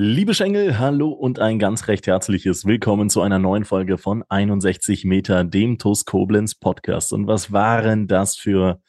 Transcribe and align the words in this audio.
Liebe 0.00 0.32
Schengel, 0.32 0.78
hallo 0.78 1.08
und 1.08 1.40
ein 1.40 1.58
ganz 1.58 1.88
recht 1.88 2.06
herzliches 2.06 2.64
Willkommen 2.64 3.10
zu 3.10 3.20
einer 3.20 3.40
neuen 3.40 3.64
Folge 3.64 3.98
von 3.98 4.22
61 4.28 5.04
Meter, 5.04 5.42
dem 5.42 5.76
TUS 5.76 6.04
Koblenz 6.04 6.54
Podcast. 6.54 7.12
Und 7.12 7.26
was 7.26 7.50
waren 7.50 8.06
das 8.06 8.36
für 8.36 8.80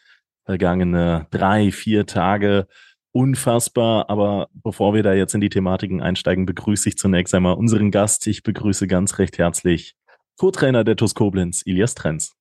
vergangene 0.45 1.25
drei, 1.31 1.71
vier 1.71 2.05
Tage? 2.05 2.67
Unfassbar. 3.11 4.07
Aber 4.11 4.49
bevor 4.53 4.93
wir 4.93 5.01
da 5.01 5.15
jetzt 5.15 5.33
in 5.33 5.41
die 5.41 5.49
Thematiken 5.49 5.99
einsteigen, 5.99 6.45
begrüße 6.45 6.89
ich 6.89 6.99
zunächst 6.99 7.33
einmal 7.33 7.55
unseren 7.55 7.89
Gast. 7.89 8.27
Ich 8.27 8.43
begrüße 8.43 8.85
ganz 8.85 9.17
recht 9.17 9.39
herzlich 9.39 9.95
Co-Trainer 10.37 10.83
der 10.83 10.95
TUS 10.95 11.15
Koblenz, 11.15 11.63
Ilias 11.65 11.95
Trenz. 11.95 12.35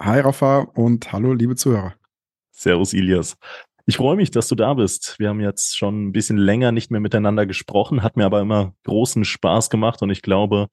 Hi 0.00 0.18
Rafa 0.18 0.62
und 0.74 1.12
hallo 1.12 1.32
liebe 1.32 1.54
Zuhörer. 1.54 1.94
Servus 2.50 2.92
Ilias. 2.92 3.36
Ich 3.90 3.96
freue 3.96 4.14
mich, 4.14 4.30
dass 4.30 4.46
du 4.46 4.54
da 4.54 4.74
bist. 4.74 5.16
Wir 5.18 5.30
haben 5.30 5.40
jetzt 5.40 5.76
schon 5.76 6.04
ein 6.06 6.12
bisschen 6.12 6.36
länger 6.36 6.70
nicht 6.70 6.92
mehr 6.92 7.00
miteinander 7.00 7.44
gesprochen, 7.44 8.04
hat 8.04 8.16
mir 8.16 8.24
aber 8.24 8.40
immer 8.40 8.72
großen 8.84 9.24
Spaß 9.24 9.68
gemacht 9.68 10.00
und 10.00 10.10
ich 10.10 10.22
glaube, 10.22 10.68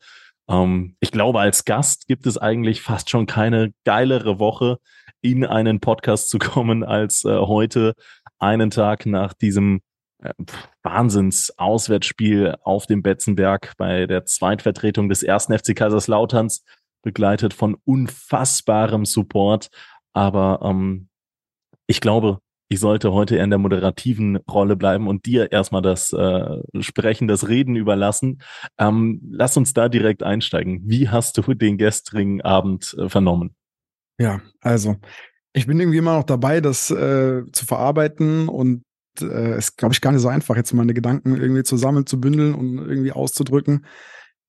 ähm, 0.47 0.95
ich 0.99 1.09
glaube, 1.09 1.39
als 1.39 1.65
Gast 1.65 2.05
gibt 2.07 2.27
es 2.27 2.37
eigentlich 2.37 2.83
fast 2.83 3.09
schon 3.09 3.25
keine 3.25 3.73
geilere 3.85 4.37
Woche, 4.37 4.77
in 5.21 5.47
einen 5.47 5.79
Podcast 5.79 6.29
zu 6.29 6.37
kommen, 6.37 6.83
als 6.83 7.25
äh, 7.25 7.35
heute, 7.39 7.95
einen 8.37 8.69
Tag 8.69 9.07
nach 9.07 9.33
diesem 9.33 9.81
äh, 10.21 10.35
Wahnsinns-Auswärtsspiel 10.83 12.57
auf 12.61 12.85
dem 12.85 13.01
Betzenberg 13.01 13.73
bei 13.79 14.05
der 14.05 14.25
Zweitvertretung 14.25 15.09
des 15.09 15.23
ersten 15.23 15.57
FC 15.57 15.75
Kaiserslauterns, 15.75 16.63
begleitet 17.01 17.55
von 17.55 17.77
unfassbarem 17.83 19.05
Support. 19.05 19.69
Aber 20.13 20.59
ähm, 20.63 21.09
ich 21.87 21.99
glaube, 21.99 22.41
ich 22.69 22.79
sollte 22.79 23.13
heute 23.13 23.37
eher 23.37 23.43
in 23.43 23.49
der 23.49 23.59
moderativen 23.59 24.37
Rolle 24.37 24.75
bleiben 24.75 25.07
und 25.07 25.25
dir 25.25 25.51
erstmal 25.51 25.81
das 25.81 26.11
äh, 26.11 26.61
Sprechen, 26.81 27.27
das 27.27 27.47
Reden 27.47 27.75
überlassen. 27.75 28.41
Ähm, 28.77 29.21
lass 29.29 29.55
uns 29.57 29.73
da 29.73 29.89
direkt 29.89 30.23
einsteigen. 30.23 30.81
Wie 30.85 31.09
hast 31.09 31.37
du 31.37 31.53
den 31.53 31.77
gestrigen 31.77 32.41
Abend 32.41 32.95
äh, 32.99 33.07
vernommen? 33.07 33.55
Ja, 34.19 34.41
also 34.61 34.97
ich 35.53 35.67
bin 35.67 35.79
irgendwie 35.79 35.99
immer 35.99 36.17
noch 36.17 36.23
dabei, 36.23 36.59
das 36.59 36.91
äh, 36.91 37.43
zu 37.51 37.65
verarbeiten 37.65 38.49
und 38.49 38.83
äh, 39.21 39.53
es 39.53 39.69
ist, 39.69 39.77
glaube 39.77 39.93
ich, 39.93 40.01
gar 40.01 40.11
nicht 40.11 40.21
so 40.21 40.27
einfach, 40.27 40.55
jetzt 40.55 40.73
meine 40.73 40.93
Gedanken 40.93 41.35
irgendwie 41.35 41.63
zusammen 41.63 42.05
zu 42.05 42.19
bündeln 42.19 42.53
und 42.53 42.77
irgendwie 42.77 43.11
auszudrücken. 43.11 43.85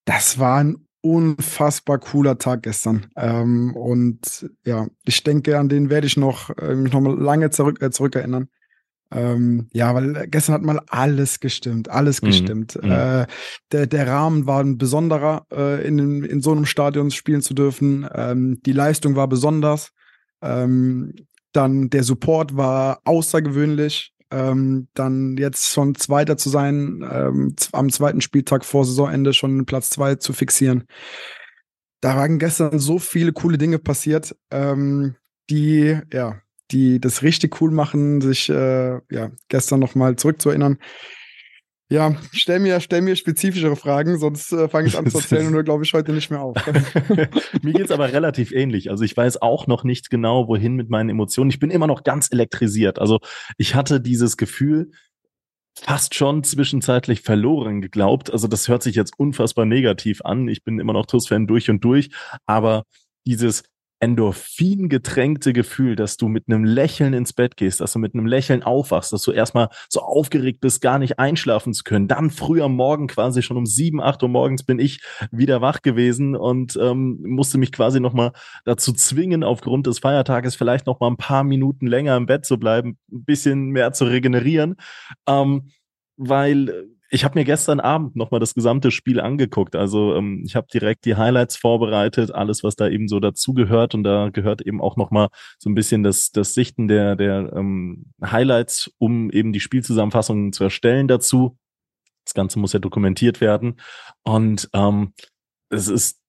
Das 0.04 0.38
war 0.38 0.58
ein 0.58 0.87
unfassbar 1.00 1.98
cooler 1.98 2.38
Tag 2.38 2.62
gestern. 2.62 3.06
Ähm, 3.16 3.74
und 3.76 4.50
ja, 4.64 4.88
ich 5.04 5.22
denke, 5.22 5.58
an 5.58 5.68
den 5.68 5.90
werde 5.90 6.06
ich 6.06 6.16
noch, 6.16 6.50
äh, 6.58 6.74
mich 6.74 6.92
noch 6.92 7.00
mal 7.00 7.18
lange 7.18 7.50
zurück, 7.50 7.80
äh, 7.82 7.90
zurückerinnern. 7.90 8.48
Ähm, 9.10 9.68
ja, 9.72 9.94
weil 9.94 10.26
gestern 10.28 10.54
hat 10.54 10.62
mal 10.62 10.80
alles 10.88 11.40
gestimmt, 11.40 11.88
alles 11.88 12.20
mhm. 12.20 12.26
gestimmt. 12.26 12.78
Mhm. 12.82 12.90
Äh, 12.90 13.26
der, 13.72 13.86
der 13.86 14.06
Rahmen 14.06 14.46
war 14.46 14.60
ein 14.62 14.76
besonderer, 14.76 15.46
äh, 15.50 15.86
in, 15.86 16.24
in 16.24 16.42
so 16.42 16.52
einem 16.52 16.66
Stadion 16.66 17.10
spielen 17.10 17.40
zu 17.40 17.54
dürfen. 17.54 18.06
Ähm, 18.14 18.60
die 18.66 18.72
Leistung 18.72 19.16
war 19.16 19.28
besonders. 19.28 19.92
Ähm, 20.42 21.14
dann 21.52 21.88
der 21.90 22.04
Support 22.04 22.56
war 22.56 23.00
außergewöhnlich 23.04 24.12
ähm, 24.30 24.88
dann 24.94 25.36
jetzt 25.36 25.68
schon 25.72 25.94
Zweiter 25.94 26.36
zu 26.36 26.48
sein, 26.50 27.06
ähm, 27.10 27.54
am 27.72 27.90
zweiten 27.90 28.20
Spieltag 28.20 28.64
vor 28.64 28.84
Saisonende 28.84 29.32
schon 29.32 29.66
Platz 29.66 29.90
zwei 29.90 30.16
zu 30.16 30.32
fixieren. 30.32 30.84
Da 32.00 32.16
waren 32.16 32.38
gestern 32.38 32.78
so 32.78 32.98
viele 32.98 33.32
coole 33.32 33.58
Dinge 33.58 33.78
passiert, 33.78 34.36
ähm, 34.50 35.16
die, 35.50 35.98
ja, 36.12 36.40
die 36.70 37.00
das 37.00 37.22
richtig 37.22 37.60
cool 37.60 37.70
machen, 37.70 38.20
sich 38.20 38.48
äh, 38.48 39.00
ja, 39.10 39.30
gestern 39.48 39.80
nochmal 39.80 40.16
zurückzuerinnern. 40.16 40.78
Ja, 41.90 42.14
stell 42.32 42.60
mir, 42.60 42.80
stell 42.80 43.00
mir 43.00 43.16
spezifischere 43.16 43.74
Fragen, 43.74 44.18
sonst 44.18 44.52
äh, 44.52 44.68
fange 44.68 44.88
ich 44.88 44.98
an 44.98 45.06
zu 45.06 45.18
erzählen 45.18 45.46
und 45.46 45.52
nur 45.52 45.62
glaube 45.62 45.84
ich 45.84 45.94
heute 45.94 46.12
nicht 46.12 46.30
mehr 46.30 46.42
auf. 46.42 46.54
mir 47.62 47.72
geht's 47.72 47.90
aber 47.90 48.12
relativ 48.12 48.52
ähnlich. 48.52 48.90
Also 48.90 49.04
ich 49.04 49.16
weiß 49.16 49.40
auch 49.40 49.66
noch 49.66 49.84
nicht 49.84 50.10
genau, 50.10 50.48
wohin 50.48 50.74
mit 50.74 50.90
meinen 50.90 51.08
Emotionen. 51.08 51.48
Ich 51.48 51.58
bin 51.58 51.70
immer 51.70 51.86
noch 51.86 52.04
ganz 52.04 52.30
elektrisiert. 52.30 52.98
Also 52.98 53.20
ich 53.56 53.74
hatte 53.74 54.02
dieses 54.02 54.36
Gefühl, 54.36 54.90
fast 55.80 56.14
schon 56.14 56.44
zwischenzeitlich 56.44 57.22
verloren 57.22 57.80
geglaubt. 57.80 58.32
Also 58.32 58.48
das 58.48 58.68
hört 58.68 58.82
sich 58.82 58.94
jetzt 58.94 59.18
unfassbar 59.18 59.64
negativ 59.64 60.20
an. 60.22 60.46
Ich 60.48 60.64
bin 60.64 60.80
immer 60.80 60.92
noch 60.92 61.06
TUS-Fan 61.06 61.46
durch 61.46 61.70
und 61.70 61.82
durch, 61.84 62.10
aber 62.46 62.84
dieses 63.26 63.62
Endorphin 64.00 64.88
getränkte 64.88 65.52
Gefühl, 65.52 65.96
dass 65.96 66.16
du 66.16 66.28
mit 66.28 66.44
einem 66.48 66.64
Lächeln 66.64 67.14
ins 67.14 67.32
Bett 67.32 67.56
gehst, 67.56 67.80
dass 67.80 67.92
du 67.92 67.98
mit 67.98 68.14
einem 68.14 68.26
Lächeln 68.26 68.62
aufwachst, 68.62 69.12
dass 69.12 69.22
du 69.22 69.32
erstmal 69.32 69.68
so 69.88 70.00
aufgeregt 70.00 70.60
bist, 70.60 70.80
gar 70.80 70.98
nicht 70.98 71.18
einschlafen 71.18 71.72
zu 71.72 71.84
können. 71.84 72.08
Dann 72.08 72.30
früh 72.30 72.62
am 72.62 72.76
Morgen, 72.76 73.08
quasi 73.08 73.42
schon 73.42 73.56
um 73.56 73.66
sieben, 73.66 74.00
acht 74.00 74.22
Uhr 74.22 74.28
morgens 74.28 74.62
bin 74.62 74.78
ich 74.78 75.00
wieder 75.30 75.60
wach 75.60 75.82
gewesen 75.82 76.36
und 76.36 76.78
ähm, 76.80 77.18
musste 77.22 77.58
mich 77.58 77.72
quasi 77.72 78.00
nochmal 78.00 78.32
dazu 78.64 78.92
zwingen, 78.92 79.42
aufgrund 79.42 79.86
des 79.86 79.98
Feiertages 79.98 80.54
vielleicht 80.54 80.86
nochmal 80.86 81.10
ein 81.10 81.16
paar 81.16 81.44
Minuten 81.44 81.86
länger 81.86 82.16
im 82.16 82.26
Bett 82.26 82.44
zu 82.44 82.58
bleiben, 82.58 82.98
ein 83.10 83.24
bisschen 83.24 83.70
mehr 83.70 83.92
zu 83.92 84.04
regenerieren. 84.04 84.76
Ähm, 85.26 85.70
weil 86.16 86.88
ich 87.10 87.24
habe 87.24 87.38
mir 87.38 87.44
gestern 87.44 87.80
Abend 87.80 88.16
nochmal 88.16 88.40
das 88.40 88.54
gesamte 88.54 88.90
Spiel 88.90 89.20
angeguckt. 89.20 89.74
Also 89.76 90.14
ähm, 90.14 90.42
ich 90.44 90.56
habe 90.56 90.66
direkt 90.72 91.06
die 91.06 91.16
Highlights 91.16 91.56
vorbereitet, 91.56 92.32
alles, 92.32 92.62
was 92.62 92.76
da 92.76 92.88
eben 92.88 93.08
so 93.08 93.18
dazugehört. 93.18 93.94
Und 93.94 94.04
da 94.04 94.28
gehört 94.28 94.60
eben 94.60 94.80
auch 94.80 94.96
nochmal 94.96 95.28
so 95.58 95.70
ein 95.70 95.74
bisschen 95.74 96.02
das, 96.02 96.30
das 96.32 96.52
Sichten 96.52 96.86
der, 96.86 97.16
der 97.16 97.52
ähm, 97.54 98.12
Highlights, 98.22 98.90
um 98.98 99.30
eben 99.30 99.52
die 99.52 99.60
Spielzusammenfassungen 99.60 100.52
zu 100.52 100.64
erstellen 100.64 101.08
dazu. 101.08 101.56
Das 102.24 102.34
Ganze 102.34 102.58
muss 102.58 102.74
ja 102.74 102.78
dokumentiert 102.78 103.40
werden. 103.40 103.80
Und 104.22 104.68
ähm, 104.74 105.14
es 105.70 105.88
ist 105.88 106.20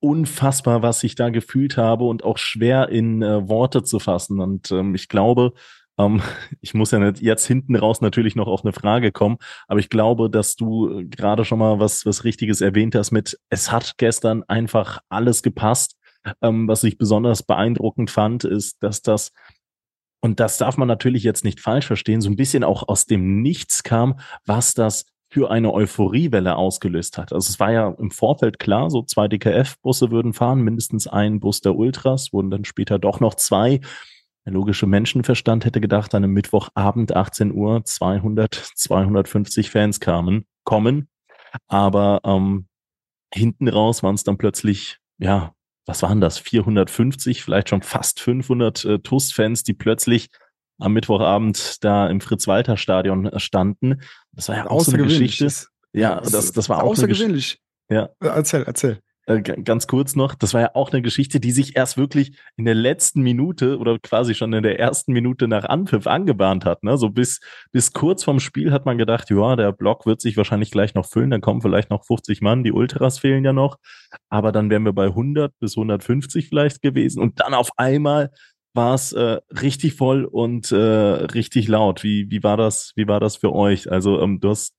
unfassbar, 0.00 0.82
was 0.82 1.04
ich 1.04 1.14
da 1.14 1.30
gefühlt 1.30 1.76
habe 1.76 2.04
und 2.04 2.24
auch 2.24 2.38
schwer 2.38 2.88
in 2.88 3.22
äh, 3.22 3.48
Worte 3.48 3.84
zu 3.84 4.00
fassen. 4.00 4.40
Und 4.40 4.72
ähm, 4.72 4.96
ich 4.96 5.08
glaube, 5.08 5.52
ähm, 5.98 6.22
ich 6.60 6.74
muss 6.74 6.90
ja 6.90 6.98
nicht 6.98 7.22
jetzt 7.22 7.46
hinten 7.46 7.76
raus 7.76 8.00
natürlich 8.00 8.36
noch 8.36 8.48
auf 8.48 8.64
eine 8.64 8.72
Frage 8.72 9.12
kommen, 9.12 9.38
aber 9.68 9.80
ich 9.80 9.88
glaube, 9.88 10.30
dass 10.30 10.56
du 10.56 11.00
äh, 11.00 11.04
gerade 11.04 11.44
schon 11.44 11.58
mal 11.58 11.78
was, 11.80 12.06
was 12.06 12.24
Richtiges 12.24 12.60
erwähnt 12.60 12.94
hast 12.94 13.10
mit, 13.10 13.38
es 13.50 13.72
hat 13.72 13.98
gestern 13.98 14.42
einfach 14.44 15.00
alles 15.08 15.42
gepasst. 15.42 15.96
Ähm, 16.42 16.66
was 16.66 16.82
ich 16.82 16.98
besonders 16.98 17.44
beeindruckend 17.44 18.10
fand, 18.10 18.42
ist, 18.42 18.82
dass 18.82 19.00
das 19.00 19.32
und 20.20 20.40
das 20.40 20.58
darf 20.58 20.76
man 20.76 20.88
natürlich 20.88 21.22
jetzt 21.22 21.44
nicht 21.44 21.60
falsch 21.60 21.86
verstehen, 21.86 22.20
so 22.20 22.28
ein 22.28 22.36
bisschen 22.36 22.64
auch 22.64 22.88
aus 22.88 23.06
dem 23.06 23.42
Nichts 23.42 23.84
kam, 23.84 24.18
was 24.44 24.74
das 24.74 25.06
für 25.28 25.50
eine 25.50 25.72
Euphoriewelle 25.72 26.56
ausgelöst 26.56 27.18
hat. 27.18 27.32
Also 27.32 27.50
es 27.50 27.60
war 27.60 27.72
ja 27.72 27.94
im 27.98 28.10
Vorfeld 28.10 28.58
klar, 28.58 28.90
so 28.90 29.02
zwei 29.02 29.28
DKF-Busse 29.28 30.10
würden 30.10 30.32
fahren, 30.32 30.62
mindestens 30.62 31.06
ein 31.06 31.40
Bus 31.40 31.60
der 31.60 31.76
Ultras, 31.76 32.32
wurden 32.32 32.50
dann 32.50 32.64
später 32.64 32.98
doch 32.98 33.20
noch 33.20 33.34
zwei. 33.34 33.80
Der 34.46 34.52
logische 34.52 34.86
Menschenverstand 34.86 35.64
hätte 35.64 35.80
gedacht, 35.80 36.14
an 36.14 36.22
einem 36.22 36.32
Mittwochabend 36.32 37.14
18 37.14 37.52
Uhr 37.52 37.84
200, 37.84 38.54
250 38.54 39.70
Fans 39.70 39.98
kamen, 39.98 40.46
kommen. 40.62 41.08
Aber 41.66 42.20
ähm, 42.24 42.68
hinten 43.34 43.68
raus 43.68 44.04
waren 44.04 44.14
es 44.14 44.22
dann 44.22 44.38
plötzlich, 44.38 44.98
ja, 45.18 45.52
was 45.84 46.02
waren 46.02 46.20
das? 46.20 46.38
450, 46.38 47.42
vielleicht 47.42 47.68
schon 47.68 47.82
fast 47.82 48.20
500 48.20 48.84
äh, 48.84 48.98
TUS-Fans, 49.00 49.64
die 49.64 49.74
plötzlich 49.74 50.28
am 50.78 50.92
Mittwochabend 50.92 51.82
da 51.82 52.06
im 52.06 52.20
Fritz-Walter-Stadion 52.20 53.26
äh, 53.26 53.40
standen. 53.40 54.00
Das 54.30 54.48
war 54.48 54.56
ja 54.56 54.70
auch 54.70 54.80
so 54.80 54.92
eine 54.92 55.02
Geschichte. 55.02 55.50
Ja, 55.92 56.20
das, 56.20 56.52
das 56.52 56.68
war 56.68 56.84
auch 56.84 56.90
außergewöhnlich. 56.90 57.58
Ja. 57.88 58.10
Erzähl, 58.20 58.62
erzähl. 58.64 59.00
Äh, 59.28 59.42
ganz 59.42 59.88
kurz 59.88 60.14
noch, 60.14 60.36
das 60.36 60.54
war 60.54 60.60
ja 60.60 60.70
auch 60.74 60.92
eine 60.92 61.02
Geschichte, 61.02 61.40
die 61.40 61.50
sich 61.50 61.76
erst 61.76 61.96
wirklich 61.96 62.38
in 62.56 62.64
der 62.64 62.76
letzten 62.76 63.22
Minute 63.22 63.78
oder 63.78 63.98
quasi 63.98 64.36
schon 64.36 64.52
in 64.52 64.62
der 64.62 64.78
ersten 64.78 65.12
Minute 65.12 65.48
nach 65.48 65.64
Anpfiff 65.64 66.06
angebahnt 66.06 66.64
hat. 66.64 66.84
Ne? 66.84 66.96
So 66.96 67.10
bis, 67.10 67.40
bis 67.72 67.92
kurz 67.92 68.22
vorm 68.22 68.38
Spiel 68.38 68.70
hat 68.70 68.86
man 68.86 68.98
gedacht, 68.98 69.28
ja, 69.30 69.56
der 69.56 69.72
Block 69.72 70.06
wird 70.06 70.20
sich 70.20 70.36
wahrscheinlich 70.36 70.70
gleich 70.70 70.94
noch 70.94 71.06
füllen, 71.06 71.30
dann 71.30 71.40
kommen 71.40 71.60
vielleicht 71.60 71.90
noch 71.90 72.04
50 72.04 72.40
Mann, 72.40 72.62
die 72.62 72.70
Ultras 72.70 73.18
fehlen 73.18 73.44
ja 73.44 73.52
noch, 73.52 73.78
aber 74.28 74.52
dann 74.52 74.70
wären 74.70 74.84
wir 74.84 74.92
bei 74.92 75.06
100 75.06 75.52
bis 75.58 75.76
150 75.76 76.48
vielleicht 76.48 76.80
gewesen 76.80 77.20
und 77.20 77.40
dann 77.40 77.52
auf 77.52 77.70
einmal 77.76 78.30
war 78.74 78.94
es 78.94 79.12
äh, 79.12 79.40
richtig 79.60 79.94
voll 79.94 80.24
und 80.24 80.70
äh, 80.70 80.76
richtig 80.76 81.66
laut. 81.66 82.04
Wie, 82.04 82.30
wie 82.30 82.44
war 82.44 82.56
das, 82.56 82.92
wie 82.94 83.08
war 83.08 83.18
das 83.18 83.36
für 83.36 83.52
euch? 83.52 83.90
Also 83.90 84.20
ähm, 84.20 84.38
du 84.38 84.50
hast 84.50 84.74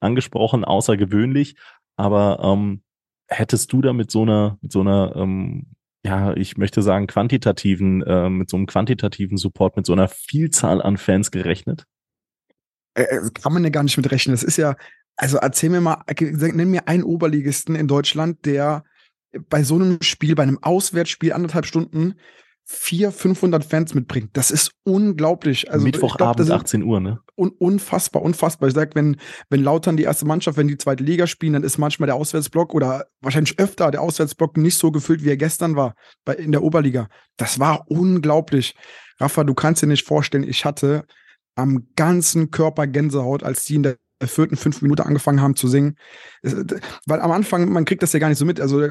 angesprochen, 0.00 0.64
außergewöhnlich, 0.64 1.56
aber 1.96 2.40
ähm, 2.42 2.82
hättest 3.28 3.72
du 3.72 3.80
da 3.80 3.92
mit 3.92 4.10
so 4.10 4.22
einer, 4.22 4.58
mit 4.60 4.72
so 4.72 4.80
einer, 4.80 5.14
ähm, 5.16 5.66
ja, 6.04 6.34
ich 6.36 6.56
möchte 6.56 6.82
sagen, 6.82 7.06
quantitativen, 7.06 8.02
äh, 8.02 8.28
mit 8.28 8.50
so 8.50 8.56
einem 8.56 8.66
quantitativen 8.66 9.36
Support, 9.36 9.76
mit 9.76 9.86
so 9.86 9.92
einer 9.92 10.08
Vielzahl 10.08 10.82
an 10.82 10.96
Fans 10.98 11.30
gerechnet? 11.30 11.86
Äh, 12.94 13.04
äh 13.04 13.30
kann 13.32 13.52
man 13.52 13.64
ja 13.64 13.70
gar 13.70 13.82
nicht 13.82 13.96
mit 13.96 14.10
rechnen. 14.10 14.34
Das 14.34 14.42
ist 14.42 14.56
ja, 14.56 14.76
also 15.16 15.38
erzähl 15.38 15.70
mir 15.70 15.80
mal, 15.80 16.02
nenn 16.20 16.70
mir 16.70 16.88
einen 16.88 17.04
Oberligisten 17.04 17.74
in 17.74 17.88
Deutschland, 17.88 18.44
der 18.44 18.84
bei 19.48 19.62
so 19.62 19.76
einem 19.76 19.98
Spiel, 20.02 20.34
bei 20.34 20.42
einem 20.42 20.62
Auswärtsspiel 20.62 21.32
anderthalb 21.32 21.66
Stunden 21.66 22.14
vier, 22.66 23.12
500 23.12 23.64
Fans 23.64 23.94
mitbringt. 23.94 24.30
Das 24.32 24.50
ist 24.50 24.72
unglaublich. 24.84 25.70
Also 25.70 25.84
Mittwochabend, 25.84 26.46
glaub, 26.46 26.60
18 26.60 26.82
Uhr, 26.82 27.00
ne? 27.00 27.20
Un 27.36 27.50
unfassbar, 27.50 28.22
unfassbar. 28.22 28.68
Ich 28.68 28.74
sag, 28.74 28.94
wenn, 28.94 29.16
wenn 29.50 29.62
Lautern 29.62 29.96
die 29.96 30.04
erste 30.04 30.24
Mannschaft, 30.24 30.56
wenn 30.56 30.68
die 30.68 30.78
zweite 30.78 31.04
Liga 31.04 31.26
spielen, 31.26 31.52
dann 31.52 31.62
ist 31.62 31.78
manchmal 31.78 32.06
der 32.06 32.16
Auswärtsblock 32.16 32.74
oder 32.74 33.06
wahrscheinlich 33.20 33.58
öfter 33.58 33.90
der 33.90 34.00
Auswärtsblock 34.00 34.56
nicht 34.56 34.78
so 34.78 34.90
gefüllt, 34.90 35.24
wie 35.24 35.30
er 35.30 35.36
gestern 35.36 35.76
war, 35.76 35.94
bei, 36.24 36.34
in 36.34 36.52
der 36.52 36.62
Oberliga. 36.62 37.08
Das 37.36 37.60
war 37.60 37.84
unglaublich. 37.88 38.74
Rafa, 39.20 39.44
du 39.44 39.54
kannst 39.54 39.82
dir 39.82 39.86
nicht 39.86 40.06
vorstellen, 40.06 40.48
ich 40.48 40.64
hatte 40.64 41.04
am 41.56 41.88
ganzen 41.96 42.50
Körper 42.50 42.86
Gänsehaut, 42.86 43.42
als 43.42 43.64
die 43.64 43.76
in 43.76 43.82
der 43.84 43.96
vierten, 44.22 44.56
fünften 44.56 44.84
Minute 44.84 45.06
angefangen 45.06 45.40
haben 45.40 45.56
zu 45.56 45.68
singen. 45.68 45.96
Weil 46.42 47.20
am 47.20 47.32
Anfang, 47.32 47.70
man 47.70 47.84
kriegt 47.84 48.02
das 48.02 48.12
ja 48.12 48.18
gar 48.18 48.28
nicht 48.28 48.38
so 48.38 48.44
mit. 48.44 48.60
Also 48.60 48.88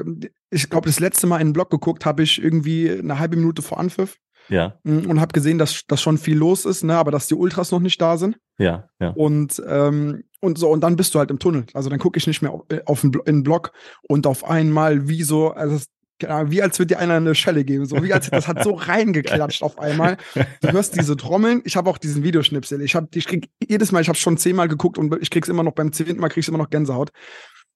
ich 0.50 0.70
glaube, 0.70 0.88
das 0.88 1.00
letzte 1.00 1.26
Mal 1.26 1.40
in 1.40 1.48
den 1.48 1.52
Blog 1.52 1.70
geguckt 1.70 2.06
habe 2.06 2.22
ich 2.22 2.42
irgendwie 2.42 2.90
eine 2.90 3.18
halbe 3.18 3.36
Minute 3.36 3.62
vor 3.62 3.78
Anpfiff. 3.78 4.18
Ja. 4.48 4.78
Mm, 4.84 5.10
und 5.10 5.20
habe 5.20 5.32
gesehen, 5.32 5.58
dass, 5.58 5.86
dass 5.86 6.02
schon 6.02 6.18
viel 6.18 6.36
los 6.36 6.64
ist, 6.64 6.84
ne, 6.84 6.96
aber 6.96 7.10
dass 7.10 7.28
die 7.28 7.34
Ultras 7.34 7.70
noch 7.70 7.80
nicht 7.80 8.00
da 8.00 8.18
sind. 8.18 8.36
Ja, 8.58 8.88
ja. 9.00 9.10
Und, 9.10 9.62
ähm, 9.66 10.24
und 10.40 10.58
so, 10.58 10.68
und 10.70 10.82
dann 10.82 10.96
bist 10.96 11.14
du 11.14 11.18
halt 11.18 11.30
im 11.30 11.38
Tunnel. 11.38 11.64
Also 11.72 11.88
dann 11.88 11.98
gucke 11.98 12.18
ich 12.18 12.26
nicht 12.26 12.42
mehr 12.42 12.52
auf, 12.52 12.62
auf 12.84 13.00
den, 13.00 13.12
in 13.24 13.36
den 13.36 13.42
Blog 13.42 13.72
und 14.02 14.26
auf 14.26 14.44
einmal 14.44 15.08
wie 15.08 15.22
so, 15.22 15.50
also 15.50 15.82
genau, 16.18 16.50
wie 16.50 16.62
als 16.62 16.78
würde 16.78 16.94
dir 16.94 16.98
einer 16.98 17.14
eine 17.14 17.34
Schelle 17.34 17.64
geben, 17.64 17.86
so 17.86 18.02
wie 18.02 18.12
als 18.12 18.30
das 18.30 18.48
hat 18.48 18.62
so 18.62 18.74
reingeklatscht 18.74 19.62
auf 19.62 19.78
einmal. 19.78 20.16
Du 20.60 20.72
hörst 20.72 20.96
diese 20.96 21.16
Trommeln. 21.16 21.62
Ich 21.64 21.76
habe 21.76 21.90
auch 21.90 21.98
diesen 21.98 22.22
Videoschnipsel. 22.22 22.80
Ich 22.82 22.94
habe, 22.94 23.08
ich 23.14 23.26
krieg 23.26 23.48
jedes 23.66 23.92
Mal, 23.92 24.00
ich 24.00 24.08
habe 24.08 24.18
schon 24.18 24.36
zehnmal 24.36 24.68
geguckt 24.68 24.98
und 24.98 25.14
ich 25.20 25.30
krieg's 25.30 25.48
immer 25.48 25.62
noch 25.62 25.72
beim 25.72 25.92
zehnten 25.92 26.20
Mal 26.20 26.28
krieg's 26.28 26.48
immer 26.48 26.58
noch 26.58 26.70
Gänsehaut. 26.70 27.10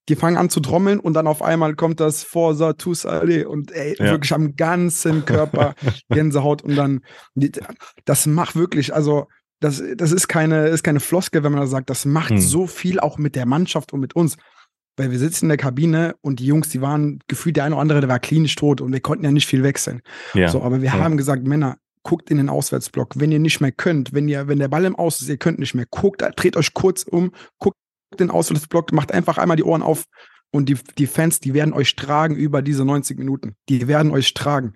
Die 0.07 0.15
fangen 0.15 0.37
an 0.37 0.49
zu 0.49 0.59
trommeln 0.59 0.99
und 0.99 1.13
dann 1.13 1.27
auf 1.27 1.43
einmal 1.43 1.75
kommt 1.75 1.99
das 1.99 2.23
Forza 2.23 2.73
tous 2.73 3.05
allez 3.05 3.45
und 3.45 3.71
ey, 3.71 3.95
ja. 3.99 4.05
wirklich 4.05 4.33
am 4.33 4.55
ganzen 4.55 5.25
Körper 5.25 5.75
Gänsehaut 6.09 6.63
und 6.63 6.75
dann 6.75 7.01
das 8.05 8.25
macht 8.25 8.55
wirklich, 8.55 8.93
also 8.93 9.27
das, 9.59 9.83
das 9.97 10.11
ist 10.11 10.27
keine, 10.27 10.67
ist 10.69 10.83
keine 10.83 10.99
Floske, 10.99 11.43
wenn 11.43 11.51
man 11.51 11.61
da 11.61 11.67
sagt, 11.67 11.89
das 11.89 12.05
macht 12.05 12.31
hm. 12.31 12.39
so 12.39 12.65
viel 12.65 12.99
auch 12.99 13.17
mit 13.17 13.35
der 13.35 13.45
Mannschaft 13.45 13.93
und 13.93 13.99
mit 13.99 14.15
uns 14.15 14.37
weil 14.99 15.11
wir 15.11 15.17
sitzen 15.17 15.45
in 15.45 15.49
der 15.49 15.57
Kabine 15.57 16.15
und 16.21 16.39
die 16.39 16.45
Jungs, 16.45 16.69
die 16.69 16.81
waren 16.81 17.19
gefühlt 17.27 17.55
der 17.55 17.63
eine 17.63 17.75
oder 17.75 17.81
andere, 17.81 18.01
der 18.01 18.09
war 18.09 18.19
klinisch 18.19 18.55
tot 18.55 18.81
und 18.81 18.91
wir 18.91 18.99
konnten 18.99 19.23
ja 19.23 19.31
nicht 19.31 19.47
viel 19.47 19.63
wechseln. 19.63 20.01
Ja. 20.33 20.49
So, 20.49 20.61
aber 20.61 20.81
wir 20.81 20.89
ja. 20.89 20.99
haben 20.99 21.15
gesagt, 21.15 21.47
Männer, 21.47 21.77
guckt 22.03 22.29
in 22.29 22.37
den 22.37 22.49
Auswärtsblock. 22.49 23.13
Wenn 23.15 23.31
ihr 23.31 23.39
nicht 23.39 23.61
mehr 23.61 23.71
könnt, 23.71 24.13
wenn 24.13 24.27
ihr, 24.27 24.47
wenn 24.47 24.59
der 24.59 24.67
Ball 24.67 24.83
im 24.83 24.95
Aus 24.95 25.21
ist, 25.21 25.29
ihr 25.29 25.37
könnt 25.37 25.57
nicht 25.57 25.73
mehr, 25.73 25.85
guckt, 25.89 26.21
dreht 26.35 26.57
euch 26.57 26.73
kurz 26.73 27.03
um, 27.03 27.31
guckt 27.59 27.77
den 28.19 28.29
Auswärtsblock, 28.29 28.91
macht 28.91 29.13
einfach 29.13 29.37
einmal 29.37 29.57
die 29.57 29.63
Ohren 29.63 29.81
auf 29.81 30.03
und 30.51 30.67
die, 30.67 30.77
die 30.97 31.07
Fans, 31.07 31.39
die 31.39 31.53
werden 31.53 31.73
euch 31.73 31.95
tragen 31.95 32.35
über 32.35 32.61
diese 32.61 32.83
90 32.83 33.17
Minuten. 33.17 33.55
Die 33.69 33.87
werden 33.87 34.11
euch 34.11 34.33
tragen. 34.33 34.73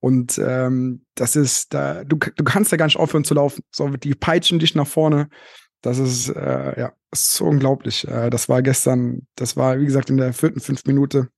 Und 0.00 0.40
ähm, 0.44 1.04
das 1.14 1.36
ist, 1.36 1.72
da, 1.74 2.02
du, 2.02 2.16
du 2.16 2.42
kannst 2.42 2.72
ja 2.72 2.78
gar 2.78 2.86
nicht 2.86 2.96
aufhören 2.96 3.24
zu 3.24 3.34
laufen. 3.34 3.62
So, 3.70 3.88
die 3.90 4.14
peitschen 4.14 4.58
dich 4.58 4.74
nach 4.74 4.86
vorne. 4.86 5.28
Das 5.82 5.98
ist, 5.98 6.28
äh, 6.28 6.80
ja, 6.80 6.92
ist 7.10 7.34
so 7.34 7.44
unglaublich. 7.44 8.06
Äh, 8.08 8.30
das 8.30 8.48
war 8.48 8.62
gestern, 8.62 9.26
das 9.34 9.56
war, 9.56 9.78
wie 9.78 9.84
gesagt, 9.84 10.10
in 10.10 10.16
der 10.16 10.32
vierten, 10.32 10.60
fünften 10.60 10.90
Minute, 10.90 11.28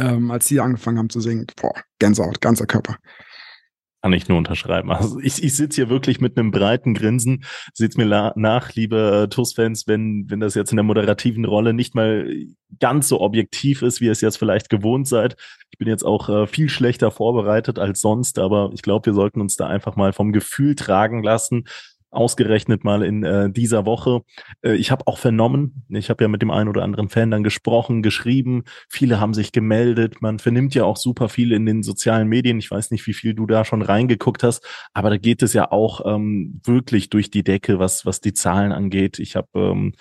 ähm, 0.00 0.30
als 0.30 0.48
sie 0.48 0.58
angefangen 0.58 0.98
haben 0.98 1.10
zu 1.10 1.20
singen. 1.20 1.46
Boah, 1.60 1.74
Gänsehaut, 1.98 2.40
ganzer 2.40 2.66
Körper. 2.66 2.96
Kann 4.02 4.12
ich 4.12 4.28
nur 4.28 4.36
unterschreiben. 4.36 4.90
Also 4.90 5.18
ich, 5.18 5.42
ich 5.42 5.56
sitze 5.56 5.76
hier 5.76 5.88
wirklich 5.88 6.20
mit 6.20 6.36
einem 6.36 6.50
breiten 6.50 6.92
Grinsen. 6.92 7.44
Seht's 7.72 7.96
mir 7.96 8.32
nach, 8.36 8.74
liebe 8.74 9.28
TUS-Fans, 9.30 9.86
wenn, 9.86 10.26
wenn 10.28 10.40
das 10.40 10.54
jetzt 10.54 10.72
in 10.72 10.76
der 10.76 10.84
moderativen 10.84 11.46
Rolle 11.46 11.72
nicht 11.72 11.94
mal 11.94 12.30
ganz 12.80 13.08
so 13.08 13.20
objektiv 13.22 13.80
ist, 13.80 14.02
wie 14.02 14.06
ihr 14.06 14.12
es 14.12 14.20
jetzt 14.20 14.36
vielleicht 14.36 14.68
gewohnt 14.68 15.08
seid. 15.08 15.36
Ich 15.70 15.78
bin 15.78 15.88
jetzt 15.88 16.04
auch 16.04 16.28
äh, 16.28 16.46
viel 16.46 16.68
schlechter 16.68 17.10
vorbereitet 17.10 17.78
als 17.78 18.02
sonst, 18.02 18.38
aber 18.38 18.72
ich 18.74 18.82
glaube, 18.82 19.06
wir 19.06 19.14
sollten 19.14 19.40
uns 19.40 19.56
da 19.56 19.68
einfach 19.68 19.96
mal 19.96 20.12
vom 20.12 20.32
Gefühl 20.32 20.74
tragen 20.74 21.22
lassen 21.22 21.64
ausgerechnet 22.14 22.84
mal 22.84 23.02
in 23.02 23.24
äh, 23.24 23.50
dieser 23.50 23.86
Woche. 23.86 24.22
Äh, 24.62 24.74
ich 24.74 24.90
habe 24.90 25.06
auch 25.06 25.18
vernommen, 25.18 25.84
ich 25.88 26.10
habe 26.10 26.24
ja 26.24 26.28
mit 26.28 26.42
dem 26.42 26.50
einen 26.50 26.68
oder 26.68 26.82
anderen 26.82 27.08
Fan 27.08 27.30
dann 27.30 27.44
gesprochen, 27.44 28.02
geschrieben, 28.02 28.64
viele 28.88 29.20
haben 29.20 29.34
sich 29.34 29.52
gemeldet, 29.52 30.22
man 30.22 30.38
vernimmt 30.38 30.74
ja 30.74 30.84
auch 30.84 30.96
super 30.96 31.28
viel 31.28 31.52
in 31.52 31.66
den 31.66 31.82
sozialen 31.82 32.28
Medien. 32.28 32.58
Ich 32.58 32.70
weiß 32.70 32.90
nicht, 32.90 33.06
wie 33.06 33.14
viel 33.14 33.34
du 33.34 33.46
da 33.46 33.64
schon 33.64 33.82
reingeguckt 33.82 34.42
hast, 34.42 34.66
aber 34.92 35.10
da 35.10 35.16
geht 35.16 35.42
es 35.42 35.52
ja 35.52 35.70
auch 35.70 36.00
ähm, 36.06 36.60
wirklich 36.64 37.10
durch 37.10 37.30
die 37.30 37.44
Decke, 37.44 37.78
was, 37.78 38.06
was 38.06 38.20
die 38.20 38.32
Zahlen 38.32 38.72
angeht. 38.72 39.18
Ich 39.18 39.36
habe 39.36 39.48
ähm, 39.54 39.92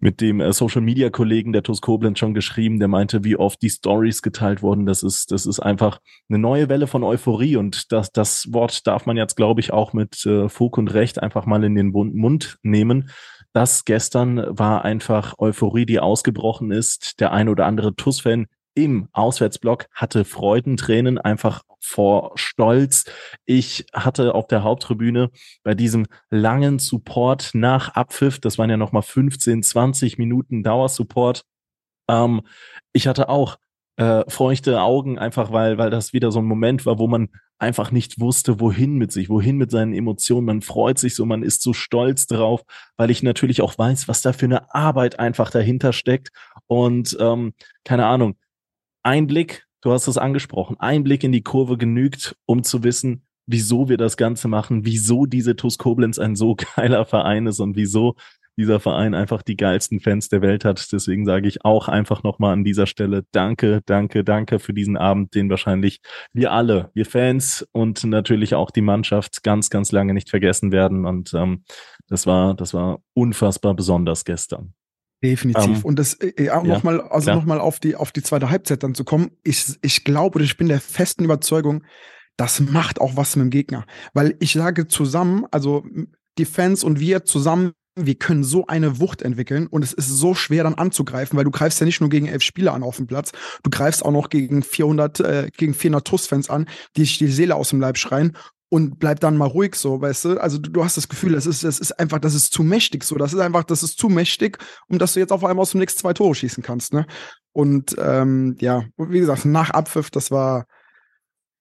mit 0.00 0.20
dem 0.20 0.40
äh, 0.40 0.52
Social 0.52 0.80
Media 0.80 1.10
Kollegen 1.10 1.52
der 1.52 1.62
TUS 1.62 1.80
Koblenz 1.80 2.18
schon 2.18 2.34
geschrieben, 2.34 2.78
der 2.78 2.88
meinte, 2.88 3.22
wie 3.22 3.36
oft 3.36 3.62
die 3.62 3.70
Stories 3.70 4.22
geteilt 4.22 4.62
wurden. 4.62 4.86
Das 4.86 5.02
ist, 5.02 5.30
das 5.30 5.46
ist 5.46 5.60
einfach 5.60 6.00
eine 6.28 6.38
neue 6.38 6.68
Welle 6.68 6.86
von 6.86 7.04
Euphorie 7.04 7.56
und 7.56 7.92
das, 7.92 8.10
das 8.10 8.52
Wort 8.52 8.86
darf 8.86 9.06
man 9.06 9.16
jetzt, 9.16 9.36
glaube 9.36 9.60
ich, 9.60 9.72
auch 9.72 9.92
mit 9.92 10.24
äh, 10.26 10.48
Fug 10.48 10.78
und 10.78 10.92
Recht 10.92 11.22
einfach 11.22 11.46
mal 11.46 11.62
in 11.62 11.74
den 11.74 11.90
Mund 11.90 12.58
nehmen. 12.62 13.10
Das 13.52 13.84
gestern 13.84 14.44
war 14.48 14.84
einfach 14.84 15.34
Euphorie, 15.38 15.84
die 15.84 16.00
ausgebrochen 16.00 16.70
ist. 16.70 17.20
Der 17.20 17.32
ein 17.32 17.48
oder 17.48 17.66
andere 17.66 17.94
TUS-Fan 17.94 18.46
im 18.74 19.08
Auswärtsblock 19.12 19.86
hatte 19.92 20.24
Freudentränen 20.24 21.18
einfach 21.18 21.62
vor 21.80 22.32
Stolz. 22.36 23.04
Ich 23.46 23.86
hatte 23.92 24.34
auf 24.34 24.46
der 24.46 24.62
Haupttribüne 24.62 25.30
bei 25.62 25.74
diesem 25.74 26.06
langen 26.30 26.78
Support 26.78 27.50
nach 27.54 27.90
Abpfiff, 27.90 28.38
das 28.38 28.58
waren 28.58 28.70
ja 28.70 28.76
nochmal 28.76 29.02
15, 29.02 29.62
20 29.62 30.18
Minuten 30.18 30.62
Dauersupport, 30.62 31.44
ähm, 32.08 32.42
ich 32.92 33.06
hatte 33.06 33.28
auch 33.28 33.56
äh, 33.96 34.24
feuchte 34.28 34.80
Augen, 34.80 35.18
einfach 35.18 35.52
weil, 35.52 35.78
weil 35.78 35.90
das 35.90 36.12
wieder 36.12 36.32
so 36.32 36.40
ein 36.40 36.46
Moment 36.46 36.86
war, 36.86 36.98
wo 36.98 37.06
man 37.06 37.28
einfach 37.58 37.90
nicht 37.90 38.18
wusste, 38.18 38.58
wohin 38.58 38.96
mit 38.96 39.12
sich, 39.12 39.28
wohin 39.28 39.58
mit 39.58 39.70
seinen 39.70 39.92
Emotionen. 39.92 40.46
Man 40.46 40.62
freut 40.62 40.98
sich 40.98 41.14
so, 41.14 41.26
man 41.26 41.42
ist 41.42 41.62
so 41.62 41.74
stolz 41.74 42.26
drauf, 42.26 42.62
weil 42.96 43.10
ich 43.10 43.22
natürlich 43.22 43.60
auch 43.60 43.76
weiß, 43.76 44.08
was 44.08 44.22
da 44.22 44.32
für 44.32 44.46
eine 44.46 44.74
Arbeit 44.74 45.18
einfach 45.18 45.50
dahinter 45.50 45.92
steckt. 45.92 46.30
Und 46.66 47.16
ähm, 47.20 47.52
keine 47.84 48.06
Ahnung, 48.06 48.36
ein 49.02 49.26
Blick, 49.26 49.66
du 49.80 49.92
hast 49.92 50.08
es 50.08 50.18
angesprochen, 50.18 50.76
ein 50.78 51.04
Blick 51.04 51.24
in 51.24 51.32
die 51.32 51.42
Kurve 51.42 51.76
genügt, 51.76 52.36
um 52.46 52.62
zu 52.62 52.82
wissen, 52.82 53.26
wieso 53.46 53.88
wir 53.88 53.96
das 53.96 54.16
Ganze 54.16 54.48
machen, 54.48 54.84
wieso 54.84 55.26
diese 55.26 55.56
TuS 55.56 55.78
Koblenz 55.78 56.18
ein 56.18 56.36
so 56.36 56.56
geiler 56.76 57.04
Verein 57.04 57.46
ist 57.46 57.60
und 57.60 57.76
wieso 57.76 58.14
dieser 58.56 58.78
Verein 58.78 59.14
einfach 59.14 59.42
die 59.42 59.56
geilsten 59.56 60.00
Fans 60.00 60.28
der 60.28 60.42
Welt 60.42 60.64
hat. 60.64 60.92
Deswegen 60.92 61.24
sage 61.24 61.48
ich 61.48 61.64
auch 61.64 61.88
einfach 61.88 62.22
nochmal 62.22 62.52
an 62.52 62.64
dieser 62.64 62.86
Stelle 62.86 63.24
Danke, 63.32 63.80
danke, 63.86 64.22
danke 64.22 64.58
für 64.58 64.74
diesen 64.74 64.98
Abend, 64.98 65.34
den 65.34 65.48
wahrscheinlich 65.48 66.00
wir 66.32 66.52
alle, 66.52 66.90
wir 66.92 67.06
Fans 67.06 67.66
und 67.72 68.04
natürlich 68.04 68.54
auch 68.54 68.70
die 68.70 68.82
Mannschaft 68.82 69.42
ganz, 69.42 69.70
ganz 69.70 69.92
lange 69.92 70.12
nicht 70.12 70.28
vergessen 70.28 70.72
werden. 70.72 71.06
Und 71.06 71.32
ähm, 71.32 71.64
das 72.08 72.26
war, 72.26 72.54
das 72.54 72.74
war 72.74 73.00
unfassbar 73.14 73.74
besonders 73.74 74.24
gestern. 74.24 74.74
Definitiv. 75.22 75.64
Um, 75.64 75.74
ähm, 75.74 75.84
und 75.84 75.98
das 75.98 76.14
äh, 76.14 76.28
äh 76.36 76.50
auch 76.50 76.64
ja, 76.64 76.74
nochmal, 76.74 77.00
also 77.02 77.32
nochmal 77.32 77.60
auf 77.60 77.78
die, 77.78 77.96
auf 77.96 78.12
die 78.12 78.22
zweite 78.22 78.50
Halbzeit 78.50 78.82
dann 78.82 78.94
zu 78.94 79.04
kommen. 79.04 79.30
Ich, 79.44 79.76
ich 79.82 80.04
glaube 80.04 80.36
oder 80.36 80.44
ich 80.44 80.56
bin 80.56 80.68
der 80.68 80.80
festen 80.80 81.24
Überzeugung, 81.24 81.84
das 82.36 82.60
macht 82.60 83.00
auch 83.00 83.16
was 83.16 83.36
mit 83.36 83.44
dem 83.44 83.50
Gegner. 83.50 83.84
Weil 84.14 84.36
ich 84.40 84.52
sage 84.52 84.88
zusammen, 84.88 85.46
also 85.50 85.84
die 86.38 86.46
Fans 86.46 86.82
und 86.84 87.00
wir 87.00 87.24
zusammen, 87.24 87.72
wir 87.96 88.14
können 88.14 88.44
so 88.44 88.66
eine 88.66 88.98
Wucht 88.98 89.20
entwickeln 89.20 89.66
und 89.66 89.82
es 89.82 89.92
ist 89.92 90.08
so 90.08 90.34
schwer 90.34 90.64
dann 90.64 90.74
anzugreifen, 90.74 91.36
weil 91.36 91.44
du 91.44 91.50
greifst 91.50 91.80
ja 91.80 91.86
nicht 91.86 92.00
nur 92.00 92.08
gegen 92.08 92.26
elf 92.26 92.42
Spieler 92.42 92.72
an 92.72 92.82
auf 92.82 92.96
dem 92.96 93.06
Platz, 93.06 93.32
du 93.62 93.68
greifst 93.68 94.04
auch 94.04 94.12
noch 94.12 94.30
gegen 94.30 94.62
400, 94.62 95.20
äh, 95.20 95.50
gegen 95.54 95.74
400 95.74 96.06
TUS-Fans 96.06 96.48
an, 96.48 96.66
die 96.96 97.02
sich 97.02 97.18
die 97.18 97.26
Seele 97.26 97.56
aus 97.56 97.70
dem 97.70 97.80
Leib 97.80 97.98
schreien 97.98 98.36
und 98.70 99.00
bleib 99.00 99.18
dann 99.20 99.36
mal 99.36 99.48
ruhig 99.48 99.74
so, 99.74 100.00
weißt 100.00 100.24
du? 100.24 100.40
Also 100.40 100.58
du, 100.58 100.84
hast 100.84 100.96
das 100.96 101.08
Gefühl, 101.08 101.32
das 101.32 101.44
ist, 101.44 101.64
das 101.64 101.80
ist 101.80 101.98
einfach, 101.98 102.20
das 102.20 102.34
ist 102.34 102.52
zu 102.52 102.62
mächtig 102.62 103.04
so. 103.04 103.16
Das 103.16 103.32
ist 103.34 103.40
einfach, 103.40 103.64
das 103.64 103.82
ist 103.82 103.98
zu 103.98 104.08
mächtig, 104.08 104.58
um 104.88 104.98
dass 104.98 105.12
du 105.12 105.20
jetzt 105.20 105.32
auf 105.32 105.44
einmal 105.44 105.62
aus 105.62 105.72
dem 105.72 105.80
nächsten 105.80 106.00
zwei 106.00 106.14
Tore 106.14 106.34
schießen 106.34 106.62
kannst, 106.62 106.94
ne? 106.94 107.04
Und 107.52 107.96
ähm, 107.98 108.56
ja, 108.60 108.84
wie 108.96 109.18
gesagt, 109.18 109.44
nach 109.44 109.70
Abpfiff, 109.70 110.10
das 110.10 110.30
war, 110.30 110.66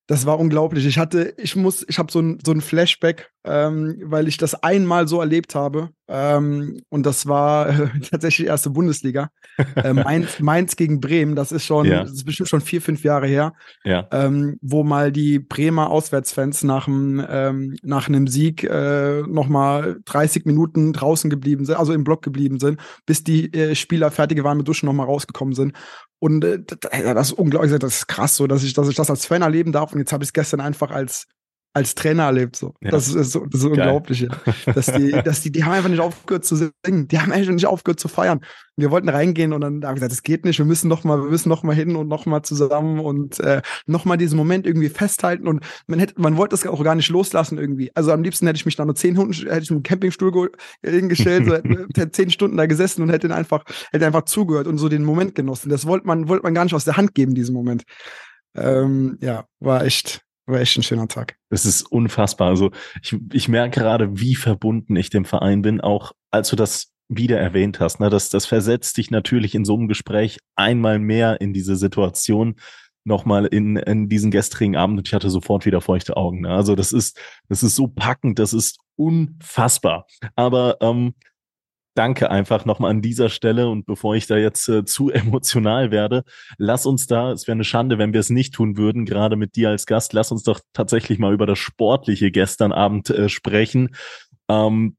das 0.09 0.25
war 0.25 0.39
unglaublich. 0.39 0.87
Ich 0.87 0.97
hatte, 0.97 1.35
ich 1.37 1.55
muss, 1.55 1.85
ich 1.87 1.99
habe 1.99 2.11
so 2.11 2.19
ein, 2.19 2.39
so 2.43 2.51
ein 2.51 2.61
Flashback, 2.61 3.29
ähm, 3.45 4.01
weil 4.05 4.27
ich 4.27 4.37
das 4.37 4.55
einmal 4.55 5.07
so 5.07 5.19
erlebt 5.19 5.53
habe. 5.53 5.89
Ähm, 6.07 6.81
und 6.89 7.05
das 7.05 7.27
war 7.27 7.69
äh, 7.69 7.89
tatsächlich 8.09 8.47
erste 8.47 8.71
Bundesliga. 8.71 9.29
Äh, 9.75 9.93
Mainz, 9.93 10.39
Mainz 10.39 10.75
gegen 10.75 10.99
Bremen, 10.99 11.35
das 11.35 11.51
ist 11.51 11.63
schon, 11.63 11.85
ja. 11.85 12.01
das 12.01 12.13
ist 12.13 12.25
bestimmt 12.25 12.49
schon 12.49 12.61
vier, 12.61 12.81
fünf 12.81 13.03
Jahre 13.03 13.27
her, 13.27 13.53
ja. 13.83 14.07
ähm, 14.11 14.57
wo 14.63 14.83
mal 14.83 15.11
die 15.11 15.37
Bremer 15.37 15.91
Auswärtsfans 15.91 16.63
nach 16.63 16.87
einem, 16.87 17.23
ähm, 17.29 17.75
nach 17.83 18.07
einem 18.07 18.25
Sieg 18.25 18.63
äh, 18.63 19.21
nochmal 19.27 19.99
30 20.05 20.45
Minuten 20.45 20.91
draußen 20.91 21.29
geblieben 21.29 21.65
sind, 21.65 21.75
also 21.75 21.93
im 21.93 22.03
Block 22.03 22.23
geblieben 22.23 22.57
sind, 22.57 22.81
bis 23.05 23.23
die 23.23 23.53
äh, 23.53 23.75
Spieler 23.75 24.09
fertig 24.09 24.43
waren 24.43 24.57
mit 24.57 24.67
Duschen 24.67 24.87
nochmal 24.87 25.05
rausgekommen 25.05 25.53
sind. 25.53 25.73
Und 26.19 26.43
äh, 26.43 26.61
das 26.61 27.29
ist 27.29 27.33
unglaublich, 27.33 27.77
das 27.79 27.95
ist 27.95 28.07
krass, 28.07 28.35
so 28.35 28.45
dass 28.45 28.63
ich, 28.63 28.73
dass 28.73 28.89
ich 28.89 28.95
das 28.95 29.09
als 29.09 29.25
Fan 29.25 29.41
erleben 29.41 29.71
darf. 29.71 29.93
Und 29.93 29.99
jetzt 29.99 30.11
habe 30.11 30.23
ich 30.23 30.29
es 30.29 30.33
gestern 30.33 30.59
einfach 30.59 30.91
als 30.91 31.25
als 31.73 31.95
Trainer 31.95 32.23
erlebt. 32.23 32.55
So. 32.55 32.73
Ja. 32.81 32.91
Das 32.91 33.07
ist 33.13 33.31
so, 33.31 33.45
das 33.45 33.61
ist 33.61 33.67
unglaublich. 33.67 34.27
Dass 34.65 34.87
die, 34.87 35.11
dass 35.23 35.41
die, 35.41 35.51
die 35.51 35.63
haben 35.63 35.73
einfach 35.73 35.89
nicht 35.89 35.99
aufgehört 35.99 36.43
zu 36.43 36.55
singen. 36.55 37.07
Die 37.07 37.19
haben 37.19 37.31
einfach 37.31 37.53
nicht 37.53 37.67
aufgehört 37.67 37.99
zu 37.99 38.07
feiern. 38.07 38.41
Wir 38.75 38.91
wollten 38.91 39.09
reingehen 39.09 39.53
und 39.53 39.61
dann 39.61 39.75
haben 39.75 39.81
wir 39.81 39.93
gesagt, 39.95 40.11
das 40.11 40.23
geht 40.23 40.45
nicht. 40.45 40.57
Wir 40.57 40.65
müssen 40.65 40.87
noch 40.87 41.03
mal, 41.03 41.21
wir 41.21 41.29
müssen 41.29 41.49
noch 41.49 41.63
mal 41.63 41.75
hin 41.75 41.95
und 41.95 42.07
noch 42.07 42.25
mal 42.25 42.41
zusammen 42.43 42.99
und 42.99 43.39
äh, 43.41 43.61
noch 43.85 44.05
mal 44.05 44.17
diesen 44.17 44.37
Moment 44.37 44.65
irgendwie 44.65 44.89
festhalten. 44.89 45.47
Und 45.47 45.63
man 45.87 45.99
hätte, 45.99 46.19
man 46.19 46.37
wollte 46.37 46.53
das 46.53 46.65
auch 46.65 46.83
gar 46.83 46.95
nicht 46.95 47.09
loslassen 47.09 47.57
irgendwie. 47.57 47.91
Also 47.93 48.11
am 48.11 48.23
liebsten 48.23 48.47
hätte 48.47 48.57
ich 48.57 48.65
mich 48.65 48.75
da 48.75 48.85
nur 48.85 48.95
zehn 48.95 49.17
Hunden, 49.17 49.33
hätte 49.33 49.61
ich 49.61 49.71
einen 49.71 49.83
Campingstuhl 49.83 50.51
hingestellt, 50.83 51.45
so, 51.45 51.53
hätte 51.55 52.11
zehn 52.11 52.31
Stunden 52.31 52.57
da 52.57 52.65
gesessen 52.65 53.03
und 53.03 53.09
hätte 53.09 53.27
ihn 53.27 53.33
einfach, 53.33 53.63
hätte 53.91 54.05
einfach 54.05 54.23
zugehört 54.23 54.67
und 54.67 54.77
so 54.77 54.89
den 54.89 55.03
Moment 55.03 55.35
genossen. 55.35 55.69
Das 55.69 55.85
wollte 55.85 56.07
man, 56.07 56.27
wollte 56.27 56.43
man 56.43 56.53
gar 56.53 56.63
nicht 56.63 56.73
aus 56.73 56.85
der 56.85 56.97
Hand 56.97 57.13
geben, 57.13 57.35
diesen 57.35 57.53
Moment. 57.53 57.83
Ähm, 58.55 59.17
ja, 59.21 59.45
war 59.59 59.83
echt, 59.83 60.21
war 60.49 60.59
echt 60.59 60.77
ein 60.77 60.83
schöner 60.83 61.07
Tag. 61.07 61.37
Das 61.49 61.65
ist 61.65 61.83
unfassbar. 61.83 62.49
Also 62.49 62.71
ich, 63.01 63.15
ich 63.33 63.47
merke 63.47 63.79
gerade, 63.79 64.19
wie 64.19 64.35
verbunden 64.35 64.95
ich 64.95 65.09
dem 65.09 65.25
Verein 65.25 65.61
bin, 65.61 65.81
auch 65.81 66.13
als 66.31 66.49
du 66.49 66.55
das 66.55 66.91
wieder 67.07 67.39
erwähnt 67.39 67.79
hast. 67.79 67.99
Ne? 67.99 68.09
Das, 68.09 68.29
das 68.29 68.45
versetzt 68.45 68.97
dich 68.97 69.11
natürlich 69.11 69.55
in 69.55 69.65
so 69.65 69.75
einem 69.75 69.87
Gespräch 69.87 70.39
einmal 70.55 70.99
mehr 70.99 71.41
in 71.41 71.53
diese 71.53 71.75
Situation, 71.75 72.55
nochmal 73.03 73.45
in, 73.45 73.77
in 73.77 74.09
diesen 74.09 74.29
gestrigen 74.29 74.75
Abend 74.75 74.99
und 74.99 75.07
ich 75.07 75.13
hatte 75.13 75.29
sofort 75.29 75.65
wieder 75.65 75.81
feuchte 75.81 76.15
Augen. 76.17 76.41
Ne? 76.41 76.49
Also 76.49 76.75
das 76.75 76.91
ist, 76.91 77.19
das 77.47 77.63
ist 77.63 77.75
so 77.75 77.87
packend, 77.87 78.37
das 78.37 78.53
ist 78.53 78.79
unfassbar. 78.95 80.05
Aber 80.35 80.77
ähm, 80.81 81.15
danke 81.99 82.31
einfach 82.31 82.63
nochmal 82.63 82.91
an 82.91 83.01
dieser 83.01 83.27
Stelle 83.27 83.67
und 83.67 83.85
bevor 83.85 84.15
ich 84.15 84.25
da 84.25 84.37
jetzt 84.37 84.69
äh, 84.69 84.85
zu 84.85 85.09
emotional 85.09 85.91
werde, 85.91 86.23
lass 86.57 86.85
uns 86.85 87.07
da, 87.07 87.33
es 87.33 87.45
wäre 87.45 87.57
eine 87.57 87.65
Schande, 87.65 87.97
wenn 87.97 88.13
wir 88.13 88.21
es 88.21 88.29
nicht 88.29 88.53
tun 88.53 88.77
würden, 88.77 89.03
gerade 89.03 89.35
mit 89.35 89.57
dir 89.57 89.69
als 89.69 89.85
Gast, 89.85 90.13
lass 90.13 90.31
uns 90.31 90.43
doch 90.43 90.61
tatsächlich 90.71 91.19
mal 91.19 91.33
über 91.33 91.45
das 91.45 91.59
Sportliche 91.59 92.31
gestern 92.31 92.71
Abend 92.71 93.09
äh, 93.09 93.27
sprechen. 93.27 93.95
Ähm, 94.47 94.95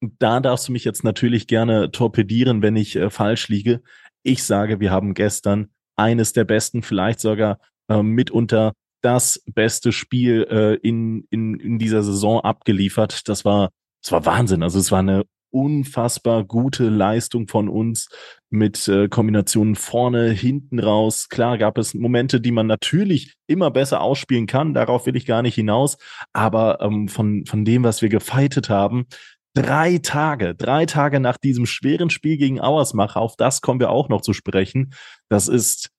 da 0.00 0.40
darfst 0.40 0.68
du 0.68 0.72
mich 0.72 0.84
jetzt 0.84 1.04
natürlich 1.04 1.46
gerne 1.46 1.90
torpedieren, 1.90 2.62
wenn 2.62 2.74
ich 2.74 2.96
äh, 2.96 3.10
falsch 3.10 3.48
liege. 3.48 3.82
Ich 4.22 4.42
sage, 4.42 4.80
wir 4.80 4.90
haben 4.90 5.12
gestern 5.12 5.68
eines 5.96 6.32
der 6.32 6.44
besten, 6.44 6.82
vielleicht 6.82 7.20
sogar 7.20 7.58
äh, 7.88 8.02
mitunter 8.02 8.72
das 9.02 9.44
beste 9.44 9.92
Spiel 9.92 10.46
äh, 10.50 10.74
in, 10.76 11.26
in, 11.28 11.60
in 11.60 11.78
dieser 11.78 12.02
Saison 12.02 12.40
abgeliefert. 12.40 13.28
Das 13.28 13.44
war, 13.44 13.68
das 14.02 14.12
war 14.12 14.24
Wahnsinn. 14.24 14.62
Also 14.62 14.78
es 14.78 14.90
war 14.90 15.00
eine 15.00 15.24
unfassbar 15.50 16.44
gute 16.44 16.88
Leistung 16.88 17.48
von 17.48 17.68
uns 17.68 18.08
mit 18.50 18.88
äh, 18.88 19.08
Kombinationen 19.08 19.76
vorne, 19.76 20.30
hinten 20.30 20.78
raus. 20.78 21.28
Klar 21.28 21.58
gab 21.58 21.78
es 21.78 21.94
Momente, 21.94 22.40
die 22.40 22.50
man 22.50 22.66
natürlich 22.66 23.36
immer 23.46 23.70
besser 23.70 24.00
ausspielen 24.00 24.46
kann. 24.46 24.74
Darauf 24.74 25.06
will 25.06 25.16
ich 25.16 25.26
gar 25.26 25.42
nicht 25.42 25.54
hinaus. 25.54 25.96
Aber 26.32 26.80
ähm, 26.80 27.08
von, 27.08 27.44
von 27.46 27.64
dem, 27.64 27.84
was 27.84 28.02
wir 28.02 28.08
gefeitet 28.08 28.68
haben, 28.68 29.06
drei 29.54 29.98
Tage, 29.98 30.54
drei 30.54 30.86
Tage 30.86 31.20
nach 31.20 31.36
diesem 31.36 31.66
schweren 31.66 32.10
Spiel 32.10 32.36
gegen 32.36 32.60
Auersmach, 32.60 33.16
auf 33.16 33.36
das 33.36 33.60
kommen 33.60 33.80
wir 33.80 33.90
auch 33.90 34.08
noch 34.08 34.20
zu 34.20 34.32
sprechen. 34.32 34.94
Das 35.28 35.48
ist 35.48 35.90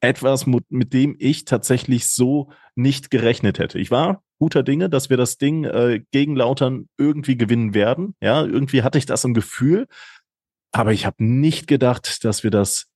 etwas, 0.00 0.46
mit 0.46 0.92
dem 0.92 1.16
ich 1.18 1.44
tatsächlich 1.44 2.06
so 2.06 2.50
nicht 2.76 3.10
gerechnet 3.10 3.58
hätte. 3.58 3.78
Ich 3.78 3.90
war 3.90 4.22
guter 4.38 4.62
Dinge, 4.62 4.88
dass 4.88 5.10
wir 5.10 5.16
das 5.16 5.38
Ding 5.38 5.64
äh, 5.64 6.02
gegen 6.10 6.36
Lautern 6.36 6.88
irgendwie 6.96 7.36
gewinnen 7.36 7.74
werden. 7.74 8.14
Ja, 8.20 8.44
irgendwie 8.44 8.82
hatte 8.82 8.98
ich 8.98 9.06
das 9.06 9.24
im 9.24 9.34
Gefühl, 9.34 9.86
aber 10.72 10.92
ich 10.92 11.06
habe 11.06 11.24
nicht 11.24 11.66
gedacht, 11.66 12.24
dass 12.24 12.44
wir 12.44 12.50
das 12.50 12.86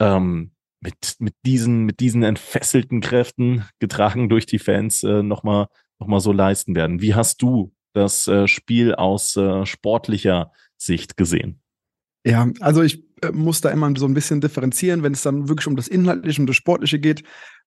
ähm, 0.00 0.52
mit 0.80 1.16
mit 1.18 1.34
diesen 1.44 1.84
mit 1.84 2.00
diesen 2.00 2.22
entfesselten 2.22 3.00
Kräften 3.00 3.64
getragen 3.78 4.28
durch 4.28 4.46
die 4.46 4.58
Fans 4.58 5.02
äh, 5.02 5.22
noch 5.22 5.42
noch 5.44 6.06
mal 6.06 6.20
so 6.20 6.32
leisten 6.32 6.74
werden. 6.74 7.00
Wie 7.00 7.14
hast 7.14 7.42
du 7.42 7.72
das 7.94 8.26
äh, 8.26 8.48
Spiel 8.48 8.94
aus 8.94 9.36
äh, 9.36 9.66
sportlicher 9.66 10.52
Sicht 10.76 11.16
gesehen? 11.16 11.60
Ja, 12.24 12.48
also 12.60 12.82
ich 12.82 13.04
äh, 13.22 13.32
muss 13.32 13.60
da 13.60 13.70
immer 13.70 13.92
so 13.96 14.06
ein 14.06 14.14
bisschen 14.14 14.40
differenzieren, 14.40 15.02
wenn 15.02 15.12
es 15.12 15.22
dann 15.22 15.48
wirklich 15.48 15.66
um 15.66 15.76
das 15.76 15.88
Inhaltliche 15.88 16.40
und 16.40 16.46
das 16.46 16.56
Sportliche 16.56 16.98
geht. 16.98 17.22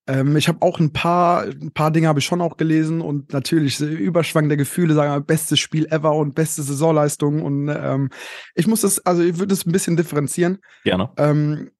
Ähm, 0.08 0.36
ich 0.36 0.48
habe 0.48 0.62
auch 0.62 0.80
ein 0.80 0.94
paar, 0.94 1.44
ein 1.44 1.72
paar 1.72 1.92
Dinge 1.92 2.08
habe 2.08 2.20
ich 2.20 2.26
schon 2.26 2.42
auch 2.42 2.58
gelesen 2.58 3.02
und 3.02 3.34
natürlich 3.34 3.80
Überschwang 3.80 4.48
der 4.50 4.58
Gefühle, 4.58 4.94
sagen 4.94 5.14
wir, 5.14 5.22
bestes 5.22 5.60
Spiel 5.60 5.88
ever 5.88 6.14
und 6.14 6.36
beste 6.36 6.62
Saisonleistung. 6.62 7.42
Und 7.42 7.70
ähm, 7.70 8.10
ich 8.54 8.68
muss 8.68 8.82
das, 8.82 9.06
also 9.06 9.24
ich 9.24 9.40
würde 9.40 9.54
es 9.54 9.66
ein 9.66 9.72
bisschen 9.72 9.98
differenzieren. 9.98 10.60
Gerne. 10.84 11.10
Ähm, 11.18 11.72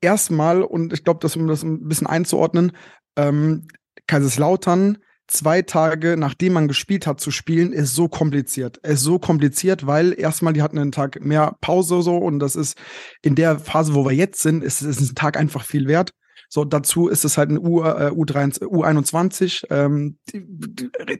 erstmal, 0.00 0.62
und 0.62 0.92
ich 0.92 1.04
glaube, 1.04 1.26
um 1.36 1.46
das 1.46 1.62
ein 1.62 1.88
bisschen 1.88 2.06
einzuordnen, 2.06 2.72
ähm, 3.16 3.66
Kaiserslautern 4.06 4.98
zwei 5.26 5.62
Tage 5.62 6.16
nachdem 6.16 6.52
man 6.52 6.68
gespielt 6.68 7.06
hat 7.06 7.20
zu 7.20 7.30
spielen, 7.30 7.72
ist 7.72 7.94
so 7.94 8.08
kompliziert. 8.08 8.76
Ist 8.78 9.00
so 9.00 9.18
kompliziert, 9.18 9.86
weil 9.86 10.18
erstmal 10.18 10.52
die 10.52 10.62
hatten 10.62 10.78
einen 10.78 10.92
Tag 10.92 11.24
mehr 11.24 11.56
Pause 11.60 12.02
so 12.02 12.16
und 12.16 12.38
das 12.38 12.56
ist 12.56 12.78
in 13.22 13.34
der 13.34 13.58
Phase, 13.58 13.94
wo 13.94 14.04
wir 14.04 14.12
jetzt 14.12 14.42
sind, 14.42 14.62
ist, 14.62 14.82
ist 14.82 15.00
ein 15.00 15.14
Tag 15.14 15.38
einfach 15.38 15.64
viel 15.64 15.88
wert. 15.88 16.12
So, 16.54 16.64
dazu 16.64 17.08
ist 17.08 17.24
es 17.24 17.36
halt 17.36 17.50
ein 17.50 17.58
U, 17.58 17.82
äh, 17.82 18.12
U3, 18.12 18.60
U21. 18.60 19.66
Ähm, 19.70 20.18
die, 20.32 20.46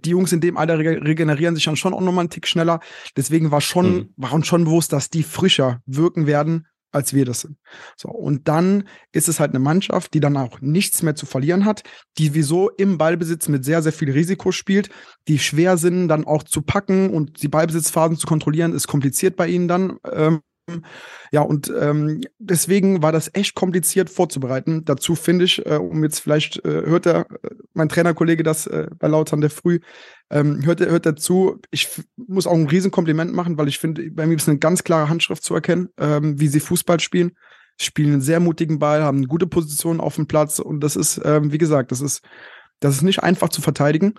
die, 0.04 0.10
Jungs 0.10 0.30
in 0.30 0.40
dem 0.40 0.56
Alter 0.56 0.78
regenerieren 0.78 1.56
sich 1.56 1.64
dann 1.64 1.74
schon 1.74 1.92
auch 1.92 2.00
nochmal 2.00 2.22
einen 2.22 2.30
Tick 2.30 2.46
schneller. 2.46 2.78
Deswegen 3.16 3.50
war 3.50 3.60
schon, 3.60 3.94
mhm. 3.94 4.08
war 4.16 4.32
uns 4.32 4.46
schon 4.46 4.62
bewusst, 4.62 4.92
dass 4.92 5.10
die 5.10 5.24
frischer 5.24 5.82
wirken 5.86 6.28
werden, 6.28 6.68
als 6.92 7.14
wir 7.14 7.24
das 7.24 7.40
sind. 7.40 7.56
So, 7.96 8.10
und 8.10 8.46
dann 8.46 8.84
ist 9.10 9.28
es 9.28 9.40
halt 9.40 9.50
eine 9.50 9.58
Mannschaft, 9.58 10.14
die 10.14 10.20
dann 10.20 10.36
auch 10.36 10.60
nichts 10.60 11.02
mehr 11.02 11.16
zu 11.16 11.26
verlieren 11.26 11.64
hat, 11.64 11.82
die 12.16 12.34
wieso 12.34 12.70
im 12.70 12.96
Ballbesitz 12.96 13.48
mit 13.48 13.64
sehr, 13.64 13.82
sehr 13.82 13.92
viel 13.92 14.12
Risiko 14.12 14.52
spielt, 14.52 14.88
die 15.26 15.40
schwer 15.40 15.78
sind, 15.78 16.06
dann 16.06 16.28
auch 16.28 16.44
zu 16.44 16.62
packen 16.62 17.10
und 17.10 17.42
die 17.42 17.48
Ballbesitzphasen 17.48 18.18
zu 18.18 18.28
kontrollieren, 18.28 18.72
ist 18.72 18.86
kompliziert 18.86 19.34
bei 19.34 19.48
ihnen 19.48 19.66
dann. 19.66 19.98
Ähm, 20.12 20.42
ja, 21.30 21.42
und 21.42 21.73
ähm, 21.78 22.23
deswegen 22.38 23.02
war 23.02 23.12
das 23.12 23.30
echt 23.35 23.54
kompliziert 23.54 24.09
vorzubereiten. 24.09 24.85
Dazu 24.85 25.14
finde 25.14 25.44
ich, 25.44 25.64
äh, 25.66 25.76
um 25.76 26.02
jetzt 26.02 26.21
vielleicht 26.21 26.64
äh, 26.64 26.87
hört 26.87 27.04
der, 27.04 27.26
äh, 27.42 27.50
mein 27.75 27.88
Trainerkollege 27.88 28.42
das 28.42 28.66
äh, 28.66 28.88
bei 28.99 29.09
Lautern 29.09 29.40
der 29.40 29.50
Früh, 29.50 29.80
ähm, 30.30 30.64
hört, 30.64 30.80
er 30.80 30.90
hört 30.90 31.06
er 31.06 31.16
zu. 31.16 31.61
Ich 31.71 31.88
muss 32.16 32.47
auch 32.47 32.54
ein 32.54 32.68
Riesenkompliment 32.68 33.33
machen, 33.35 33.59
weil 33.59 33.68
ich 33.68 33.78
finde, 33.78 34.11
bei 34.11 34.26
mir 34.26 34.37
ist 34.37 34.49
eine 34.49 34.59
ganz 34.59 34.85
klare 34.85 35.09
Handschrift 35.09 35.42
zu 35.42 35.54
erkennen, 35.54 35.90
ähm, 35.99 36.40
wie 36.40 36.49
sie 36.49 36.61
Fußball 36.61 37.00
spielen. 37.00 37.33
Spielen 37.80 38.12
einen 38.12 38.21
sehr 38.21 38.40
mutigen 38.40 38.78
Ball, 38.78 39.02
haben 39.02 39.18
eine 39.18 39.26
gute 39.26 39.49
Position 39.49 40.00
auf 40.00 40.14
dem 40.14 40.28
Platz 40.28 40.61
und 40.61 40.80
das 40.80 40.97
ist, 40.97 41.21
ähm, 41.25 41.52
wie 41.52 41.59
gesagt, 41.59 41.90
das 41.90 42.00
ist, 42.00 42.23
das 42.80 42.94
ist 42.94 43.02
nicht 43.02 43.23
einfach 43.23 43.49
zu 43.49 43.61
verteidigen. 43.61 44.14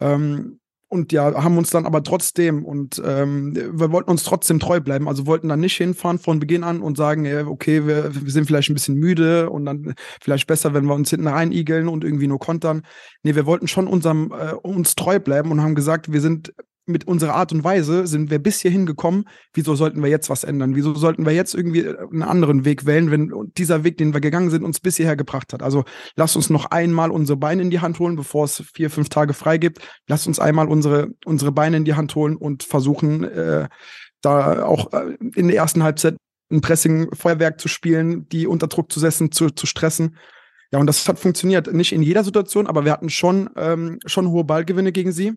Ähm, 0.00 0.58
und 0.88 1.12
ja, 1.12 1.42
haben 1.42 1.58
uns 1.58 1.70
dann 1.70 1.84
aber 1.84 2.02
trotzdem 2.02 2.64
und 2.64 3.02
ähm, 3.04 3.54
wir 3.54 3.90
wollten 3.90 4.10
uns 4.10 4.22
trotzdem 4.22 4.60
treu 4.60 4.80
bleiben. 4.80 5.08
Also 5.08 5.26
wollten 5.26 5.48
dann 5.48 5.60
nicht 5.60 5.76
hinfahren 5.76 6.18
von 6.18 6.38
Beginn 6.38 6.62
an 6.62 6.80
und 6.80 6.96
sagen, 6.96 7.26
okay, 7.48 7.86
wir, 7.86 8.14
wir 8.14 8.30
sind 8.30 8.46
vielleicht 8.46 8.70
ein 8.70 8.74
bisschen 8.74 8.94
müde 8.94 9.50
und 9.50 9.64
dann 9.64 9.94
vielleicht 10.20 10.46
besser, 10.46 10.74
wenn 10.74 10.84
wir 10.84 10.94
uns 10.94 11.10
hinten 11.10 11.26
reinigeln 11.26 11.88
und 11.88 12.04
irgendwie 12.04 12.28
nur 12.28 12.38
kontern. 12.38 12.82
Nee, 13.24 13.34
wir 13.34 13.46
wollten 13.46 13.66
schon 13.66 13.88
unserem, 13.88 14.32
äh, 14.32 14.52
uns 14.54 14.94
treu 14.94 15.18
bleiben 15.18 15.50
und 15.50 15.60
haben 15.60 15.74
gesagt, 15.74 16.12
wir 16.12 16.20
sind 16.20 16.52
mit 16.86 17.06
unserer 17.06 17.34
Art 17.34 17.52
und 17.52 17.64
Weise 17.64 18.06
sind 18.06 18.30
wir 18.30 18.38
bis 18.38 18.60
hierhin 18.60 18.86
gekommen. 18.86 19.24
Wieso 19.52 19.74
sollten 19.74 20.02
wir 20.02 20.08
jetzt 20.08 20.30
was 20.30 20.44
ändern? 20.44 20.76
Wieso 20.76 20.94
sollten 20.94 21.26
wir 21.26 21.32
jetzt 21.32 21.54
irgendwie 21.54 21.86
einen 21.88 22.22
anderen 22.22 22.64
Weg 22.64 22.86
wählen, 22.86 23.10
wenn 23.10 23.32
dieser 23.56 23.84
Weg, 23.84 23.98
den 23.98 24.14
wir 24.14 24.20
gegangen 24.20 24.50
sind, 24.50 24.64
uns 24.64 24.80
bis 24.80 24.96
hierher 24.96 25.16
gebracht 25.16 25.52
hat? 25.52 25.62
Also 25.62 25.84
lass 26.14 26.36
uns 26.36 26.48
noch 26.48 26.66
einmal 26.66 27.10
unsere 27.10 27.36
Beine 27.36 27.62
in 27.62 27.70
die 27.70 27.80
Hand 27.80 27.98
holen, 27.98 28.16
bevor 28.16 28.44
es 28.44 28.62
vier, 28.74 28.88
fünf 28.90 29.08
Tage 29.08 29.34
frei 29.34 29.58
gibt. 29.58 29.80
Lass 30.06 30.26
uns 30.26 30.38
einmal 30.38 30.68
unsere, 30.68 31.08
unsere 31.24 31.52
Beine 31.52 31.78
in 31.78 31.84
die 31.84 31.94
Hand 31.94 32.14
holen 32.14 32.36
und 32.36 32.62
versuchen, 32.62 33.24
äh, 33.24 33.68
da 34.22 34.64
auch 34.64 34.92
äh, 34.92 35.16
in 35.34 35.48
der 35.48 35.56
ersten 35.56 35.82
Halbzeit 35.82 36.16
ein 36.50 36.60
Pressing-Feuerwerk 36.60 37.60
zu 37.60 37.68
spielen, 37.68 38.28
die 38.28 38.46
unter 38.46 38.68
Druck 38.68 38.92
zu 38.92 39.00
setzen, 39.00 39.32
zu, 39.32 39.50
zu 39.50 39.66
stressen. 39.66 40.16
Ja, 40.72 40.78
und 40.78 40.86
das 40.86 41.06
hat 41.08 41.18
funktioniert. 41.18 41.72
Nicht 41.72 41.92
in 41.92 42.02
jeder 42.02 42.24
Situation, 42.24 42.66
aber 42.66 42.84
wir 42.84 42.92
hatten 42.92 43.10
schon, 43.10 43.50
ähm, 43.56 43.98
schon 44.06 44.28
hohe 44.28 44.44
Ballgewinne 44.44 44.92
gegen 44.92 45.12
sie. 45.12 45.34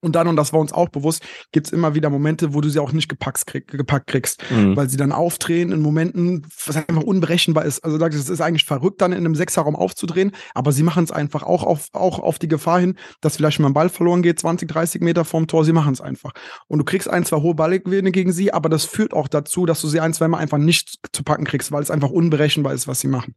Und 0.00 0.14
dann, 0.14 0.28
und 0.28 0.36
das 0.36 0.52
war 0.52 0.60
uns 0.60 0.72
auch 0.72 0.88
bewusst, 0.88 1.24
gibt's 1.50 1.70
immer 1.70 1.94
wieder 1.94 2.08
Momente, 2.08 2.54
wo 2.54 2.60
du 2.60 2.68
sie 2.68 2.78
auch 2.78 2.92
nicht 2.92 3.08
gepackt, 3.08 3.46
krieg, 3.46 3.66
gepackt 3.66 4.06
kriegst, 4.06 4.42
mhm. 4.50 4.76
weil 4.76 4.88
sie 4.88 4.96
dann 4.96 5.10
aufdrehen 5.10 5.72
in 5.72 5.80
Momenten, 5.80 6.46
was 6.66 6.76
einfach 6.76 7.02
unberechenbar 7.02 7.64
ist. 7.64 7.84
Also 7.84 7.98
das 7.98 8.28
ist 8.28 8.40
eigentlich 8.40 8.64
verrückt, 8.64 9.00
dann 9.00 9.12
in 9.12 9.18
einem 9.18 9.34
Sechserraum 9.34 9.74
aufzudrehen, 9.74 10.32
aber 10.54 10.70
sie 10.70 10.84
machen 10.84 11.02
es 11.02 11.10
einfach 11.10 11.42
auch 11.42 11.64
auf, 11.64 11.88
auch 11.92 12.20
auf 12.20 12.38
die 12.38 12.48
Gefahr 12.48 12.78
hin, 12.78 12.96
dass 13.20 13.36
vielleicht 13.36 13.58
mal 13.58 13.68
ein 13.68 13.74
Ball 13.74 13.88
verloren 13.88 14.22
geht, 14.22 14.38
20, 14.38 14.68
30 14.68 15.02
Meter 15.02 15.24
vorm 15.24 15.48
Tor, 15.48 15.64
sie 15.64 15.72
machen 15.72 15.92
es 15.92 16.00
einfach. 16.00 16.32
Und 16.68 16.78
du 16.78 16.84
kriegst 16.84 17.10
ein, 17.10 17.24
zwei 17.24 17.38
hohe 17.38 17.54
Ballgewinne 17.54 18.12
gegen 18.12 18.32
sie, 18.32 18.52
aber 18.52 18.68
das 18.68 18.84
führt 18.84 19.12
auch 19.12 19.26
dazu, 19.26 19.66
dass 19.66 19.80
du 19.80 19.88
sie 19.88 20.00
ein, 20.00 20.14
zwei 20.14 20.28
Mal 20.28 20.38
einfach 20.38 20.58
nicht 20.58 20.98
zu 21.12 21.24
packen 21.24 21.44
kriegst, 21.44 21.72
weil 21.72 21.82
es 21.82 21.90
einfach 21.90 22.10
unberechenbar 22.10 22.72
ist, 22.72 22.86
was 22.86 23.00
sie 23.00 23.08
machen. 23.08 23.34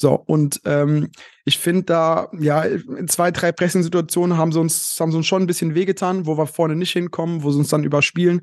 So, 0.00 0.14
und 0.14 0.60
ähm, 0.64 1.10
ich 1.44 1.58
finde 1.58 1.82
da, 1.82 2.30
ja, 2.38 2.62
in 2.62 3.08
zwei, 3.08 3.32
drei 3.32 3.50
Pressing-Situationen 3.50 4.38
haben 4.38 4.52
sie 4.52 4.60
uns, 4.60 4.98
haben 5.00 5.10
sie 5.10 5.16
uns 5.16 5.26
schon 5.26 5.42
ein 5.42 5.46
bisschen 5.48 5.74
wehgetan, 5.74 6.24
wo 6.24 6.38
wir 6.38 6.46
vorne 6.46 6.76
nicht 6.76 6.92
hinkommen, 6.92 7.42
wo 7.42 7.50
sie 7.50 7.58
uns 7.58 7.68
dann 7.68 7.82
überspielen. 7.82 8.42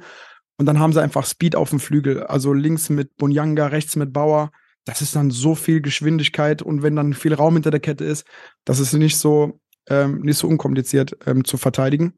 Und 0.58 0.66
dann 0.66 0.80
haben 0.80 0.92
sie 0.92 1.02
einfach 1.02 1.26
Speed 1.26 1.56
auf 1.56 1.70
dem 1.70 1.80
Flügel. 1.80 2.24
Also 2.24 2.52
links 2.52 2.90
mit 2.90 3.16
Bunyanga, 3.16 3.68
rechts 3.68 3.96
mit 3.96 4.12
Bauer. 4.12 4.52
das 4.84 5.02
ist 5.02 5.16
dann 5.16 5.32
so 5.32 5.56
viel 5.56 5.82
Geschwindigkeit 5.82 6.62
und 6.62 6.84
wenn 6.84 6.96
dann 6.96 7.14
viel 7.14 7.34
Raum 7.34 7.54
hinter 7.56 7.72
der 7.72 7.80
Kette 7.80 8.04
ist, 8.06 8.26
das 8.66 8.80
ist 8.80 8.94
nicht 8.94 9.18
so, 9.18 9.60
ähm, 9.90 10.22
nicht 10.22 10.38
so 10.38 10.48
unkompliziert 10.48 11.18
ähm, 11.26 11.44
zu 11.46 11.58
verteidigen. 11.58 12.14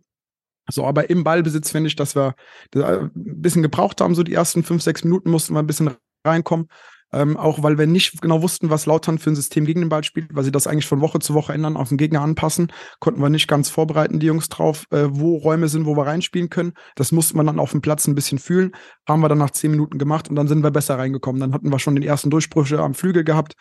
So, 0.69 0.85
aber 0.85 1.09
im 1.09 1.23
Ballbesitz 1.23 1.71
finde 1.71 1.87
ich, 1.87 1.95
dass 1.95 2.15
wir 2.15 2.35
ein 2.75 3.11
bisschen 3.13 3.61
gebraucht 3.61 4.01
haben. 4.01 4.15
So 4.15 4.23
die 4.23 4.33
ersten 4.33 4.63
fünf, 4.63 4.81
sechs 4.83 5.03
Minuten 5.03 5.29
mussten 5.29 5.53
wir 5.53 5.59
ein 5.59 5.67
bisschen 5.67 5.91
reinkommen. 6.25 6.67
Ähm, 7.13 7.37
auch 7.37 7.63
weil 7.63 7.77
wir 7.77 7.87
nicht 7.87 8.21
genau 8.21 8.41
wussten, 8.41 8.69
was 8.69 8.85
Lautern 8.85 9.17
für 9.17 9.29
ein 9.29 9.35
System 9.35 9.65
gegen 9.65 9.81
den 9.81 9.89
Ball 9.89 10.03
spielt, 10.03 10.35
weil 10.35 10.43
sie 10.43 10.51
das 10.51 10.67
eigentlich 10.67 10.87
von 10.87 10.99
Woche 10.99 11.19
zu 11.19 11.33
Woche 11.33 11.53
ändern, 11.53 11.77
auf 11.77 11.89
den 11.89 11.97
Gegner 11.97 12.21
anpassen, 12.21 12.71
konnten 12.99 13.21
wir 13.21 13.29
nicht 13.29 13.47
ganz 13.47 13.69
vorbereiten, 13.69 14.19
die 14.19 14.27
Jungs 14.27 14.49
drauf, 14.49 14.85
äh, 14.91 15.07
wo 15.09 15.37
Räume 15.37 15.69
sind, 15.69 15.85
wo 15.85 15.95
wir 15.95 16.05
reinspielen 16.05 16.49
können. 16.49 16.73
Das 16.95 17.11
musste 17.11 17.37
man 17.37 17.45
dann 17.45 17.59
auf 17.59 17.71
dem 17.71 17.81
Platz 17.81 18.07
ein 18.07 18.15
bisschen 18.15 18.39
fühlen. 18.39 18.71
Haben 19.07 19.21
wir 19.21 19.29
dann 19.29 19.37
nach 19.37 19.51
zehn 19.51 19.71
Minuten 19.71 19.97
gemacht 19.97 20.29
und 20.29 20.35
dann 20.35 20.47
sind 20.47 20.63
wir 20.63 20.71
besser 20.71 20.97
reingekommen. 20.97 21.39
Dann 21.39 21.53
hatten 21.53 21.71
wir 21.71 21.79
schon 21.79 21.95
den 21.95 22.03
ersten 22.03 22.29
Durchbrüche 22.29 22.79
am 22.79 22.93
Flügel 22.93 23.23
gehabt, 23.23 23.55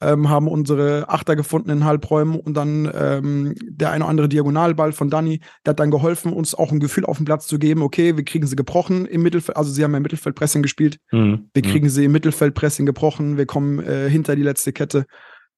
ähm, 0.00 0.28
haben 0.28 0.48
unsere 0.48 1.08
Achter 1.08 1.36
gefunden 1.36 1.70
in 1.70 1.84
Halbräumen 1.84 2.38
und 2.38 2.54
dann 2.54 2.90
ähm, 2.94 3.54
der 3.62 3.90
eine 3.90 4.04
oder 4.04 4.10
andere 4.10 4.28
Diagonalball 4.28 4.92
von 4.92 5.10
Danny, 5.10 5.40
der 5.64 5.70
hat 5.70 5.80
dann 5.80 5.90
geholfen, 5.90 6.32
uns 6.32 6.54
auch 6.54 6.70
ein 6.70 6.80
Gefühl 6.80 7.04
auf 7.04 7.16
den 7.16 7.26
Platz 7.26 7.46
zu 7.46 7.58
geben, 7.58 7.82
okay, 7.82 8.16
wir 8.16 8.24
kriegen 8.24 8.46
sie 8.46 8.56
gebrochen 8.56 9.06
im 9.06 9.22
Mittelfeld, 9.22 9.56
also 9.56 9.70
sie 9.72 9.82
haben 9.82 9.92
ja 9.92 9.96
im 9.96 10.02
Mittelfeldpressing 10.02 10.62
gespielt, 10.62 10.98
mhm. 11.10 11.50
wir 11.52 11.64
mhm. 11.64 11.70
kriegen 11.70 11.88
sie 11.88 12.04
im 12.04 12.12
Mittelfeldpressing 12.12 12.86
gebrochen, 12.86 13.36
wir 13.36 13.46
kommen 13.46 13.80
äh, 13.80 14.08
hinter 14.08 14.36
die 14.36 14.42
letzte 14.42 14.72
Kette 14.72 15.06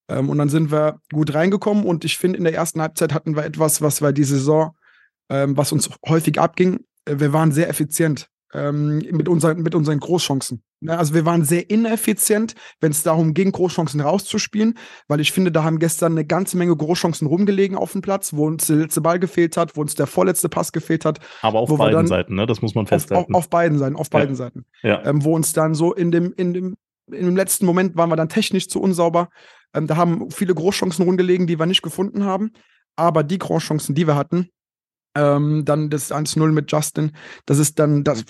ähm, 0.08 0.30
und 0.30 0.38
dann 0.38 0.48
sind 0.48 0.72
wir 0.72 1.00
gut 1.12 1.34
reingekommen 1.34 1.84
und 1.84 2.04
ich 2.04 2.16
finde, 2.16 2.38
in 2.38 2.44
der 2.44 2.54
ersten 2.54 2.80
Halbzeit 2.80 3.12
hatten 3.12 3.36
wir 3.36 3.44
etwas, 3.44 3.82
was 3.82 4.00
wir 4.00 4.12
die 4.12 4.24
Saison, 4.24 4.70
ähm, 5.28 5.56
was 5.56 5.72
uns 5.72 5.90
häufig 6.08 6.40
abging, 6.40 6.80
äh, 7.04 7.16
wir 7.18 7.32
waren 7.32 7.52
sehr 7.52 7.68
effizient 7.68 8.28
ähm, 8.54 8.98
mit, 9.10 9.28
unseren, 9.28 9.62
mit 9.62 9.74
unseren 9.74 10.00
Großchancen. 10.00 10.62
Ne, 10.82 10.96
also 10.96 11.12
wir 11.12 11.26
waren 11.26 11.44
sehr 11.44 11.68
ineffizient, 11.68 12.54
wenn 12.80 12.90
es 12.90 13.02
darum 13.02 13.34
ging, 13.34 13.52
Großchancen 13.52 14.00
rauszuspielen, 14.00 14.78
weil 15.08 15.20
ich 15.20 15.30
finde, 15.30 15.52
da 15.52 15.62
haben 15.62 15.78
gestern 15.78 16.12
eine 16.12 16.24
ganze 16.24 16.56
Menge 16.56 16.74
Großchancen 16.74 17.26
rumgelegen 17.26 17.76
auf 17.76 17.92
dem 17.92 18.00
Platz, 18.00 18.32
wo 18.32 18.46
uns 18.46 18.66
der 18.66 18.76
letzte 18.76 19.02
Ball 19.02 19.18
gefehlt 19.18 19.58
hat, 19.58 19.76
wo 19.76 19.82
uns 19.82 19.94
der 19.94 20.06
vorletzte 20.06 20.48
Pass 20.48 20.72
gefehlt 20.72 21.04
hat. 21.04 21.18
Aber 21.42 21.60
auf 21.60 21.76
beiden 21.76 22.06
Seiten, 22.06 22.34
ne? 22.34 22.46
Das 22.46 22.62
muss 22.62 22.74
man 22.74 22.86
festhalten. 22.86 23.34
Auf, 23.34 23.38
auf, 23.38 23.44
auf 23.44 23.50
beiden 23.50 23.78
Seiten, 23.78 23.96
auf 23.96 24.08
beiden 24.08 24.30
ja. 24.30 24.36
Seiten. 24.36 24.64
Ja. 24.82 25.04
Ähm, 25.04 25.22
wo 25.22 25.34
uns 25.34 25.52
dann 25.52 25.74
so 25.74 25.92
in 25.92 26.10
dem, 26.10 26.32
in 26.32 26.54
dem, 26.54 26.76
in 27.12 27.26
dem 27.26 27.36
letzten 27.36 27.66
Moment 27.66 27.96
waren 27.96 28.08
wir 28.08 28.16
dann 28.16 28.30
technisch 28.30 28.68
zu 28.68 28.80
unsauber. 28.80 29.28
Ähm, 29.74 29.86
da 29.86 29.96
haben 29.96 30.30
viele 30.30 30.54
Großchancen 30.54 31.04
rumgelegen, 31.04 31.46
die 31.46 31.58
wir 31.58 31.66
nicht 31.66 31.82
gefunden 31.82 32.24
haben. 32.24 32.52
Aber 32.96 33.22
die 33.22 33.38
Großchancen, 33.38 33.94
die 33.94 34.06
wir 34.06 34.16
hatten, 34.16 34.48
ähm, 35.14 35.64
dann 35.64 35.90
das 35.90 36.12
1-0 36.12 36.52
mit 36.52 36.70
Justin, 36.70 37.12
das 37.46 37.58
ist 37.58 37.78
dann, 37.78 38.04
das, 38.04 38.24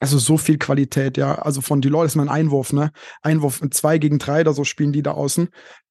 also 0.00 0.18
so 0.18 0.38
viel 0.38 0.58
Qualität, 0.58 1.16
ja. 1.16 1.36
Also 1.36 1.60
von 1.60 1.82
Leute 1.82 2.06
ist 2.06 2.16
mal 2.16 2.24
ein 2.24 2.28
Einwurf, 2.28 2.72
ne? 2.72 2.90
Einwurf 3.22 3.60
mit 3.60 3.74
2 3.74 3.98
gegen 3.98 4.18
3 4.18 4.42
oder 4.42 4.54
so 4.54 4.64
spielen 4.64 4.92
die 4.92 5.02
da 5.02 5.12
außen. 5.12 5.48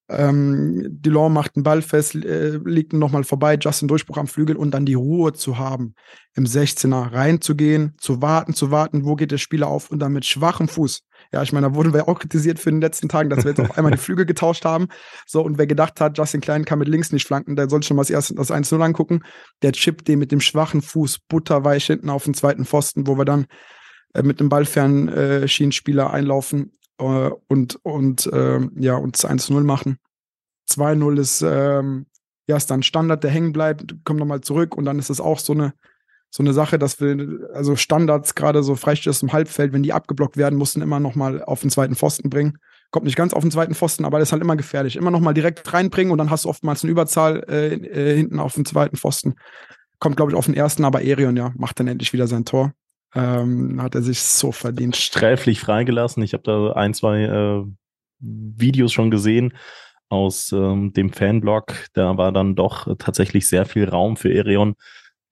Ähm, 0.08 0.82
Delon 1.00 1.32
macht 1.32 1.56
einen 1.56 1.62
Ball 1.62 1.80
fest, 1.80 2.14
äh, 2.14 2.58
legt 2.64 2.92
ihn 2.92 2.98
nochmal 2.98 3.24
vorbei, 3.24 3.56
Justin 3.58 3.88
Durchbruch 3.88 4.18
am 4.18 4.26
Flügel 4.26 4.56
und 4.56 4.72
dann 4.72 4.84
die 4.84 4.94
Ruhe 4.94 5.32
zu 5.32 5.56
haben, 5.56 5.94
im 6.34 6.44
16er 6.44 7.12
reinzugehen, 7.12 7.94
zu 7.98 8.20
warten, 8.20 8.52
zu 8.52 8.70
warten, 8.70 9.06
wo 9.06 9.16
geht 9.16 9.30
der 9.30 9.38
Spieler 9.38 9.68
auf 9.68 9.90
und 9.90 10.00
dann 10.00 10.12
mit 10.12 10.26
schwachem 10.26 10.68
Fuß 10.68 11.00
ja, 11.32 11.42
ich 11.42 11.52
meine, 11.52 11.68
da 11.68 11.74
wurden 11.74 11.92
wir 11.92 12.08
auch 12.08 12.18
kritisiert 12.18 12.58
für 12.58 12.70
den 12.70 12.80
letzten 12.80 13.08
Tagen, 13.08 13.30
dass 13.30 13.44
wir 13.44 13.50
jetzt 13.50 13.60
auf 13.60 13.76
einmal 13.76 13.92
die 13.92 13.98
Flügel 13.98 14.26
getauscht 14.26 14.64
haben. 14.64 14.88
So, 15.26 15.42
und 15.42 15.58
wer 15.58 15.66
gedacht 15.66 16.00
hat, 16.00 16.18
Justin 16.18 16.40
Klein 16.40 16.64
kann 16.64 16.78
mit 16.78 16.88
links 16.88 17.12
nicht 17.12 17.26
flanken, 17.26 17.56
der 17.56 17.68
sollte 17.68 17.86
schon 17.86 17.96
mal 17.96 18.04
das 18.04 18.28
das 18.28 18.50
1-0 18.50 18.80
angucken. 18.80 19.22
Der 19.62 19.72
chippt 19.72 20.08
den 20.08 20.18
mit 20.18 20.32
dem 20.32 20.40
schwachen 20.40 20.82
Fuß 20.82 21.20
butterweich 21.28 21.86
hinten 21.86 22.10
auf 22.10 22.24
den 22.24 22.34
zweiten 22.34 22.64
Pfosten, 22.64 23.06
wo 23.06 23.16
wir 23.18 23.24
dann 23.24 23.46
äh, 24.14 24.22
mit 24.22 24.40
einem 24.40 24.48
ballfernen 24.48 25.08
äh, 25.08 25.48
Schienenspieler 25.48 26.12
einlaufen 26.12 26.78
äh, 26.98 27.30
und, 27.48 27.78
und 27.82 28.26
äh, 28.26 28.60
ja, 28.76 28.96
uns 28.96 29.26
1-0 29.26 29.62
machen. 29.64 29.98
2-0 30.70 31.20
ist, 31.20 31.42
ähm, 31.42 32.06
ja, 32.46 32.56
ist 32.56 32.70
dann 32.70 32.82
Standard, 32.82 33.24
der 33.24 33.30
hängen 33.30 33.52
bleibt, 33.52 33.96
kommt 34.04 34.20
nochmal 34.20 34.40
zurück 34.40 34.76
und 34.76 34.84
dann 34.84 34.98
ist 34.98 35.10
es 35.10 35.20
auch 35.20 35.38
so 35.38 35.52
eine, 35.52 35.74
so 36.36 36.42
eine 36.42 36.52
Sache, 36.52 36.80
dass 36.80 37.00
wir, 37.00 37.48
also 37.54 37.76
Standards, 37.76 38.34
gerade 38.34 38.64
so 38.64 38.74
Freistöße 38.74 39.24
im 39.24 39.32
Halbfeld, 39.32 39.72
wenn 39.72 39.84
die 39.84 39.92
abgeblockt 39.92 40.36
werden, 40.36 40.58
mussten 40.58 40.82
immer 40.82 40.98
noch 40.98 41.14
mal 41.14 41.40
auf 41.44 41.60
den 41.60 41.70
zweiten 41.70 41.94
Pfosten 41.94 42.28
bringen. 42.28 42.58
Kommt 42.90 43.06
nicht 43.06 43.14
ganz 43.14 43.32
auf 43.32 43.42
den 43.42 43.52
zweiten 43.52 43.76
Pfosten, 43.76 44.04
aber 44.04 44.18
das 44.18 44.30
ist 44.30 44.32
halt 44.32 44.42
immer 44.42 44.56
gefährlich. 44.56 44.96
Immer 44.96 45.12
noch 45.12 45.20
mal 45.20 45.32
direkt 45.32 45.72
reinbringen 45.72 46.10
und 46.10 46.18
dann 46.18 46.30
hast 46.30 46.44
du 46.44 46.48
oftmals 46.48 46.82
eine 46.82 46.90
Überzahl 46.90 47.44
äh, 47.48 47.74
äh, 47.74 48.16
hinten 48.16 48.40
auf 48.40 48.54
den 48.54 48.64
zweiten 48.64 48.96
Pfosten. 48.96 49.36
Kommt, 50.00 50.16
glaube 50.16 50.32
ich, 50.32 50.36
auf 50.36 50.46
den 50.46 50.54
ersten, 50.54 50.84
aber 50.84 51.02
Erion, 51.02 51.36
ja, 51.36 51.52
macht 51.56 51.78
dann 51.78 51.86
endlich 51.86 52.12
wieder 52.12 52.26
sein 52.26 52.44
Tor. 52.44 52.72
Ähm, 53.14 53.80
hat 53.80 53.94
er 53.94 54.02
sich 54.02 54.20
so 54.20 54.50
verdient. 54.50 54.96
Sträflich 54.96 55.60
freigelassen. 55.60 56.20
Ich 56.24 56.32
habe 56.32 56.42
da 56.42 56.72
ein, 56.72 56.94
zwei 56.94 57.22
äh, 57.22 57.64
Videos 58.18 58.92
schon 58.92 59.12
gesehen 59.12 59.54
aus 60.08 60.50
ähm, 60.50 60.92
dem 60.94 61.12
Fanblog. 61.12 61.66
Da 61.92 62.16
war 62.16 62.32
dann 62.32 62.56
doch 62.56 62.88
tatsächlich 62.98 63.48
sehr 63.48 63.66
viel 63.66 63.88
Raum 63.88 64.16
für 64.16 64.34
Erion 64.34 64.74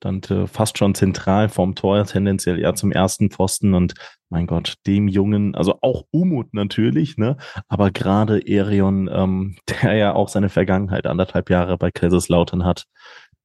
stand 0.02 0.30
äh, 0.32 0.46
fast 0.48 0.78
schon 0.78 0.96
zentral 0.96 1.48
vom 1.48 1.76
Tor, 1.76 2.04
tendenziell 2.04 2.58
eher 2.58 2.74
zum 2.74 2.90
ersten 2.90 3.30
Pfosten 3.30 3.72
und 3.74 3.94
mein 4.30 4.48
Gott, 4.48 4.74
dem 4.86 5.06
Jungen, 5.06 5.54
also 5.54 5.78
auch 5.80 6.04
Umut 6.10 6.54
natürlich, 6.54 7.18
ne, 7.18 7.36
aber 7.68 7.92
gerade 7.92 8.44
Erion, 8.44 9.08
ähm, 9.12 9.56
der 9.82 9.94
ja 9.94 10.14
auch 10.14 10.28
seine 10.28 10.48
Vergangenheit 10.48 11.06
anderthalb 11.06 11.50
Jahre 11.50 11.78
bei 11.78 11.92
Kaiserslautern 11.92 12.64
hat, 12.64 12.84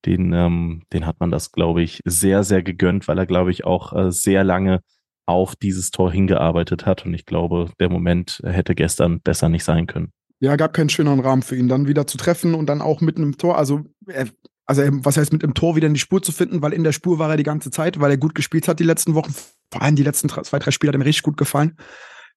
den, 0.06 0.34
ähm, 0.34 0.82
den 0.94 1.06
hat 1.06 1.20
man 1.20 1.30
das, 1.30 1.52
glaube 1.52 1.84
ich, 1.84 2.02
sehr, 2.06 2.44
sehr 2.44 2.64
gegönnt, 2.64 3.08
weil 3.08 3.20
er, 3.20 3.26
glaube 3.28 3.52
ich, 3.52 3.64
auch 3.66 3.94
äh, 3.94 4.12
sehr 4.12 4.44
lange 4.44 4.82
auf 5.28 5.56
dieses 5.56 5.92
Tor 5.92 6.12
hingearbeitet 6.12 6.86
hat 6.86 7.06
und 7.06 7.14
ich 7.14 7.26
glaube, 7.26 7.70
der 7.80 7.90
Moment 7.90 8.42
hätte 8.44 8.74
gestern 8.74 9.20
besser 9.20 9.50
nicht 9.50 9.64
sein 9.64 9.86
können. 9.86 10.12
Ja, 10.40 10.56
gab 10.56 10.74
keinen 10.74 10.90
schöneren 10.90 11.20
Rahmen 11.20 11.42
für 11.42 11.56
ihn, 11.56 11.68
dann 11.68 11.88
wieder 11.88 12.08
zu 12.08 12.18
treffen 12.18 12.54
und 12.54 12.68
dann 12.68 12.82
auch 12.82 13.02
mit 13.02 13.18
einem 13.18 13.38
Tor. 13.38 13.58
Also 13.58 13.82
er 14.08 14.28
also 14.68 14.84
was 14.86 15.18
heißt 15.18 15.32
mit 15.34 15.44
dem 15.44 15.54
Tor 15.54 15.76
wieder 15.76 15.88
in 15.88 15.94
die 15.94 16.00
Spur 16.00 16.22
zu 16.22 16.32
finden, 16.32 16.62
weil 16.62 16.74
in 16.74 16.84
der 16.84 16.92
Spur 16.92 17.20
war 17.20 17.32
er 17.32 17.38
die 17.38 17.44
ganze 17.44 17.72
Zeit, 17.72 18.00
weil 18.00 18.12
er 18.12 18.18
gut 18.18 18.36
gespielt 18.36 18.68
hat 18.68 18.80
die 18.80 18.84
letzten 18.84 19.16
Wochen. 19.16 19.34
Vor 19.72 19.82
allem 19.82 19.96
die 19.96 20.04
letzten 20.04 20.30
zwei, 20.30 20.60
drei 20.60 20.72
Spiele 20.72 20.92
hat 20.92 20.96
ihm 20.96 21.02
richtig 21.02 21.24
gut 21.24 21.38
gefallen. 21.38 21.78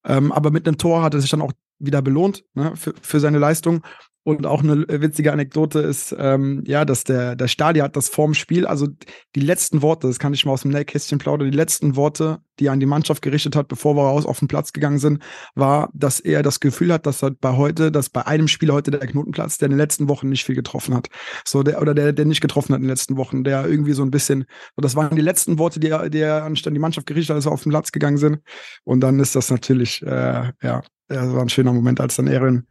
Ähm, 0.04 0.32
aber 0.32 0.50
mit 0.50 0.66
einem 0.66 0.78
Tor 0.78 1.02
hat 1.02 1.14
er 1.14 1.20
sich 1.20 1.30
dann 1.30 1.42
auch 1.42 1.52
wieder 1.78 2.02
belohnt 2.02 2.44
ne, 2.54 2.74
für, 2.76 2.94
für 3.02 3.20
seine 3.20 3.38
Leistung. 3.38 3.82
Und 4.22 4.44
auch 4.44 4.62
eine 4.62 4.84
witzige 4.86 5.32
Anekdote 5.32 5.78
ist, 5.78 6.14
ähm, 6.18 6.62
ja, 6.66 6.84
dass 6.84 7.04
der, 7.04 7.36
der 7.36 7.48
Stadion 7.48 7.84
hat 7.84 7.96
das 7.96 8.10
vorm 8.10 8.34
Spiel, 8.34 8.66
also 8.66 8.86
die 9.34 9.40
letzten 9.40 9.80
Worte, 9.80 10.08
das 10.08 10.18
kann 10.18 10.34
ich 10.34 10.44
mal 10.44 10.52
aus 10.52 10.62
dem 10.62 10.72
Nähkästchen 10.72 11.18
plaudern, 11.18 11.50
die 11.50 11.56
letzten 11.56 11.96
Worte, 11.96 12.40
die 12.58 12.66
er 12.66 12.72
an 12.72 12.80
die 12.80 12.86
Mannschaft 12.86 13.22
gerichtet 13.22 13.56
hat, 13.56 13.68
bevor 13.68 13.96
wir 13.96 14.02
raus 14.02 14.26
auf 14.26 14.38
den 14.38 14.48
Platz 14.48 14.74
gegangen 14.74 14.98
sind, 14.98 15.22
war, 15.54 15.88
dass 15.94 16.20
er 16.20 16.42
das 16.42 16.60
Gefühl 16.60 16.92
hat, 16.92 17.06
dass 17.06 17.22
er 17.22 17.30
bei 17.30 17.56
heute, 17.56 17.90
dass 17.90 18.10
bei 18.10 18.26
einem 18.26 18.46
Spieler 18.46 18.74
heute 18.74 18.90
der 18.90 19.00
Knotenplatz, 19.00 19.56
der 19.56 19.66
in 19.66 19.72
den 19.72 19.78
letzten 19.78 20.10
Wochen 20.10 20.28
nicht 20.28 20.44
viel 20.44 20.54
getroffen 20.54 20.94
hat. 20.94 21.08
So, 21.46 21.62
der, 21.62 21.80
oder 21.80 21.94
der, 21.94 22.12
der 22.12 22.26
nicht 22.26 22.42
getroffen 22.42 22.74
hat 22.74 22.80
in 22.80 22.84
den 22.84 22.90
letzten 22.90 23.16
Wochen, 23.16 23.42
der 23.42 23.66
irgendwie 23.66 23.94
so 23.94 24.02
ein 24.02 24.10
bisschen, 24.10 24.44
so, 24.76 24.82
das 24.82 24.96
waren 24.96 25.16
die 25.16 25.22
letzten 25.22 25.58
Worte, 25.58 25.80
die 25.80 25.88
er, 25.88 26.10
die 26.10 26.18
er 26.18 26.44
an 26.44 26.54
die 26.54 26.78
Mannschaft 26.78 27.06
gerichtet 27.06 27.30
hat, 27.30 27.36
als 27.36 27.46
wir 27.46 27.52
auf 27.52 27.62
den 27.62 27.70
Platz 27.70 27.90
gegangen 27.90 28.18
sind. 28.18 28.40
Und 28.84 29.00
dann 29.00 29.18
ist 29.18 29.34
das 29.34 29.50
natürlich, 29.50 30.02
äh, 30.02 30.52
ja, 30.62 30.82
das 31.08 31.32
war 31.32 31.40
ein 31.40 31.48
schöner 31.48 31.72
Moment, 31.72 32.00
als 32.00 32.16
dann 32.16 32.26
Erin 32.26 32.66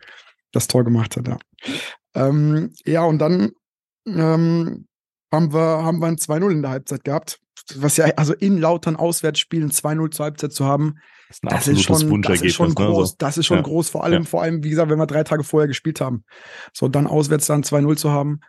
das 0.52 0.68
Tor 0.68 0.84
gemacht 0.84 1.18
hat, 1.18 1.28
ja. 1.28 1.38
Ähm, 2.16 2.74
ja, 2.86 3.04
und 3.04 3.20
dann 3.20 3.52
ähm, 4.08 4.88
haben 5.32 5.54
wir, 5.54 5.84
haben 5.84 6.00
wir 6.00 6.08
ein 6.08 6.18
2-0 6.18 6.52
in 6.52 6.62
der 6.62 6.72
Halbzeit 6.72 7.04
gehabt. 7.04 7.40
Was 7.76 7.98
ja, 7.98 8.06
also 8.16 8.34
in 8.34 8.58
Lautern 8.58 8.96
Auswärtsspielen 8.96 9.70
2-0 9.70 10.12
zur 10.12 10.26
Halbzeit 10.26 10.54
zu 10.54 10.66
haben, 10.66 10.96
das 11.30 11.40
das 11.42 11.68
ist 11.68 11.84
schon, 11.84 12.22
das 12.24 12.42
ist 12.42 12.56
schon 12.56 12.74
groß. 12.74 13.12
Ne? 13.12 13.16
Das 13.20 13.38
ist 13.38 13.46
schon 13.46 13.58
ja. 13.58 13.64
groß, 13.64 13.90
vor 13.90 14.04
allem, 14.04 14.24
ja. 14.24 14.28
vor 14.28 14.42
allem, 14.42 14.64
wie 14.64 14.70
gesagt, 14.72 14.90
wenn 14.90 14.98
wir 14.98 15.06
drei 15.06 15.24
Tage 15.24 15.44
vorher 15.44 15.68
gespielt 15.68 16.02
haben. 16.02 16.24
So, 16.74 16.88
dann 16.88 17.06
auswärts 17.06 17.46
dann 17.46 17.62
2-0 17.62 17.98
zu 17.98 18.10
haben, 18.10 18.40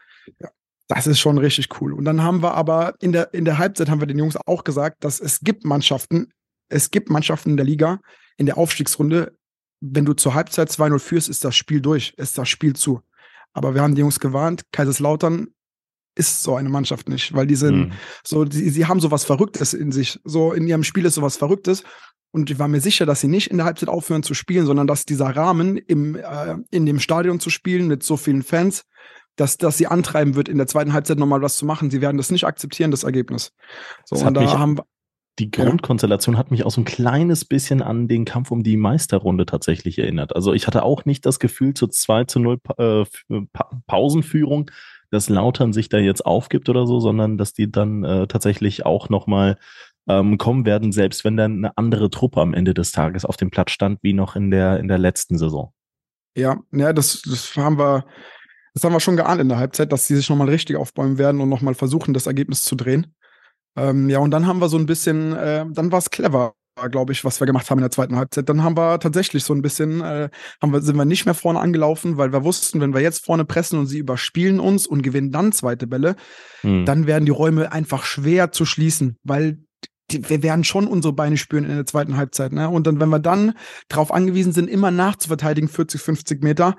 ja, 0.41 0.49
das 0.89 1.07
ist 1.07 1.21
schon 1.21 1.37
richtig 1.37 1.69
cool. 1.81 1.93
Und 1.93 2.05
dann 2.07 2.23
haben 2.23 2.43
wir 2.43 2.55
aber 2.55 2.95
in 3.01 3.13
der, 3.13 3.35
in 3.35 3.45
der 3.45 3.59
Halbzeit 3.59 3.91
haben 3.91 4.01
wir 4.01 4.07
den 4.07 4.19
Jungs 4.19 4.37
auch 4.47 4.65
gesagt, 4.65 5.05
dass 5.05 5.21
es 5.21 5.41
gibt 5.41 5.65
Mannschaften, 5.65 6.33
es 6.69 6.91
gibt 6.91 7.11
Mannschaften 7.11 7.51
in 7.51 7.57
der 7.59 7.67
Liga, 7.67 8.01
in 8.39 8.47
der 8.47 8.57
Aufstiegsrunde, 8.57 9.37
wenn 9.81 10.05
du 10.05 10.13
zur 10.13 10.35
Halbzeit 10.35 10.71
2-0 10.71 10.99
führst, 10.99 11.29
ist 11.29 11.45
das 11.45 11.57
Spiel 11.57 11.81
durch, 11.81 12.15
ist 12.17 12.39
das 12.39 12.49
Spiel 12.49 12.75
zu. 12.75 13.01
Aber 13.53 13.75
wir 13.75 13.83
haben 13.83 13.95
die 13.95 14.01
Jungs 14.01 14.21
gewarnt, 14.21 14.63
Kaiserslautern 14.73 15.49
ist 16.15 16.43
so 16.43 16.57
eine 16.57 16.69
Mannschaft 16.69 17.09
nicht, 17.09 17.35
weil 17.35 17.47
die 17.47 17.55
sind 17.57 17.89
mhm. 17.89 17.93
so, 18.25 18.45
die, 18.45 18.69
sie 18.69 18.87
haben 18.87 19.01
sowas 19.01 19.25
Verrücktes 19.25 19.75
in 19.75 19.93
sich. 19.93 20.21
So 20.25 20.53
in 20.53 20.67
ihrem 20.67 20.85
Spiel 20.85 21.05
ist 21.05 21.15
sowas 21.15 21.37
Verrücktes. 21.37 21.83
Und 22.33 22.51
ich 22.51 22.59
war 22.59 22.69
mir 22.69 22.81
sicher, 22.81 23.07
dass 23.07 23.21
sie 23.21 23.29
nicht 23.29 23.51
in 23.51 23.57
der 23.57 23.67
Halbzeit 23.67 23.89
aufhören 23.89 24.23
zu 24.23 24.35
spielen, 24.35 24.67
sondern 24.67 24.87
dass 24.87 25.05
dieser 25.05 25.35
Rahmen 25.35 25.77
im, 25.77 26.15
äh, 26.15 26.57
in 26.71 26.87
dem 26.87 27.01
Stadion 27.01 27.41
zu 27.41 27.51
spielen 27.51 27.89
mit 27.89 28.03
so 28.03 28.17
vielen 28.17 28.43
Fans, 28.43 28.85
dass, 29.37 29.57
dass 29.57 29.79
sie 29.79 29.87
antreiben 29.87 30.35
wird, 30.35 30.49
in 30.49 30.59
der 30.59 30.67
zweiten 30.67 30.93
Halbzeit 30.93 31.19
nochmal 31.19 31.43
was 31.43 31.57
zu 31.57 31.65
machen. 31.65 31.91
Sie 31.91 32.01
werden 32.01 32.19
das 32.19 32.31
nicht 32.31 32.45
akzeptieren, 32.45 32.91
das 32.91 33.03
Ergebnis. 33.03 33.53
So, 34.05 34.17
das 34.17 34.25
und 34.25 34.35
da 34.35 34.59
haben 34.59 34.79
wir 34.79 34.85
die 35.41 35.51
Grundkonstellation 35.51 36.37
hat 36.37 36.51
mich 36.51 36.65
auch 36.65 36.71
so 36.71 36.83
ein 36.83 36.85
kleines 36.85 37.47
bisschen 37.47 37.81
an 37.83 38.09
den 38.09 38.27
Kampf 38.27 38.51
um 38.51 38.63
die 38.63 38.77
Meisterrunde 38.77 39.47
tatsächlich 39.47 39.99
erinnert. 39.99 40.37
Also 40.37 40.53
ich 40.53 40.67
hatte 40.67 40.83
auch 40.83 41.07
nicht 41.07 41.25
das 41.25 41.39
Gefühl 41.39 41.73
zur 41.73 41.91
2 41.91 42.25
zu 42.25 42.41
0 42.41 42.59
äh, 42.77 43.05
pa 43.53 43.71
Pausenführung, 43.87 44.71
dass 45.11 45.31
Lautern 45.31 45.73
sich 45.73 45.89
da 45.89 45.97
jetzt 45.97 46.27
aufgibt 46.27 46.69
oder 46.69 46.87
so, 46.87 47.01
sondern 47.01 47.39
dass 47.39 47.55
die 47.55 47.73
dann 47.73 48.05
äh, 48.05 48.27
tatsächlich 48.27 48.85
auch 48.85 49.09
nochmal 49.09 49.57
ähm, 50.09 50.37
kommen 50.37 50.67
werden, 50.67 50.93
selbst 50.93 51.25
wenn 51.25 51.39
dann 51.39 51.57
eine 51.57 51.77
andere 51.79 52.11
Truppe 52.11 52.41
am 52.43 52.53
Ende 52.53 52.75
des 52.75 52.93
Tages 52.93 53.25
auf 53.25 53.39
dem 53.39 53.51
Platz 53.51 53.71
stand, 53.71 53.99
wie 54.03 54.13
noch 54.13 54.37
in 54.37 54.51
der, 54.51 54.79
in 54.79 54.89
der 54.89 54.99
letzten 54.99 55.39
Saison. 55.39 55.73
Ja, 56.37 56.59
ja, 56.71 56.93
das, 56.93 57.23
das 57.23 57.57
haben 57.57 57.79
wir, 57.79 58.05
das 58.75 58.85
haben 58.85 58.93
wir 58.93 59.01
schon 59.01 59.17
geahnt 59.17 59.41
in 59.41 59.49
der 59.49 59.59
Halbzeit, 59.59 59.91
dass 59.91 60.07
sie 60.07 60.17
sich 60.17 60.29
nochmal 60.29 60.51
richtig 60.51 60.77
aufbäumen 60.77 61.17
werden 61.17 61.41
und 61.41 61.49
nochmal 61.49 61.75
versuchen, 61.75 62.13
das 62.13 62.27
Ergebnis 62.27 62.63
zu 62.63 62.77
drehen. 62.77 63.15
Ähm, 63.77 64.09
ja, 64.09 64.19
und 64.19 64.31
dann 64.31 64.47
haben 64.47 64.61
wir 64.61 64.69
so 64.69 64.79
ein 64.79 64.87
bisschen, 64.87 65.35
äh, 65.35 65.65
dann 65.71 65.93
war 65.93 65.99
es 65.99 66.11
clever, 66.11 66.55
glaube 66.91 67.13
ich, 67.13 67.25
was 67.25 67.41
wir 67.41 67.47
gemacht 67.47 67.71
haben 67.71 67.79
in 67.79 67.83
der 67.83 67.91
zweiten 67.91 68.17
Halbzeit. 68.17 68.49
Dann 68.49 68.63
haben 68.63 68.77
wir 68.77 68.99
tatsächlich 69.01 69.45
so 69.45 69.55
ein 69.55 69.63
bisschen, 69.63 70.01
äh, 70.01 70.31
haben 70.63 70.73
wir, 70.73 70.81
sind 70.81 70.97
wir 70.97 71.05
nicht 71.05 71.27
mehr 71.27 71.35
vorne 71.35 71.61
angelaufen, 71.61 72.17
weil 72.17 72.33
wir 72.33 72.45
wussten, 72.45 72.81
wenn 72.81 72.95
wir 72.95 73.01
jetzt 73.01 73.25
vorne 73.25 73.45
pressen 73.45 73.79
und 73.79 73.87
sie 73.87 73.99
überspielen 73.99 74.61
uns 74.61 74.87
und 74.87 75.03
gewinnen 75.03 75.31
dann 75.31 75.53
zweite 75.53 75.87
Bälle, 75.87 76.17
hm. 76.63 76.85
dann 76.87 77.07
werden 77.07 77.27
die 77.27 77.33
Räume 77.33 77.73
einfach 77.73 78.05
schwer 78.05 78.53
zu 78.53 78.65
schließen, 78.65 79.19
weil 79.23 79.59
wir 80.13 80.43
werden 80.43 80.65
schon 80.65 80.87
unsere 80.87 81.13
Beine 81.13 81.37
spüren 81.37 81.65
in 81.65 81.75
der 81.75 81.87
zweiten 81.87 82.17
Halbzeit. 82.17 82.53
Ne? 82.53 82.69
Und 82.69 82.87
dann, 82.87 83.01
wenn 83.01 83.09
wir 83.09 83.19
dann 83.19 83.55
darauf 83.89 84.13
angewiesen 84.13 84.53
sind, 84.53 84.69
immer 84.69 84.91
nachzuverteidigen, 84.91 85.69
40, 85.69 86.01
50 86.01 86.43
Meter, 86.43 86.77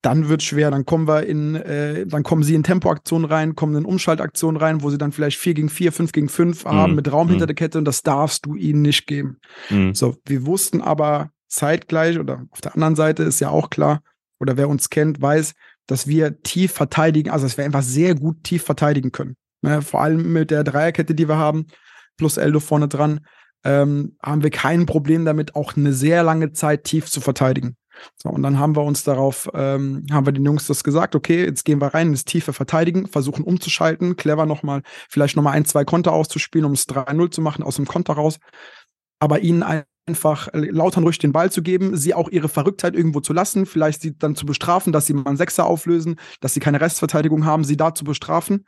dann 0.00 0.28
wird 0.28 0.42
schwer. 0.42 0.70
Dann 0.70 0.84
kommen 0.84 1.06
wir 1.06 1.26
in, 1.26 1.54
äh, 1.54 2.06
dann 2.06 2.22
kommen 2.22 2.42
sie 2.42 2.54
in 2.54 2.62
Tempoaktionen 2.62 3.30
rein, 3.30 3.54
kommen 3.54 3.76
in 3.76 3.84
Umschaltaktionen 3.84 4.60
rein, 4.60 4.82
wo 4.82 4.90
sie 4.90 4.98
dann 4.98 5.12
vielleicht 5.12 5.38
4 5.38 5.54
gegen 5.54 5.68
4, 5.68 5.92
5 5.92 6.12
gegen 6.12 6.28
5 6.28 6.64
mhm. 6.64 6.68
haben 6.70 6.94
mit 6.94 7.10
Raum 7.10 7.26
mhm. 7.26 7.32
hinter 7.32 7.46
der 7.46 7.56
Kette 7.56 7.78
und 7.78 7.84
das 7.84 8.02
darfst 8.02 8.46
du 8.46 8.54
ihnen 8.54 8.82
nicht 8.82 9.06
geben. 9.06 9.38
Mhm. 9.70 9.94
So, 9.94 10.16
wir 10.26 10.46
wussten 10.46 10.80
aber 10.80 11.30
zeitgleich 11.48 12.18
oder 12.18 12.46
auf 12.50 12.60
der 12.60 12.74
anderen 12.74 12.96
Seite 12.96 13.22
ist 13.22 13.40
ja 13.40 13.50
auch 13.50 13.70
klar, 13.70 14.02
oder 14.40 14.56
wer 14.56 14.68
uns 14.68 14.90
kennt, 14.90 15.20
weiß, 15.20 15.54
dass 15.86 16.06
wir 16.06 16.42
tief 16.42 16.72
verteidigen, 16.72 17.30
also 17.30 17.46
dass 17.46 17.56
wir 17.56 17.64
einfach 17.64 17.82
sehr 17.82 18.14
gut 18.14 18.42
tief 18.44 18.64
verteidigen 18.64 19.12
können. 19.12 19.36
Ne? 19.62 19.82
Vor 19.82 20.00
allem 20.00 20.32
mit 20.32 20.50
der 20.50 20.64
Dreierkette, 20.64 21.14
die 21.14 21.28
wir 21.28 21.36
haben 21.36 21.66
plus 22.16 22.36
Eldo 22.36 22.60
vorne 22.60 22.88
dran, 22.88 23.20
ähm, 23.64 24.16
haben 24.22 24.42
wir 24.42 24.50
kein 24.50 24.86
Problem 24.86 25.24
damit, 25.24 25.54
auch 25.54 25.76
eine 25.76 25.92
sehr 25.92 26.22
lange 26.22 26.52
Zeit 26.52 26.84
tief 26.84 27.10
zu 27.10 27.20
verteidigen. 27.20 27.76
So, 28.16 28.30
und 28.30 28.42
dann 28.42 28.58
haben 28.58 28.74
wir 28.74 28.82
uns 28.82 29.04
darauf, 29.04 29.48
ähm, 29.54 30.06
haben 30.10 30.26
wir 30.26 30.32
den 30.32 30.44
Jungs 30.44 30.66
das 30.66 30.82
gesagt, 30.82 31.14
okay, 31.14 31.44
jetzt 31.44 31.64
gehen 31.64 31.80
wir 31.80 31.88
rein 31.88 32.08
ins 32.08 32.24
tiefe 32.24 32.52
Verteidigen, 32.52 33.06
versuchen 33.06 33.44
umzuschalten, 33.44 34.16
clever 34.16 34.46
nochmal, 34.46 34.82
vielleicht 35.08 35.36
nochmal 35.36 35.54
ein, 35.54 35.64
zwei 35.64 35.84
Konter 35.84 36.12
auszuspielen, 36.12 36.64
um 36.64 36.72
es 36.72 36.88
3-0 36.88 37.30
zu 37.30 37.40
machen 37.40 37.62
aus 37.62 37.76
dem 37.76 37.86
Konter 37.86 38.14
raus. 38.14 38.38
Aber 39.20 39.40
ihnen 39.40 39.62
einfach 40.06 40.48
lautern 40.52 41.04
ruhig 41.04 41.18
den 41.18 41.32
Ball 41.32 41.52
zu 41.52 41.62
geben, 41.62 41.96
sie 41.96 42.14
auch 42.14 42.28
ihre 42.28 42.48
Verrücktheit 42.48 42.96
irgendwo 42.96 43.20
zu 43.20 43.32
lassen, 43.32 43.66
vielleicht 43.66 44.02
sie 44.02 44.18
dann 44.18 44.34
zu 44.34 44.46
bestrafen, 44.46 44.92
dass 44.92 45.06
sie 45.06 45.14
mal 45.14 45.26
einen 45.26 45.36
Sechser 45.36 45.66
auflösen, 45.66 46.16
dass 46.40 46.54
sie 46.54 46.60
keine 46.60 46.80
Restverteidigung 46.80 47.44
haben, 47.44 47.62
sie 47.62 47.76
da 47.76 47.94
zu 47.94 48.04
bestrafen 48.04 48.64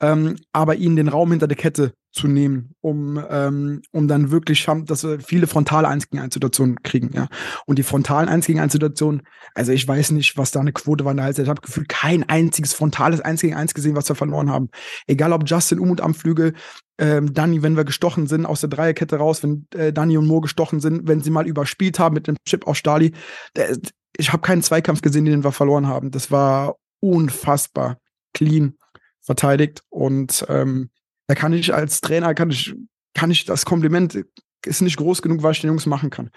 ähm, 0.00 0.36
aber 0.52 0.76
ihnen 0.76 0.96
den 0.96 1.08
Raum 1.08 1.30
hinter 1.30 1.46
der 1.46 1.56
Kette 1.56 1.92
zu 2.12 2.28
nehmen, 2.28 2.74
um, 2.82 3.22
ähm, 3.30 3.80
um 3.90 4.06
dann 4.06 4.30
wirklich, 4.30 4.66
dass 4.84 5.02
wir 5.02 5.20
viele 5.20 5.46
frontale 5.46 5.88
1 5.88 6.10
gegen 6.10 6.22
1 6.22 6.34
Situationen 6.34 6.82
kriegen, 6.82 7.10
ja. 7.14 7.28
Und 7.64 7.78
die 7.78 7.82
frontalen 7.82 8.28
1 8.28 8.46
gegen 8.46 8.60
1 8.60 8.72
Situationen, 8.72 9.22
also 9.54 9.72
ich 9.72 9.88
weiß 9.88 10.10
nicht, 10.10 10.36
was 10.36 10.50
da 10.50 10.60
eine 10.60 10.72
Quote 10.72 11.04
war 11.04 11.12
in 11.12 11.16
der 11.16 11.24
Halbzeit. 11.24 11.44
Ich 11.44 11.50
habe 11.50 11.62
gefühlt 11.62 11.88
kein 11.88 12.28
einziges 12.28 12.74
frontales 12.74 13.22
1 13.22 13.40
gegen 13.40 13.54
1 13.54 13.72
gesehen, 13.72 13.96
was 13.96 14.08
wir 14.10 14.16
verloren 14.16 14.50
haben. 14.50 14.68
Egal 15.06 15.32
ob 15.32 15.48
Justin 15.48 15.78
Umut 15.78 16.02
am 16.02 16.14
Flügel, 16.14 16.52
ähm, 16.98 17.32
Danny, 17.32 17.62
wenn 17.62 17.76
wir 17.76 17.84
gestochen 17.84 18.26
sind, 18.26 18.44
aus 18.44 18.60
der 18.60 18.68
Dreierkette 18.68 19.16
raus, 19.16 19.42
wenn 19.42 19.66
äh, 19.74 19.92
Danny 19.92 20.18
und 20.18 20.26
Mo 20.26 20.42
gestochen 20.42 20.80
sind, 20.80 21.08
wenn 21.08 21.22
sie 21.22 21.30
mal 21.30 21.46
überspielt 21.46 21.98
haben 21.98 22.14
mit 22.14 22.26
dem 22.26 22.36
Chip 22.44 22.66
auf 22.66 22.76
Stali. 22.76 23.12
Der, 23.56 23.78
ich 24.18 24.32
habe 24.32 24.42
keinen 24.42 24.62
Zweikampf 24.62 25.00
gesehen, 25.00 25.24
den 25.24 25.44
wir 25.44 25.52
verloren 25.52 25.86
haben. 25.86 26.10
Das 26.10 26.30
war 26.30 26.76
unfassbar 27.00 27.96
clean 28.34 28.74
verteidigt. 29.22 29.82
Und 29.88 30.44
ähm, 30.48 30.90
da 31.26 31.34
kann 31.34 31.52
ich 31.52 31.72
als 31.72 32.00
Trainer, 32.00 32.34
kann 32.34 32.50
ich, 32.50 32.74
kann 33.14 33.30
ich 33.30 33.44
das 33.44 33.64
Kompliment 33.64 34.24
ist 34.66 34.80
nicht 34.80 34.96
groß 34.96 35.22
genug, 35.22 35.42
was 35.42 35.56
ich 35.56 35.62
den 35.62 35.70
Jungs 35.70 35.86
machen 35.86 36.10
kann. 36.10 36.30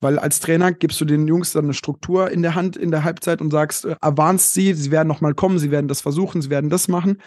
Weil 0.00 0.18
als 0.18 0.40
Trainer 0.40 0.72
gibst 0.72 1.00
du 1.00 1.04
den 1.04 1.26
Jungs 1.26 1.52
dann 1.52 1.64
eine 1.64 1.74
Struktur 1.74 2.30
in 2.30 2.42
der 2.42 2.54
Hand 2.54 2.76
in 2.76 2.90
der 2.90 3.04
Halbzeit 3.04 3.40
und 3.40 3.50
sagst, 3.50 3.84
äh, 3.84 3.96
erwarnst 4.00 4.52
sie, 4.52 4.74
sie 4.74 4.90
werden 4.90 5.08
nochmal 5.08 5.34
kommen, 5.34 5.58
sie 5.58 5.70
werden 5.70 5.88
das 5.88 6.00
versuchen, 6.00 6.42
sie 6.42 6.50
werden 6.50 6.70
das 6.70 6.88
machen. 6.88 7.20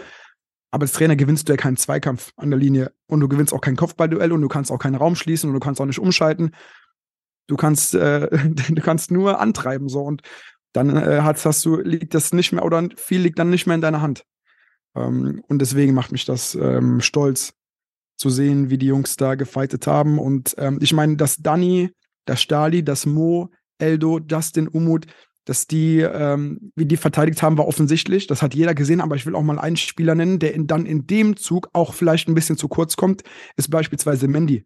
Aber 0.72 0.84
als 0.84 0.92
Trainer 0.92 1.16
gewinnst 1.16 1.48
du 1.48 1.54
ja 1.54 1.58
keinen 1.58 1.78
Zweikampf 1.78 2.34
an 2.36 2.50
der 2.50 2.60
Linie 2.60 2.92
und 3.08 3.22
du 3.22 3.30
gewinnst 3.30 3.54
auch 3.54 3.62
kein 3.62 3.78
Kopfballduell 3.78 4.32
und 4.34 4.42
du 4.42 4.50
kannst 4.50 4.72
auch 4.72 4.80
keinen 4.80 4.96
Raum 4.96 5.16
schließen 5.16 5.50
und 5.50 5.54
du 5.54 5.60
kannst 5.60 5.80
auch 5.80 5.86
nicht 5.86 6.00
umschalten. 6.00 6.52
Du 7.48 7.56
kannst, 7.56 7.96
äh, 7.96 8.28
du 8.70 8.82
kannst 8.82 9.12
nur 9.12 9.40
antreiben 9.40 9.88
so 9.88 10.02
und 10.02 10.22
dann 10.74 10.98
äh, 10.98 11.22
hast, 11.22 11.46
hast 11.46 11.64
du 11.64 11.78
liegt 11.78 12.14
das 12.14 12.34
nicht 12.34 12.52
mehr 12.52 12.66
oder 12.66 12.90
viel 12.98 13.22
liegt 13.22 13.40
dann 13.40 13.50
nicht 13.50 13.68
mehr 13.68 13.76
in 13.76 13.82
deiner 13.82 14.02
Hand. 14.02 14.26
Ähm, 14.96 15.42
und 15.48 15.60
deswegen 15.60 15.94
macht 15.94 16.12
mich 16.12 16.26
das 16.26 16.56
ähm, 16.56 17.02
stolz 17.02 17.54
zu 18.18 18.30
sehen, 18.30 18.70
wie 18.70 18.78
die 18.78 18.88
Jungs 18.88 19.18
da 19.18 19.36
gefightet 19.36 19.88
haben. 19.88 20.20
Und 20.20 20.56
ähm, 20.58 20.80
ich 20.82 20.94
meine, 20.94 21.18
dass 21.18 21.38
Danny, 21.38 21.92
das 22.26 22.42
Stali, 22.42 22.84
das 22.84 23.06
Mo, 23.06 23.50
Eldo, 23.78 24.20
Justin, 24.20 24.68
Umut, 24.68 25.06
dass 25.46 25.68
die, 25.68 26.00
ähm, 26.00 26.72
wie 26.76 26.86
die 26.86 26.98
verteidigt 26.98 27.44
haben, 27.44 27.58
war 27.58 27.68
offensichtlich. 27.68 28.26
Das 28.28 28.42
hat 28.42 28.56
jeder 28.56 28.74
gesehen, 28.74 29.02
aber 29.02 29.16
ich 29.16 29.26
will 29.26 29.36
auch 29.36 29.44
mal 29.44 29.60
einen 29.60 29.78
Spieler 29.78 30.16
nennen, 30.16 30.40
der 30.40 30.54
in, 30.54 30.66
dann 30.66 30.86
in 30.86 31.06
dem 31.06 31.38
Zug 31.38 31.70
auch 31.74 31.94
vielleicht 31.94 32.28
ein 32.28 32.36
bisschen 32.36 32.58
zu 32.58 32.68
kurz 32.68 32.96
kommt, 32.96 33.24
ist 33.56 33.70
beispielsweise 33.70 34.28
Mendy. 34.28 34.66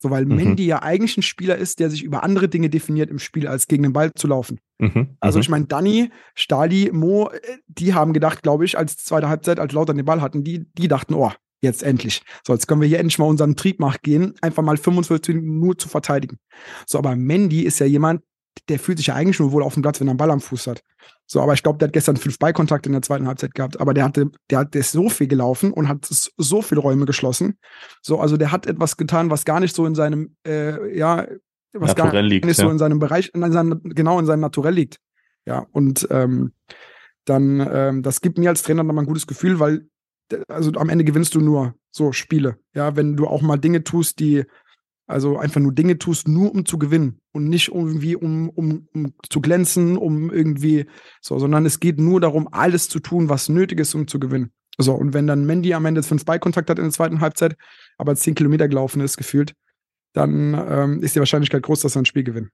So, 0.00 0.10
weil 0.10 0.24
mhm. 0.24 0.36
Mendy 0.36 0.66
ja 0.66 0.82
eigentlich 0.82 1.16
ein 1.16 1.22
Spieler 1.22 1.56
ist, 1.56 1.80
der 1.80 1.90
sich 1.90 2.02
über 2.02 2.22
andere 2.22 2.48
Dinge 2.48 2.70
definiert 2.70 3.10
im 3.10 3.18
Spiel, 3.18 3.48
als 3.48 3.66
gegen 3.66 3.82
den 3.82 3.92
Ball 3.92 4.12
zu 4.14 4.28
laufen. 4.28 4.60
Mhm. 4.78 5.16
Also 5.20 5.38
mhm. 5.38 5.42
ich 5.42 5.48
meine, 5.48 5.66
Danny, 5.66 6.10
Stali, 6.34 6.90
Mo, 6.92 7.28
äh, 7.28 7.38
die 7.66 7.94
haben 7.94 8.12
gedacht, 8.12 8.42
glaube 8.42 8.64
ich, 8.64 8.78
als 8.78 8.96
zweite 8.96 9.28
Halbzeit, 9.28 9.58
als 9.58 9.72
Lauter 9.72 9.94
den 9.94 10.04
Ball 10.04 10.20
hatten, 10.20 10.44
die, 10.44 10.66
die 10.74 10.88
dachten, 10.88 11.14
oh, 11.14 11.32
jetzt 11.60 11.82
endlich. 11.82 12.22
So, 12.46 12.52
jetzt 12.52 12.68
können 12.68 12.80
wir 12.80 12.88
hier 12.88 13.00
endlich 13.00 13.18
mal 13.18 13.26
unseren 13.26 13.56
Trieb 13.56 13.80
nachgehen, 13.80 14.34
einfach 14.40 14.62
mal 14.62 14.76
45 14.76 15.34
Minuten 15.34 15.58
nur 15.58 15.76
zu 15.76 15.88
verteidigen. 15.88 16.38
So, 16.86 16.98
aber 16.98 17.16
Mendy 17.16 17.62
ist 17.62 17.80
ja 17.80 17.86
jemand, 17.86 18.22
der 18.66 18.78
fühlt 18.78 18.98
sich 18.98 19.08
ja 19.08 19.14
eigentlich 19.14 19.38
nur 19.38 19.52
wohl 19.52 19.62
auf 19.62 19.74
dem 19.74 19.82
Platz, 19.82 20.00
wenn 20.00 20.08
er 20.08 20.12
einen 20.12 20.18
Ball 20.18 20.30
am 20.30 20.40
Fuß 20.40 20.66
hat. 20.66 20.82
So, 21.26 21.40
aber 21.40 21.52
ich 21.52 21.62
glaube, 21.62 21.78
der 21.78 21.88
hat 21.88 21.92
gestern 21.92 22.16
fünf 22.16 22.38
Ballkontakte 22.38 22.88
in 22.88 22.92
der 22.92 23.02
zweiten 23.02 23.26
Halbzeit 23.26 23.54
gehabt. 23.54 23.80
Aber 23.80 23.94
der 23.94 24.04
hatte, 24.04 24.30
der 24.50 24.60
hat 24.60 24.74
der 24.74 24.80
ist 24.80 24.92
so 24.92 25.08
viel 25.08 25.28
gelaufen 25.28 25.72
und 25.72 25.88
hat 25.88 26.06
so 26.08 26.62
viele 26.62 26.80
Räume 26.80 27.04
geschlossen. 27.04 27.58
So, 28.02 28.18
also 28.18 28.36
der 28.36 28.50
hat 28.52 28.66
etwas 28.66 28.96
getan, 28.96 29.30
was 29.30 29.44
gar 29.44 29.60
nicht 29.60 29.74
so 29.74 29.86
in 29.86 29.94
seinem, 29.94 30.36
äh, 30.46 30.96
ja, 30.96 31.26
was 31.72 31.90
Naturell 31.90 32.12
gar 32.12 32.22
liegt, 32.22 32.46
nicht 32.46 32.58
ja. 32.58 32.64
so 32.64 32.70
in 32.70 32.78
seinem 32.78 32.98
Bereich, 32.98 33.30
in 33.34 33.52
seinem, 33.52 33.80
genau 33.82 34.18
in 34.18 34.26
seinem 34.26 34.40
Naturell 34.40 34.74
liegt. 34.74 34.98
Ja, 35.44 35.66
und 35.72 36.06
ähm, 36.10 36.52
dann, 37.24 37.66
ähm, 37.72 38.02
das 38.02 38.20
gibt 38.20 38.38
mir 38.38 38.48
als 38.48 38.62
Trainer 38.62 38.82
nochmal 38.82 39.04
ein 39.04 39.08
gutes 39.08 39.26
Gefühl, 39.26 39.60
weil 39.60 39.86
also 40.48 40.72
am 40.72 40.88
Ende 40.88 41.04
gewinnst 41.04 41.34
du 41.34 41.40
nur 41.40 41.74
so 41.90 42.12
Spiele. 42.12 42.58
Ja, 42.74 42.96
wenn 42.96 43.16
du 43.16 43.26
auch 43.26 43.42
mal 43.42 43.56
Dinge 43.56 43.84
tust, 43.84 44.18
die 44.18 44.44
also 45.08 45.38
einfach 45.38 45.60
nur 45.60 45.72
Dinge 45.72 45.98
tust, 45.98 46.28
nur 46.28 46.54
um 46.54 46.66
zu 46.66 46.78
gewinnen 46.78 47.20
und 47.32 47.48
nicht 47.48 47.68
irgendwie 47.68 48.14
um, 48.14 48.50
um, 48.50 48.86
um 48.92 49.14
zu 49.28 49.40
glänzen, 49.40 49.96
um 49.96 50.30
irgendwie 50.30 50.86
so, 51.20 51.38
sondern 51.38 51.64
es 51.66 51.80
geht 51.80 51.98
nur 51.98 52.20
darum, 52.20 52.48
alles 52.52 52.88
zu 52.88 53.00
tun, 53.00 53.28
was 53.28 53.48
nötig 53.48 53.80
ist, 53.80 53.94
um 53.94 54.06
zu 54.06 54.20
gewinnen. 54.20 54.52
So, 54.76 54.94
und 54.94 55.14
wenn 55.14 55.26
dann 55.26 55.46
Mandy 55.46 55.74
am 55.74 55.86
Ende 55.86 56.02
fünf 56.02 56.24
Beikontakt 56.24 56.70
hat 56.70 56.78
in 56.78 56.84
der 56.84 56.92
zweiten 56.92 57.20
Halbzeit, 57.20 57.56
aber 57.96 58.14
zehn 58.14 58.34
Kilometer 58.34 58.68
gelaufen 58.68 59.00
ist, 59.00 59.16
gefühlt, 59.16 59.54
dann 60.12 60.54
ähm, 60.54 61.02
ist 61.02 61.16
die 61.16 61.20
Wahrscheinlichkeit 61.20 61.62
groß, 61.62 61.80
dass 61.80 61.96
er 61.96 62.02
ein 62.02 62.06
Spiel 62.06 62.24
gewinnt. 62.24 62.50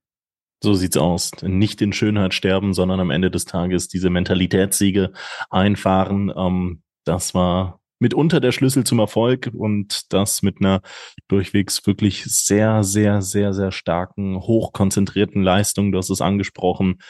So 0.62 0.74
sieht's 0.74 0.96
aus. 0.96 1.32
Nicht 1.42 1.82
in 1.82 1.92
Schönheit 1.92 2.32
sterben, 2.32 2.72
sondern 2.72 3.00
am 3.00 3.10
Ende 3.10 3.30
des 3.30 3.44
Tages 3.44 3.88
diese 3.88 4.08
Mentalitätssiege 4.08 5.12
einfahren. 5.50 6.32
Ähm, 6.34 6.82
das 7.04 7.34
war 7.34 7.80
mitunter 7.98 8.40
der 8.40 8.52
Schlüssel 8.52 8.84
zum 8.84 8.98
Erfolg 8.98 9.50
und 9.54 10.12
das 10.12 10.42
mit 10.42 10.60
einer 10.60 10.82
durchwegs 11.28 11.86
wirklich 11.86 12.24
sehr, 12.24 12.82
sehr, 12.84 13.22
sehr, 13.22 13.52
sehr 13.52 13.72
starken, 13.72 14.36
hochkonzentrierten 14.36 15.42
Leistung. 15.42 15.92
Du 15.92 15.98
hast 15.98 16.10
es 16.10 16.20
angesprochen. 16.20 17.00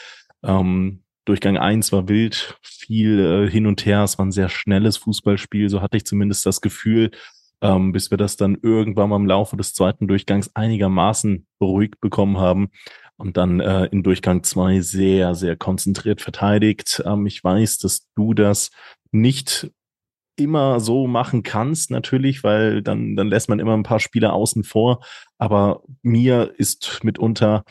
Ähm, 0.42 1.04
Durchgang 1.24 1.56
eins 1.56 1.90
war 1.90 2.08
wild, 2.08 2.58
viel 2.62 3.18
äh, 3.18 3.50
hin 3.50 3.66
und 3.66 3.86
her. 3.86 4.02
Es 4.02 4.18
war 4.18 4.26
ein 4.26 4.32
sehr 4.32 4.50
schnelles 4.50 4.98
Fußballspiel, 4.98 5.70
so 5.70 5.80
hatte 5.80 5.96
ich 5.96 6.04
zumindest 6.04 6.44
das 6.44 6.60
Gefühl, 6.60 7.10
ähm, 7.62 7.92
bis 7.92 8.10
wir 8.10 8.18
das 8.18 8.36
dann 8.36 8.58
irgendwann 8.60 9.08
mal 9.08 9.16
im 9.16 9.26
Laufe 9.26 9.56
des 9.56 9.72
zweiten 9.72 10.06
Durchgangs 10.06 10.54
einigermaßen 10.54 11.46
beruhigt 11.58 12.00
bekommen 12.00 12.38
haben 12.38 12.68
und 13.16 13.38
dann 13.38 13.60
äh, 13.60 13.86
in 13.86 14.02
Durchgang 14.02 14.42
zwei 14.42 14.80
sehr, 14.80 15.34
sehr 15.34 15.56
konzentriert 15.56 16.20
verteidigt. 16.20 17.02
Ähm, 17.06 17.26
ich 17.26 17.42
weiß, 17.42 17.78
dass 17.78 18.06
du 18.14 18.34
das 18.34 18.70
nicht 19.10 19.70
immer 20.36 20.80
so 20.80 21.06
machen 21.06 21.42
kannst, 21.42 21.90
natürlich, 21.90 22.42
weil 22.42 22.82
dann, 22.82 23.16
dann 23.16 23.28
lässt 23.28 23.48
man 23.48 23.58
immer 23.58 23.74
ein 23.74 23.82
paar 23.82 24.00
Spieler 24.00 24.32
außen 24.32 24.64
vor. 24.64 25.04
Aber 25.38 25.82
mir 26.02 26.52
ist 26.56 27.00
mitunter 27.04 27.64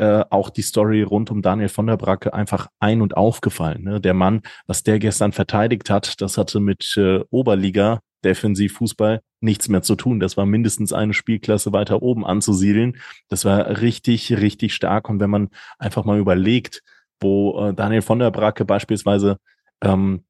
äh, 0.00 0.24
auch 0.30 0.50
die 0.50 0.62
Story 0.62 1.02
rund 1.02 1.30
um 1.30 1.42
Daniel 1.42 1.68
von 1.68 1.86
der 1.86 1.96
Bracke 1.96 2.32
einfach 2.32 2.68
ein- 2.78 3.02
und 3.02 3.16
aufgefallen. 3.16 3.84
Ne? 3.84 4.00
Der 4.00 4.14
Mann, 4.14 4.42
was 4.66 4.82
der 4.82 4.98
gestern 4.98 5.32
verteidigt 5.32 5.90
hat, 5.90 6.20
das 6.20 6.38
hatte 6.38 6.60
mit 6.60 6.96
äh, 6.96 7.20
Oberliga 7.30 8.00
Defensivfußball 8.24 9.20
nichts 9.40 9.68
mehr 9.68 9.82
zu 9.82 9.96
tun. 9.96 10.20
Das 10.20 10.36
war 10.36 10.46
mindestens 10.46 10.92
eine 10.92 11.14
Spielklasse 11.14 11.72
weiter 11.72 12.02
oben 12.02 12.24
anzusiedeln. 12.24 12.96
Das 13.28 13.44
war 13.44 13.80
richtig, 13.80 14.32
richtig 14.32 14.74
stark. 14.74 15.08
Und 15.08 15.20
wenn 15.20 15.30
man 15.30 15.48
einfach 15.78 16.04
mal 16.04 16.18
überlegt, 16.18 16.82
wo 17.20 17.68
äh, 17.68 17.74
Daniel 17.74 18.02
von 18.02 18.18
der 18.18 18.30
Bracke 18.30 18.64
beispielsweise 18.64 19.38
ähm, 19.82 20.24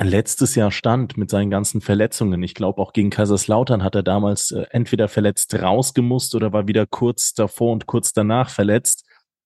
letztes 0.00 0.54
Jahr 0.54 0.70
stand 0.70 1.16
mit 1.16 1.30
seinen 1.30 1.50
ganzen 1.50 1.80
Verletzungen. 1.80 2.42
Ich 2.42 2.54
glaube, 2.54 2.80
auch 2.80 2.92
gegen 2.92 3.10
Kaiserslautern 3.10 3.82
hat 3.82 3.94
er 3.94 4.02
damals 4.02 4.52
äh, 4.52 4.66
entweder 4.70 5.08
verletzt 5.08 5.54
rausgemusst 5.54 6.34
oder 6.34 6.52
war 6.52 6.68
wieder 6.68 6.86
kurz 6.86 7.34
davor 7.34 7.72
und 7.72 7.86
kurz 7.86 8.12
danach 8.12 8.50
verletzt. 8.50 9.04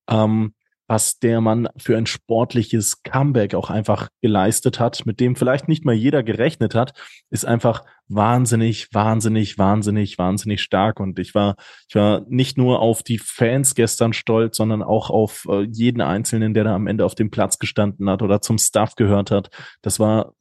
Ähm, 0.09 0.55
was 0.93 1.19
der 1.19 1.41
Mann 1.41 1.71
für 1.79 1.97
ein 1.97 2.05
sportliches 2.05 3.03
Comeback 3.03 3.55
auch 3.55 3.71
einfach 3.71 4.11
geleistet 4.21 4.79
hat, 4.79 5.07
mit 5.07 5.21
dem 5.21 5.37
vielleicht 5.37 5.67
nicht 5.67 5.87
mal 5.87 5.95
jeder 5.95 6.23
gerechnet 6.23 6.75
hat, 6.75 6.93
ist 7.31 7.47
einfach 7.47 7.83
wahnsinnig, 8.09 8.89
wahnsinnig, 8.93 9.57
wahnsinnig, 9.57 10.19
wahnsinnig 10.19 10.61
stark. 10.61 11.01
Und 11.01 11.19
ich 11.19 11.35
war, 11.35 11.57
ich 11.89 11.95
war 11.95 12.27
nicht 12.29 12.59
nur 12.59 12.81
auf 12.81 13.03
die 13.03 13.17
Fans 13.17 13.75
gestern 13.75 14.13
stolz, 14.13 14.59
sondern 14.59 14.83
auch 14.83 15.09
auf 15.09 15.47
äh, 15.49 15.63
jeden 15.63 16.03
Einzelnen, 16.03 16.53
der 16.53 16.65
da 16.65 16.75
am 16.75 16.87
Ende 16.87 17.07
auf 17.07 17.15
dem 17.15 17.31
Platz 17.31 17.59
gestanden 17.59 18.11
hat 18.11 18.21
oder 18.21 18.43
zum 18.43 18.59
Staff 18.59 18.95
gehört 18.95 19.31
hat. 19.31 19.49
Das 19.81 19.99
war 19.99 20.35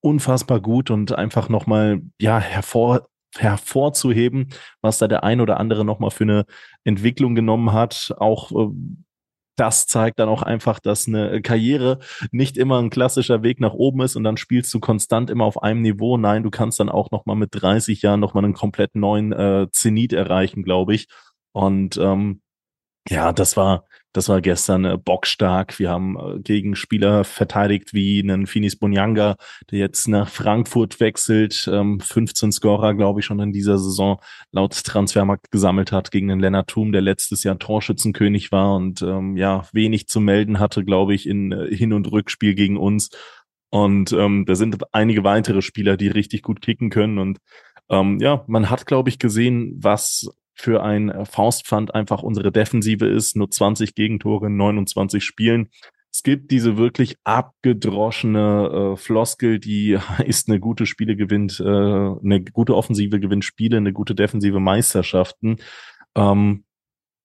unfassbar 0.00 0.58
gut 0.58 0.90
und 0.90 1.12
einfach 1.12 1.48
nochmal, 1.48 2.00
ja, 2.20 2.40
hervor, 2.40 3.06
hervorzuheben, 3.36 4.48
was 4.80 4.98
da 4.98 5.06
der 5.06 5.22
ein 5.22 5.40
oder 5.40 5.60
andere 5.60 5.84
nochmal 5.84 6.10
für 6.10 6.24
eine 6.24 6.44
Entwicklung 6.82 7.36
genommen 7.36 7.72
hat. 7.72 8.12
Auch 8.18 8.50
äh, 8.50 8.74
das 9.56 9.86
zeigt 9.86 10.18
dann 10.18 10.28
auch 10.28 10.42
einfach, 10.42 10.80
dass 10.80 11.06
eine 11.06 11.42
Karriere 11.42 11.98
nicht 12.30 12.56
immer 12.56 12.80
ein 12.80 12.90
klassischer 12.90 13.42
Weg 13.42 13.60
nach 13.60 13.74
oben 13.74 14.00
ist 14.02 14.16
und 14.16 14.24
dann 14.24 14.36
spielst 14.36 14.72
du 14.72 14.80
konstant 14.80 15.30
immer 15.30 15.44
auf 15.44 15.62
einem 15.62 15.82
Niveau. 15.82 16.16
Nein, 16.16 16.42
du 16.42 16.50
kannst 16.50 16.80
dann 16.80 16.88
auch 16.88 17.10
nochmal 17.10 17.36
mit 17.36 17.50
30 17.52 18.02
Jahren 18.02 18.20
nochmal 18.20 18.44
einen 18.44 18.54
komplett 18.54 18.94
neuen 18.94 19.32
äh, 19.32 19.66
Zenit 19.72 20.12
erreichen, 20.12 20.62
glaube 20.62 20.94
ich. 20.94 21.08
Und 21.52 21.98
ähm, 21.98 22.40
ja, 23.08 23.32
das 23.32 23.56
war, 23.56 23.84
das 24.12 24.28
war 24.28 24.40
gestern 24.40 24.84
äh, 24.84 24.98
bockstark. 25.02 25.78
Wir 25.78 25.90
haben 25.90 26.16
äh, 26.16 26.40
gegen 26.40 26.76
Spieler 26.76 27.24
verteidigt 27.24 27.94
wie 27.94 28.20
einen 28.20 28.46
Finis 28.46 28.76
Bonyanga, 28.76 29.36
der 29.70 29.78
jetzt 29.78 30.08
nach 30.08 30.28
Frankfurt 30.28 31.00
wechselt, 31.00 31.68
ähm, 31.72 31.98
15 32.00 32.52
Scorer, 32.52 32.94
glaube 32.94 33.20
ich, 33.20 33.26
schon 33.26 33.40
in 33.40 33.52
dieser 33.52 33.78
Saison 33.78 34.20
laut 34.50 34.72
Transfermarkt 34.72 35.50
gesammelt 35.50 35.92
hat, 35.92 36.10
gegen 36.10 36.28
den 36.28 36.40
Lennart 36.40 36.68
Thum, 36.68 36.92
der 36.92 37.02
letztes 37.02 37.42
Jahr 37.42 37.58
Torschützenkönig 37.58 38.52
war 38.52 38.74
und 38.74 39.02
ähm, 39.02 39.36
ja, 39.36 39.66
wenig 39.72 40.08
zu 40.08 40.20
melden 40.20 40.58
hatte, 40.58 40.84
glaube 40.84 41.14
ich, 41.14 41.26
in 41.26 41.52
äh, 41.52 41.74
Hin- 41.74 41.92
und 41.92 42.10
Rückspiel 42.10 42.54
gegen 42.54 42.76
uns. 42.76 43.10
Und 43.70 44.12
ähm, 44.12 44.44
da 44.46 44.54
sind 44.54 44.76
einige 44.92 45.24
weitere 45.24 45.62
Spieler, 45.62 45.96
die 45.96 46.08
richtig 46.08 46.42
gut 46.42 46.60
kicken 46.60 46.90
können. 46.90 47.18
Und 47.18 47.38
ähm, 47.88 48.18
ja, 48.20 48.44
man 48.46 48.68
hat, 48.68 48.84
glaube 48.84 49.08
ich, 49.08 49.18
gesehen, 49.18 49.74
was 49.78 50.28
für 50.54 50.82
ein 50.82 51.08
äh, 51.10 51.24
Faustpfand 51.24 51.94
einfach 51.94 52.22
unsere 52.22 52.52
Defensive 52.52 53.06
ist. 53.06 53.36
Nur 53.36 53.50
20 53.50 53.94
Gegentore 53.94 54.46
in 54.46 54.56
29 54.56 55.24
Spielen. 55.24 55.70
Es 56.12 56.22
gibt 56.22 56.50
diese 56.50 56.76
wirklich 56.76 57.16
abgedroschene 57.24 58.92
äh, 58.92 58.96
Floskel, 58.96 59.58
die 59.58 59.98
heißt, 60.18 60.48
eine 60.48 60.60
gute 60.60 60.86
Spiele 60.86 61.16
gewinnt, 61.16 61.58
äh, 61.60 61.64
eine 61.64 62.44
gute 62.52 62.76
Offensive 62.76 63.18
gewinnt 63.18 63.44
Spiele, 63.44 63.78
eine 63.78 63.92
gute 63.92 64.14
Defensive 64.14 64.60
Meisterschaften. 64.60 65.56
Ähm, 66.14 66.64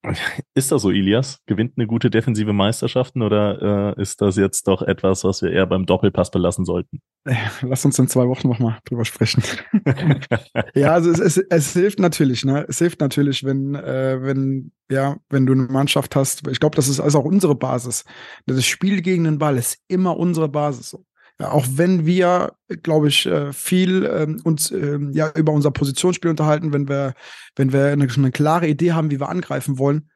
ist 0.56 0.72
das 0.72 0.82
so, 0.82 0.92
Ilias? 0.92 1.40
Gewinnt 1.46 1.74
eine 1.78 1.88
gute 1.88 2.10
defensive 2.10 2.54
Meisterschaften 2.54 3.22
oder 3.22 3.96
äh, 3.98 4.02
ist 4.02 4.22
das 4.22 4.36
jetzt 4.38 4.68
doch 4.68 4.82
etwas, 4.82 5.24
was 5.24 5.42
wir 5.42 5.52
eher 5.52 5.66
beim 5.66 5.86
Doppelpass 5.86 6.32
belassen 6.32 6.66
sollten? 6.66 7.02
Lass 7.62 7.86
uns 7.86 8.00
in 8.00 8.08
zwei 8.08 8.28
Wochen 8.28 8.48
nochmal 8.48 8.80
drüber 8.86 9.06
sprechen. 9.06 9.44
ja, 10.76 10.94
also 10.94 11.12
es, 11.12 11.20
es, 11.20 11.38
es, 11.38 11.74
hilft 11.74 12.00
natürlich, 12.00 12.46
ne? 12.46 12.66
Es 12.68 12.80
hilft 12.80 13.00
natürlich, 13.02 13.44
wenn, 13.44 13.76
äh, 13.76 14.22
wenn, 14.22 14.72
ja, 14.90 15.18
wenn 15.30 15.46
du 15.46 15.54
eine 15.54 15.64
Mannschaft 15.64 16.16
hast. 16.16 16.48
Ich 16.48 16.60
glaube, 16.60 16.76
das 16.76 16.88
ist 16.88 17.00
also 17.00 17.20
auch 17.20 17.26
unsere 17.26 17.56
Basis. 17.56 18.06
Das 18.46 18.66
Spiel 18.66 19.02
gegen 19.02 19.26
den 19.26 19.38
Ball 19.38 19.58
ist 19.58 19.80
immer 19.88 20.18
unsere 20.18 20.48
Basis. 20.48 20.98
Auch 21.40 21.66
wenn 21.70 22.06
wir, 22.06 22.54
glaube 22.82 23.10
ich, 23.10 23.28
äh, 23.28 23.54
viel 23.54 24.06
ähm, 24.06 24.42
uns 24.44 24.72
ähm, 24.72 25.12
ja 25.14 25.32
über 25.36 25.52
unser 25.52 25.70
Positionsspiel 25.70 26.32
unterhalten, 26.32 26.74
wenn 26.74 26.90
wir, 26.90 27.14
wenn 27.56 27.72
wir 27.72 27.88
eine, 27.88 28.08
eine 28.08 28.32
klare 28.32 28.68
Idee 28.68 28.94
haben, 28.94 29.12
wie 29.12 29.20
wir 29.20 29.30
angreifen 29.30 29.78
wollen, 29.78 30.10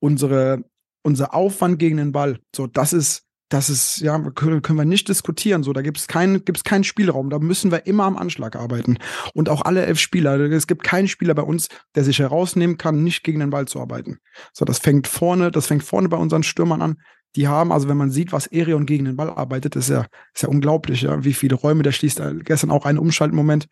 unsere, 0.00 0.64
unser 1.04 1.34
Aufwand 1.34 1.78
gegen 1.78 1.98
den 1.98 2.10
Ball, 2.10 2.40
so 2.54 2.66
das 2.66 2.92
ist, 2.92 3.22
das 3.48 3.70
ist, 3.70 4.00
ja, 4.00 4.18
können, 4.30 4.60
können 4.60 4.78
wir 4.78 4.84
nicht 4.84 5.08
diskutieren. 5.08 5.62
So, 5.62 5.72
da 5.72 5.82
gibt 5.82 5.98
es 5.98 6.08
keinen, 6.08 6.44
gibt's 6.44 6.64
keinen 6.64 6.82
Spielraum. 6.82 7.30
Da 7.30 7.38
müssen 7.38 7.70
wir 7.70 7.86
immer 7.86 8.02
am 8.02 8.16
Anschlag 8.16 8.56
arbeiten. 8.56 8.98
Und 9.34 9.48
auch 9.48 9.62
alle 9.62 9.86
elf 9.86 10.00
Spieler. 10.00 10.40
Es 10.40 10.66
gibt 10.66 10.82
keinen 10.82 11.06
Spieler 11.06 11.34
bei 11.34 11.42
uns, 11.42 11.68
der 11.94 12.02
sich 12.02 12.18
herausnehmen 12.18 12.76
kann, 12.76 13.04
nicht 13.04 13.22
gegen 13.22 13.38
den 13.38 13.50
Ball 13.50 13.68
zu 13.68 13.80
arbeiten. 13.80 14.18
So, 14.52 14.64
das 14.64 14.80
fängt 14.80 15.06
vorne, 15.06 15.52
das 15.52 15.66
fängt 15.66 15.84
vorne 15.84 16.08
bei 16.08 16.16
unseren 16.16 16.42
Stürmern 16.42 16.82
an 16.82 16.96
die 17.36 17.48
haben, 17.48 17.70
also 17.70 17.88
wenn 17.88 17.96
man 17.96 18.10
sieht, 18.10 18.32
was 18.32 18.46
Erion 18.46 18.86
gegen 18.86 19.04
den 19.04 19.16
Ball 19.16 19.30
arbeitet, 19.30 19.76
ist 19.76 19.90
ja, 19.90 20.06
ist 20.34 20.42
ja 20.42 20.48
unglaublich, 20.48 21.02
ja, 21.02 21.22
wie 21.22 21.34
viele 21.34 21.54
Räume 21.54 21.82
der 21.82 21.92
schließt. 21.92 22.20
Äh, 22.20 22.34
gestern 22.42 22.70
auch 22.70 22.86
ein 22.86 22.98
Umschaltmoment. 22.98 23.68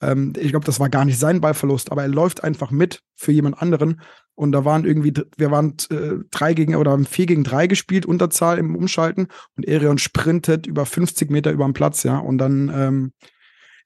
Ähm, 0.00 0.32
ich 0.38 0.50
glaube, 0.50 0.64
das 0.64 0.78
war 0.78 0.88
gar 0.88 1.04
nicht 1.04 1.18
sein 1.18 1.40
Ballverlust, 1.40 1.90
aber 1.90 2.02
er 2.02 2.08
läuft 2.08 2.44
einfach 2.44 2.70
mit 2.70 3.02
für 3.16 3.32
jemand 3.32 3.60
anderen. 3.60 4.00
Und 4.34 4.52
da 4.52 4.64
waren 4.64 4.84
irgendwie, 4.84 5.12
wir 5.36 5.50
waren 5.50 5.74
äh, 5.90 6.24
drei 6.30 6.54
gegen 6.54 6.76
oder 6.76 6.92
haben 6.92 7.06
vier 7.06 7.26
gegen 7.26 7.42
drei 7.42 7.66
gespielt, 7.66 8.06
Unterzahl 8.06 8.58
im 8.58 8.76
Umschalten 8.76 9.26
und 9.56 9.66
Erion 9.66 9.98
sprintet 9.98 10.66
über 10.66 10.86
50 10.86 11.30
Meter 11.30 11.50
über 11.50 11.64
den 11.64 11.74
Platz, 11.74 12.04
ja. 12.04 12.18
Und 12.18 12.38
dann, 12.38 12.70
ähm, 12.72 13.12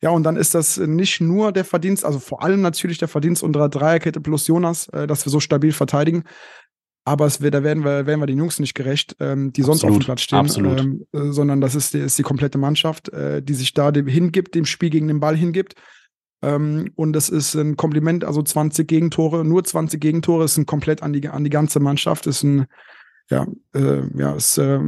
ja, 0.02 0.10
und 0.10 0.24
dann 0.24 0.36
ist 0.36 0.54
das 0.54 0.76
nicht 0.76 1.22
nur 1.22 1.52
der 1.52 1.64
Verdienst, 1.64 2.04
also 2.04 2.18
vor 2.18 2.42
allem 2.42 2.60
natürlich 2.60 2.98
der 2.98 3.08
Verdienst 3.08 3.42
unserer 3.42 3.70
Dreierkette 3.70 4.20
plus 4.20 4.46
Jonas, 4.46 4.88
äh, 4.88 5.06
dass 5.06 5.24
wir 5.24 5.30
so 5.30 5.40
stabil 5.40 5.72
verteidigen, 5.72 6.24
aber 7.04 7.26
es 7.26 7.40
wird, 7.40 7.54
da 7.54 7.64
werden 7.64 7.84
wir, 7.84 8.06
werden 8.06 8.20
wir 8.20 8.26
den 8.26 8.38
Jungs 8.38 8.60
nicht 8.60 8.74
gerecht, 8.74 9.16
ähm, 9.18 9.52
die 9.52 9.62
sonst 9.62 9.84
auf 9.84 9.90
dem 9.90 9.98
Platz 9.98 10.22
stehen, 10.22 10.38
absolut. 10.38 10.80
Ähm, 10.80 11.06
äh, 11.12 11.32
sondern 11.32 11.60
das 11.60 11.74
ist, 11.74 11.94
die, 11.94 11.98
ist 11.98 12.18
die 12.18 12.22
komplette 12.22 12.58
Mannschaft, 12.58 13.08
äh, 13.08 13.42
die 13.42 13.54
sich 13.54 13.74
da 13.74 13.90
dem 13.90 14.06
hingibt, 14.06 14.54
dem 14.54 14.66
Spiel 14.66 14.90
gegen 14.90 15.08
den 15.08 15.20
Ball 15.20 15.36
hingibt. 15.36 15.74
Ähm, 16.42 16.92
und 16.94 17.12
das 17.12 17.28
ist 17.28 17.54
ein 17.54 17.76
Kompliment, 17.76 18.24
also 18.24 18.42
20 18.42 18.86
Gegentore, 18.86 19.44
nur 19.44 19.64
20 19.64 20.00
Gegentore 20.00 20.44
ist 20.44 20.56
ein 20.56 20.66
komplett 20.66 21.02
an 21.02 21.12
die, 21.12 21.28
an 21.28 21.44
die 21.44 21.50
ganze 21.50 21.80
Mannschaft, 21.80 22.26
ist 22.26 22.44
ein, 22.44 22.66
ja, 23.30 23.46
äh, 23.74 24.02
ja, 24.16 24.34
es, 24.36 24.58
äh, 24.58 24.80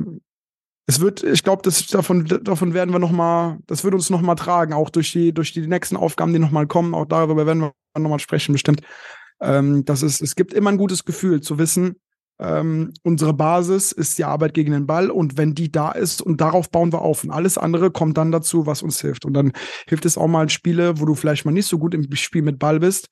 es 0.86 1.00
wird, 1.00 1.22
ich 1.22 1.42
glaube, 1.42 1.68
davon, 1.90 2.26
davon 2.42 2.74
werden 2.74 2.92
wir 2.92 2.98
noch 2.98 3.12
mal, 3.12 3.58
das 3.66 3.82
wird 3.84 3.94
uns 3.94 4.10
noch 4.10 4.20
mal 4.20 4.34
tragen, 4.34 4.72
auch 4.72 4.90
durch 4.90 5.12
die, 5.12 5.32
durch 5.32 5.52
die 5.52 5.66
nächsten 5.66 5.96
Aufgaben, 5.96 6.32
die 6.32 6.38
noch 6.38 6.50
mal 6.50 6.66
kommen, 6.66 6.94
auch 6.94 7.06
darüber 7.06 7.46
werden 7.46 7.62
wir 7.62 7.72
noch 7.98 8.10
mal 8.10 8.18
sprechen, 8.18 8.52
bestimmt. 8.52 8.82
Ähm, 9.40 9.84
das 9.84 10.02
ist, 10.02 10.20
es 10.20 10.36
gibt 10.36 10.52
immer 10.52 10.70
ein 10.70 10.78
gutes 10.78 11.04
Gefühl 11.04 11.40
zu 11.40 11.58
wissen, 11.58 11.96
ähm, 12.40 12.92
unsere 13.02 13.32
Basis 13.32 13.92
ist 13.92 14.18
die 14.18 14.24
Arbeit 14.24 14.54
gegen 14.54 14.72
den 14.72 14.86
Ball 14.86 15.10
und 15.10 15.38
wenn 15.38 15.54
die 15.54 15.70
da 15.70 15.92
ist 15.92 16.20
und 16.20 16.40
darauf 16.40 16.70
bauen 16.70 16.92
wir 16.92 17.02
auf 17.02 17.22
und 17.22 17.30
alles 17.30 17.58
andere 17.58 17.90
kommt 17.90 18.18
dann 18.18 18.32
dazu, 18.32 18.66
was 18.66 18.82
uns 18.82 19.00
hilft. 19.00 19.24
Und 19.24 19.34
dann 19.34 19.52
hilft 19.88 20.04
es 20.04 20.18
auch 20.18 20.26
mal 20.26 20.44
in 20.44 20.48
Spiele, 20.48 21.00
wo 21.00 21.04
du 21.04 21.14
vielleicht 21.14 21.44
mal 21.44 21.52
nicht 21.52 21.68
so 21.68 21.78
gut 21.78 21.94
im 21.94 22.12
Spiel 22.16 22.42
mit 22.42 22.58
Ball 22.58 22.80
bist, 22.80 23.08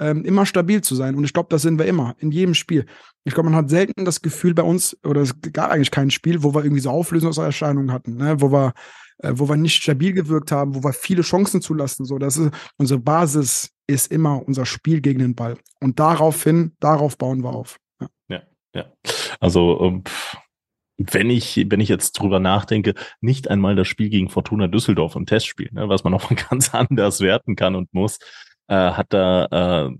ähm, 0.00 0.24
immer 0.24 0.44
stabil 0.44 0.80
zu 0.80 0.96
sein. 0.96 1.14
Und 1.14 1.24
ich 1.24 1.32
glaube, 1.32 1.48
das 1.50 1.62
sind 1.62 1.78
wir 1.78 1.86
immer, 1.86 2.16
in 2.18 2.32
jedem 2.32 2.54
Spiel. 2.54 2.86
Ich 3.22 3.34
glaube, 3.34 3.48
man 3.48 3.56
hat 3.56 3.70
selten 3.70 4.04
das 4.04 4.22
Gefühl 4.22 4.54
bei 4.54 4.64
uns, 4.64 4.96
oder 5.04 5.20
es 5.20 5.34
gab 5.52 5.70
eigentlich 5.70 5.92
kein 5.92 6.10
Spiel, 6.10 6.42
wo 6.42 6.52
wir 6.52 6.64
irgendwie 6.64 6.82
so 6.82 6.90
Auflösungserscheinungen 6.90 7.92
hatten, 7.92 8.16
ne? 8.16 8.40
wo 8.40 8.50
wir 8.50 8.72
äh, 9.18 9.32
wo 9.36 9.48
wir 9.48 9.56
nicht 9.56 9.82
stabil 9.82 10.12
gewirkt 10.12 10.50
haben, 10.50 10.74
wo 10.74 10.82
wir 10.82 10.92
viele 10.92 11.22
Chancen 11.22 11.60
zulassen. 11.62 12.04
So, 12.04 12.18
das 12.18 12.36
ist 12.36 12.50
unsere 12.76 13.00
Basis 13.00 13.70
ist 13.86 14.10
immer 14.10 14.42
unser 14.46 14.66
Spiel 14.66 15.00
gegen 15.00 15.20
den 15.20 15.34
Ball. 15.34 15.56
Und 15.80 16.00
daraufhin, 16.00 16.72
darauf 16.80 17.16
bauen 17.16 17.42
wir 17.42 17.50
auf. 17.50 17.78
Ja. 18.74 18.86
also 19.40 19.80
ähm, 19.82 20.04
wenn 20.96 21.30
ich, 21.30 21.66
wenn 21.68 21.80
ich 21.80 21.88
jetzt 21.88 22.12
drüber 22.12 22.40
nachdenke, 22.40 22.94
nicht 23.20 23.48
einmal 23.48 23.74
das 23.76 23.88
Spiel 23.88 24.08
gegen 24.10 24.28
Fortuna 24.30 24.68
Düsseldorf 24.68 25.16
im 25.16 25.26
Testspiel, 25.26 25.70
ne, 25.72 25.88
was 25.88 26.04
man 26.04 26.14
auch 26.14 26.30
ganz 26.50 26.74
anders 26.74 27.20
werten 27.20 27.56
kann 27.56 27.74
und 27.74 27.92
muss, 27.92 28.18
äh, 28.68 28.74
hat 28.74 29.12
da 29.12 29.86
äh, 29.86 29.96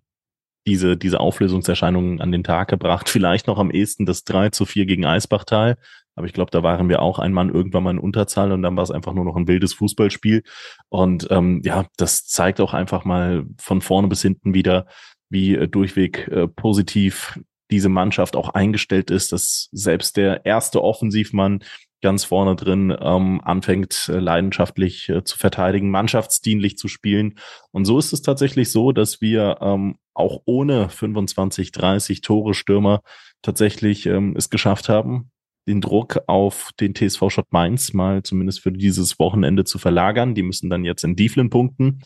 diese, 0.67 0.97
diese 0.97 1.21
Auflösungserscheinungen 1.21 2.21
an 2.21 2.33
den 2.33 2.45
Tag 2.45 2.69
gebracht. 2.69 3.09
Vielleicht 3.11 3.47
noch 3.47 3.59
am 3.59 3.71
ehesten 3.71 4.07
das 4.07 4.25
3 4.25 4.51
zu 4.51 4.67
4 4.67 4.87
gegen 4.87 5.05
Eisbachtal. 5.05 5.77
Aber 6.17 6.27
ich 6.27 6.33
glaube, 6.33 6.53
da 6.53 6.63
waren 6.63 6.89
wir 6.89 7.03
auch 7.03 7.19
ein 7.19 7.33
Mann 7.33 7.53
irgendwann 7.53 7.83
mal 7.83 7.91
in 7.91 7.99
Unterzahl 7.99 8.53
und 8.53 8.63
dann 8.63 8.77
war 8.77 8.85
es 8.85 8.93
einfach 8.93 9.15
nur 9.15 9.25
noch 9.25 9.35
ein 9.35 9.49
wildes 9.49 9.75
Fußballspiel. 9.75 10.45
Und 10.89 11.27
ähm, 11.31 11.61
ja, 11.65 11.87
das 11.97 12.27
zeigt 12.27 12.61
auch 12.61 12.73
einfach 12.73 13.05
mal 13.05 13.45
von 13.59 13.81
vorne 13.81 14.07
bis 14.07 14.23
hinten 14.23 14.55
wieder, 14.55 14.87
wie 15.29 15.57
äh, 15.57 15.67
durchweg 15.67 16.29
äh, 16.29 16.47
positiv 16.47 17.41
diese 17.75 17.89
Mannschaft 17.89 18.37
auch 18.37 18.51
eingestellt 18.51 19.11
ist, 19.11 19.33
dass 19.33 19.69
selbst 19.73 20.17
der 20.17 20.47
erste 20.47 20.83
Offensivmann 20.83 21.65
ganz 22.03 22.23
vorne 22.23 22.55
drin 22.55 22.97
ähm, 23.01 23.41
anfängt, 23.43 24.09
äh, 24.13 24.19
leidenschaftlich 24.19 25.09
äh, 25.09 25.25
zu 25.25 25.37
verteidigen, 25.37 25.91
mannschaftsdienlich 25.91 26.77
zu 26.79 26.87
spielen. 26.87 27.39
Und 27.73 27.85
so 27.85 27.99
ist 27.99 28.13
es 28.13 28.23
tatsächlich 28.23 28.71
so, 28.71 28.93
dass 28.93 29.21
wir 29.21 29.59
ähm, 29.61 29.97
auch 30.13 30.43
ohne 30.45 30.89
25, 30.89 31.73
30 31.73 32.21
Tore 32.21 32.55
Stürmer 32.55 33.01
tatsächlich 33.43 34.07
ähm, 34.07 34.37
es 34.37 34.51
geschafft 34.51 34.89
haben, 34.89 35.33
den 35.67 35.81
Druck 35.81 36.21
auf 36.29 36.71
den 36.79 36.95
TSV 36.95 37.31
Schott 37.31 37.51
Mainz 37.51 37.93
mal 37.93 38.23
zumindest 38.23 38.61
für 38.61 38.71
dieses 38.71 39.19
Wochenende 39.19 39.65
zu 39.65 39.79
verlagern. 39.79 40.37
Die 40.37 40.43
müssen 40.43 40.71
dann 40.71 40.85
jetzt 40.85 41.03
in 41.03 41.17
Dieflin 41.17 41.51
punkten. 41.51 42.03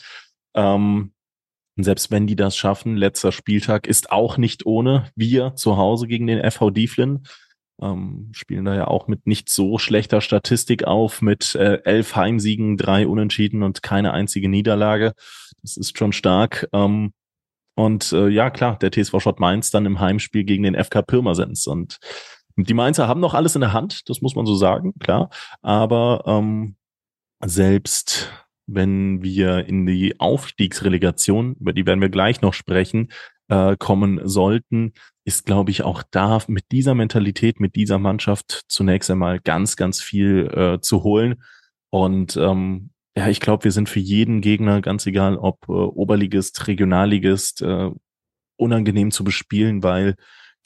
Ähm, 0.55 1.13
und 1.79 1.85
selbst 1.85 2.11
wenn 2.11 2.27
die 2.27 2.35
das 2.35 2.57
schaffen, 2.57 2.97
letzter 2.97 3.31
Spieltag 3.31 3.87
ist 3.87 4.11
auch 4.11 4.37
nicht 4.37 4.67
ohne. 4.67 5.11
Wir 5.15 5.55
zu 5.55 5.77
Hause 5.77 6.09
gegen 6.09 6.27
den 6.27 6.43
FV 6.51 6.71
Dieflin 6.71 7.23
ähm, 7.81 8.31
spielen 8.33 8.65
da 8.65 8.75
ja 8.75 8.89
auch 8.89 9.07
mit 9.07 9.29
nicht 9.29 9.49
so 9.49 9.79
schlechter 9.79 10.21
Statistik 10.21 10.85
auf, 10.85 11.23
mit 11.23 11.55
äh, 11.55 11.81
elf 11.85 12.17
Heimsiegen, 12.17 12.77
drei 12.77 13.07
Unentschieden 13.07 13.63
und 13.63 13.81
keine 13.81 14.13
einzige 14.13 14.49
Niederlage. 14.49 15.13
Das 15.63 15.77
ist 15.77 15.97
schon 15.97 16.13
stark. 16.13 16.69
Ähm, 16.73 17.13
und 17.77 18.13
äh, 18.13 18.27
ja, 18.27 18.51
klar, 18.51 18.77
der 18.81 18.91
TSV 18.91 19.21
Schott 19.21 19.39
Mainz 19.39 19.71
dann 19.71 19.87
im 19.87 20.01
Heimspiel 20.01 20.43
gegen 20.43 20.65
den 20.65 20.75
FK 20.75 21.03
Pirmasens. 21.03 21.69
Und 21.69 21.99
Die 22.57 22.75
Mainzer 22.75 23.07
haben 23.07 23.21
noch 23.21 23.35
alles 23.35 23.55
in 23.55 23.61
der 23.61 23.73
Hand, 23.73 24.09
das 24.09 24.21
muss 24.21 24.35
man 24.35 24.47
so 24.47 24.57
sagen, 24.57 24.95
klar. 24.99 25.31
Aber 25.63 26.25
ähm, 26.27 26.75
selbst 27.45 28.33
wenn 28.69 29.23
wir 29.23 29.67
in 29.67 29.87
die 29.87 30.21
Aufstiegsrelegation, 30.21 31.57
über 31.57 31.73
die 31.73 31.87
werden 31.87 32.01
wir 32.01 32.11
gleich 32.11 32.43
noch 32.43 32.55
sprechen, 32.55 33.09
äh, 33.49 33.77
kommen 33.79 34.21
sollten, 34.25 34.93
ist, 35.25 35.47
glaube 35.47 35.71
ich, 35.71 35.83
auch 35.83 36.03
da 36.11 36.41
mit 36.49 36.71
dieser 36.71 36.95
Mentalität, 36.95 37.61
mit 37.61 37.77
dieser 37.77 37.99
Mannschaft 37.99 38.63
zunächst 38.69 39.11
einmal 39.11 39.41
ganz, 39.41 39.77
ganz 39.77 40.01
viel 40.01 40.51
äh, 40.55 40.81
zu 40.81 41.03
holen. 41.03 41.43
Und 41.91 42.37
ähm, 42.37 42.91
ja, 43.17 43.29
ich 43.29 43.41
glaube, 43.41 43.65
wir 43.65 43.73
sind 43.73 43.89
für 43.89 44.01
jeden 44.01 44.41
Gegner, 44.43 44.81
ganz 44.81 45.07
egal 45.07 45.37
ob 45.39 45.69
äh, 45.69 45.73
Oberligist, 45.73 46.69
Regionalligist, 46.69 47.63
äh, 47.63 47.91
unangenehm 48.57 49.11
zu 49.11 49.25
bespielen, 49.25 49.83
weil 49.83 50.15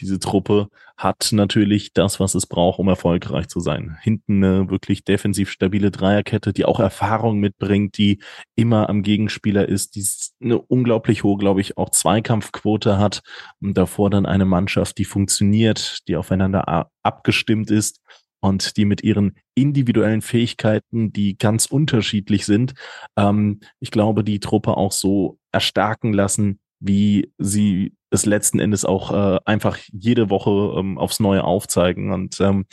diese 0.03 0.19
Truppe 0.19 0.69
hat 0.97 1.31
natürlich 1.33 1.93
das, 1.93 2.21
was 2.21 2.35
es 2.35 2.47
braucht, 2.47 2.79
um 2.81 2.89
erfolgreich 2.89 3.49
zu 3.49 3.61
sein. 3.61 3.97
Hinten 4.03 4.45
eine 4.45 4.69
wirklich 4.69 5.05
defensiv 5.05 5.51
stabile 5.51 5.91
Dreierkette, 5.91 6.53
die 6.53 6.65
auch 6.65 6.81
Erfahrung 6.81 7.39
mitbringt, 7.39 7.97
die 7.97 8.21
immer 8.57 8.91
am 8.91 9.03
Gegenspieler 9.03 9.69
ist, 9.69 9.95
die 9.95 10.05
eine 10.45 10.61
unglaublich 10.61 11.23
hohe, 11.23 11.39
glaube 11.39 11.61
ich, 11.61 11.79
auch 11.79 11.91
Zweikampfquote 11.91 12.99
hat 12.99 13.23
und 13.61 13.79
davor 13.79 14.11
dann 14.11 14.27
eine 14.27 14.45
Mannschaft, 14.45 14.99
die 14.99 15.05
funktioniert, 15.05 16.01
die 16.09 16.17
aufeinander 16.17 16.89
abgestimmt 17.03 17.71
ist 17.71 18.01
und 18.41 18.77
die 18.77 18.85
mit 18.85 19.05
ihren 19.05 19.37
individuellen 19.55 20.21
Fähigkeiten, 20.21 21.13
die 21.13 21.39
ganz 21.39 21.67
unterschiedlich 21.67 22.45
sind, 22.45 22.75
ähm, 23.17 23.61
ich 23.79 23.93
glaube, 23.93 24.25
die 24.25 24.41
Truppe 24.41 24.77
auch 24.77 24.93
so 24.93 25.39
erstarken 25.53 26.13
lassen, 26.13 26.59
wie 26.81 27.33
sie 27.39 27.95
es 28.13 28.27
letzten 28.27 28.61
Endes 28.61 28.85
auch 28.85 29.13
äh, 29.13 29.39
einfach 29.45 29.79
jede 29.93 30.31
Woche 30.31 30.79
ähm, 30.79 30.99
aufs 30.99 31.21
Neue 31.21 31.45
aufzeigen. 31.45 32.13
Und 32.13 32.41
ähm, 32.41 32.67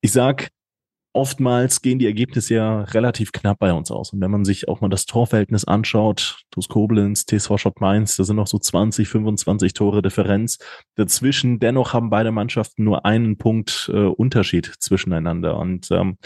ich 0.00 0.12
sag, 0.12 0.50
oftmals 1.12 1.82
gehen 1.82 1.98
die 1.98 2.06
Ergebnisse 2.06 2.54
ja 2.54 2.80
relativ 2.82 3.32
knapp 3.32 3.58
bei 3.58 3.72
uns 3.72 3.90
aus. 3.90 4.12
Und 4.12 4.20
wenn 4.20 4.30
man 4.30 4.44
sich 4.44 4.68
auch 4.68 4.80
mal 4.80 4.88
das 4.88 5.06
Torverhältnis 5.06 5.64
anschaut, 5.64 6.44
TuS 6.52 6.68
Koblenz, 6.68 7.26
TSV 7.26 7.58
Schott 7.58 7.80
Mainz, 7.80 8.16
da 8.16 8.24
sind 8.24 8.36
noch 8.36 8.46
so 8.46 8.58
20, 8.58 9.08
25 9.08 9.72
Tore 9.72 10.02
Differenz 10.02 10.58
dazwischen. 10.94 11.58
Dennoch 11.58 11.92
haben 11.92 12.10
beide 12.10 12.30
Mannschaften 12.30 12.84
nur 12.84 13.04
einen 13.04 13.38
Punkt 13.38 13.90
äh, 13.92 14.06
Unterschied 14.06 14.72
zwischeneinander. 14.78 15.56
Und 15.58 15.90
ähm, 15.90 16.16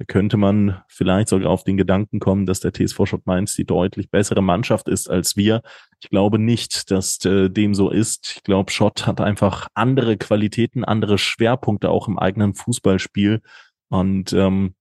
da 0.00 0.06
könnte 0.06 0.38
man 0.38 0.80
vielleicht 0.88 1.28
sogar 1.28 1.50
auf 1.50 1.62
den 1.62 1.76
Gedanken 1.76 2.20
kommen, 2.20 2.46
dass 2.46 2.60
der 2.60 2.72
TSV 2.72 3.04
Schott 3.04 3.26
Mainz 3.26 3.54
die 3.54 3.66
deutlich 3.66 4.08
bessere 4.10 4.40
Mannschaft 4.40 4.88
ist 4.88 5.10
als 5.10 5.36
wir. 5.36 5.60
Ich 6.02 6.08
glaube 6.08 6.38
nicht, 6.38 6.90
dass 6.90 7.22
äh, 7.26 7.50
dem 7.50 7.74
so 7.74 7.90
ist. 7.90 8.36
Ich 8.36 8.42
glaube, 8.42 8.72
Schott 8.72 9.06
hat 9.06 9.20
einfach 9.20 9.68
andere 9.74 10.16
Qualitäten, 10.16 10.86
andere 10.86 11.18
Schwerpunkte 11.18 11.90
auch 11.90 12.08
im 12.08 12.18
eigenen 12.18 12.54
Fußballspiel. 12.54 13.42
Und 13.90 14.32
ähm, 14.32 14.74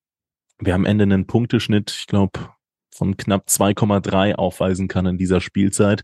wir 0.58 0.74
am 0.74 0.86
Ende 0.86 1.04
einen 1.04 1.28
Punkteschnitt, 1.28 1.92
ich 1.92 2.08
glaube, 2.08 2.52
von 2.96 3.18
knapp 3.18 3.48
2,3 3.50 4.36
aufweisen 4.36 4.88
kann 4.88 5.06
in 5.06 5.18
dieser 5.18 5.42
Spielzeit. 5.42 6.04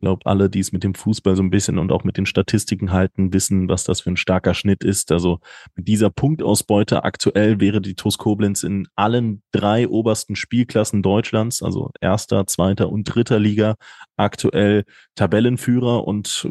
Glaube, 0.00 0.26
alle, 0.26 0.50
die 0.50 0.60
es 0.60 0.72
mit 0.72 0.84
dem 0.84 0.94
Fußball 0.94 1.36
so 1.36 1.42
ein 1.42 1.50
bisschen 1.50 1.78
und 1.78 1.90
auch 1.90 2.04
mit 2.04 2.18
den 2.18 2.26
Statistiken 2.26 2.92
halten, 2.92 3.32
wissen, 3.32 3.68
was 3.68 3.84
das 3.84 4.02
für 4.02 4.10
ein 4.10 4.18
starker 4.18 4.52
Schnitt 4.52 4.84
ist. 4.84 5.10
Also 5.10 5.40
mit 5.74 5.88
dieser 5.88 6.10
Punktausbeute 6.10 7.04
aktuell 7.04 7.60
wäre 7.60 7.80
die 7.80 7.94
TuS 7.94 8.18
Koblenz 8.18 8.62
in 8.62 8.86
allen 8.94 9.42
drei 9.52 9.88
obersten 9.88 10.36
Spielklassen 10.36 11.02
Deutschlands, 11.02 11.62
also 11.62 11.90
erster, 12.00 12.46
zweiter 12.46 12.90
und 12.90 13.04
dritter 13.04 13.38
Liga, 13.38 13.76
aktuell 14.16 14.84
Tabellenführer 15.14 16.06
und 16.06 16.46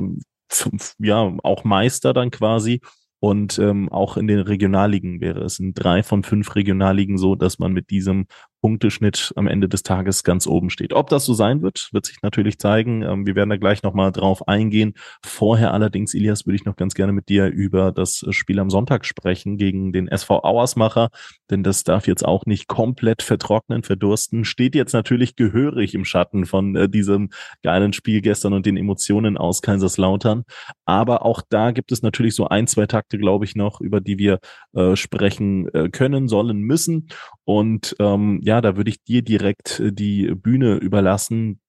ja 1.00 1.32
auch 1.44 1.64
Meister 1.64 2.14
dann 2.14 2.32
quasi. 2.32 2.82
Und 3.20 3.58
ähm, 3.58 3.90
auch 3.90 4.18
in 4.18 4.28
den 4.28 4.40
Regionalligen 4.40 5.20
wäre 5.22 5.42
es 5.44 5.60
in 5.60 5.74
drei 5.74 6.04
von 6.04 6.24
fünf 6.24 6.56
Regionalligen 6.56 7.18
so, 7.18 7.36
dass 7.36 7.58
man 7.58 7.74
mit 7.74 7.90
diesem 7.90 8.28
Punkteschnitt 8.66 9.32
am 9.36 9.46
Ende 9.46 9.70
des 9.70 9.84
Tages 9.84 10.24
ganz 10.24 10.48
oben 10.48 10.72
steht. 10.72 10.92
Ob 10.92 11.08
das 11.12 11.24
so 11.24 11.36
sein 11.36 11.62
wird, 11.62 11.90
wird 11.92 12.08
sich 12.08 12.24
natürlich 12.24 12.58
zeigen. 12.58 13.04
Ähm, 13.04 13.28
wir 13.28 13.36
werden 13.36 13.52
da 13.52 13.58
gleich 13.58 13.84
nochmal 13.84 14.12
drauf 14.12 14.48
eingehen. 14.48 14.96
Vorher 15.24 15.72
allerdings, 15.72 16.16
Elias, 16.16 16.48
würde 16.48 16.56
ich 16.56 16.66
noch 16.66 16.76
ganz 16.76 16.96
gerne 16.96 17.14
mit 17.14 17.30
dir 17.30 17.46
über 17.46 17.92
das 17.92 18.26
Spiel 18.32 18.60
am 18.60 18.72
Sonntag 18.72 19.06
sprechen 19.06 19.58
gegen 19.58 19.94
den 19.94 20.08
SV 20.08 20.44
Auersmacher, 20.44 21.10
denn 21.52 21.62
das 21.62 21.84
darf 21.84 22.08
jetzt 22.08 22.26
auch 22.26 22.48
nicht 22.48 22.68
komplett 22.68 23.22
vertrocknen, 23.22 23.84
verdursten. 23.84 24.46
Steht 24.46 24.74
jetzt 24.74 24.94
natürlich 24.94 25.36
gehörig 25.36 25.94
im 25.94 26.04
Schatten 26.04 26.48
von 26.48 26.76
äh, 26.76 26.90
diesem 26.90 27.30
geilen 27.62 27.94
Spiel 27.94 28.22
gestern 28.22 28.54
und 28.54 28.66
den 28.66 28.78
Emotionen 28.78 29.38
aus 29.38 29.62
Kaiserslautern. 29.62 30.44
Aber 30.86 31.24
auch 31.24 31.44
da 31.48 31.70
gibt 31.70 31.92
es 31.92 32.02
natürlich 32.02 32.34
so 32.34 32.48
ein, 32.48 32.66
zwei 32.66 32.88
Takte, 32.88 33.20
glaube 33.20 33.46
ich, 33.46 33.56
noch, 33.56 33.80
über 33.80 34.02
die 34.02 34.18
wir 34.18 34.40
äh, 34.74 34.96
sprechen 34.96 35.68
äh, 35.76 35.90
können, 35.90 36.28
sollen, 36.28 36.62
müssen. 36.62 37.10
Und 37.44 37.96
ähm, 38.00 38.40
ja, 38.44 38.55
da 38.62 38.78
würde 38.78 38.90
ich 38.90 39.04
dir 39.04 39.22
direkt 39.22 39.80
äh, 39.80 39.92
die 39.92 40.34
Bühne 40.36 40.76
überlassen, 40.76 41.60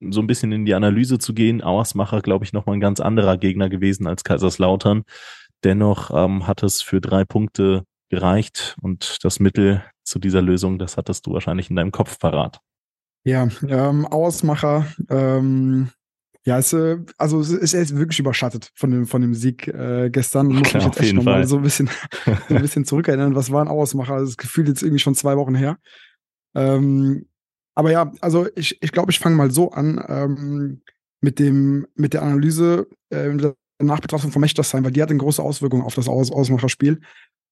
so 0.00 0.20
ein 0.20 0.26
bisschen 0.26 0.52
in 0.52 0.66
die 0.66 0.74
Analyse 0.74 1.18
zu 1.18 1.34
gehen. 1.34 1.62
Auersmacher, 1.62 2.20
glaube 2.20 2.44
ich, 2.44 2.52
nochmal 2.52 2.76
ein 2.76 2.80
ganz 2.80 3.00
anderer 3.00 3.36
Gegner 3.36 3.68
gewesen 3.68 4.06
als 4.06 4.24
Kaiserslautern. 4.24 5.04
Dennoch 5.62 6.10
ähm, 6.14 6.46
hat 6.46 6.62
es 6.62 6.82
für 6.82 7.00
drei 7.00 7.24
Punkte 7.24 7.84
gereicht 8.10 8.76
und 8.82 9.24
das 9.24 9.40
Mittel 9.40 9.82
zu 10.04 10.18
dieser 10.18 10.42
Lösung, 10.42 10.78
das 10.78 10.96
hattest 10.96 11.26
du 11.26 11.32
wahrscheinlich 11.32 11.70
in 11.70 11.76
deinem 11.76 11.92
Kopf 11.92 12.18
parat. 12.18 12.60
Ja, 13.24 13.48
ähm, 13.66 14.06
Ausmacher, 14.06 14.86
ähm, 15.08 15.90
ja, 16.46 16.58
es, 16.58 16.72
äh, 16.74 16.98
also 17.16 17.40
es 17.40 17.50
ist, 17.50 17.72
ist 17.72 17.96
wirklich 17.96 18.18
überschattet 18.18 18.70
von 18.74 18.90
dem, 18.90 19.06
von 19.06 19.22
dem 19.22 19.34
Sieg 19.34 19.66
äh, 19.68 20.10
gestern. 20.10 20.48
Muss 20.48 20.68
Klar, 20.68 20.82
mich 20.84 20.94
jetzt 20.94 21.00
echt 21.02 21.14
nochmal 21.14 21.46
so 21.46 21.56
ein 21.56 21.62
bisschen, 21.62 21.88
so 22.48 22.54
ein 22.54 22.60
bisschen 22.62 22.84
zurückerinnern. 22.84 23.34
Was 23.34 23.50
war 23.50 23.62
ein 23.62 23.68
Ausmacher? 23.68 24.14
Also 24.14 24.26
das 24.26 24.36
Gefühl 24.36 24.68
jetzt 24.68 24.82
irgendwie 24.82 24.98
schon 24.98 25.14
zwei 25.14 25.36
Wochen 25.38 25.54
her. 25.54 25.78
Ähm, 26.54 27.26
aber 27.74 27.90
ja, 27.90 28.12
also 28.20 28.46
ich, 28.56 28.78
ich 28.82 28.92
glaube, 28.92 29.10
ich 29.10 29.18
fange 29.18 29.36
mal 29.36 29.50
so 29.50 29.70
an 29.70 30.04
ähm, 30.06 30.82
mit 31.22 31.38
dem, 31.38 31.86
mit 31.94 32.12
der 32.12 32.22
Analyse 32.22 32.88
äh, 33.08 33.34
der 33.34 33.56
Nachbetrachtung 33.78 34.30
von 34.30 34.40
Mechtersheim, 34.40 34.84
weil 34.84 34.92
die 34.92 35.02
hat 35.02 35.10
eine 35.10 35.18
große 35.18 35.42
Auswirkung 35.42 35.82
auf 35.82 35.94
das 35.94 36.08
Aus 36.08 36.30
Ausmacherspiel. 36.30 37.00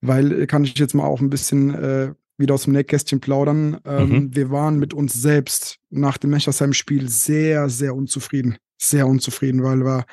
Weil 0.03 0.43
äh, 0.43 0.47
kann 0.47 0.65
ich 0.65 0.79
jetzt 0.79 0.95
mal 0.95 1.07
auch 1.07 1.21
ein 1.21 1.31
bisschen 1.31 1.75
äh, 1.75 2.13
wieder 2.37 2.55
aus 2.55 2.65
dem 2.65 2.75
Nähkästchen 2.75 3.21
plaudern. 3.21 3.79
Ähm, 3.87 4.09
mhm. 4.09 4.37
Wir 4.37 4.51
waren 4.51 4.79
mit 4.79 4.93
uns 4.93 5.15
selbst 5.15 5.79
nach 5.89 6.19
dem 6.19 6.31
Mechtersheim-Spiel 6.31 7.09
sehr, 7.09 7.71
sehr 7.71 7.95
unzufrieden 7.95 8.59
sehr 8.83 9.07
unzufrieden, 9.07 9.63
weil 9.63 9.85
wir 9.85 10.05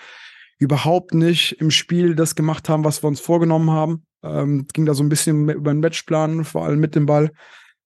überhaupt 0.60 1.14
nicht 1.14 1.54
im 1.54 1.72
Spiel 1.72 2.16
das 2.16 2.36
gemacht 2.36 2.70
haben, 2.70 2.84
was 2.84 3.04
wir 3.04 3.08
uns 3.08 3.20
vorgenommen 3.20 3.72
haben. 3.72 4.06
Ähm, 4.24 4.68
ging 4.74 4.86
da 4.86 4.94
so 4.94 5.04
ein 5.04 5.10
bisschen 5.10 5.50
über 5.50 5.74
den 5.74 5.80
Matchplan, 5.80 6.44
vor 6.44 6.66
allem 6.66 6.80
mit 6.80 6.96
dem 6.96 7.06
Ball. 7.06 7.32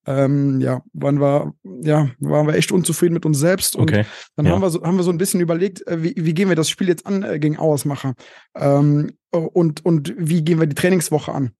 Ähm, 0.05 0.59
ja, 0.59 0.81
waren 0.93 1.21
wir, 1.21 1.53
ja, 1.81 2.09
waren 2.19 2.47
wir 2.47 2.55
echt 2.55 2.71
unzufrieden 2.71 3.13
mit 3.13 3.25
uns 3.25 3.39
selbst. 3.39 3.75
Und 3.75 3.89
okay. 3.91 4.05
dann 4.35 4.45
ja. 4.45 4.51
haben, 4.51 4.61
wir 4.61 4.69
so, 4.69 4.83
haben 4.83 4.97
wir 4.97 5.03
so 5.03 5.11
ein 5.11 5.17
bisschen 5.17 5.39
überlegt, 5.39 5.85
äh, 5.87 6.03
wie, 6.03 6.13
wie 6.17 6.33
gehen 6.33 6.49
wir 6.49 6.55
das 6.55 6.69
Spiel 6.69 6.89
jetzt 6.89 7.05
an 7.05 7.23
äh, 7.23 7.39
gegen 7.39 7.57
Auersmacher? 7.57 8.15
Ähm, 8.55 9.11
und, 9.31 9.85
und 9.85 10.13
wie 10.17 10.43
gehen 10.43 10.59
wir 10.59 10.67
die 10.67 10.75
Trainingswoche 10.75 11.31
an? 11.31 11.51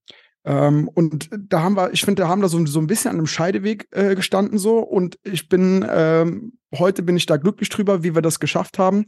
Ähm, 0.46 0.90
und 0.94 1.30
da 1.32 1.62
haben 1.62 1.76
wir, 1.76 1.94
ich 1.94 2.04
finde, 2.04 2.24
da 2.24 2.28
haben 2.28 2.42
wir 2.42 2.50
so, 2.50 2.66
so 2.66 2.80
ein 2.80 2.88
bisschen 2.88 3.12
an 3.12 3.18
einem 3.18 3.28
Scheideweg 3.28 3.88
äh, 3.92 4.16
gestanden 4.16 4.58
so. 4.58 4.80
Und 4.80 5.18
ich 5.24 5.48
bin, 5.48 5.86
ähm, 5.90 6.54
heute 6.78 7.04
bin 7.04 7.16
ich 7.16 7.26
da 7.26 7.38
glücklich 7.38 7.70
drüber, 7.70 8.04
wie 8.04 8.16
wir 8.16 8.22
das 8.22 8.40
geschafft 8.40 8.78
haben. 8.78 9.06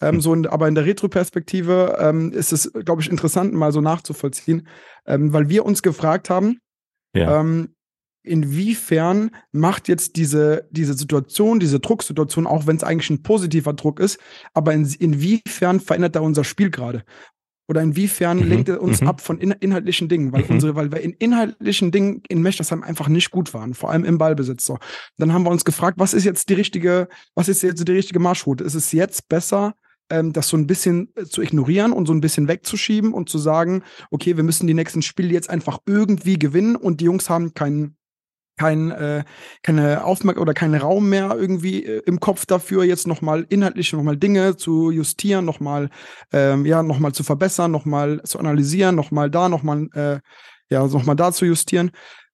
Ähm, 0.00 0.20
so 0.20 0.32
in, 0.34 0.46
aber 0.46 0.68
in 0.68 0.74
der 0.74 0.84
Retro-Perspektive 0.84 1.96
ähm, 1.98 2.32
ist 2.32 2.52
es, 2.52 2.70
glaube 2.84 3.02
ich, 3.02 3.10
interessant, 3.10 3.54
mal 3.54 3.72
so 3.72 3.80
nachzuvollziehen, 3.80 4.68
ähm, 5.06 5.32
weil 5.32 5.48
wir 5.48 5.64
uns 5.64 5.82
gefragt 5.82 6.30
haben, 6.30 6.58
ja. 7.14 7.40
ähm, 7.40 7.74
inwiefern 8.22 9.30
macht 9.52 9.88
jetzt 9.88 10.16
diese, 10.16 10.68
diese 10.70 10.94
Situation, 10.94 11.60
diese 11.60 11.80
Drucksituation, 11.80 12.46
auch 12.46 12.66
wenn 12.66 12.76
es 12.76 12.84
eigentlich 12.84 13.10
ein 13.10 13.22
positiver 13.22 13.72
Druck 13.72 14.00
ist, 14.00 14.18
aber 14.52 14.74
in, 14.74 14.84
inwiefern 14.98 15.80
verändert 15.80 16.16
da 16.16 16.20
unser 16.20 16.44
Spiel 16.44 16.70
gerade? 16.70 17.04
Oder 17.68 17.82
inwiefern 17.82 18.38
mhm. 18.38 18.48
lenkt 18.48 18.68
er 18.68 18.80
uns 18.80 19.00
mhm. 19.00 19.08
ab 19.08 19.20
von 19.20 19.38
in, 19.38 19.50
inhaltlichen 19.50 20.08
Dingen? 20.08 20.32
Weil 20.32 20.44
mhm. 20.44 20.50
unsere, 20.50 20.74
weil 20.76 20.92
wir 20.92 21.00
in 21.00 21.12
inhaltlichen 21.12 21.90
Dingen 21.90 22.22
in 22.28 22.42
Mechtersheim 22.42 22.82
einfach 22.82 23.08
nicht 23.08 23.30
gut 23.30 23.54
waren, 23.54 23.74
vor 23.74 23.90
allem 23.90 24.04
im 24.04 24.18
Ballbesitz. 24.18 24.64
So. 24.64 24.78
Dann 25.18 25.32
haben 25.32 25.44
wir 25.44 25.50
uns 25.50 25.64
gefragt, 25.64 25.98
was 25.98 26.14
ist 26.14 26.24
jetzt 26.24 26.48
die 26.48 26.54
richtige, 26.54 27.08
was 27.34 27.48
ist 27.48 27.62
jetzt 27.62 27.86
die 27.86 27.92
richtige 27.92 28.20
Marschroute? 28.20 28.64
Ist 28.64 28.74
es 28.74 28.92
jetzt 28.92 29.28
besser, 29.28 29.74
ähm, 30.10 30.32
das 30.32 30.48
so 30.48 30.56
ein 30.56 30.66
bisschen 30.66 31.12
äh, 31.16 31.24
zu 31.24 31.42
ignorieren 31.42 31.92
und 31.92 32.06
so 32.06 32.12
ein 32.12 32.20
bisschen 32.20 32.48
wegzuschieben 32.48 33.12
und 33.12 33.28
zu 33.28 33.38
sagen, 33.38 33.82
okay, 34.10 34.36
wir 34.36 34.44
müssen 34.44 34.66
die 34.66 34.74
nächsten 34.74 35.02
Spiele 35.02 35.32
jetzt 35.32 35.50
einfach 35.50 35.78
irgendwie 35.86 36.38
gewinnen 36.38 36.76
und 36.76 37.00
die 37.00 37.06
Jungs 37.06 37.28
haben 37.28 37.54
keinen 37.54 37.96
kein, 38.56 38.90
äh, 38.90 39.24
keine 39.62 40.04
Aufmerksamkeit 40.04 40.42
oder 40.42 40.54
keinen 40.54 40.80
Raum 40.80 41.08
mehr 41.08 41.34
irgendwie 41.36 41.84
äh, 41.84 42.02
im 42.06 42.20
Kopf 42.20 42.46
dafür, 42.46 42.84
jetzt 42.84 43.06
nochmal 43.06 43.46
inhaltlich 43.48 43.92
nochmal 43.92 44.16
Dinge 44.16 44.56
zu 44.56 44.90
justieren, 44.90 45.44
nochmal, 45.44 45.90
ähm, 46.32 46.66
ja, 46.66 46.82
nochmal 46.82 47.12
zu 47.12 47.22
verbessern, 47.22 47.70
nochmal 47.70 48.22
zu 48.24 48.38
analysieren, 48.38 48.94
nochmal 48.94 49.30
da, 49.30 49.48
nochmal, 49.48 49.88
äh, 49.94 50.20
ja, 50.70 50.86
nochmal 50.86 51.16
da 51.16 51.32
zu 51.32 51.44
justieren. 51.44 51.90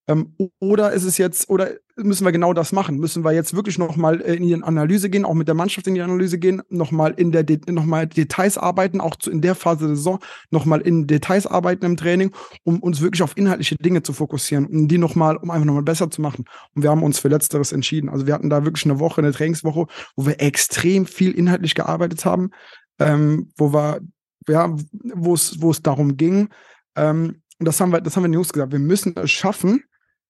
Ähm, 0.09 0.35
oder 0.59 0.93
ist 0.93 1.05
es 1.05 1.17
jetzt, 1.17 1.49
oder 1.49 1.71
müssen 1.97 2.25
wir 2.25 2.33
genau 2.33 2.53
das 2.53 2.73
machen. 2.73 2.99
Müssen 2.99 3.25
wir 3.25 3.33
jetzt 3.33 3.55
wirklich 3.55 3.79
nochmal 3.79 4.21
äh, 4.21 4.35
in 4.35 4.43
die 4.43 4.55
Analyse 4.55 5.11
gehen, 5.11 5.25
auch 5.25 5.35
mit 5.35 5.47
der 5.47 5.55
Mannschaft 5.55 5.87
in 5.87 5.95
die 5.95 6.01
Analyse 6.01 6.39
gehen, 6.39 6.63
nochmal 6.69 7.13
in 7.17 7.31
der, 7.31 7.45
nochmal 7.69 8.07
Details 8.07 8.59
arbeiten, 8.59 9.01
auch 9.01 9.17
zu, 9.17 9.31
in 9.31 9.41
der 9.41 9.55
Phase 9.55 9.87
der 9.87 9.97
Saison, 9.97 10.19
nochmal 10.51 10.81
in 10.81 11.07
Details 11.07 11.47
arbeiten 11.47 11.85
im 11.85 11.97
Training, 11.97 12.33
um 12.65 12.81
uns 12.81 13.01
wirklich 13.01 13.23
auf 13.23 13.37
inhaltliche 13.37 13.77
Dinge 13.77 14.03
zu 14.03 14.13
fokussieren, 14.13 14.67
um 14.67 14.89
die 14.89 14.99
nochmal, 14.99 15.37
um 15.37 15.51
einfach 15.51 15.67
nochmal 15.67 15.83
besser 15.83 16.11
zu 16.11 16.21
machen. 16.21 16.45
Und 16.75 16.83
wir 16.83 16.91
haben 16.91 17.03
uns 17.03 17.19
für 17.19 17.29
Letzteres 17.29 17.73
entschieden. 17.73 18.09
Also 18.09 18.27
wir 18.27 18.35
hatten 18.35 18.51
da 18.51 18.65
wirklich 18.65 18.85
eine 18.87 18.99
Woche, 18.99 19.21
eine 19.21 19.33
Trainingswoche, 19.33 19.87
wo 20.17 20.27
wir 20.27 20.41
extrem 20.41 21.07
viel 21.07 21.33
inhaltlich 21.33 21.75
gearbeitet 21.75 22.25
haben, 22.25 22.51
ähm, 22.99 23.53
wo 23.57 23.73
wir, 23.73 24.01
ja, 24.49 24.75
wo 25.15 25.35
es, 25.35 25.61
wo 25.61 25.71
es 25.71 25.83
darum 25.83 26.17
ging, 26.17 26.49
ähm, 26.97 27.37
und 27.59 27.67
das 27.67 27.81
haben 27.81 27.93
wir, 27.93 28.01
das 28.01 28.17
haben 28.17 28.25
wir 28.25 28.29
den 28.29 28.35
Jungs 28.35 28.53
gesagt, 28.53 28.73
wir 28.73 28.81
müssen 28.81 29.15
es 29.17 29.31
schaffen, 29.31 29.85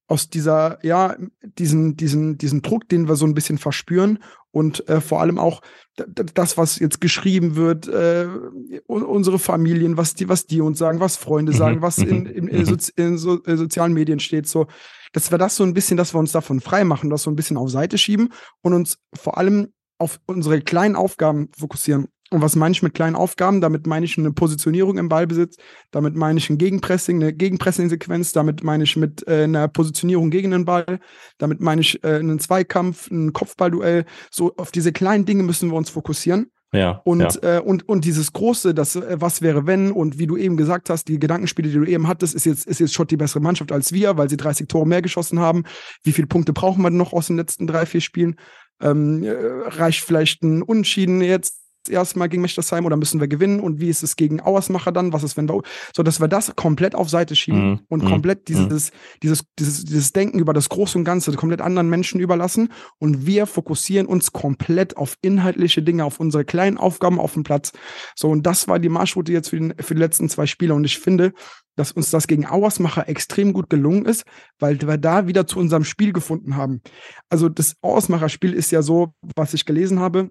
aus 0.06 0.28
dieser, 0.28 0.78
ja, 0.84 1.16
diesen, 1.42 1.96
diesen, 1.96 2.36
diesen 2.36 2.62
Druck, 2.62 2.88
den 2.88 3.08
wir 3.08 3.16
so 3.16 3.26
ein 3.26 3.34
bisschen 3.34 3.58
verspüren 3.58 4.18
und 4.50 4.88
äh, 4.88 5.00
vor 5.00 5.20
allem 5.20 5.38
auch 5.38 5.62
das, 5.94 6.58
was 6.58 6.78
jetzt 6.78 7.00
geschrieben 7.00 7.56
wird, 7.56 7.88
äh, 7.88 8.26
unsere 8.86 9.38
Familien, 9.38 9.96
was 9.96 10.14
die, 10.14 10.28
was 10.28 10.46
die 10.46 10.60
uns 10.60 10.78
sagen, 10.78 11.00
was 11.00 11.16
Freunde 11.16 11.52
sagen, 11.52 11.76
mhm. 11.76 11.82
was 11.82 11.98
in, 11.98 12.26
in, 12.26 12.48
in, 12.48 12.62
mhm. 12.62 12.78
in, 12.96 13.04
in 13.04 13.18
so, 13.18 13.42
äh, 13.44 13.56
sozialen 13.56 13.92
Medien 13.92 14.20
steht, 14.20 14.46
so, 14.46 14.66
dass 15.12 15.30
wir 15.30 15.38
das 15.38 15.56
so 15.56 15.64
ein 15.64 15.74
bisschen, 15.74 15.96
dass 15.96 16.14
wir 16.14 16.18
uns 16.18 16.32
davon 16.32 16.60
frei 16.60 16.84
machen, 16.84 17.10
das 17.10 17.22
so 17.22 17.30
ein 17.30 17.36
bisschen 17.36 17.56
auf 17.56 17.70
Seite 17.70 17.98
schieben 17.98 18.32
und 18.62 18.74
uns 18.74 18.98
vor 19.14 19.38
allem 19.38 19.72
auf 19.98 20.20
unsere 20.26 20.60
kleinen 20.60 20.96
Aufgaben 20.96 21.50
fokussieren. 21.56 22.08
Und 22.32 22.40
was 22.40 22.56
meine 22.56 22.72
ich 22.72 22.82
mit 22.82 22.94
kleinen 22.94 23.14
Aufgaben? 23.14 23.60
Damit 23.60 23.86
meine 23.86 24.06
ich 24.06 24.16
eine 24.16 24.32
Positionierung 24.32 24.98
im 24.98 25.08
Ballbesitz, 25.08 25.56
damit 25.90 26.16
meine 26.16 26.38
ich 26.38 26.48
ein 26.48 26.58
Gegenpressing, 26.58 27.22
eine 27.22 27.32
Gegenpressing-Sequenz, 27.32 28.32
damit 28.32 28.64
meine 28.64 28.84
ich 28.84 28.96
mit 28.96 29.26
äh, 29.28 29.44
einer 29.44 29.68
Positionierung 29.68 30.30
gegen 30.30 30.50
den 30.50 30.64
Ball, 30.64 30.98
damit 31.38 31.60
meine 31.60 31.82
ich 31.82 32.02
äh, 32.02 32.16
einen 32.16 32.38
Zweikampf, 32.38 33.10
ein 33.10 33.32
Kopfballduell. 33.32 34.06
So 34.30 34.54
auf 34.56 34.70
diese 34.70 34.92
kleinen 34.92 35.26
Dinge 35.26 35.42
müssen 35.42 35.70
wir 35.70 35.76
uns 35.76 35.90
fokussieren. 35.90 36.50
Ja, 36.74 37.02
und, 37.04 37.20
ja. 37.42 37.58
Äh, 37.58 37.60
und, 37.60 37.86
und 37.86 38.06
dieses 38.06 38.32
große, 38.32 38.72
das, 38.72 38.96
äh, 38.96 39.16
was 39.20 39.42
wäre, 39.42 39.66
wenn, 39.66 39.92
und 39.92 40.18
wie 40.18 40.26
du 40.26 40.38
eben 40.38 40.56
gesagt 40.56 40.88
hast, 40.88 41.06
die 41.08 41.18
Gedankenspiele, 41.18 41.68
die 41.68 41.74
du 41.74 41.84
eben 41.84 42.08
hattest, 42.08 42.34
ist 42.34 42.46
jetzt, 42.46 42.66
ist 42.66 42.80
jetzt 42.80 42.94
Schott 42.94 43.10
die 43.10 43.18
bessere 43.18 43.42
Mannschaft 43.42 43.72
als 43.72 43.92
wir, 43.92 44.16
weil 44.16 44.30
sie 44.30 44.38
30 44.38 44.68
Tore 44.68 44.86
mehr 44.86 45.02
geschossen 45.02 45.38
haben. 45.38 45.64
Wie 46.02 46.12
viele 46.12 46.28
Punkte 46.28 46.54
brauchen 46.54 46.82
wir 46.82 46.88
noch 46.88 47.12
aus 47.12 47.26
den 47.26 47.36
letzten 47.36 47.66
drei, 47.66 47.84
vier 47.84 48.00
Spielen? 48.00 48.36
Ähm, 48.80 49.22
äh, 49.22 49.32
reicht 49.32 50.00
vielleicht 50.00 50.42
ein 50.42 50.62
Unentschieden 50.62 51.20
jetzt? 51.20 51.61
Erstmal 51.88 52.28
gegen 52.28 52.42
Mechtersheim 52.42 52.86
oder 52.86 52.96
müssen 52.96 53.20
wir 53.20 53.28
gewinnen 53.28 53.60
und 53.60 53.80
wie 53.80 53.88
ist 53.88 54.02
es 54.02 54.16
gegen 54.16 54.40
Auersmacher 54.40 54.92
dann? 54.92 55.12
Was 55.12 55.22
ist, 55.22 55.36
wenn 55.36 55.48
wir, 55.48 55.62
so 55.94 56.02
dass 56.02 56.20
wir 56.20 56.28
das 56.28 56.54
komplett 56.56 56.94
auf 56.94 57.08
Seite 57.08 57.36
schieben 57.36 57.70
mhm. 57.70 57.80
und 57.88 58.04
mhm. 58.04 58.08
komplett 58.08 58.40
mhm. 58.40 58.44
dieses, 58.44 58.90
mhm. 58.90 58.96
dieses, 59.22 59.44
dieses, 59.58 59.84
dieses 59.84 60.12
Denken 60.12 60.38
über 60.38 60.52
das 60.52 60.68
Große 60.68 60.98
und 60.98 61.04
Ganze 61.04 61.32
komplett 61.32 61.60
anderen 61.60 61.88
Menschen 61.88 62.20
überlassen 62.20 62.72
und 62.98 63.26
wir 63.26 63.46
fokussieren 63.46 64.06
uns 64.06 64.32
komplett 64.32 64.96
auf 64.96 65.16
inhaltliche 65.22 65.82
Dinge, 65.82 66.04
auf 66.04 66.20
unsere 66.20 66.44
kleinen 66.44 66.78
Aufgaben 66.78 67.18
auf 67.18 67.34
dem 67.34 67.42
Platz. 67.42 67.72
So, 68.16 68.30
und 68.30 68.46
das 68.46 68.68
war 68.68 68.78
die 68.78 68.88
Marschroute 68.88 69.32
jetzt 69.32 69.50
für, 69.50 69.58
den, 69.58 69.74
für 69.78 69.94
die 69.94 70.00
letzten 70.00 70.28
zwei 70.28 70.46
Spiele 70.46 70.74
und 70.74 70.84
ich 70.84 70.98
finde, 70.98 71.32
dass 71.76 71.92
uns 71.92 72.10
das 72.10 72.26
gegen 72.26 72.46
Auersmacher 72.46 73.08
extrem 73.08 73.52
gut 73.52 73.70
gelungen 73.70 74.04
ist, 74.04 74.24
weil 74.58 74.80
wir 74.80 74.98
da 74.98 75.26
wieder 75.26 75.46
zu 75.46 75.58
unserem 75.58 75.84
Spiel 75.84 76.12
gefunden 76.12 76.56
haben. 76.56 76.82
Also 77.30 77.48
das 77.48 77.76
Auersmacher-Spiel 77.82 78.52
ist 78.52 78.70
ja 78.70 78.82
so, 78.82 79.14
was 79.36 79.54
ich 79.54 79.64
gelesen 79.64 80.00
habe, 80.00 80.30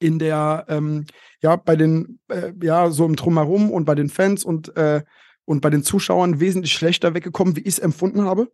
in 0.00 0.18
der, 0.18 0.66
ähm, 0.68 1.06
ja, 1.40 1.56
bei 1.56 1.76
den, 1.76 2.18
äh, 2.28 2.52
ja, 2.60 2.90
so 2.90 3.06
im 3.06 3.16
Drumherum 3.16 3.70
und 3.70 3.84
bei 3.84 3.94
den 3.94 4.08
Fans 4.08 4.44
und, 4.44 4.76
äh, 4.76 5.02
und 5.44 5.60
bei 5.60 5.70
den 5.70 5.84
Zuschauern 5.84 6.40
wesentlich 6.40 6.72
schlechter 6.72 7.14
weggekommen, 7.14 7.56
wie 7.56 7.60
ich 7.60 7.74
es 7.74 7.78
empfunden 7.78 8.24
habe. 8.24 8.50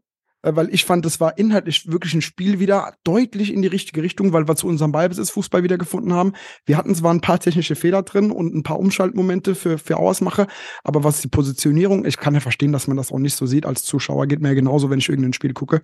Äh, 0.47 0.55
weil 0.55 0.73
ich 0.73 0.85
fand, 0.85 1.05
das 1.05 1.21
war 1.21 1.37
inhaltlich 1.39 1.91
wirklich 1.91 2.15
ein 2.15 2.23
Spiel 2.23 2.61
wieder 2.61 2.95
deutlich 3.05 3.53
in 3.53 3.63
die 3.63 3.69
richtige 3.69 4.03
Richtung, 4.03 4.33
weil 4.33 4.49
wir 4.49 4.57
zu 4.57 4.67
unserem 4.69 4.93
Ballbesitz 4.93 5.31
Fußball 5.31 5.63
wieder 5.63 5.77
gefunden 5.77 6.13
haben. 6.13 6.33
Wir 6.65 6.77
hatten 6.77 6.95
zwar 6.95 7.13
ein 7.13 7.21
paar 7.21 7.41
technische 7.41 7.75
Fehler 7.75 8.03
drin 8.03 8.31
und 8.31 8.55
ein 8.55 8.63
paar 8.63 8.79
Umschaltmomente 8.79 9.55
für, 9.55 9.79
für 9.79 9.97
Ausmache, 9.97 10.47
aber 10.85 11.05
was 11.05 11.21
die 11.21 11.29
Positionierung, 11.29 12.05
ich 12.05 12.17
kann 12.17 12.35
ja 12.35 12.41
verstehen, 12.41 12.73
dass 12.73 12.87
man 12.87 12.97
das 12.97 13.11
auch 13.11 13.19
nicht 13.19 13.35
so 13.35 13.47
sieht 13.47 13.67
als 13.67 13.83
Zuschauer, 13.83 14.27
geht 14.27 14.41
mir 14.41 14.49
ja 14.49 14.55
genauso, 14.55 14.89
wenn 14.89 14.99
ich 14.99 15.09
irgendein 15.09 15.33
Spiel 15.33 15.53
gucke. 15.53 15.83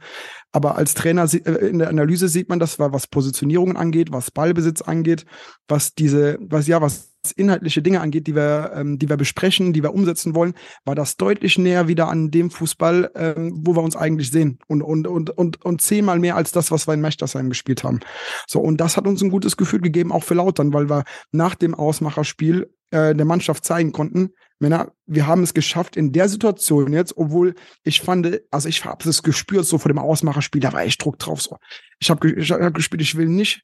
Aber 0.53 0.77
als 0.77 0.95
Trainer 0.95 1.29
äh, 1.33 1.67
in 1.67 1.81
der 1.81 1.89
Analyse 1.89 2.29
sieht 2.29 2.49
man 2.49 2.61
das, 2.61 2.79
was 2.79 3.07
Positionierungen 3.09 3.77
angeht, 3.77 4.13
was 4.13 4.31
Ballbesitz 4.31 4.83
angeht, 4.83 5.27
was 5.67 5.95
diese, 5.95 6.39
was 6.41 6.67
ja, 6.69 6.81
was 6.81 7.12
inhaltliche 7.31 7.83
Dinge 7.83 8.01
angeht, 8.01 8.27
die 8.27 8.35
wir, 8.35 8.73
ähm, 8.75 8.99
die 8.99 9.09
wir 9.09 9.16
besprechen, 9.16 9.73
die 9.73 9.83
wir 9.83 9.95
umsetzen 9.95 10.35
wollen, 10.35 10.55
war 10.85 10.97
das 10.97 11.16
deutlich 11.16 11.59
näher 11.59 11.87
wieder 11.87 12.09
an 12.09 12.31
dem 12.31 12.51
Fußball, 12.51 13.11
ähm, 13.14 13.61
wo 13.64 13.77
wir 13.77 13.83
uns 13.83 13.95
eigentlich 13.95 14.31
sehen. 14.31 14.59
Und, 14.66 14.83
und, 14.83 15.07
und, 15.07 15.31
und, 15.31 15.64
und 15.64 15.81
zehnmal 15.81 16.18
mehr 16.18 16.35
als 16.35 16.51
das, 16.51 16.70
was 16.73 16.89
wir 16.89 16.95
in 16.95 17.01
Mechtersheim 17.01 17.49
gespielt 17.49 17.85
haben. 17.85 18.01
So, 18.49 18.61
und 18.61 18.79
das 18.79 18.97
hat 18.97 19.07
uns 19.07 19.23
ein 19.23 19.31
gutes 19.31 19.57
Gefühl 19.57 19.81
gegeben, 19.81 20.11
auch 20.11 20.25
für 20.25 20.35
Lautern, 20.35 20.73
weil 20.73 20.91
wir 20.91 21.05
nach 21.31 21.55
dem 21.55 21.75
Ausmacherspiel 21.75 22.68
äh, 22.91 23.14
der 23.14 23.27
Mannschaft 23.27 23.64
zeigen 23.64 23.93
konnten, 23.93 24.31
Männer, 24.59 24.93
wir 25.07 25.27
haben 25.27 25.43
es 25.43 25.55
geschafft 25.55 25.97
in 25.97 26.12
der 26.12 26.29
Situation 26.29 26.93
jetzt, 26.93 27.16
obwohl 27.16 27.55
ich 27.83 28.01
fand, 28.01 28.41
also 28.53 28.68
ich 28.68 28.85
habe 28.85 29.09
es 29.09 29.25
gespürt, 29.25 29.66
so 29.66 29.77
vor 29.77 29.89
dem 29.89 29.99
Ausmacherspiel, 29.99 30.61
da 30.61 30.73
war 30.73 30.85
echt 30.85 31.05
Druck 31.05 31.18
drauf. 31.18 31.43
So, 31.43 31.57
ich 31.99 32.09
habe 32.11 32.31
ich 32.31 32.51
hab 32.53 32.73
gespielt, 32.73 33.03
ich 33.03 33.16
will 33.16 33.27
nicht 33.27 33.62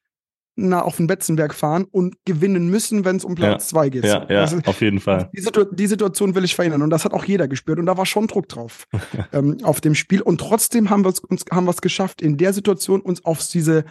na, 0.60 0.82
auf 0.82 0.96
den 0.96 1.06
Betzenberg 1.06 1.54
fahren 1.54 1.86
und 1.90 2.16
gewinnen 2.24 2.68
müssen, 2.68 3.04
wenn 3.04 3.16
es 3.16 3.24
um 3.24 3.36
Platz 3.36 3.68
2 3.68 3.84
ja, 3.84 3.90
geht. 3.90 4.04
Ja, 4.04 4.26
ja 4.28 4.40
also, 4.40 4.58
auf 4.66 4.80
jeden 4.80 4.98
Fall. 4.98 5.30
Die, 5.34 5.40
Situ 5.40 5.64
die, 5.70 5.86
Situation 5.86 6.34
will 6.34 6.44
ich 6.44 6.56
verhindern 6.56 6.82
und 6.82 6.90
das 6.90 7.04
hat 7.04 7.12
auch 7.12 7.24
jeder 7.24 7.46
gespürt 7.46 7.78
und 7.78 7.86
da 7.86 7.96
war 7.96 8.06
schon 8.06 8.26
Druck 8.26 8.48
drauf 8.48 8.86
ähm, 9.32 9.58
auf 9.62 9.80
dem 9.80 9.94
Spiel 9.94 10.20
und 10.20 10.40
trotzdem 10.40 10.90
haben 10.90 11.04
wir 11.04 11.12
uns 11.28 11.44
haben 11.52 11.66
wir 11.66 11.70
es 11.70 11.80
geschafft, 11.80 12.20
in 12.20 12.36
der 12.36 12.52
Situation 12.52 13.00
uns 13.00 13.24
auf 13.24 13.46
diese 13.46 13.84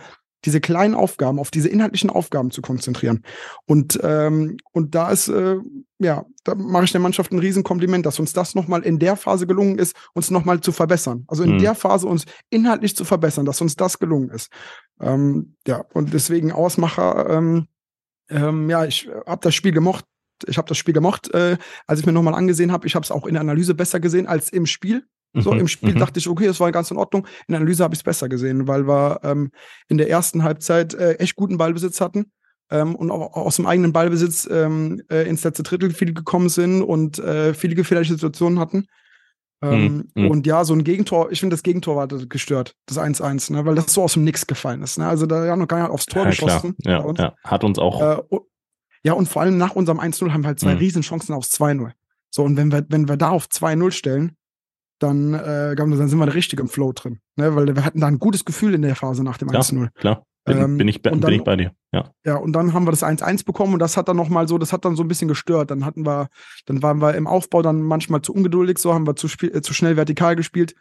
diese 0.48 0.62
kleinen 0.62 0.96
Aufgaben, 0.96 1.40
auf 1.40 1.52
diese 1.52 1.68
inhaltlichen 1.68 2.10
Aufgaben 2.10 2.52
zu 2.52 2.62
konzentrieren. 2.62 3.22
Und, 3.66 4.00
ähm, 4.02 4.58
und 4.72 4.96
da 4.96 5.12
ist, 5.12 5.28
äh, 5.28 5.58
ja, 6.00 6.26
da 6.46 6.56
mache 6.56 6.86
ich 6.86 6.92
der 6.94 7.02
Mannschaft 7.02 7.34
ein 7.34 7.40
Riesenkompliment, 7.40 8.06
dass 8.06 8.18
uns 8.18 8.32
das 8.32 8.56
nochmal 8.56 8.84
in 8.84 8.98
der 8.98 9.18
Phase 9.18 9.46
gelungen 9.46 9.78
ist, 9.78 9.94
uns 10.14 10.32
nochmal 10.32 10.62
zu 10.62 10.72
verbessern. 10.72 11.26
Also 11.28 11.44
in 11.44 11.56
mhm. 11.56 11.60
der 11.60 11.76
Phase 11.76 12.08
uns 12.08 12.24
inhaltlich 12.50 12.96
zu 12.96 13.04
verbessern, 13.04 13.46
dass 13.46 13.60
uns 13.60 13.76
das 13.76 14.00
gelungen 14.00 14.30
ist. 14.30 14.50
Ähm, 15.02 15.56
ja, 15.68 15.84
und 15.94 16.14
deswegen 16.14 16.54
Ausmacher, 16.54 17.30
ähm, 17.30 17.68
ähm, 18.30 18.70
ja, 18.70 18.86
ich 18.86 19.10
habe 19.26 19.42
das 19.42 19.54
Spiel 19.54 19.74
gemocht. 19.74 20.06
Ich 20.46 20.58
habe 20.58 20.68
das 20.68 20.78
Spiel 20.78 20.94
gemocht, 20.94 21.34
äh, 21.34 21.58
als 21.88 22.00
ich 22.00 22.06
mir 22.06 22.14
nochmal 22.14 22.36
angesehen 22.36 22.72
habe. 22.72 22.88
Ich 22.88 22.96
habe 22.96 23.04
es 23.04 23.12
auch 23.12 23.26
in 23.26 23.34
der 23.34 23.42
Analyse 23.42 23.76
besser 23.76 24.00
gesehen 24.00 24.28
als 24.28 24.50
im 24.50 24.66
Spiel. 24.66 25.04
So 25.42 25.52
mhm, 25.54 25.62
im 25.62 25.68
Spiel 25.68 25.94
mhm. 25.94 26.00
dachte 26.00 26.20
ich, 26.20 26.28
okay, 26.28 26.48
das 26.48 26.60
war 26.60 26.72
ganz 26.72 26.92
in 26.92 26.98
Ordnung. 26.98 27.26
In 27.48 27.54
der 27.54 27.58
Analyse 27.58 27.84
habe 27.84 27.94
ich 27.94 28.00
es 28.00 28.04
besser 28.04 28.30
gesehen, 28.30 28.68
weil 28.68 28.88
wir 28.88 29.20
ähm, 29.24 29.52
in 29.88 29.98
der 29.98 30.10
ersten 30.10 30.44
Halbzeit 30.44 30.94
äh, 30.94 31.14
echt 31.16 31.36
guten 31.36 31.58
Ballbesitz 31.58 32.02
hatten 32.02 32.32
ähm, 32.72 32.96
und 32.96 33.12
auch 33.12 33.36
aus 33.36 33.56
dem 33.58 33.66
eigenen 33.66 33.94
Ballbesitz 33.94 34.48
ähm, 34.52 35.02
äh, 35.10 35.28
ins 35.28 35.44
letzte 35.44 35.64
Drittel 35.64 35.92
viel 35.92 36.14
gekommen 36.14 36.50
sind 36.50 36.82
und 36.82 37.20
äh, 37.20 37.54
viele 37.54 37.76
gefährliche 37.76 38.14
Situationen 38.14 38.60
hatten. 38.60 38.88
Ähm, 39.62 40.10
mhm. 40.14 40.30
Und 40.30 40.46
ja, 40.46 40.64
so 40.64 40.74
ein 40.74 40.84
Gegentor, 40.84 41.32
ich 41.32 41.40
finde, 41.40 41.56
das 41.56 41.64
Gegentor 41.64 41.96
war 41.96 42.08
gestört, 42.08 42.76
das 42.86 43.00
1-1, 43.00 43.54
ne, 43.54 43.66
weil 43.66 43.74
das 43.74 43.92
so 43.92 44.04
aus 44.04 44.14
dem 44.14 44.24
Nix 44.24 44.46
gefallen 44.46 44.84
ist. 44.84 45.00
Ne? 45.00 45.08
Also 45.08 45.26
da 45.26 45.48
haben 45.48 45.60
noch 45.60 45.68
gar 45.68 45.82
nicht 45.82 45.90
aufs 45.90 46.06
Tor 46.06 46.24
ja, 46.24 46.30
geschossen. 46.30 46.76
Ja, 46.84 47.12
ja, 47.18 47.34
hat 47.44 47.64
uns 47.64 47.80
auch. 47.80 48.02
Äh, 48.02 48.38
ja, 49.04 49.14
und 49.14 49.28
vor 49.28 49.42
allem 49.42 49.58
nach 49.58 49.76
unserem 49.76 50.00
1-0 50.00 50.32
haben 50.32 50.44
wir 50.44 50.48
halt 50.48 50.60
zwei 50.60 50.74
mhm. 50.74 50.80
Riesenchancen 50.80 51.34
aufs 51.34 51.60
2-0. 51.60 51.92
So, 52.30 52.44
und 52.44 52.58
wenn 52.58 52.72
wir, 52.72 52.86
wenn 52.90 53.08
wir 53.08 53.18
da 53.18 53.30
auf 53.30 53.48
2-0 53.48 53.92
stellen, 53.92 54.36
dann, 55.00 55.34
äh, 55.34 55.76
dann 55.76 56.08
sind 56.08 56.20
wir 56.20 56.34
richtig 56.34 56.60
im 56.60 56.68
Flow 56.68 56.92
drin. 56.92 57.20
Ne? 57.36 57.56
Weil 57.56 57.76
wir 57.76 57.86
hatten 57.86 58.02
da 58.02 58.08
ein 58.08 58.20
gutes 58.20 58.46
Gefühl 58.46 58.74
in 58.74 58.82
der 58.82 58.96
Phase 58.96 59.24
nach 59.24 59.38
dem 59.38 59.50
1-0. 59.50 59.90
Klar, 59.96 60.24
bin, 60.48 60.58
ähm, 60.58 60.78
bin, 60.78 60.88
ich, 60.88 61.02
bin 61.02 61.20
dann, 61.20 61.34
ich 61.34 61.44
bei 61.44 61.56
dir. 61.56 61.72
Ja. 61.94 62.12
ja, 62.26 62.36
und 62.38 62.54
dann 62.54 62.74
haben 62.74 62.86
wir 62.86 62.92
das 62.92 63.04
1-1 63.04 63.46
bekommen 63.46 63.74
und 63.74 63.80
das 63.80 63.98
hat 63.98 64.08
dann 64.08 64.18
nochmal 64.18 64.48
so, 64.48 64.58
das 64.58 64.74
hat 64.74 64.86
dann 64.86 64.96
so 64.96 65.04
ein 65.04 65.08
bisschen 65.08 65.28
gestört. 65.28 65.72
Dann 65.72 65.86
hatten 65.86 66.06
wir, 66.06 66.30
dann 66.66 66.82
waren 66.82 67.02
wir 67.02 67.16
im 67.16 67.28
Aufbau 67.28 67.62
dann 67.62 67.82
manchmal 67.82 68.22
zu 68.22 68.34
ungeduldig, 68.34 68.78
so 68.78 68.94
haben 68.94 69.06
wir 69.06 69.16
zu, 69.16 69.28
äh, 69.46 69.62
zu 69.62 69.74
schnell 69.74 69.98
vertikal 69.98 70.36
gespielt. 70.36 70.76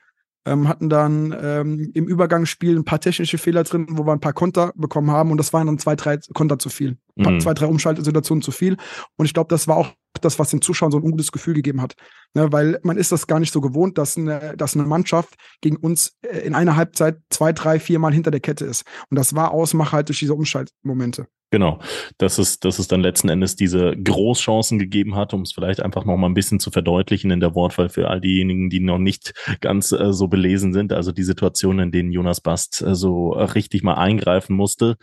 Ähm, 0.46 0.68
hatten 0.68 0.88
dann 0.88 1.34
ähm, 1.42 1.90
im 1.94 2.06
Übergangsspiel 2.06 2.76
ein 2.76 2.84
paar 2.84 3.00
technische 3.00 3.36
Fehler 3.36 3.64
drin, 3.64 3.86
wo 3.90 4.06
wir 4.06 4.12
ein 4.12 4.20
paar 4.20 4.32
Konter 4.32 4.72
bekommen 4.76 5.10
haben 5.10 5.32
und 5.32 5.38
das 5.38 5.52
waren 5.52 5.66
dann 5.66 5.78
zwei, 5.78 5.96
drei 5.96 6.18
Konter 6.34 6.60
zu 6.60 6.68
viel. 6.68 6.98
Mhm. 7.16 7.40
Zwei, 7.40 7.52
drei 7.52 7.66
Umschaltsituationen 7.66 8.42
zu 8.42 8.52
viel. 8.52 8.76
Und 9.16 9.26
ich 9.26 9.34
glaube, 9.34 9.48
das 9.48 9.66
war 9.66 9.76
auch 9.76 9.90
das, 10.18 10.38
was 10.38 10.50
den 10.50 10.62
Zuschauern 10.62 10.92
so 10.92 10.98
ein 10.98 11.04
ungutes 11.04 11.32
Gefühl 11.32 11.54
gegeben 11.54 11.80
hat. 11.80 11.94
Ne, 12.34 12.52
weil 12.52 12.78
man 12.82 12.96
ist 12.96 13.12
das 13.12 13.26
gar 13.26 13.40
nicht 13.40 13.52
so 13.52 13.60
gewohnt, 13.60 13.98
dass 13.98 14.16
eine, 14.16 14.54
dass 14.56 14.74
eine 14.74 14.84
Mannschaft 14.84 15.34
gegen 15.60 15.76
uns 15.76 16.16
äh, 16.22 16.40
in 16.40 16.54
einer 16.54 16.76
Halbzeit 16.76 17.18
zwei, 17.30 17.52
drei, 17.52 17.80
vier 17.80 17.98
Mal 17.98 18.12
hinter 18.12 18.30
der 18.30 18.40
Kette 18.40 18.64
ist. 18.64 18.84
Und 19.10 19.18
das 19.18 19.34
war 19.34 19.52
Ausmacher 19.52 19.92
halt 19.92 20.08
durch 20.08 20.18
diese 20.18 20.34
Umschaltmomente. 20.34 21.26
Genau, 21.52 21.78
dass 22.18 22.38
es, 22.38 22.58
dass 22.58 22.80
es 22.80 22.88
dann 22.88 23.02
letzten 23.02 23.28
Endes 23.28 23.54
diese 23.54 23.96
Großchancen 23.96 24.80
gegeben 24.80 25.14
hat, 25.14 25.32
um 25.32 25.42
es 25.42 25.52
vielleicht 25.52 25.80
einfach 25.80 26.04
noch 26.04 26.16
mal 26.16 26.26
ein 26.26 26.34
bisschen 26.34 26.58
zu 26.58 26.72
verdeutlichen 26.72 27.30
in 27.30 27.38
der 27.38 27.54
Wortwahl 27.54 27.88
für 27.88 28.08
all 28.08 28.20
diejenigen, 28.20 28.68
die 28.68 28.80
noch 28.80 28.98
nicht 28.98 29.32
ganz 29.60 29.92
äh, 29.92 30.12
so 30.12 30.26
belesen 30.26 30.72
sind. 30.72 30.92
Also 30.92 31.12
die 31.12 31.22
Situation, 31.22 31.78
in 31.78 31.92
denen 31.92 32.10
Jonas 32.10 32.40
Bast 32.40 32.82
äh, 32.82 32.96
so 32.96 33.30
richtig 33.30 33.84
mal 33.84 33.94
eingreifen 33.94 34.56
musste. 34.56 34.96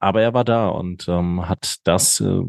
Aber 0.00 0.22
er 0.22 0.34
war 0.34 0.44
da 0.44 0.68
und 0.68 1.06
ähm, 1.08 1.48
hat 1.48 1.76
das 1.84 2.20
äh, 2.20 2.42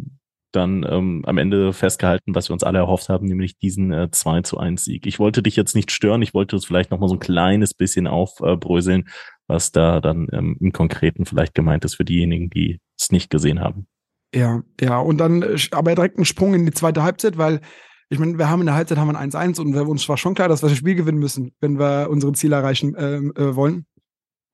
dann 0.57 0.85
ähm, 0.89 1.23
am 1.25 1.37
Ende 1.37 1.71
festgehalten, 1.71 2.35
was 2.35 2.49
wir 2.49 2.53
uns 2.53 2.63
alle 2.63 2.79
erhofft 2.79 3.09
haben, 3.09 3.27
nämlich 3.27 3.57
diesen 3.57 3.93
äh, 3.93 4.09
2 4.11 4.41
zu 4.41 4.57
1 4.57 4.83
Sieg. 4.83 5.05
Ich 5.05 5.19
wollte 5.19 5.41
dich 5.41 5.55
jetzt 5.55 5.75
nicht 5.75 5.91
stören, 5.91 6.21
ich 6.21 6.33
wollte 6.33 6.55
es 6.55 6.65
vielleicht 6.65 6.91
noch 6.91 6.99
mal 6.99 7.07
so 7.07 7.15
ein 7.15 7.19
kleines 7.19 7.73
bisschen 7.73 8.07
aufbröseln. 8.07 9.07
was 9.47 9.71
da 9.71 10.01
dann 10.01 10.27
ähm, 10.33 10.57
im 10.59 10.73
Konkreten 10.73 11.25
vielleicht 11.25 11.53
gemeint 11.53 11.85
ist 11.85 11.95
für 11.95 12.05
diejenigen, 12.05 12.49
die 12.49 12.79
es 12.99 13.11
nicht 13.11 13.29
gesehen 13.29 13.61
haben. 13.61 13.87
Ja, 14.35 14.61
ja, 14.81 14.99
und 14.99 15.19
dann 15.19 15.41
äh, 15.41 15.57
aber 15.71 15.95
direkt 15.95 16.17
ein 16.17 16.25
Sprung 16.25 16.53
in 16.53 16.65
die 16.65 16.73
zweite 16.73 17.03
Halbzeit, 17.03 17.37
weil 17.37 17.61
ich 18.09 18.19
meine, 18.19 18.37
wir 18.37 18.49
haben 18.49 18.61
in 18.61 18.67
der 18.67 18.75
Halbzeit 18.75 18.97
haben 18.97 19.11
wir 19.11 19.17
ein 19.17 19.31
1-1 19.31 19.59
und 19.59 19.75
uns 19.75 20.07
war 20.07 20.17
schon 20.17 20.33
klar, 20.33 20.47
dass 20.47 20.63
wir 20.63 20.69
das 20.69 20.77
Spiel 20.77 20.95
gewinnen 20.95 21.19
müssen, 21.19 21.51
wenn 21.59 21.77
wir 21.77 22.09
unsere 22.09 22.31
Ziele 22.33 22.55
erreichen 22.55 22.95
äh, 22.95 23.17
äh, 23.17 23.55
wollen. 23.55 23.85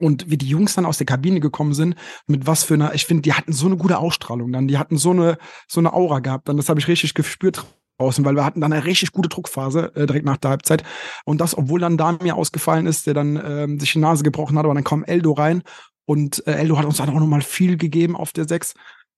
Und 0.04 0.30
wie 0.30 0.38
die 0.38 0.48
Jungs 0.48 0.76
dann 0.76 0.86
aus 0.86 0.98
der 0.98 1.06
Kabine 1.06 1.40
gekommen 1.40 1.74
sind, 1.74 1.96
mit 2.28 2.46
was 2.46 2.64
für 2.64 2.74
einer, 2.74 2.94
ich 2.94 3.06
finde, 3.06 3.22
die 3.22 3.34
hatten 3.34 3.54
so 3.54 3.68
eine 3.68 3.78
gute 3.78 3.98
Ausstrahlung 3.98 4.52
dann, 4.52 4.68
die 4.68 4.78
hatten 4.78 4.98
so 4.98 5.12
eine, 5.12 5.38
so 5.68 5.80
eine 5.80 5.94
Aura 5.94 6.20
gehabt, 6.20 6.50
dann 6.50 6.58
das 6.58 6.68
habe 6.68 6.80
ich 6.80 6.88
richtig 6.88 7.14
gespürt 7.14 7.66
draußen, 7.98 8.26
weil 8.26 8.36
wir 8.36 8.44
hatten 8.44 8.60
dann 8.60 8.74
eine 8.74 8.84
richtig 8.84 9.14
gute 9.14 9.30
Druckphase 9.30 9.94
äh, 9.96 10.06
direkt 10.06 10.26
nach 10.26 10.38
der 10.38 10.52
Halbzeit. 10.52 10.84
Und 11.24 11.40
das, 11.40 11.58
obwohl 11.58 11.80
dann 11.80 11.98
Damir 11.98 12.36
ausgefallen 12.36 12.86
ist, 12.86 13.08
der 13.08 13.14
dann 13.14 13.42
ähm, 13.46 13.80
sich 13.80 13.94
die 13.94 14.00
Nase 14.00 14.24
gebrochen 14.24 14.58
hat, 14.58 14.66
aber 14.66 14.74
dann 14.74 14.84
kam 14.84 15.06
Eldo 15.06 15.32
rein 15.32 15.64
und 16.06 16.46
äh, 16.48 16.54
Eldo 16.54 16.78
hat 16.78 16.86
uns 16.86 16.98
dann 16.98 17.10
auch 17.10 17.20
nochmal 17.20 17.42
viel 17.42 17.78
gegeben 17.78 18.18
auf 18.18 18.34
der 18.34 18.46
6. 18.46 18.74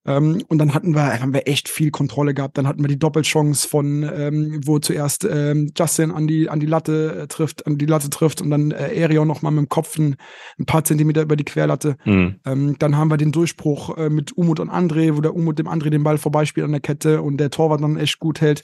Ähm, 0.07 0.43
und 0.47 0.59
dann 0.59 0.73
hatten 0.73 0.93
wir, 0.93 1.19
haben 1.19 1.33
wir 1.33 1.47
echt 1.47 1.67
viel 1.67 1.89
Kontrolle 1.89 2.33
gehabt. 2.33 2.57
Dann 2.57 2.67
hatten 2.67 2.83
wir 2.83 2.87
die 2.87 2.99
Doppelchance 2.99 3.67
von, 3.67 4.03
ähm, 4.03 4.61
wo 4.63 4.77
zuerst 4.77 5.27
ähm, 5.29 5.71
Justin 5.75 6.11
an 6.11 6.27
die, 6.27 6.47
an 6.49 6.59
die 6.59 6.67
Latte 6.67 7.23
äh, 7.23 7.27
trifft, 7.27 7.65
an 7.65 7.77
die 7.77 7.87
Latte 7.87 8.09
trifft 8.09 8.41
und 8.41 8.51
dann 8.51 8.71
äh, 8.71 8.91
Aerion 8.95 9.27
nochmal 9.27 9.51
mit 9.51 9.63
dem 9.63 9.69
Kopf 9.69 9.97
ein, 9.97 10.15
ein, 10.59 10.65
paar 10.65 10.83
Zentimeter 10.83 11.23
über 11.23 11.35
die 11.35 11.43
Querlatte. 11.43 11.97
Mhm. 12.05 12.39
Ähm, 12.45 12.75
dann 12.77 12.97
haben 12.97 13.09
wir 13.09 13.17
den 13.17 13.31
Durchbruch 13.31 13.97
äh, 13.97 14.09
mit 14.09 14.37
Umut 14.37 14.59
und 14.59 14.69
André, 14.69 15.15
wo 15.15 15.21
der 15.21 15.35
Umut 15.35 15.57
dem 15.57 15.67
André 15.67 15.89
den 15.89 16.03
Ball 16.03 16.19
vorbeispielt 16.19 16.65
an 16.65 16.71
der 16.71 16.81
Kette 16.81 17.21
und 17.23 17.37
der 17.37 17.49
Torwart 17.49 17.81
dann 17.81 17.97
echt 17.97 18.19
gut 18.19 18.41
hält, 18.41 18.63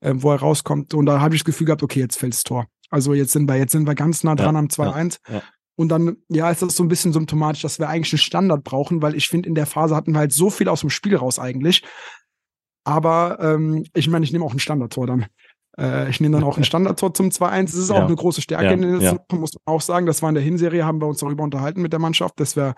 äh, 0.00 0.12
wo 0.14 0.30
er 0.30 0.40
rauskommt. 0.40 0.92
Und 0.92 1.06
da 1.06 1.20
habe 1.20 1.34
ich 1.34 1.42
das 1.42 1.46
Gefühl 1.46 1.66
gehabt, 1.66 1.82
okay, 1.82 2.00
jetzt 2.00 2.18
fällt 2.18 2.34
das 2.34 2.42
Tor. 2.42 2.66
Also 2.90 3.14
jetzt 3.14 3.32
sind 3.32 3.48
wir, 3.48 3.56
jetzt 3.56 3.72
sind 3.72 3.86
wir 3.86 3.94
ganz 3.94 4.22
nah 4.24 4.34
dran 4.34 4.54
ja, 4.54 4.60
am 4.60 4.66
2-1. 4.66 5.18
Ja, 5.26 5.34
ja. 5.36 5.42
Und 5.76 5.88
dann, 5.88 6.16
ja, 6.28 6.50
ist 6.50 6.62
das 6.62 6.76
so 6.76 6.84
ein 6.84 6.88
bisschen 6.88 7.12
symptomatisch, 7.12 7.62
dass 7.62 7.78
wir 7.78 7.88
eigentlich 7.88 8.12
einen 8.12 8.18
Standard 8.18 8.62
brauchen, 8.64 9.00
weil 9.02 9.14
ich 9.14 9.28
finde, 9.28 9.48
in 9.48 9.54
der 9.54 9.66
Phase 9.66 9.96
hatten 9.96 10.12
wir 10.12 10.18
halt 10.18 10.32
so 10.32 10.50
viel 10.50 10.68
aus 10.68 10.80
dem 10.80 10.90
Spiel 10.90 11.16
raus 11.16 11.38
eigentlich. 11.38 11.82
Aber 12.84 13.38
ähm, 13.40 13.84
ich 13.94 14.08
meine, 14.08 14.24
ich 14.24 14.32
nehme 14.32 14.44
auch 14.44 14.52
ein 14.52 14.58
Standardtor 14.58 15.06
dann. 15.06 15.26
Äh, 15.78 16.10
ich 16.10 16.20
nehme 16.20 16.36
dann 16.36 16.44
auch 16.44 16.58
ein 16.58 16.64
Standardtor 16.64 17.14
zum 17.14 17.28
2-1. 17.28 17.62
Das 17.62 17.74
ist 17.74 17.90
ja. 17.90 17.96
auch 17.96 18.06
eine 18.06 18.16
große 18.16 18.42
Stärke 18.42 18.64
ja, 18.64 18.98
ja. 18.98 19.18
muss 19.32 19.54
man 19.54 19.74
auch 19.74 19.80
sagen. 19.80 20.06
Das 20.06 20.22
war 20.22 20.28
in 20.28 20.34
der 20.34 20.44
Hinserie, 20.44 20.84
haben 20.84 21.00
wir 21.00 21.06
uns 21.06 21.20
darüber 21.20 21.44
unterhalten 21.44 21.80
mit 21.80 21.92
der 21.92 22.00
Mannschaft, 22.00 22.38
dass 22.40 22.56
wir 22.56 22.74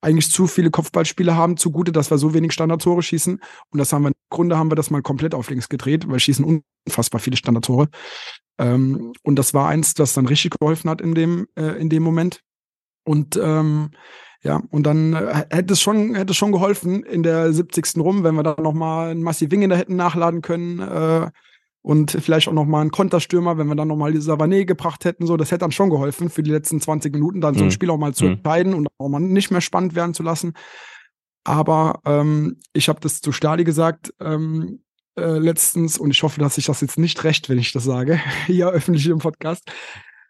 eigentlich 0.00 0.30
zu 0.30 0.46
viele 0.46 0.70
Kopfballspiele 0.70 1.36
haben, 1.36 1.56
zugute, 1.56 1.92
dass 1.92 2.10
wir 2.10 2.18
so 2.18 2.34
wenig 2.34 2.52
Standardtore 2.52 3.02
schießen. 3.02 3.40
Und 3.70 3.78
das 3.78 3.92
haben 3.92 4.02
wir, 4.02 4.08
im 4.08 4.14
Grunde 4.30 4.58
haben 4.58 4.70
wir 4.70 4.76
das 4.76 4.90
mal 4.90 5.02
komplett 5.02 5.34
auf 5.34 5.50
links 5.50 5.68
gedreht, 5.68 6.08
weil 6.08 6.20
schießen 6.20 6.62
unfassbar 6.86 7.20
viele 7.20 7.36
Standardtore. 7.36 7.88
Ähm, 8.58 9.12
und 9.22 9.36
das 9.36 9.54
war 9.54 9.68
eins, 9.68 9.94
das 9.94 10.14
dann 10.14 10.26
richtig 10.26 10.58
geholfen 10.58 10.90
hat 10.90 11.00
in 11.00 11.14
dem, 11.14 11.46
äh, 11.56 11.80
in 11.80 11.88
dem 11.88 12.02
Moment. 12.02 12.40
Und 13.04 13.38
ähm, 13.42 13.90
ja, 14.42 14.62
und 14.70 14.84
dann 14.84 15.14
äh, 15.14 15.44
hätte 15.50 15.72
es 15.74 15.80
schon, 15.80 16.14
hätte 16.14 16.34
schon 16.34 16.52
geholfen 16.52 17.02
in 17.02 17.22
der 17.22 17.52
70. 17.52 17.96
rum, 17.98 18.24
wenn 18.24 18.34
wir 18.34 18.42
da 18.42 18.56
nochmal 18.60 19.10
einen 19.10 19.22
Massiv 19.22 19.50
Wing 19.50 19.68
da 19.68 19.76
hätten 19.76 19.96
nachladen 19.96 20.42
können. 20.42 20.80
Äh, 20.80 21.30
und 21.86 22.10
vielleicht 22.10 22.48
auch 22.48 22.52
nochmal 22.52 22.80
einen 22.80 22.90
Konterstürmer, 22.90 23.58
wenn 23.58 23.68
wir 23.68 23.76
dann 23.76 23.86
nochmal 23.86 24.10
die 24.10 24.18
Savané 24.18 24.64
gebracht 24.64 25.04
hätten, 25.04 25.24
so, 25.24 25.36
das 25.36 25.52
hätte 25.52 25.60
dann 25.60 25.70
schon 25.70 25.88
geholfen, 25.88 26.30
für 26.30 26.42
die 26.42 26.50
letzten 26.50 26.80
20 26.80 27.14
Minuten 27.14 27.40
dann 27.40 27.54
so 27.54 27.60
ein 27.60 27.66
mhm. 27.66 27.70
Spiel 27.70 27.90
auch 27.90 27.96
mal 27.96 28.12
zu 28.12 28.24
mhm. 28.24 28.32
entscheiden 28.32 28.74
und 28.74 28.88
auch 28.98 29.08
mal 29.08 29.20
nicht 29.20 29.52
mehr 29.52 29.60
spannend 29.60 29.94
werden 29.94 30.12
zu 30.12 30.24
lassen. 30.24 30.54
Aber 31.44 32.00
ähm, 32.04 32.58
ich 32.72 32.88
habe 32.88 32.98
das 32.98 33.20
zu 33.20 33.30
Stadi 33.30 33.62
gesagt, 33.62 34.12
ähm, 34.18 34.80
äh, 35.16 35.38
letztens 35.38 35.96
und 35.96 36.10
ich 36.10 36.24
hoffe, 36.24 36.40
dass 36.40 36.58
ich 36.58 36.66
das 36.66 36.80
jetzt 36.80 36.98
nicht 36.98 37.22
recht, 37.22 37.48
wenn 37.48 37.58
ich 37.58 37.70
das 37.70 37.84
sage, 37.84 38.20
hier 38.46 38.68
öffentlich 38.68 39.06
im 39.06 39.20
Podcast. 39.20 39.62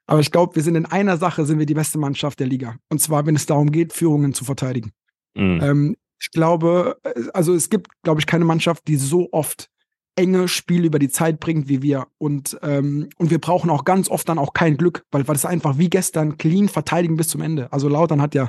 Aber 0.07 0.21
ich 0.21 0.31
glaube, 0.31 0.57
wir 0.57 0.63
sind 0.63 0.75
in 0.75 0.85
einer 0.85 1.17
Sache 1.17 1.47
sind 1.47 1.59
wir 1.59 1.65
die 1.65 1.73
beste 1.73 1.97
Mannschaft 1.97 2.39
der 2.39 2.49
Liga. 2.49 2.77
Und 2.91 3.01
zwar, 3.01 3.25
wenn 3.25 3.35
es 3.35 3.47
darum 3.47 3.73
geht, 3.73 3.95
Führungen 3.95 4.35
zu 4.35 4.45
verteidigen. 4.45 4.93
Mhm. 5.35 5.61
Ähm, 5.63 5.97
ich 6.21 6.33
glaube, 6.33 6.99
äh, 7.03 7.15
also 7.33 7.55
es 7.55 7.71
gibt, 7.71 7.89
glaube 8.03 8.21
ich, 8.21 8.27
keine 8.27 8.45
Mannschaft, 8.45 8.87
die 8.89 8.97
so 8.97 9.31
oft 9.33 9.71
enge 10.17 10.49
Spiele 10.49 10.87
über 10.87 10.99
die 10.99 11.09
Zeit 11.09 11.41
bringt 11.41 11.69
wie 11.69 11.83
wir. 11.83 12.07
Und, 12.19 12.59
ähm, 12.63 13.09
und 13.19 13.31
wir 13.31 13.41
brauchen 13.41 13.71
auch 13.71 13.85
ganz 13.85 14.09
oft 14.09 14.29
dann 14.29 14.39
auch 14.39 14.53
kein 14.53 14.77
Glück, 14.77 15.05
weil, 15.11 15.27
weil 15.29 15.35
das 15.35 15.45
einfach 15.45 15.79
wie 15.79 15.91
gestern 15.91 16.37
clean 16.39 16.69
verteidigen 16.69 17.17
bis 17.17 17.29
zum 17.29 17.43
Ende. 17.43 17.73
Also 17.73 17.89
Lautern 17.89 18.21
hat 18.23 18.35
ja 18.35 18.49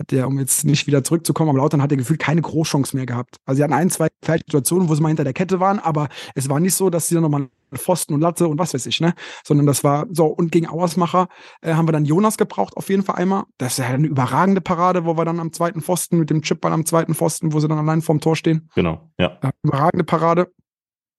hat 0.00 0.10
der, 0.10 0.26
um 0.26 0.38
jetzt 0.38 0.64
nicht 0.64 0.86
wieder 0.86 1.04
zurückzukommen, 1.04 1.50
aber 1.50 1.58
Lautern 1.58 1.82
hat 1.82 1.92
er 1.92 1.98
gefühlt 1.98 2.20
keine 2.20 2.40
Großchance 2.40 2.96
mehr 2.96 3.06
gehabt. 3.06 3.36
Also 3.44 3.58
sie 3.58 3.64
hatten 3.64 3.74
ein, 3.74 3.90
zwei 3.90 4.08
Situationen, 4.24 4.88
wo 4.88 4.94
sie 4.94 5.02
mal 5.02 5.08
hinter 5.08 5.24
der 5.24 5.34
Kette 5.34 5.60
waren, 5.60 5.78
aber 5.78 6.08
es 6.34 6.48
war 6.48 6.58
nicht 6.58 6.74
so, 6.74 6.90
dass 6.90 7.08
sie 7.08 7.14
dann 7.14 7.22
nochmal 7.22 7.48
Pfosten 7.76 8.14
und 8.14 8.20
Latte 8.20 8.48
und 8.48 8.58
was 8.58 8.74
weiß 8.74 8.86
ich, 8.86 9.00
ne? 9.00 9.14
Sondern 9.44 9.66
das 9.66 9.84
war 9.84 10.06
so, 10.10 10.26
und 10.26 10.50
gegen 10.50 10.68
Auersmacher 10.68 11.28
äh, 11.60 11.74
haben 11.74 11.86
wir 11.86 11.92
dann 11.92 12.04
Jonas 12.04 12.36
gebraucht, 12.36 12.76
auf 12.76 12.88
jeden 12.88 13.04
Fall 13.04 13.16
einmal. 13.16 13.44
Das 13.58 13.72
ist 13.72 13.78
ja 13.78 13.86
eine 13.86 14.08
überragende 14.08 14.60
Parade, 14.60 15.04
wo 15.04 15.16
wir 15.16 15.24
dann 15.24 15.38
am 15.38 15.52
zweiten 15.52 15.80
Pfosten 15.80 16.18
mit 16.18 16.30
dem 16.30 16.42
Chipball 16.42 16.72
am 16.72 16.84
zweiten 16.84 17.14
Pfosten, 17.14 17.52
wo 17.52 17.60
sie 17.60 17.68
dann 17.68 17.78
allein 17.78 18.02
vorm 18.02 18.20
Tor 18.20 18.34
stehen. 18.34 18.68
Genau, 18.74 19.08
ja. 19.18 19.38
Äh, 19.42 19.50
überragende 19.62 20.04
Parade, 20.04 20.50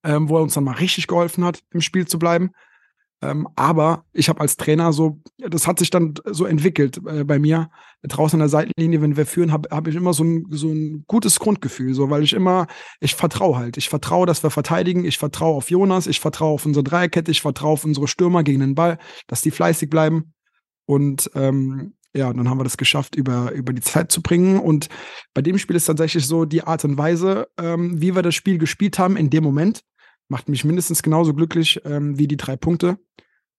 ähm, 0.03 0.29
wo 0.29 0.37
er 0.37 0.43
uns 0.43 0.53
dann 0.53 0.63
mal 0.63 0.75
richtig 0.75 1.07
geholfen 1.07 1.43
hat, 1.43 1.61
im 1.71 1.81
Spiel 1.81 2.07
zu 2.07 2.19
bleiben. 2.19 2.51
Ähm, 3.23 3.47
aber 3.55 4.05
ich 4.13 4.29
habe 4.29 4.41
als 4.41 4.57
Trainer 4.57 4.93
so, 4.93 5.19
das 5.37 5.67
hat 5.67 5.77
sich 5.77 5.91
dann 5.91 6.15
so 6.25 6.45
entwickelt 6.45 6.99
äh, 7.05 7.23
bei 7.23 7.37
mir. 7.37 7.69
Draußen 8.03 8.35
an 8.37 8.39
der 8.39 8.49
Seitenlinie, 8.49 9.01
wenn 9.01 9.15
wir 9.15 9.27
führen, 9.27 9.51
habe 9.51 9.69
hab 9.69 9.87
ich 9.87 9.95
immer 9.95 10.13
so 10.13 10.23
ein, 10.23 10.47
so 10.49 10.69
ein 10.69 11.03
gutes 11.07 11.39
Grundgefühl, 11.39 11.93
so, 11.93 12.09
weil 12.09 12.23
ich 12.23 12.33
immer, 12.33 12.65
ich 12.99 13.13
vertraue 13.13 13.57
halt. 13.57 13.77
Ich 13.77 13.89
vertraue, 13.89 14.25
dass 14.25 14.41
wir 14.41 14.49
verteidigen. 14.49 15.05
Ich 15.05 15.19
vertraue 15.19 15.55
auf 15.55 15.69
Jonas. 15.69 16.07
Ich 16.07 16.19
vertraue 16.19 16.55
auf 16.55 16.65
unsere 16.65 16.83
Dreierkette. 16.83 17.29
Ich 17.29 17.41
vertraue 17.41 17.73
auf 17.73 17.85
unsere 17.85 18.07
Stürmer 18.07 18.43
gegen 18.43 18.61
den 18.61 18.73
Ball, 18.73 18.97
dass 19.27 19.41
die 19.41 19.51
fleißig 19.51 19.91
bleiben. 19.91 20.33
Und 20.87 21.29
ähm, 21.35 21.93
ja, 22.15 22.33
dann 22.33 22.49
haben 22.49 22.59
wir 22.59 22.63
das 22.63 22.77
geschafft, 22.77 23.15
über, 23.15 23.51
über 23.51 23.71
die 23.71 23.81
Zeit 23.81 24.11
zu 24.11 24.23
bringen. 24.23 24.59
Und 24.59 24.89
bei 25.35 25.43
dem 25.43 25.59
Spiel 25.59 25.75
ist 25.75 25.85
tatsächlich 25.85 26.25
so 26.25 26.45
die 26.45 26.63
Art 26.63 26.83
und 26.83 26.97
Weise, 26.97 27.47
ähm, 27.59 28.01
wie 28.01 28.15
wir 28.15 28.23
das 28.23 28.33
Spiel 28.33 28.57
gespielt 28.57 28.97
haben 28.97 29.15
in 29.15 29.29
dem 29.29 29.43
Moment, 29.43 29.81
macht 30.31 30.47
mich 30.47 30.63
mindestens 30.63 31.03
genauso 31.03 31.33
glücklich 31.33 31.81
ähm, 31.85 32.17
wie 32.17 32.27
die 32.27 32.37
drei 32.37 32.55
Punkte. 32.55 32.97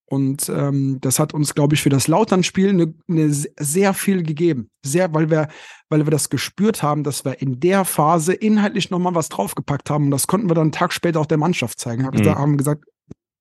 Und 0.07 0.49
ähm, 0.49 0.99
das 1.01 1.19
hat 1.19 1.33
uns, 1.33 1.55
glaube 1.55 1.75
ich, 1.75 1.83
für 1.83 1.89
das 1.89 2.09
Lautern-Spiel 2.09 2.71
eine 2.71 2.95
ne 3.07 3.31
sehr 3.31 3.95
viel 3.95 4.23
gegeben. 4.23 4.71
Sehr, 4.85 5.15
weil 5.15 5.31
wir, 5.31 5.49
weil 5.91 6.05
wir 6.05 6.11
das 6.11 6.29
gespürt 6.29 6.83
haben, 6.83 7.05
dass 7.05 7.25
wir 7.25 7.41
in 7.41 7.61
der 7.61 7.85
Phase 7.85 8.33
inhaltlich 8.33 8.91
nochmal 8.91 9.15
was 9.15 9.29
draufgepackt 9.29 9.91
haben. 9.91 10.07
Und 10.07 10.11
das 10.11 10.27
konnten 10.27 10.51
wir 10.51 10.55
dann 10.55 10.65
einen 10.65 10.73
Tag 10.73 10.93
später 10.93 11.21
auch 11.21 11.27
der 11.27 11.39
Mannschaft 11.39 11.79
zeigen. 11.79 12.05
Mhm. 12.05 12.23
Da 12.23 12.35
haben 12.35 12.57
gesagt, 12.57 12.85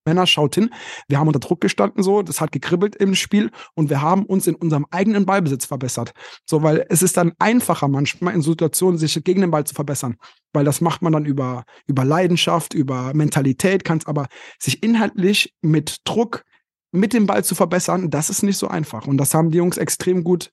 Männer, 0.06 0.26
schaut 0.28 0.56
hin. 0.56 0.70
Wir 1.08 1.20
haben 1.20 1.28
unter 1.28 1.40
Druck 1.40 1.62
gestanden, 1.62 2.04
so. 2.04 2.22
Das 2.22 2.42
hat 2.42 2.52
gekribbelt 2.52 2.96
im 2.96 3.16
Spiel 3.16 3.52
und 3.76 3.90
wir 3.90 4.02
haben 4.02 4.26
uns 4.26 4.48
in 4.48 4.56
unserem 4.56 4.86
eigenen 4.92 5.26
Ballbesitz 5.26 5.66
verbessert. 5.66 6.14
So, 6.46 6.64
weil 6.64 6.86
es 6.90 7.02
ist 7.02 7.18
dann 7.18 7.34
einfacher 7.40 7.88
manchmal 7.88 8.34
in 8.34 8.42
Situationen, 8.42 8.98
sich 8.98 9.24
gegen 9.24 9.42
den 9.42 9.52
Ball 9.52 9.66
zu 9.66 9.76
verbessern. 9.76 10.18
Weil 10.54 10.66
das 10.66 10.82
macht 10.82 11.02
man 11.02 11.14
dann 11.14 11.26
über, 11.26 11.64
über 11.88 12.04
Leidenschaft, 12.04 12.74
über 12.74 13.14
Mentalität, 13.14 13.84
kann 13.84 14.00
es 14.00 14.06
aber 14.06 14.28
sich 14.60 14.84
inhaltlich 14.84 15.54
mit 15.62 15.98
Druck, 16.04 16.44
mit 16.92 17.14
dem 17.14 17.26
Ball 17.26 17.44
zu 17.44 17.56
verbessern, 17.56 18.10
das 18.10 18.30
ist 18.30 18.44
nicht 18.44 18.58
so 18.58 18.68
einfach. 18.68 19.08
Und 19.08 19.18
das 19.18 19.34
haben 19.34 19.52
die 19.52 19.58
Jungs 19.58 19.78
extrem 19.78 20.24
gut, 20.24 20.52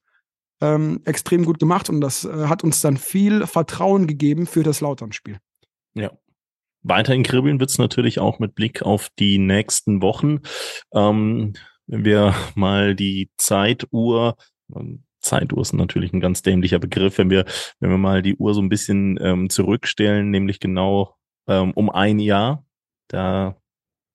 ähm, 0.60 1.00
extrem 1.04 1.44
gut 1.44 1.58
gemacht 1.58 1.88
und 1.88 2.00
das 2.00 2.24
äh, 2.24 2.46
hat 2.46 2.64
uns 2.64 2.80
dann 2.80 2.96
viel 2.96 3.46
Vertrauen 3.46 4.06
gegeben 4.06 4.46
für 4.46 4.62
das 4.62 4.80
Lautern-Spiel. 4.80 5.38
Ja, 5.94 6.12
Weiterhin 6.88 7.22
kribbeln 7.22 7.60
wird 7.60 7.70
es 7.70 7.78
natürlich 7.78 8.18
auch 8.18 8.38
mit 8.38 8.54
Blick 8.54 8.82
auf 8.82 9.10
die 9.18 9.38
nächsten 9.38 10.00
Wochen. 10.02 10.40
Ähm, 10.92 11.52
wenn 11.86 12.04
wir 12.04 12.34
mal 12.54 12.94
die 12.94 13.30
Zeituhr, 13.36 14.36
ähm, 14.74 15.04
Zeituhr 15.20 15.60
ist 15.60 15.72
natürlich 15.72 16.12
ein 16.12 16.20
ganz 16.20 16.42
dämlicher 16.42 16.78
Begriff, 16.78 17.18
wenn 17.18 17.28
wir, 17.28 17.44
wenn 17.80 17.90
wir 17.90 17.98
mal 17.98 18.22
die 18.22 18.36
Uhr 18.36 18.54
so 18.54 18.62
ein 18.62 18.68
bisschen 18.68 19.18
ähm, 19.20 19.50
zurückstellen, 19.50 20.30
nämlich 20.30 20.60
genau 20.60 21.16
ähm, 21.48 21.72
um 21.72 21.90
ein 21.90 22.18
Jahr. 22.18 22.64
Da 23.08 23.56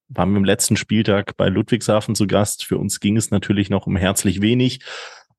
waren 0.07 0.31
wir 0.31 0.37
im 0.37 0.45
letzten 0.45 0.77
Spieltag 0.77 1.35
bei 1.37 1.49
Ludwigshafen 1.49 2.15
zu 2.15 2.25
Gast. 2.25 2.65
Für 2.65 2.77
uns 2.77 2.99
ging 2.99 3.17
es 3.17 3.31
natürlich 3.31 3.69
noch 3.69 3.85
um 3.85 3.95
herzlich 3.95 4.41
wenig. 4.41 4.79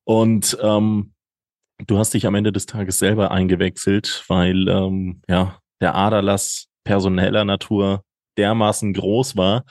Und 0.03 0.57
ähm, 0.61 1.13
du 1.87 1.97
hast 1.97 2.13
dich 2.13 2.27
am 2.27 2.35
Ende 2.35 2.51
des 2.51 2.67
Tages 2.67 2.99
selber 2.99 3.31
eingewechselt, 3.31 4.23
weil 4.27 4.67
ähm, 4.67 5.21
ja 5.27 5.59
der 5.81 5.95
Aderlass 5.95 6.67
personeller 6.85 7.43
Natur 7.43 8.03
dermaßen 8.37 8.93
groß 8.93 9.35
war. 9.35 9.65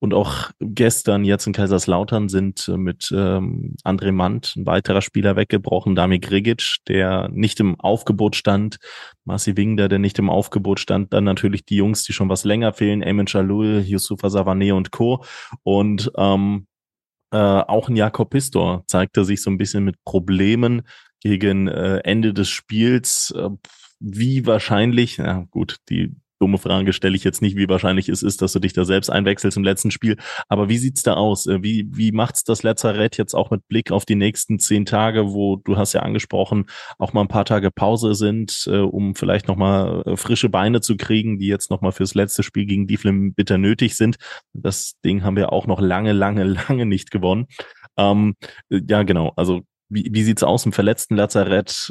Und 0.00 0.12
auch 0.12 0.50
gestern 0.60 1.24
jetzt 1.24 1.46
in 1.46 1.54
Kaiserslautern 1.54 2.28
sind 2.28 2.68
äh, 2.68 2.76
mit 2.76 3.10
ähm, 3.10 3.74
André 3.84 4.12
Mant 4.12 4.54
ein 4.54 4.66
weiterer 4.66 5.00
Spieler 5.00 5.34
weggebrochen, 5.34 5.94
Dami 5.94 6.18
Grigic, 6.18 6.76
der 6.88 7.30
nicht 7.30 7.58
im 7.58 7.80
Aufgebot 7.80 8.36
stand, 8.36 8.76
Marci 9.24 9.56
Wingder, 9.56 9.88
der 9.88 9.98
nicht 9.98 10.18
im 10.18 10.28
Aufgebot 10.28 10.78
stand, 10.78 11.14
dann 11.14 11.24
natürlich 11.24 11.64
die 11.64 11.76
Jungs, 11.76 12.02
die 12.02 12.12
schon 12.12 12.28
was 12.28 12.44
länger 12.44 12.74
fehlen, 12.74 13.00
Eamon 13.00 13.24
Jalul, 13.26 13.80
Yusufa 13.80 14.26
Savané 14.26 14.74
und 14.74 14.90
Co. 14.90 15.24
Und 15.62 16.12
ähm, 16.18 16.66
äh, 17.32 17.38
auch 17.38 17.88
ein 17.88 17.96
Jakob 17.96 18.28
Pistor 18.28 18.84
zeigte 18.86 19.24
sich 19.24 19.40
so 19.42 19.50
ein 19.50 19.58
bisschen 19.58 19.84
mit 19.84 19.96
Problemen 20.04 20.82
gegen 21.20 21.66
äh, 21.66 22.00
Ende 22.04 22.34
des 22.34 22.50
Spiels. 22.50 23.32
Äh, 23.34 23.48
wie 24.00 24.44
wahrscheinlich, 24.44 25.16
ja 25.16 25.46
gut, 25.50 25.78
die 25.88 26.14
dumme 26.44 26.58
Frage 26.58 26.92
stelle 26.92 27.16
ich 27.16 27.24
jetzt 27.24 27.40
nicht, 27.40 27.56
wie 27.56 27.70
wahrscheinlich 27.70 28.10
es 28.10 28.22
ist, 28.22 28.42
dass 28.42 28.52
du 28.52 28.58
dich 28.58 28.74
da 28.74 28.84
selbst 28.84 29.08
einwechselst 29.08 29.56
im 29.56 29.64
letzten 29.64 29.90
Spiel. 29.90 30.18
Aber 30.46 30.68
wie 30.68 30.76
sieht's 30.76 31.02
da 31.02 31.14
aus? 31.14 31.46
Äh, 31.46 31.62
wie, 31.62 31.88
wie 31.90 32.12
macht's 32.12 32.44
das 32.44 32.62
Lazarett 32.62 33.16
jetzt 33.16 33.32
auch 33.32 33.50
mit 33.50 33.66
Blick 33.66 33.90
auf 33.90 34.04
die 34.04 34.14
nächsten 34.14 34.58
zehn 34.58 34.84
Tage, 34.84 35.32
wo 35.32 35.56
du 35.56 35.78
hast 35.78 35.94
ja 35.94 36.00
angesprochen, 36.02 36.66
auch 36.98 37.14
mal 37.14 37.22
ein 37.22 37.28
paar 37.28 37.46
Tage 37.46 37.70
Pause 37.70 38.14
sind, 38.14 38.66
äh, 38.66 38.76
um 38.76 39.14
vielleicht 39.14 39.48
nochmal 39.48 40.02
äh, 40.04 40.16
frische 40.18 40.50
Beine 40.50 40.82
zu 40.82 40.98
kriegen, 40.98 41.38
die 41.38 41.46
jetzt 41.46 41.70
nochmal 41.70 41.92
fürs 41.92 42.14
letzte 42.14 42.42
Spiel 42.42 42.66
gegen 42.66 42.86
Dieflin 42.86 43.32
bitter 43.32 43.56
nötig 43.56 43.96
sind. 43.96 44.16
Das 44.52 45.00
Ding 45.02 45.22
haben 45.22 45.36
wir 45.36 45.50
auch 45.50 45.66
noch 45.66 45.80
lange, 45.80 46.12
lange, 46.12 46.44
lange 46.68 46.84
nicht 46.84 47.10
gewonnen. 47.10 47.46
Ähm, 47.96 48.34
ja, 48.68 49.02
genau. 49.02 49.32
Also 49.36 49.62
wie, 49.88 50.10
wie 50.12 50.24
sieht's 50.24 50.42
aus 50.42 50.66
im 50.66 50.72
verletzten 50.72 51.16
Lazarett? 51.16 51.90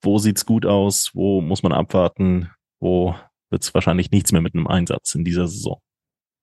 Wo 0.00 0.18
sieht's 0.18 0.44
gut 0.44 0.66
aus? 0.66 1.10
Wo 1.14 1.40
muss 1.40 1.62
man 1.62 1.72
abwarten? 1.72 2.50
Wo 2.80 3.14
wird's 3.52 3.72
wahrscheinlich 3.74 4.10
nichts 4.10 4.32
mehr 4.32 4.42
mit 4.42 4.54
einem 4.54 4.66
Einsatz 4.66 5.14
in 5.14 5.24
dieser 5.24 5.46
Saison? 5.46 5.80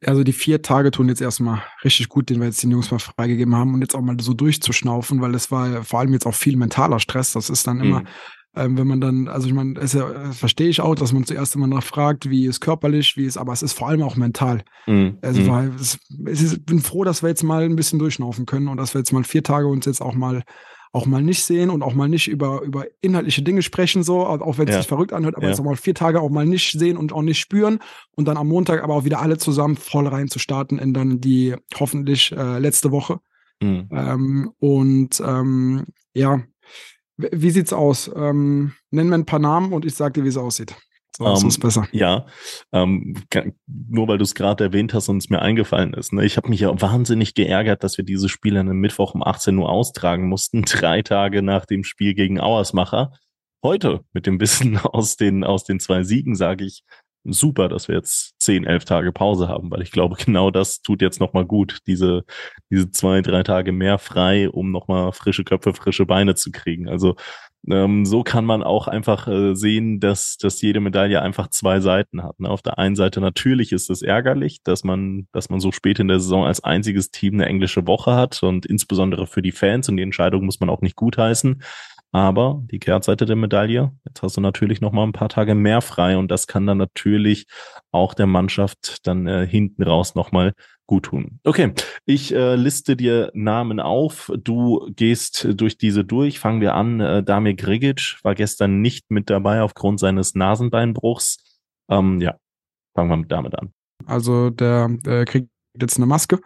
Also 0.06 0.24
die 0.24 0.34
vier 0.34 0.62
Tage 0.62 0.92
tun 0.92 1.10
jetzt 1.10 1.22
erstmal 1.22 1.62
richtig 1.84 2.08
gut, 2.08 2.30
den 2.30 2.40
wir 2.40 2.48
jetzt 2.48 2.64
den 2.64 2.72
Jungs 2.72 2.90
mal 2.90 3.00
freigegeben 3.00 3.56
haben 3.56 3.74
und 3.74 3.82
jetzt 3.82 3.96
auch 3.96 4.02
mal 4.02 4.16
so 4.22 4.34
durchzuschnaufen, 4.34 5.20
weil 5.20 5.36
es 5.36 5.52
war 5.52 5.84
vor 5.84 6.00
allem 6.00 6.14
jetzt 6.14 6.26
auch 6.26 6.34
viel 6.34 6.56
mentaler 6.56 7.00
Stress. 7.00 7.34
Das 7.34 7.50
ist 7.50 7.68
dann 7.68 7.82
immer, 7.82 8.02
mhm. 8.02 8.08
ähm, 8.56 8.78
wenn 8.78 8.88
man 8.88 9.02
dann, 9.02 9.28
also 9.28 9.48
ich 9.48 9.54
meine, 9.54 9.78
es 9.78 9.92
ja, 9.92 10.32
verstehe 10.32 10.70
ich 10.70 10.80
auch, 10.80 10.96
dass 10.96 11.12
man 11.12 11.26
zuerst 11.26 11.54
immer 11.56 11.68
nachfragt, 11.68 12.30
wie 12.30 12.46
ist 12.46 12.62
körperlich, 12.62 13.18
wie 13.18 13.26
ist, 13.26 13.36
aber 13.36 13.52
es 13.52 13.62
ist 13.62 13.74
vor 13.74 13.90
allem 13.90 14.02
auch 14.02 14.16
mental. 14.16 14.64
Mhm. 14.88 15.18
Also 15.22 15.42
mhm. 15.42 15.48
weil 15.50 15.70
es, 15.76 16.00
es 16.28 16.42
ist, 16.42 16.66
bin 16.66 16.80
froh, 16.80 17.04
dass 17.04 17.22
wir 17.22 17.30
jetzt 17.30 17.44
mal 17.44 17.64
ein 17.64 17.76
bisschen 17.76 18.00
durchschnaufen 18.00 18.46
können 18.46 18.70
und 18.70 18.78
dass 18.78 18.94
wir 18.94 19.00
jetzt 19.00 19.12
mal 19.12 19.26
vier 19.26 19.44
Tage 19.44 19.68
uns 19.68 19.86
jetzt 19.86 20.02
auch 20.02 20.16
mal 20.16 20.44
auch 20.92 21.06
mal 21.06 21.22
nicht 21.22 21.44
sehen 21.44 21.70
und 21.70 21.84
auch 21.84 21.94
mal 21.94 22.10
nicht 22.10 22.28
über, 22.28 22.62
über 22.62 22.86
inhaltliche 23.02 23.44
Dinge 23.44 23.62
sprechen, 23.62 24.04
so, 24.04 24.26
auch 24.26 24.58
wenn 24.58 24.68
es 24.68 24.74
ja. 24.74 24.82
sich 24.82 24.88
verrückt 24.88 25.14
anhört, 25.14 25.36
aber 25.36 25.46
ja. 25.46 25.50
jetzt 25.50 25.60
auch 25.60 25.66
mal 25.66 25.76
vier 25.76 25.94
Tage 25.94 26.22
auch 26.22 26.30
mal 26.30 26.46
nicht 26.46 26.72
sehen 26.72 26.98
und 26.98 27.14
auch 27.14 27.22
nicht 27.22 27.40
spüren 27.40 27.80
und 28.16 28.28
dann 28.28 28.38
am 28.38 28.48
Montag 28.48 28.84
aber 28.84 28.96
auch 28.96 29.06
wieder 29.06 29.20
alle 29.22 29.38
zusammen 29.38 29.76
voll 29.76 30.08
rein 30.08 30.30
zu 30.30 30.40
starten 30.40 30.80
in 30.80 30.94
dann 30.94 31.22
die 31.22 31.56
hoffentlich 31.80 32.32
äh, 32.32 32.58
letzte 32.58 32.92
Woche. 32.92 33.20
Mhm. 33.62 33.90
Ähm, 33.92 34.52
und 34.60 35.22
ähm, 35.26 35.86
ja, 36.14 36.42
wie 37.18 37.52
sieht's 37.52 37.74
aus? 37.74 38.10
Ähm, 38.16 38.74
nenn 38.92 39.10
mir 39.10 39.16
ein 39.16 39.26
paar 39.26 39.40
Namen 39.40 39.74
und 39.74 39.86
ich 39.86 39.94
sag 39.94 40.14
dir, 40.14 40.24
wie 40.24 40.30
es 40.30 40.38
aussieht. 40.38 40.76
So, 41.20 41.48
ist 41.48 41.58
ähm, 41.58 41.62
besser. 41.62 41.88
Ja, 41.92 42.26
ähm, 42.72 43.16
nur 43.68 44.08
weil 44.08 44.18
du 44.18 44.24
es 44.24 44.36
gerade 44.36 44.64
erwähnt 44.64 44.94
hast 44.94 45.10
und 45.10 45.18
es 45.18 45.30
mir 45.30 45.42
eingefallen 45.42 45.94
ist. 45.94 46.14
Ne? 46.14 46.26
Ich 46.26 46.38
habe 46.38 46.48
mich 46.48 46.62
ja 46.62 46.82
wahnsinnig 46.82 47.34
geärgert, 47.34 47.84
dass 47.84 47.98
wir 47.98 48.06
diese 48.06 48.30
Spiele 48.30 48.62
am 48.62 48.68
Mittwoch 48.68 49.14
um 49.14 49.24
18 49.24 49.58
Uhr 49.58 49.70
austragen 49.70 50.30
mussten, 50.30 50.62
drei 50.66 51.02
Tage 51.02 51.42
nach 51.42 51.66
dem 51.66 51.84
Spiel 51.84 52.14
gegen 52.14 52.40
Auersmacher. 52.40 53.12
Heute 53.62 54.06
mit 54.14 54.26
dem 54.26 54.40
Wissen 54.40 54.78
aus 54.84 55.18
den, 55.18 55.44
aus 55.44 55.66
den 55.66 55.82
zwei 55.82 56.04
Siegen 56.04 56.36
sage 56.36 56.64
ich, 56.64 56.84
super, 57.26 57.68
dass 57.68 57.90
wir 57.90 57.96
jetzt 57.96 58.40
zehn, 58.40 58.66
elf 58.66 58.86
Tage 58.86 59.12
Pause 59.12 59.50
haben, 59.50 59.70
weil 59.72 59.82
ich 59.82 59.92
glaube, 59.92 60.16
genau 60.26 60.52
das 60.52 60.82
tut 60.82 61.02
jetzt 61.02 61.20
nochmal 61.20 61.46
gut, 61.46 61.80
diese, 61.86 62.24
diese 62.72 62.92
zwei, 62.92 63.22
drei 63.22 63.44
Tage 63.44 63.74
mehr 63.74 63.98
frei, 63.98 64.50
um 64.50 64.72
nochmal 64.72 65.12
frische 65.12 65.44
Köpfe, 65.44 65.74
frische 65.74 66.06
Beine 66.06 66.36
zu 66.36 66.52
kriegen. 66.52 66.88
Also 66.88 67.16
ähm, 67.68 68.06
so 68.06 68.24
kann 68.24 68.46
man 68.46 68.64
auch 68.64 68.88
einfach 68.88 69.28
äh, 69.28 69.56
sehen, 69.56 70.00
dass, 70.00 70.38
dass 70.38 70.62
jede 70.62 70.80
Medaille 70.80 71.22
einfach 71.22 71.50
zwei 71.50 71.80
Seiten 71.80 72.24
hat. 72.24 72.40
Ne? 72.40 72.50
Auf 72.50 72.62
der 72.62 72.78
einen 72.78 72.96
Seite 72.96 73.22
natürlich 73.22 73.72
ist 73.72 73.90
es 73.90 74.02
ärgerlich, 74.02 74.64
dass 74.64 74.84
man, 74.84 75.28
dass 75.32 75.50
man 75.50 75.60
so 75.60 75.72
spät 75.72 76.00
in 76.00 76.08
der 76.08 76.20
Saison 76.20 76.46
als 76.46 76.64
einziges 76.64 77.12
Team 77.12 77.36
eine 77.36 77.46
englische 77.46 77.86
Woche 77.86 78.16
hat 78.16 78.42
und 78.44 78.66
insbesondere 78.66 79.28
für 79.28 79.42
die 79.42 79.52
Fans 79.52 79.90
und 79.90 79.98
die 79.98 80.04
Entscheidung 80.04 80.46
muss 80.46 80.60
man 80.60 80.70
auch 80.70 80.82
nicht 80.82 80.96
gutheißen. 80.96 81.62
Aber 82.12 82.64
die 82.72 82.80
Kehrtseite 82.80 83.26
der 83.26 83.36
Medaille, 83.36 83.92
jetzt 84.06 84.24
hast 84.24 84.38
du 84.38 84.42
natürlich 84.42 84.82
noch 84.82 84.92
mal 84.92 85.04
ein 85.04 85.12
paar 85.12 85.30
Tage 85.30 85.54
mehr 85.54 85.82
frei 85.82 86.18
und 86.18 86.32
das 86.32 86.48
kann 86.48 86.66
dann 86.66 86.80
natürlich 86.80 87.46
auch 87.92 88.16
der 88.16 88.26
Mannschaft 88.26 89.06
dann 89.06 89.28
äh, 89.28 89.46
hinten 89.46 89.84
raus 89.84 90.16
noch 90.16 90.32
mal 90.32 90.54
gut 90.90 91.04
tun. 91.04 91.40
Okay, 91.44 91.72
ich 92.08 92.34
äh, 92.34 92.56
liste 92.56 92.96
dir 92.96 93.30
Namen 93.36 93.80
auf. 93.80 94.32
Du 94.44 94.90
gehst 94.96 95.48
durch 95.54 95.78
diese 95.78 96.04
durch. 96.04 96.40
Fangen 96.40 96.62
wir 96.62 96.74
an. 96.74 97.00
Äh, 97.00 97.22
Damir 97.22 97.54
Grigic 97.54 98.18
war 98.24 98.34
gestern 98.34 98.82
nicht 98.82 99.12
mit 99.12 99.30
dabei 99.30 99.62
aufgrund 99.62 100.00
seines 100.00 100.34
Nasenbeinbruchs. 100.34 101.62
Ähm, 101.90 102.20
ja, 102.22 102.38
fangen 102.96 103.12
wir 103.12 103.18
mit 103.18 103.32
damit 103.32 103.54
an. 103.54 103.72
Also 104.08 104.50
der 104.50 104.90
äh, 105.06 105.26
kriegt 105.26 105.52
jetzt 105.80 105.98
eine 105.98 106.08
Maske. 106.08 106.40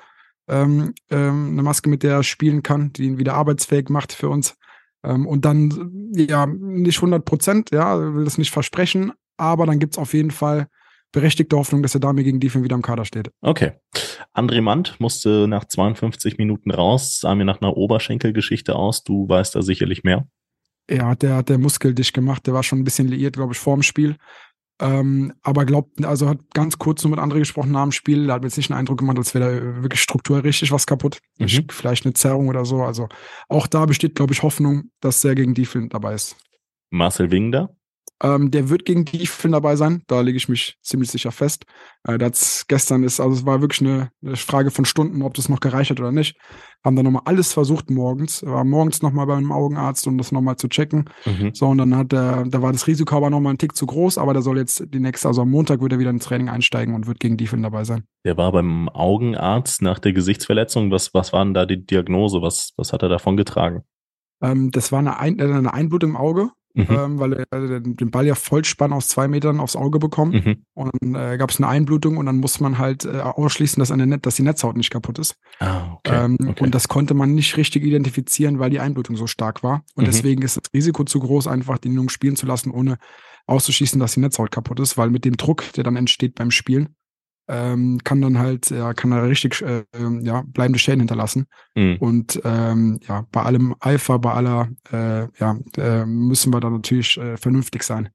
Ähm, 0.49 0.93
ähm, 1.09 1.51
eine 1.53 1.63
Maske, 1.63 1.89
mit 1.89 2.03
der 2.03 2.15
er 2.15 2.23
spielen 2.23 2.63
kann, 2.63 2.91
die 2.91 3.05
ihn 3.05 3.19
wieder 3.19 3.35
arbeitsfähig 3.35 3.87
macht 3.87 4.11
für 4.11 4.27
uns. 4.27 4.57
Ähm, 5.05 5.25
und 5.25 5.45
dann, 5.45 6.11
ja, 6.15 6.45
nicht 6.47 6.97
100 6.97 7.23
Prozent, 7.23 7.71
ja, 7.71 7.97
will 7.97 8.25
das 8.25 8.37
nicht 8.37 8.51
versprechen, 8.51 9.13
aber 9.37 9.65
dann 9.65 9.79
gibt 9.79 9.93
es 9.93 9.99
auf 9.99 10.13
jeden 10.13 10.31
Fall 10.31 10.67
berechtigte 11.13 11.55
Hoffnung, 11.55 11.81
dass 11.81 11.93
er 11.93 12.01
damit 12.01 12.25
gegen 12.25 12.41
Defense 12.41 12.65
wieder 12.65 12.75
im 12.75 12.81
Kader 12.81 13.05
steht. 13.05 13.31
Okay. 13.39 13.71
André 14.33 14.61
Mand 14.61 14.99
musste 14.99 15.47
nach 15.47 15.63
52 15.63 16.37
Minuten 16.37 16.71
raus, 16.71 17.19
sah 17.21 17.35
mir 17.35 17.45
nach 17.45 17.61
einer 17.61 17.77
Oberschenkelgeschichte 17.77 18.75
aus. 18.75 19.03
Du 19.03 19.29
weißt 19.29 19.55
da 19.55 19.61
sicherlich 19.61 20.03
mehr. 20.03 20.27
Ja, 20.89 21.15
der 21.15 21.35
hat 21.37 21.49
der 21.49 21.59
Muskel 21.59 21.93
dicht 21.93 22.13
gemacht. 22.13 22.45
Der 22.45 22.53
war 22.53 22.63
schon 22.63 22.79
ein 22.79 22.83
bisschen 22.83 23.07
liiert, 23.07 23.35
glaube 23.35 23.53
ich, 23.53 23.59
vorm 23.59 23.83
Spiel. 23.83 24.17
Ähm, 24.81 25.33
aber 25.43 25.65
glaubt, 25.65 26.03
also 26.03 26.27
hat 26.27 26.39
ganz 26.53 26.77
kurz 26.77 27.03
nur 27.03 27.11
mit 27.11 27.19
André 27.19 27.39
gesprochen 27.39 27.71
nach 27.71 27.83
dem 27.83 27.91
Spiel. 27.91 28.27
Da 28.27 28.33
hat 28.33 28.41
mir 28.41 28.47
jetzt 28.47 28.57
nicht 28.57 28.71
einen 28.71 28.79
Eindruck 28.79 28.97
gemacht, 28.97 29.17
als 29.17 29.33
wäre 29.33 29.61
da 29.61 29.81
wirklich 29.83 30.01
strukturell 30.01 30.41
richtig 30.41 30.71
was 30.71 30.85
kaputt. 30.85 31.19
Mhm. 31.37 31.67
Vielleicht 31.69 32.05
eine 32.05 32.13
Zerrung 32.13 32.49
oder 32.49 32.65
so. 32.65 32.81
Also 32.81 33.07
auch 33.47 33.67
da 33.67 33.85
besteht, 33.85 34.15
glaube 34.15 34.33
ich, 34.33 34.41
Hoffnung, 34.41 34.89
dass 34.99 35.23
er 35.23 35.35
gegen 35.35 35.53
Defense 35.53 35.89
dabei 35.89 36.15
ist. 36.15 36.35
Marcel 36.89 37.31
Wingder? 37.31 37.75
Ähm, 38.21 38.51
der 38.51 38.69
wird 38.69 38.85
gegen 38.85 39.05
die 39.05 39.27
dabei 39.43 39.75
sein. 39.75 40.03
Da 40.07 40.21
lege 40.21 40.37
ich 40.37 40.47
mich 40.47 40.77
ziemlich 40.81 41.11
sicher 41.11 41.31
fest. 41.31 41.65
Äh, 42.07 42.17
das 42.17 42.65
gestern 42.67 43.03
ist, 43.03 43.19
also 43.19 43.35
es 43.35 43.45
war 43.45 43.61
wirklich 43.61 43.81
eine, 43.81 44.11
eine, 44.23 44.37
Frage 44.37 44.71
von 44.71 44.85
Stunden, 44.85 45.21
ob 45.21 45.33
das 45.33 45.49
noch 45.49 45.59
gereicht 45.59 45.91
hat 45.91 45.99
oder 45.99 46.11
nicht. 46.11 46.37
Haben 46.85 46.95
dann 46.95 47.05
nochmal 47.05 47.23
alles 47.25 47.53
versucht 47.53 47.89
morgens. 47.89 48.43
War 48.45 48.63
morgens 48.63 49.01
nochmal 49.01 49.25
beim 49.25 49.51
Augenarzt, 49.51 50.07
um 50.07 50.17
das 50.17 50.31
nochmal 50.31 50.55
zu 50.55 50.69
checken. 50.69 51.09
Mhm. 51.25 51.51
So, 51.53 51.67
und 51.67 51.79
dann 51.79 51.95
hat 51.97 52.11
der, 52.11 52.45
da 52.45 52.61
war 52.61 52.71
das 52.71 52.87
Risiko 52.87 53.15
aber 53.15 53.29
nochmal 53.29 53.53
ein 53.53 53.57
Tick 53.57 53.75
zu 53.75 53.85
groß, 53.85 54.17
aber 54.17 54.33
der 54.33 54.41
soll 54.41 54.57
jetzt 54.57 54.85
die 54.93 54.99
nächste, 54.99 55.27
also 55.27 55.41
am 55.41 55.49
Montag 55.49 55.81
wird 55.81 55.91
er 55.91 55.99
wieder 55.99 56.09
ins 56.09 56.25
Training 56.25 56.49
einsteigen 56.49 56.95
und 56.95 57.07
wird 57.07 57.19
gegen 57.19 57.37
die 57.37 57.45
dabei 57.45 57.83
sein. 57.83 58.03
Der 58.25 58.37
war 58.37 58.51
beim 58.51 58.89
Augenarzt 58.89 59.81
nach 59.81 59.99
der 59.99 60.13
Gesichtsverletzung. 60.13 60.91
Was, 60.91 61.13
was 61.13 61.33
war 61.33 61.43
denn 61.43 61.53
da 61.53 61.65
die 61.65 61.85
Diagnose? 61.85 62.41
Was, 62.41 62.71
was 62.77 62.93
hat 62.93 63.03
er 63.03 63.09
davon 63.09 63.37
getragen? 63.37 63.83
Ähm, 64.41 64.71
das 64.71 64.91
war 64.91 64.99
eine, 64.99 65.19
ein, 65.19 65.39
eine 65.39 65.73
Einblutung 65.73 66.11
im 66.11 66.17
Auge 66.17 66.51
Mhm. 66.75 66.87
Ähm, 66.89 67.19
weil 67.19 67.33
er 67.51 67.79
den 67.81 68.09
Ball 68.09 68.25
ja 68.25 68.33
Vollspann 68.33 68.93
aus 68.93 69.07
zwei 69.07 69.27
Metern 69.27 69.59
aufs 69.59 69.75
Auge 69.75 69.99
bekommen. 69.99 70.33
Mhm. 70.33 70.65
Und 70.73 70.91
dann 70.99 71.15
äh, 71.15 71.37
gab 71.37 71.51
es 71.51 71.57
eine 71.57 71.67
Einblutung 71.67 72.17
und 72.17 72.25
dann 72.25 72.37
muss 72.37 72.59
man 72.59 72.79
halt 72.79 73.05
äh, 73.05 73.19
ausschließen, 73.19 73.79
dass, 73.79 73.91
eine 73.91 74.07
Net 74.07 74.25
dass 74.25 74.35
die 74.35 74.41
Netzhaut 74.41 74.75
nicht 74.75 74.89
kaputt 74.89 75.19
ist. 75.19 75.35
Ah, 75.59 75.93
okay. 75.93 76.25
Ähm, 76.25 76.37
okay. 76.41 76.63
Und 76.63 76.73
das 76.73 76.87
konnte 76.87 77.13
man 77.13 77.35
nicht 77.35 77.57
richtig 77.57 77.83
identifizieren, 77.83 78.57
weil 78.57 78.71
die 78.71 78.79
Einblutung 78.79 79.15
so 79.15 79.27
stark 79.27 79.61
war. 79.61 79.83
Und 79.95 80.03
mhm. 80.03 80.07
deswegen 80.07 80.41
ist 80.41 80.57
das 80.57 80.73
Risiko 80.73 81.03
zu 81.03 81.19
groß, 81.19 81.47
einfach 81.47 81.77
den 81.77 81.93
Jungen 81.93 82.09
spielen 82.09 82.35
zu 82.35 82.47
lassen, 82.47 82.71
ohne 82.71 82.97
auszuschließen, 83.45 83.99
dass 83.99 84.13
die 84.13 84.21
Netzhaut 84.21 84.51
kaputt 84.51 84.79
ist, 84.79 84.97
weil 84.97 85.11
mit 85.11 85.25
dem 85.25 85.37
Druck, 85.37 85.63
der 85.73 85.83
dann 85.83 85.95
entsteht 85.95 86.35
beim 86.35 86.49
Spielen, 86.49 86.95
ähm, 87.47 87.99
kann 88.03 88.21
dann 88.21 88.39
halt, 88.39 88.69
ja, 88.69 88.93
kann 88.93 89.11
da 89.11 89.21
richtig 89.21 89.61
äh, 89.61 89.83
ja, 90.21 90.43
bleibende 90.47 90.79
Schäden 90.79 91.01
hinterlassen. 91.01 91.45
Mhm. 91.75 91.97
Und 91.99 92.41
ähm, 92.43 92.99
ja, 93.07 93.25
bei 93.31 93.43
allem 93.43 93.75
Eifer, 93.79 94.19
bei 94.19 94.33
aller, 94.33 94.69
äh, 94.91 95.27
ja, 95.39 95.57
äh, 95.77 96.05
müssen 96.05 96.53
wir 96.53 96.59
da 96.59 96.69
natürlich 96.69 97.17
äh, 97.17 97.37
vernünftig 97.37 97.83
sein. 97.83 98.09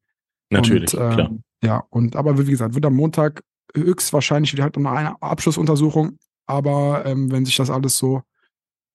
Natürlich, 0.51 0.95
und, 0.95 1.01
äh, 1.01 1.15
klar. 1.15 1.31
Ja, 1.63 1.85
und 1.91 2.17
aber 2.17 2.39
wie 2.39 2.51
gesagt, 2.51 2.75
wird 2.75 2.87
am 2.87 2.95
Montag 2.95 3.43
höchstwahrscheinlich 3.75 4.53
wieder 4.53 4.65
halt 4.65 4.77
noch 4.77 4.91
eine 4.91 5.21
Abschlussuntersuchung. 5.21 6.19
Aber 6.47 7.05
ähm, 7.05 7.31
wenn 7.31 7.45
sich 7.45 7.57
das 7.57 7.71
alles 7.71 7.99
so 7.99 8.23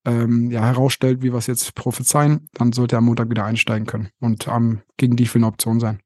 ähm, 0.05 0.49
ja, 0.49 0.61
herausstellt, 0.61 1.21
wie 1.21 1.31
wir 1.31 1.37
es 1.37 1.47
jetzt 1.47 1.75
prophezeien, 1.75 2.49
dann 2.53 2.73
sollte 2.73 2.95
er 2.95 2.99
am 2.99 3.05
Montag 3.05 3.29
wieder 3.29 3.45
einsteigen 3.45 3.85
können 3.85 4.09
und 4.19 4.47
ähm, 4.47 4.81
gegen 4.97 5.15
die 5.15 5.27
für 5.27 5.37
eine 5.37 5.47
Option 5.47 5.79
sein. 5.79 5.99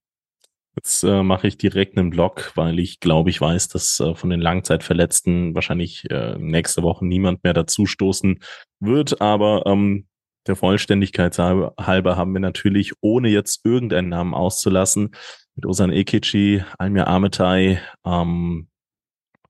Jetzt 0.77 1.01
äh, 1.01 1.23
mache 1.23 1.47
ich 1.47 1.57
direkt 1.57 1.97
einen 1.97 2.11
Blog, 2.11 2.51
weil 2.53 2.77
ich 2.77 2.99
glaube, 2.99 3.31
ich 3.31 3.41
weiß, 3.41 3.67
dass 3.69 3.99
äh, 3.99 4.13
von 4.13 4.29
den 4.29 4.39
Langzeitverletzten 4.39 5.55
wahrscheinlich 5.55 6.07
äh, 6.11 6.37
nächste 6.37 6.83
Woche 6.83 7.03
niemand 7.03 7.43
mehr 7.43 7.53
dazustoßen 7.53 8.39
wird. 8.79 9.19
Aber 9.19 9.65
ähm, 9.65 10.05
der 10.45 10.55
Vollständigkeit 10.55 11.35
halber 11.39 12.15
haben 12.15 12.31
wir 12.33 12.41
natürlich, 12.41 12.93
ohne 13.01 13.29
jetzt 13.29 13.65
irgendeinen 13.65 14.09
Namen 14.09 14.35
auszulassen, 14.35 15.15
mit 15.55 15.65
Osan 15.65 15.91
Ekici, 15.91 16.63
Almir 16.77 17.07
Ametai, 17.07 17.81
ähm, 18.05 18.67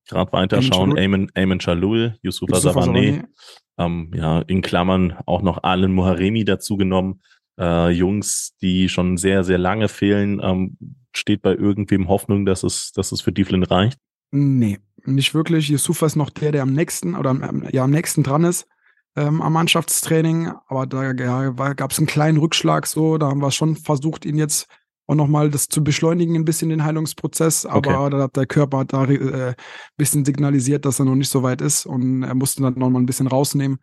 gerade 0.08 0.32
weiterschauen, 0.32 0.98
Ayman, 0.98 1.30
Ayman 1.36 1.60
Chalul, 1.60 2.18
Yusufa 2.22 2.56
Savane, 2.56 3.28
ähm, 3.78 4.12
ja, 4.16 4.40
in 4.44 4.62
Klammern 4.62 5.18
auch 5.26 5.42
noch 5.42 5.62
Alan 5.64 5.92
Muharemi 5.92 6.46
dazu 6.46 6.78
genommen. 6.78 7.22
Äh, 7.60 7.90
Jungs, 7.90 8.56
die 8.62 8.88
schon 8.88 9.18
sehr, 9.18 9.44
sehr 9.44 9.58
lange 9.58 9.90
fehlen. 9.90 10.40
Ähm, 10.42 10.78
steht 11.18 11.42
bei 11.42 11.54
irgendwem 11.54 12.08
Hoffnung, 12.08 12.46
dass 12.46 12.64
es, 12.64 12.92
dass 12.92 13.12
es 13.12 13.22
für 13.22 13.32
Dieflin 13.32 13.64
reicht? 13.64 14.00
Nee, 14.32 14.80
nicht 15.06 15.34
wirklich. 15.34 15.70
Yusufa 15.70 16.06
ist 16.06 16.16
noch 16.16 16.30
der, 16.30 16.52
der 16.52 16.64
am 16.64 16.74
nächsten 16.74 17.16
oder 17.16 17.36
ja 17.72 17.84
am 17.84 17.92
nächsten 17.92 18.24
dran 18.24 18.44
ist 18.44 18.68
ähm, 19.18 19.42
am 19.42 19.54
Mannschaftstraining. 19.54 20.52
Aber 20.68 20.86
da 20.86 21.12
ja, 21.12 21.50
gab 21.74 21.92
es 21.92 21.98
einen 21.98 22.08
kleinen 22.08 22.38
Rückschlag 22.38 22.88
so. 22.88 23.18
Da 23.18 23.28
haben 23.28 23.42
wir 23.42 23.52
schon 23.52 23.76
versucht, 23.76 24.26
ihn 24.26 24.38
jetzt 24.38 24.68
und 25.08 25.18
nochmal 25.18 25.50
das 25.50 25.70
zu 25.70 25.84
beschleunigen, 25.84 26.36
ein 26.36 26.46
bisschen 26.46 26.70
den 26.70 26.84
Heilungsprozess. 26.84 27.66
Aber 27.66 27.78
okay. 27.78 28.10
da 28.12 28.24
hat 28.24 28.36
der 28.36 28.46
Körper 28.46 28.86
da 28.86 29.06
äh, 29.06 29.56
bisschen 29.96 30.24
signalisiert, 30.24 30.86
dass 30.86 31.00
er 31.00 31.06
noch 31.06 31.16
nicht 31.16 31.30
so 31.30 31.44
weit 31.44 31.62
ist 31.62 31.86
und 31.86 32.24
er 32.24 32.36
musste 32.36 32.62
dann 32.62 32.76
nochmal 32.76 33.02
ein 33.02 33.06
bisschen 33.06 33.28
rausnehmen. 33.28 33.80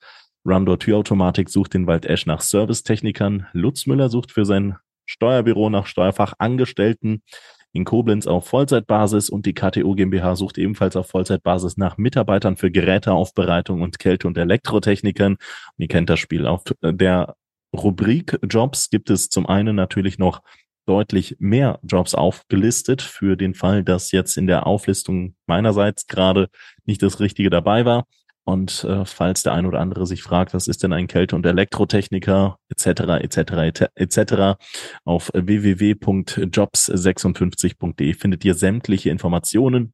Rundor 0.45 0.78
Türautomatik 0.78 1.49
sucht 1.49 1.73
in 1.73 1.88
Waldesch 1.88 2.25
nach 2.25 2.41
Servicetechnikern. 2.41 3.47
Lutz 3.53 3.86
Müller 3.86 4.09
sucht 4.09 4.34
für 4.34 4.45
sein 4.45 4.75
Steuerbüro 5.05 5.69
nach 5.69 5.88
Steuerfachangestellten 5.88 7.23
in 7.71 7.86
Koblenz 7.86 8.28
auf 8.28 8.47
Vollzeitbasis 8.47 9.30
und 9.30 9.45
die 9.45 9.53
KTO 9.53 9.93
GmbH 9.93 10.36
sucht 10.36 10.57
ebenfalls 10.57 10.97
auf 10.97 11.07
Vollzeitbasis 11.07 11.78
nach 11.78 11.97
Mitarbeitern 11.97 12.57
für 12.57 12.71
Geräteaufbereitung 12.71 13.82
und 13.82 13.99
Kälte- 13.99 14.28
und 14.28 14.38
Elektrotechnikern. 14.38 15.34
Und 15.34 15.39
ihr 15.78 15.88
kennt 15.88 16.09
das 16.09 16.19
Spiel. 16.19 16.45
Auf 16.45 16.63
der 16.82 17.36
Rubrik 17.73 18.38
Jobs 18.43 18.89
gibt 18.89 19.09
es 19.09 19.30
zum 19.30 19.45
einen 19.45 19.75
natürlich 19.75 20.17
noch 20.17 20.41
deutlich 20.88 21.35
mehr 21.39 21.79
Jobs 21.83 22.15
aufgelistet 22.15 23.01
für 23.01 23.35
den 23.35 23.53
Fall, 23.53 23.83
dass 23.83 24.11
jetzt 24.11 24.38
in 24.38 24.47
der 24.47 24.65
Auflistung 24.65 25.35
meinerseits 25.45 26.07
gerade 26.07 26.49
nicht 26.85 27.03
das 27.03 27.19
Richtige 27.19 27.49
dabei 27.49 27.83
war. 27.85 28.07
Und 28.45 28.85
äh, 28.85 29.03
falls 29.03 29.43
der 29.43 29.51
ein 29.53 29.65
oder 29.65 29.81
andere 29.81 30.07
sich 30.07 30.23
fragt, 30.23 30.53
was 30.53 30.69
ist 30.69 30.81
denn 30.81 30.93
ein 30.93 31.07
Kälte- 31.07 31.35
und 31.35 31.45
Elektrotechniker 31.45 32.57
etc. 32.69 32.88
etc. 33.21 33.89
etc. 33.95 34.57
auf 35.03 35.29
www.jobs56.de 35.33 38.13
findet 38.13 38.45
ihr 38.45 38.53
sämtliche 38.53 39.09
Informationen, 39.09 39.91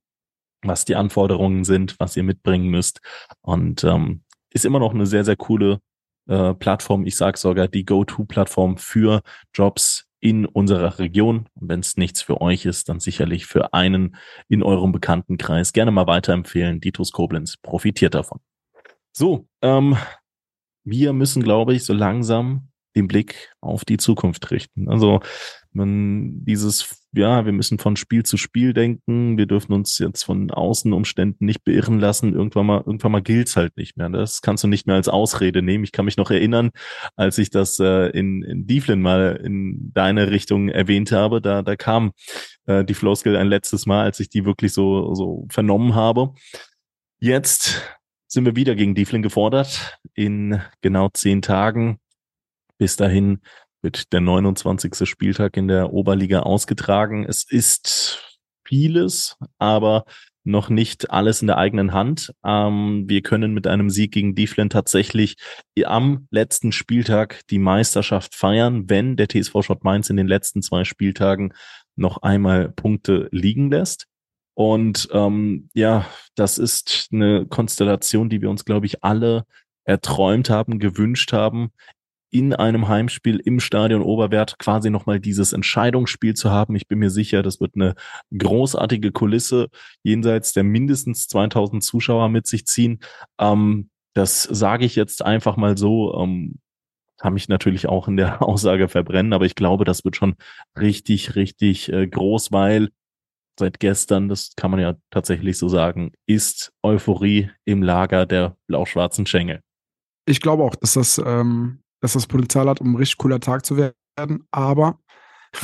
was 0.61 0.85
die 0.85 0.95
Anforderungen 0.95 1.63
sind, 1.63 1.99
was 1.99 2.15
ihr 2.15 2.21
mitbringen 2.21 2.67
müsst. 2.67 3.01
Und 3.41 3.83
ähm, 3.83 4.21
ist 4.51 4.65
immer 4.65 4.77
noch 4.77 4.93
eine 4.93 5.07
sehr, 5.07 5.25
sehr 5.25 5.35
coole 5.35 5.79
äh, 6.27 6.53
Plattform. 6.53 7.07
Ich 7.07 7.17
sage 7.17 7.39
sogar 7.39 7.67
die 7.67 7.85
Go-To-Plattform 7.85 8.77
für 8.77 9.23
Jobs 9.55 10.07
in 10.23 10.45
unserer 10.45 10.99
Region. 10.99 11.49
Und 11.55 11.67
wenn 11.67 11.81
es 11.81 11.97
nichts 11.97 12.21
für 12.21 12.39
euch 12.39 12.65
ist, 12.65 12.87
dann 12.87 13.01
sicherlich 13.01 13.45
für 13.45 13.73
einen 13.73 14.15
in 14.47 14.63
eurem 14.63 14.93
Bekanntenkreis. 14.93 15.73
Gerne 15.73 15.91
mal 15.91 16.07
weiterempfehlen. 16.07 16.79
Ditus 16.79 17.11
Koblenz 17.11 17.57
profitiert 17.57 18.15
davon. 18.15 18.39
So, 19.11 19.49
ähm, 19.61 19.97
wir 20.85 21.11
müssen, 21.11 21.43
glaube 21.43 21.73
ich, 21.73 21.83
so 21.83 21.91
langsam 21.91 22.69
den 22.95 23.09
Blick 23.09 23.53
auf 23.59 23.83
die 23.83 23.97
Zukunft 23.97 24.49
richten. 24.49 24.87
Also 24.87 25.19
man 25.73 26.45
dieses, 26.45 27.02
ja, 27.15 27.45
wir 27.45 27.51
müssen 27.51 27.77
von 27.77 27.95
Spiel 27.95 28.23
zu 28.23 28.37
Spiel 28.37 28.73
denken, 28.73 29.37
wir 29.37 29.45
dürfen 29.45 29.73
uns 29.73 29.99
jetzt 29.99 30.23
von 30.23 30.49
Außenumständen 30.49 31.45
nicht 31.45 31.63
beirren 31.63 31.99
lassen. 31.99 32.33
Irgendwann 32.33 32.65
mal, 32.65 32.83
irgendwann 32.85 33.11
mal 33.11 33.21
gilt's 33.21 33.55
halt 33.55 33.77
nicht 33.77 33.97
mehr. 33.97 34.09
Das 34.09 34.41
kannst 34.41 34.63
du 34.63 34.67
nicht 34.67 34.87
mehr 34.87 34.95
als 34.95 35.07
Ausrede 35.07 35.61
nehmen. 35.61 35.83
Ich 35.83 35.91
kann 35.91 36.05
mich 36.05 36.17
noch 36.17 36.31
erinnern, 36.31 36.71
als 37.15 37.37
ich 37.37 37.51
das 37.51 37.79
äh, 37.79 38.09
in, 38.09 38.41
in 38.41 38.65
Dieflin 38.65 39.01
mal 39.01 39.39
in 39.43 39.91
deine 39.93 40.31
Richtung 40.31 40.69
erwähnt 40.69 41.11
habe, 41.11 41.39
da, 41.39 41.61
da 41.61 41.75
kam 41.75 42.13
äh, 42.65 42.83
die 42.83 42.95
Flowskill 42.95 43.35
ein 43.35 43.47
letztes 43.47 43.85
Mal, 43.85 44.03
als 44.03 44.19
ich 44.19 44.29
die 44.29 44.45
wirklich 44.45 44.73
so, 44.73 45.13
so 45.13 45.45
vernommen 45.51 45.93
habe. 45.93 46.33
Jetzt 47.19 47.81
sind 48.27 48.45
wir 48.45 48.55
wieder 48.55 48.73
gegen 48.73 48.95
Dieflin 48.95 49.21
gefordert 49.21 49.99
in 50.15 50.59
genau 50.81 51.09
zehn 51.13 51.43
Tagen. 51.43 51.99
Bis 52.79 52.95
dahin 52.95 53.39
wird 53.83 54.13
der 54.13 54.21
29. 54.21 55.07
Spieltag 55.07 55.57
in 55.57 55.67
der 55.67 55.93
Oberliga 55.93 56.39
ausgetragen. 56.41 57.25
Es 57.27 57.43
ist 57.49 58.39
vieles, 58.65 59.37
aber 59.59 60.05
noch 60.45 60.69
nicht 60.69 61.11
alles 61.11 61.41
in 61.41 61.47
der 61.47 61.57
eigenen 61.57 61.93
Hand. 61.93 62.33
Ähm, 62.45 63.05
wir 63.07 63.21
können 63.21 63.53
mit 63.53 63.67
einem 63.67 63.89
Sieg 63.89 64.11
gegen 64.11 64.35
Dieflen 64.35 64.69
tatsächlich 64.69 65.35
am 65.85 66.27
letzten 66.31 66.71
Spieltag 66.71 67.41
die 67.49 67.59
Meisterschaft 67.59 68.35
feiern, 68.35 68.89
wenn 68.89 69.15
der 69.15 69.27
TSV 69.27 69.61
Schott 69.61 69.83
Mainz 69.83 70.09
in 70.09 70.17
den 70.17 70.27
letzten 70.27 70.61
zwei 70.61 70.83
Spieltagen 70.83 71.53
noch 71.95 72.23
einmal 72.23 72.69
Punkte 72.69 73.29
liegen 73.31 73.69
lässt. 73.69 74.07
Und 74.55 75.07
ähm, 75.11 75.69
ja, 75.73 76.05
das 76.35 76.57
ist 76.57 77.09
eine 77.11 77.45
Konstellation, 77.45 78.29
die 78.29 78.41
wir 78.41 78.49
uns, 78.49 78.65
glaube 78.65 78.85
ich, 78.85 79.03
alle 79.03 79.45
erträumt 79.85 80.49
haben, 80.49 80.79
gewünscht 80.79 81.33
haben 81.33 81.71
in 82.33 82.53
einem 82.53 82.87
Heimspiel 82.87 83.37
im 83.37 83.59
Stadion 83.59 84.01
Oberwert 84.01 84.57
quasi 84.57 84.89
nochmal 84.89 85.19
dieses 85.19 85.53
Entscheidungsspiel 85.53 86.33
zu 86.33 86.49
haben. 86.49 86.75
Ich 86.75 86.87
bin 86.87 86.97
mir 86.97 87.11
sicher, 87.11 87.43
das 87.43 87.61
wird 87.61 87.75
eine 87.75 87.93
großartige 88.35 89.11
Kulisse 89.11 89.69
jenseits 90.01 90.51
der 90.51 90.63
mindestens 90.63 91.27
2000 91.27 91.83
Zuschauer 91.83 92.29
mit 92.29 92.47
sich 92.47 92.65
ziehen. 92.65 92.99
Ähm, 93.39 93.89
das 94.15 94.43
sage 94.43 94.85
ich 94.85 94.95
jetzt 94.95 95.23
einfach 95.23 95.57
mal 95.57 95.77
so. 95.77 96.19
Ähm, 96.19 96.55
kann 97.19 97.33
mich 97.33 97.47
natürlich 97.47 97.87
auch 97.87 98.07
in 98.07 98.17
der 98.17 98.41
Aussage 98.47 98.89
verbrennen, 98.89 99.33
aber 99.33 99.45
ich 99.45 99.55
glaube, 99.55 99.85
das 99.85 100.03
wird 100.03 100.15
schon 100.15 100.35
richtig, 100.77 101.35
richtig 101.35 101.93
äh, 101.93 102.07
groß, 102.07 102.51
weil 102.51 102.89
seit 103.59 103.79
gestern, 103.79 104.27
das 104.27 104.53
kann 104.55 104.71
man 104.71 104.79
ja 104.79 104.95
tatsächlich 105.11 105.59
so 105.59 105.69
sagen, 105.69 106.13
ist 106.25 106.73
Euphorie 106.81 107.51
im 107.65 107.83
Lager 107.83 108.25
der 108.25 108.57
blau-schwarzen 108.67 109.27
Schengel. 109.27 109.61
Ich 110.25 110.41
glaube 110.41 110.63
auch, 110.63 110.75
dass 110.75 110.93
das 110.93 111.21
ähm, 111.23 111.82
dass 112.03 112.13
das 112.13 112.27
Potenzial 112.27 112.67
hat, 112.67 112.81
um 112.81 112.91
ein 112.91 112.97
richtig 112.97 113.17
cooler 113.17 113.39
Tag 113.39 113.65
zu 113.65 113.77
werden. 113.77 114.45
Aber 114.51 114.99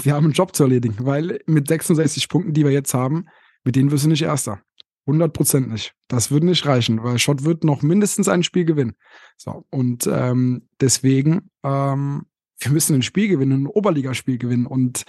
wir 0.04 0.14
haben 0.14 0.24
einen 0.24 0.34
Job 0.34 0.56
zu 0.56 0.64
erledigen, 0.64 0.96
weil 1.02 1.42
mit 1.48 1.68
66 1.68 2.30
Punkten, 2.30 2.54
die 2.54 2.64
wir 2.64 2.72
jetzt 2.72 2.94
haben, 2.94 3.26
mit 3.66 3.76
denen 3.76 3.92
wirst 3.92 4.06
du 4.06 4.10
nicht 4.10 4.22
Erster. 4.22 4.62
100 5.06 5.34
Prozent 5.34 5.70
nicht. 5.70 5.94
Das 6.08 6.32
würde 6.32 6.46
nicht 6.46 6.66
reichen, 6.66 7.04
weil 7.04 7.20
Schott 7.20 7.44
wird 7.44 7.66
noch 7.66 7.82
mindestens 7.82 8.30
ein 8.30 8.44
Spiel 8.44 8.64
gewinnen. 8.64 8.96
So, 9.36 9.66
und 9.70 10.08
ähm, 10.08 10.70
deswegen 10.80 11.50
ähm, 11.64 12.26
wir 12.62 12.72
müssen 12.72 12.95
ein 12.95 13.01
Spiel 13.01 13.28
gewinnen, 13.28 13.64
ein 13.64 13.68
Oberligaspiel 13.68 14.38
gewinnen. 14.38 14.66
Und 14.66 15.03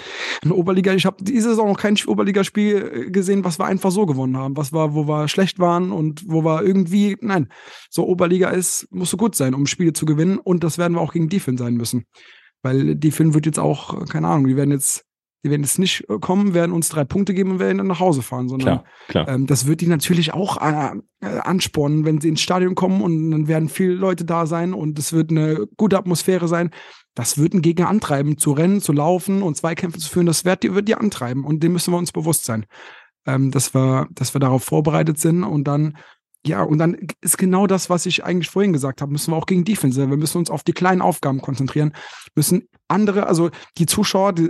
ein 0.45 0.53
Oberliga, 0.53 0.95
ich 0.95 1.07
habe 1.07 1.23
diese 1.23 1.51
Saison 1.51 1.69
noch 1.69 1.79
kein 1.79 1.97
Oberligaspiel 2.07 3.07
äh, 3.07 3.11
gesehen, 3.11 3.45
was 3.45 3.59
wir 3.59 3.67
einfach 3.67 3.91
so 3.91 4.07
gewonnen 4.07 4.37
haben, 4.37 4.57
was 4.57 4.73
war, 4.73 4.95
wo 4.95 5.09
wir 5.09 5.29
schlecht 5.29 5.59
waren 5.59 5.91
und 5.91 6.23
wo 6.27 6.45
wir 6.45 6.63
irgendwie, 6.63 7.17
nein, 7.21 7.49
so 7.89 8.07
Oberliga 8.07 8.51
ist, 8.51 8.87
musst 8.91 9.13
du 9.13 9.17
gut 9.17 9.35
sein, 9.35 9.55
um 9.55 9.67
Spiele 9.67 9.93
zu 9.93 10.07
gewinnen. 10.07 10.39
Und 10.39 10.65
das 10.65 10.79
werden 10.79 10.95
wir 10.95 11.01
auch 11.01 11.13
gegen 11.13 11.29
Diefin 11.29 11.57
sein 11.57 11.75
müssen. 11.75 12.05
Weil 12.63 12.95
Diefin 12.95 13.35
wird 13.35 13.47
jetzt 13.47 13.59
auch, 13.59 14.07
keine 14.07 14.29
Ahnung, 14.29 14.47
die 14.47 14.57
werden 14.57 14.71
jetzt 14.71 15.05
die 15.43 15.51
werden 15.51 15.63
jetzt 15.63 15.79
nicht 15.79 16.09
äh, 16.11 16.19
kommen, 16.19 16.55
werden 16.55 16.73
uns 16.73 16.91
drei 16.91 17.05
Punkte 17.05 17.33
geben 17.33 17.53
und 17.53 17.59
werden 17.61 17.79
dann 17.79 17.87
nach 17.87 18.01
Hause 18.01 18.23
fahren, 18.23 18.49
sondern 18.49 18.81
klar, 18.81 18.85
klar. 19.09 19.29
Ähm, 19.29 19.47
das 19.47 19.67
wird 19.67 19.81
die 19.81 19.87
natürlich 19.87 20.35
auch 20.35 20.61
äh, 20.61 20.97
äh, 21.21 21.39
anspornen, 21.39 22.05
wenn 22.05 22.21
sie 22.21 22.29
ins 22.29 22.43
Stadion 22.43 22.75
kommen 22.75 23.01
und 23.01 23.31
dann 23.31 23.49
werden 23.49 23.69
viele 23.69 23.95
Leute 23.95 24.25
da 24.25 24.47
sein 24.47 24.75
und 24.75 24.99
es 24.99 25.13
wird 25.13 25.31
eine 25.31 25.67
gute 25.77 25.99
Atmosphäre 25.99 26.47
sein 26.47 26.71
das 27.21 27.37
wird 27.37 27.53
ein 27.53 27.61
Gegner 27.61 27.89
antreiben, 27.89 28.39
zu 28.39 28.53
rennen, 28.53 28.81
zu 28.81 28.93
laufen 28.93 29.43
und 29.43 29.55
Zweikämpfe 29.55 29.99
zu 29.99 30.09
führen, 30.09 30.25
das 30.25 30.47
wird 30.47 30.63
die, 30.63 30.75
wird 30.75 30.89
die 30.89 30.95
antreiben 30.95 31.45
und 31.45 31.63
dem 31.63 31.75
müssen 31.75 31.93
wir 31.93 31.99
uns 31.99 32.13
bewusst 32.13 32.47
sein, 32.47 32.65
ähm, 33.27 33.51
dass, 33.51 33.75
wir, 33.75 34.09
dass 34.13 34.35
wir 34.35 34.41
darauf 34.41 34.65
vorbereitet 34.65 35.19
sind 35.19 35.45
und 35.45 35.65
dann 35.65 35.99
ja, 36.47 36.63
und 36.63 36.79
dann 36.79 36.97
ist 37.21 37.37
genau 37.37 37.67
das, 37.67 37.91
was 37.91 38.07
ich 38.07 38.25
eigentlich 38.25 38.49
vorhin 38.49 38.73
gesagt 38.73 39.03
habe, 39.03 39.13
müssen 39.13 39.31
wir 39.31 39.37
auch 39.37 39.45
gegen 39.45 39.65
Defense. 39.65 40.01
Wir 40.09 40.17
müssen 40.17 40.39
uns 40.39 40.49
auf 40.49 40.63
die 40.63 40.73
kleinen 40.73 41.03
Aufgaben 41.03 41.43
konzentrieren, 41.43 41.93
müssen 42.35 42.67
andere, 42.89 43.27
also 43.27 43.51
die 43.77 43.85
Zuschauer, 43.85 44.33
die, 44.33 44.49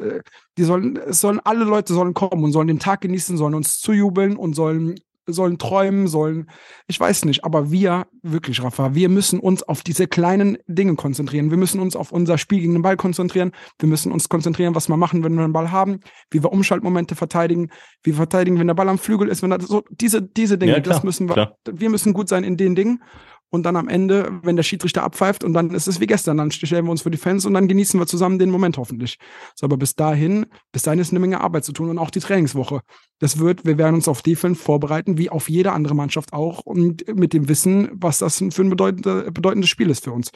die 0.57 0.63
sollen, 0.63 0.97
es 0.97 1.21
sollen 1.21 1.41
alle 1.43 1.65
Leute 1.65 1.93
sollen 1.93 2.15
kommen 2.15 2.45
und 2.45 2.53
sollen 2.53 2.69
den 2.69 2.79
Tag 2.79 3.01
genießen, 3.01 3.37
sollen 3.37 3.57
uns 3.57 3.81
zujubeln 3.81 4.37
und 4.37 4.55
sollen 4.55 5.01
sollen 5.27 5.59
träumen, 5.59 6.09
sollen, 6.09 6.51
ich 6.87 6.99
weiß 6.99 7.25
nicht, 7.25 7.45
aber 7.45 7.71
wir, 7.71 8.07
wirklich, 8.23 8.63
Rafa, 8.63 8.95
wir 8.95 9.09
müssen 9.09 9.39
uns 9.39 9.63
auf 9.63 9.83
diese 9.83 10.07
kleinen 10.07 10.59
Dinge 10.67 10.95
konzentrieren. 10.97 11.51
Wir 11.51 11.59
müssen 11.59 11.81
uns 11.81 11.97
auf 11.97 12.13
unser 12.13 12.39
Spiel 12.39 12.61
gegen 12.61 12.73
den 12.73 12.83
Ball 12.83 12.97
konzentrieren. 12.97 13.53
Wir 13.79 13.89
müssen 13.89 14.13
uns 14.13 14.29
konzentrieren, 14.29 14.75
was 14.75 14.89
wir 14.89 14.97
machen, 14.97 15.23
wenn 15.25 15.35
wir 15.35 15.43
den 15.43 15.53
Ball 15.53 15.71
haben, 15.71 16.01
wie 16.31 16.43
wir 16.43 16.53
Umschaltmomente 16.53 17.15
verteidigen, 17.15 17.71
wie 18.03 18.11
wir 18.11 18.17
verteidigen, 18.17 18.59
wenn 18.59 18.67
der 18.67 18.75
Ball 18.75 18.89
am 18.89 18.99
Flügel 18.99 19.29
ist, 19.29 19.43
wenn 19.43 19.51
da 19.51 19.61
so 19.61 19.83
diese, 19.91 20.23
diese 20.23 20.59
Dinge, 20.59 20.73
ja, 20.73 20.81
klar, 20.81 20.95
das 20.95 21.05
müssen 21.05 21.29
wir, 21.29 21.35
klar. 21.35 21.57
wir 21.65 21.91
müssen 21.91 22.13
gut 22.13 22.29
sein 22.29 22.45
in 22.45 22.57
den 22.57 22.75
Dingen 22.75 23.03
und 23.51 23.65
dann 23.65 23.77
am 23.77 23.89
Ende, 23.89 24.41
wenn 24.43 24.57
der 24.57 24.63
Schiedsrichter 24.63 25.03
abpfeift 25.03 25.45
und 25.45 25.53
dann 25.53 25.71
ist 25.71 25.89
es 25.89 26.01
wie 26.01 26.07
gestern, 26.07 26.37
dann 26.37 26.51
stellen 26.51 26.85
wir 26.85 26.91
uns 26.91 27.03
für 27.03 27.11
die 27.11 27.19
Fans 27.19 27.45
und 27.45 27.55
dann 27.55 27.69
genießen 27.69 27.99
wir 28.01 28.07
zusammen 28.07 28.39
den 28.39 28.51
Moment 28.51 28.79
hoffentlich. 28.79 29.19
So, 29.57 29.67
aber 29.67 29.77
bis 29.77 29.95
dahin, 29.97 30.47
bis 30.73 30.83
dahin 30.83 31.01
ist 31.01 31.11
eine 31.11 31.19
Menge 31.19 31.41
Arbeit 31.41 31.65
zu 31.65 31.73
tun 31.73 31.91
und 31.91 31.99
auch 31.99 32.11
die 32.11 32.21
Trainingswoche. 32.21 32.81
Das 33.19 33.39
wird, 33.39 33.65
wir 33.65 33.77
werden 33.77 33.97
uns 33.97 34.09
auf 34.09 34.23
Defense 34.23 34.61
vorbereiten, 34.61 35.19
wie 35.19 35.31
auf 35.31 35.51
jede 35.51 35.73
andere 35.73 35.95
Mannschaft 35.95 36.33
auch 36.33 36.61
und 36.61 37.05
mit 37.15 37.33
dem 37.33 37.49
Wissen, 37.49 37.91
was 37.93 38.19
das 38.19 38.39
für 38.39 38.63
ein 38.63 38.71
bedeutende, 38.71 39.31
bedeutendes 39.33 39.69
Spiel 39.69 39.91
ist 39.91 40.05
für 40.05 40.13
uns. 40.13 40.31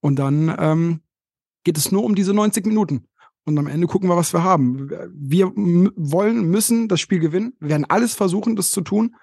Und 0.00 0.18
dann 0.18 0.54
ähm, 0.58 1.00
geht 1.64 1.78
es 1.78 1.90
nur 1.90 2.04
um 2.04 2.14
diese 2.14 2.34
90 2.34 2.66
Minuten. 2.66 3.06
Und 3.44 3.58
am 3.58 3.66
Ende 3.66 3.86
gucken 3.86 4.08
wir, 4.08 4.16
was 4.16 4.34
wir 4.34 4.44
haben. 4.44 4.90
Wir 5.14 5.50
wollen, 5.54 6.44
müssen 6.50 6.88
das 6.88 7.00
Spiel 7.00 7.20
gewinnen. 7.20 7.54
Wir 7.58 7.70
werden 7.70 7.86
alles 7.88 8.14
versuchen, 8.14 8.54
das 8.54 8.70
zu 8.70 8.82
tun. 8.82 9.16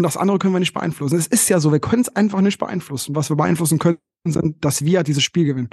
Und 0.00 0.04
das 0.04 0.16
andere 0.16 0.38
können 0.38 0.54
wir 0.54 0.60
nicht 0.60 0.72
beeinflussen. 0.72 1.18
Es 1.18 1.26
ist 1.26 1.50
ja 1.50 1.60
so, 1.60 1.72
wir 1.72 1.78
können 1.78 2.00
es 2.00 2.16
einfach 2.16 2.40
nicht 2.40 2.58
beeinflussen. 2.58 3.14
Was 3.14 3.28
wir 3.28 3.36
beeinflussen 3.36 3.78
können, 3.78 3.98
sind, 4.26 4.64
dass 4.64 4.82
wir 4.82 5.02
dieses 5.02 5.22
Spiel 5.22 5.44
gewinnen. 5.44 5.68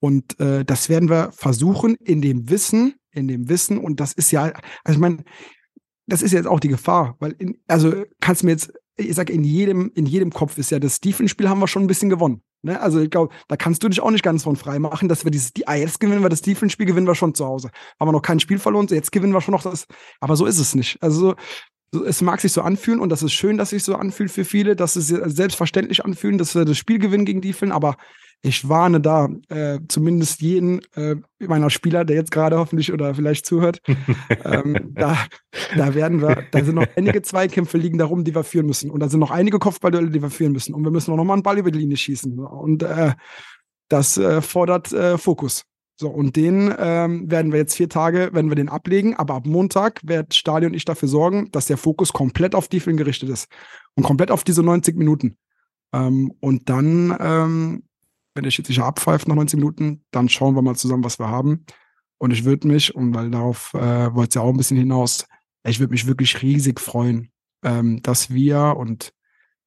Und 0.00 0.40
äh, 0.40 0.64
das 0.64 0.88
werden 0.88 1.08
wir 1.08 1.30
versuchen 1.30 1.94
in 2.00 2.20
dem 2.22 2.50
Wissen, 2.50 2.96
in 3.12 3.28
dem 3.28 3.48
Wissen, 3.48 3.78
und 3.78 4.00
das 4.00 4.14
ist 4.14 4.32
ja, 4.32 4.52
also 4.82 4.96
ich 4.96 4.98
meine, 4.98 5.22
das 6.08 6.22
ist 6.22 6.32
jetzt 6.32 6.48
auch 6.48 6.58
die 6.58 6.66
Gefahr, 6.66 7.14
weil, 7.20 7.36
in, 7.38 7.56
also 7.68 8.02
kannst 8.18 8.42
du 8.42 8.46
mir 8.46 8.52
jetzt, 8.52 8.72
ich 8.96 9.14
sag, 9.14 9.30
in 9.30 9.44
jedem, 9.44 9.92
in 9.94 10.06
jedem 10.06 10.30
Kopf 10.30 10.58
ist 10.58 10.72
ja 10.72 10.80
das 10.80 10.98
Defense-Spiel 10.98 11.48
haben 11.48 11.60
wir 11.60 11.68
schon 11.68 11.84
ein 11.84 11.86
bisschen 11.86 12.10
gewonnen. 12.10 12.42
Ne? 12.62 12.80
Also 12.80 12.98
ich 12.98 13.10
glaube, 13.10 13.32
da 13.46 13.56
kannst 13.56 13.84
du 13.84 13.88
dich 13.88 14.00
auch 14.00 14.10
nicht 14.10 14.24
ganz 14.24 14.42
von 14.42 14.56
frei 14.56 14.80
machen, 14.80 15.08
dass 15.08 15.22
wir 15.22 15.30
dieses, 15.30 15.52
die, 15.52 15.66
jetzt 15.68 16.00
gewinnen 16.00 16.22
wir 16.22 16.30
das 16.30 16.42
Defense-Spiel, 16.42 16.86
gewinnen 16.86 17.06
wir 17.06 17.14
schon 17.14 17.36
zu 17.36 17.46
Hause. 17.46 17.70
Haben 18.00 18.08
wir 18.08 18.12
noch 18.12 18.22
kein 18.22 18.40
Spiel 18.40 18.58
verloren, 18.58 18.88
jetzt 18.90 19.12
gewinnen 19.12 19.32
wir 19.32 19.40
schon 19.40 19.52
noch 19.52 19.62
das. 19.62 19.86
Aber 20.18 20.34
so 20.34 20.46
ist 20.46 20.58
es 20.58 20.74
nicht. 20.74 21.00
Also 21.00 21.36
es 21.92 22.22
mag 22.22 22.40
sich 22.40 22.52
so 22.52 22.62
anfühlen 22.62 23.00
und 23.00 23.10
das 23.10 23.22
ist 23.22 23.32
schön, 23.32 23.58
dass 23.58 23.70
sich 23.70 23.84
so 23.84 23.96
anfühlt 23.96 24.30
für 24.30 24.44
viele, 24.44 24.76
dass 24.76 24.96
es 24.96 25.08
selbstverständlich 25.08 26.04
anfühlen, 26.04 26.38
dass 26.38 26.54
wir 26.54 26.64
das 26.64 26.78
Spiel 26.78 26.98
gewinnen 26.98 27.24
gegen 27.24 27.40
die 27.40 27.52
Film, 27.52 27.72
aber 27.72 27.96
ich 28.44 28.68
warne 28.68 29.00
da 29.00 29.28
äh, 29.48 29.78
zumindest 29.88 30.40
jeden 30.40 30.80
äh, 30.94 31.14
meiner 31.38 31.70
Spieler, 31.70 32.04
der 32.04 32.16
jetzt 32.16 32.32
gerade 32.32 32.58
hoffentlich 32.58 32.92
oder 32.92 33.14
vielleicht 33.14 33.46
zuhört, 33.46 33.80
ähm, 34.44 34.90
da, 34.94 35.16
da 35.76 35.94
werden 35.94 36.20
wir, 36.20 36.44
da 36.50 36.64
sind 36.64 36.74
noch 36.74 36.86
einige 36.96 37.22
Zweikämpfe 37.22 37.78
liegen 37.78 37.98
darum, 37.98 38.24
die 38.24 38.34
wir 38.34 38.42
führen 38.42 38.66
müssen. 38.66 38.90
Und 38.90 38.98
da 38.98 39.08
sind 39.08 39.20
noch 39.20 39.30
einige 39.30 39.60
Kopfballduelle, 39.60 40.10
die 40.10 40.22
wir 40.22 40.30
führen 40.30 40.52
müssen. 40.52 40.74
Und 40.74 40.82
wir 40.82 40.90
müssen 40.90 41.12
auch 41.12 41.16
noch 41.16 41.24
mal 41.24 41.34
einen 41.34 41.44
Ball 41.44 41.58
über 41.58 41.70
die 41.70 41.78
Linie 41.78 41.96
schießen. 41.96 42.40
Und 42.40 42.82
äh, 42.82 43.12
das 43.88 44.18
äh, 44.18 44.42
fordert 44.42 44.92
äh, 44.92 45.18
Fokus. 45.18 45.64
So, 45.96 46.08
und 46.08 46.36
den 46.36 46.74
ähm, 46.78 47.30
werden 47.30 47.52
wir 47.52 47.58
jetzt 47.58 47.76
vier 47.76 47.88
Tage, 47.88 48.30
werden 48.32 48.50
wir 48.50 48.56
den 48.56 48.68
ablegen, 48.68 49.14
aber 49.14 49.34
ab 49.34 49.46
Montag 49.46 50.00
wird 50.02 50.34
Stadion 50.34 50.72
und 50.72 50.76
ich 50.76 50.84
dafür 50.84 51.08
sorgen, 51.08 51.50
dass 51.52 51.66
der 51.66 51.76
Fokus 51.76 52.12
komplett 52.12 52.54
auf 52.54 52.68
die 52.68 52.80
Film 52.80 52.96
gerichtet 52.96 53.28
ist. 53.28 53.48
Und 53.94 54.04
komplett 54.04 54.30
auf 54.30 54.42
diese 54.42 54.62
90 54.62 54.96
Minuten. 54.96 55.36
Ähm, 55.92 56.32
und 56.40 56.68
dann, 56.68 57.16
ähm, 57.20 57.84
wenn 58.34 58.44
der 58.44 58.50
Schiedsrichter 58.50 58.86
abpfeift 58.86 59.28
nach 59.28 59.34
90 59.34 59.58
Minuten, 59.58 60.04
dann 60.10 60.28
schauen 60.28 60.54
wir 60.54 60.62
mal 60.62 60.76
zusammen, 60.76 61.04
was 61.04 61.18
wir 61.18 61.28
haben. 61.28 61.66
Und 62.18 62.30
ich 62.30 62.44
würde 62.44 62.68
mich, 62.68 62.94
und 62.94 63.14
weil 63.14 63.30
darauf 63.30 63.74
äh, 63.74 64.14
wollte 64.14 64.28
es 64.30 64.34
ja 64.36 64.42
auch 64.42 64.50
ein 64.50 64.56
bisschen 64.56 64.78
hinaus, 64.78 65.26
ich 65.64 65.78
würde 65.78 65.92
mich 65.92 66.06
wirklich 66.06 66.40
riesig 66.42 66.80
freuen, 66.80 67.30
ähm, 67.62 68.02
dass 68.02 68.30
wir 68.30 68.76
und 68.76 69.12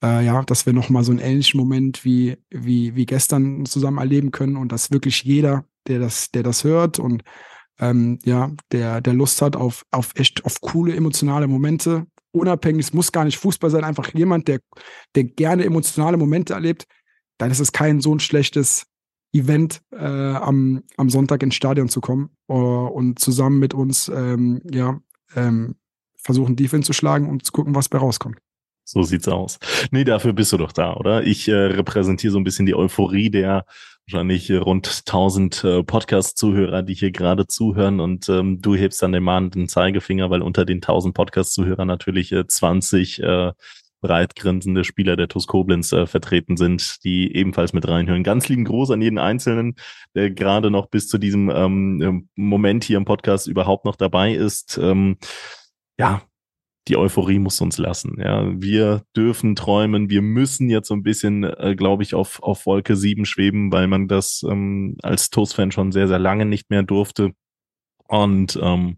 äh, 0.03 0.26
ja, 0.26 0.41
dass 0.43 0.65
wir 0.65 0.73
nochmal 0.73 1.03
so 1.03 1.11
einen 1.11 1.19
ähnlichen 1.19 1.59
Moment 1.59 2.03
wie, 2.03 2.38
wie, 2.49 2.95
wie 2.95 3.05
gestern 3.05 3.65
zusammen 3.65 3.97
erleben 3.97 4.32
können 4.32 4.57
und 4.57 4.71
dass 4.71 4.91
wirklich 4.91 5.23
jeder, 5.23 5.65
der 5.88 5.99
das, 5.99 6.31
der 6.31 6.43
das 6.43 6.63
hört 6.63 6.99
und 6.99 7.23
ähm, 7.79 8.19
ja, 8.23 8.51
der, 8.71 9.01
der 9.01 9.13
Lust 9.13 9.41
hat 9.41 9.55
auf, 9.55 9.83
auf 9.91 10.13
echt, 10.15 10.45
auf 10.45 10.61
coole 10.61 10.95
emotionale 10.95 11.47
Momente, 11.47 12.05
unabhängig, 12.31 12.86
es 12.86 12.93
muss 12.93 13.11
gar 13.11 13.25
nicht 13.25 13.38
Fußball 13.38 13.69
sein, 13.69 13.83
einfach 13.83 14.13
jemand, 14.13 14.47
der, 14.47 14.59
der 15.15 15.25
gerne 15.25 15.65
emotionale 15.65 16.17
Momente 16.17 16.53
erlebt, 16.53 16.86
dann 17.38 17.51
ist 17.51 17.59
es 17.59 17.71
kein 17.71 18.01
so 18.01 18.13
ein 18.13 18.19
schlechtes 18.19 18.86
Event, 19.33 19.81
äh, 19.91 20.05
am, 20.05 20.83
am 20.95 21.09
Sonntag 21.09 21.43
ins 21.43 21.55
Stadion 21.55 21.89
zu 21.89 21.99
kommen 21.99 22.29
uh, 22.49 22.88
und 22.88 23.19
zusammen 23.19 23.59
mit 23.59 23.73
uns 23.73 24.07
ähm, 24.07 24.61
ja, 24.71 24.97
ähm, 25.36 25.75
versuchen, 26.17 26.55
Defense 26.55 26.88
zu 26.88 26.93
schlagen 26.93 27.29
und 27.29 27.45
zu 27.45 27.51
gucken, 27.51 27.75
was 27.75 27.89
bei 27.89 27.97
rauskommt. 27.97 28.38
So 28.86 29.03
sieht's 29.03 29.27
aus. 29.27 29.59
Nee, 29.91 30.03
dafür 30.03 30.31
bist 30.31 30.53
du 30.53 30.57
doch 30.57 30.71
da, 30.71 30.93
oder? 30.93 31.23
Ich 31.23 31.47
äh, 31.47 31.53
repräsentiere 31.53 32.31
so 32.31 32.39
ein 32.39 32.43
bisschen 32.43 32.67
die 32.67 32.75
Euphorie 32.75 33.29
der 33.29 33.65
wahrscheinlich 34.08 34.51
rund 34.51 34.88
1000 34.88 35.64
äh, 35.64 35.84
Podcast-Zuhörer, 35.84 36.84
die 36.84 36.93
hier 36.93 37.12
gerade 37.12 37.47
zuhören 37.47 37.99
und 37.99 38.30
ähm, 38.30 38.62
du 38.62 38.76
hebst 38.76 39.01
dann 39.01 39.12
den 39.12 39.24
mahnenden 39.24 39.68
Zeigefinger, 39.68 40.30
weil 40.30 40.41
unter 40.41 40.64
den 40.66 40.78
1000 40.78 41.16
Podcast-Zuhörern 41.16 41.88
natürlich 41.88 42.32
äh, 42.32 42.45
20 42.45 43.22
äh, 43.24 43.53
breitgrinsende 44.01 44.84
Spieler 44.84 45.16
der 45.16 45.28
TuS 45.28 45.47
Koblenz 45.47 45.91
äh, 45.91 46.06
vertreten 46.06 46.58
sind, 46.58 47.03
die 47.03 47.36
ebenfalls 47.36 47.74
mit 47.74 47.88
reinhören. 47.88 48.24
Ganz 48.24 48.47
lieben 48.47 48.66
Gruß 48.66 48.91
an 48.91 49.01
jeden 49.01 49.18
Einzelnen, 49.18 49.76
der 50.14 50.30
gerade 50.30 50.70
noch 50.70 50.88
bis 50.88 51.08
zu 51.08 51.18
diesem 51.18 51.49
ähm, 51.49 52.30
Moment 52.36 52.84
hier 52.84 52.97
im 52.97 53.06
Podcast 53.06 53.47
überhaupt 53.47 53.86
noch 53.86 53.95
dabei 53.95 54.36
ist. 54.36 54.78
Ähm, 54.78 55.18
ja, 55.97 56.22
die 56.88 56.97
Euphorie 56.97 57.39
muss 57.39 57.61
uns 57.61 57.77
lassen. 57.77 58.17
Ja, 58.19 58.51
wir 58.61 59.03
dürfen 59.15 59.55
träumen. 59.55 60.09
Wir 60.09 60.21
müssen 60.21 60.69
jetzt 60.69 60.88
so 60.88 60.93
ein 60.93 61.03
bisschen, 61.03 61.43
äh, 61.43 61.75
glaube 61.75 62.03
ich, 62.03 62.13
auf, 62.13 62.41
auf 62.43 62.65
Wolke 62.65 62.95
7 62.95 63.25
schweben, 63.25 63.71
weil 63.71 63.88
man 63.88 64.07
das 64.07 64.43
ähm, 64.47 64.97
als 65.01 65.29
TOS-Fan 65.31 65.71
schon 65.71 65.91
sehr, 65.91 66.07
sehr 66.07 66.19
lange 66.19 66.45
nicht 66.45 66.69
mehr 66.69 66.83
durfte. 66.83 67.31
Und 68.07 68.59
ähm, 68.61 68.97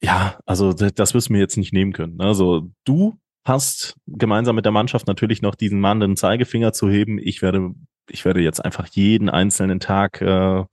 ja, 0.00 0.38
also 0.46 0.72
das 0.72 1.14
müssen 1.14 1.34
wir 1.34 1.40
jetzt 1.40 1.56
nicht 1.56 1.72
nehmen 1.72 1.92
können. 1.92 2.20
Also 2.20 2.70
du 2.84 3.18
hast 3.44 3.96
gemeinsam 4.06 4.54
mit 4.54 4.64
der 4.64 4.72
Mannschaft 4.72 5.08
natürlich 5.08 5.42
noch 5.42 5.56
diesen 5.56 5.80
mahnenden 5.80 6.16
Zeigefinger 6.16 6.72
zu 6.72 6.88
heben. 6.88 7.18
Ich 7.18 7.42
werde 7.42 7.74
ich 8.10 8.24
werde 8.24 8.40
jetzt 8.40 8.64
einfach 8.64 8.86
jeden 8.88 9.28
einzelnen 9.28 9.80
Tag 9.80 10.20
äh, 10.20 10.64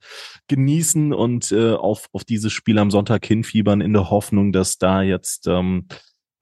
genießen 0.48 1.12
und 1.12 1.52
äh, 1.52 1.72
auf, 1.72 2.08
auf 2.12 2.24
dieses 2.24 2.52
Spiel 2.52 2.78
am 2.78 2.90
Sonntag 2.90 3.24
hinfiebern 3.26 3.80
in 3.80 3.92
der 3.92 4.10
Hoffnung, 4.10 4.52
dass 4.52 4.78
da 4.78 5.02
jetzt 5.02 5.46
ähm, 5.46 5.86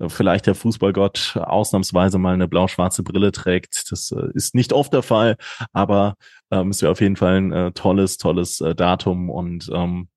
vielleicht 0.09 0.47
der 0.47 0.55
Fußballgott 0.55 1.37
ausnahmsweise 1.37 2.19
mal 2.19 2.35
eine 2.35 2.49
blau-schwarze 2.49 3.03
Brille 3.03 3.33
trägt. 3.33 3.91
Das 3.91 4.11
äh, 4.11 4.29
ist 4.35 4.55
nicht 4.55 4.73
oft 4.73 4.93
der 4.93 5.03
Fall, 5.03 5.37
aber 5.73 6.15
ähm, 6.51 6.71
es 6.71 6.83
wäre 6.83 6.93
auf 6.93 7.01
jeden 7.01 7.17
Fall 7.17 7.37
ein 7.37 7.53
äh, 7.53 7.73
tolles, 7.73 8.19
tolles 8.19 8.61
äh, 8.61 8.75
Datum 8.75 9.31
und 9.31 9.71
ähm, 9.73 10.09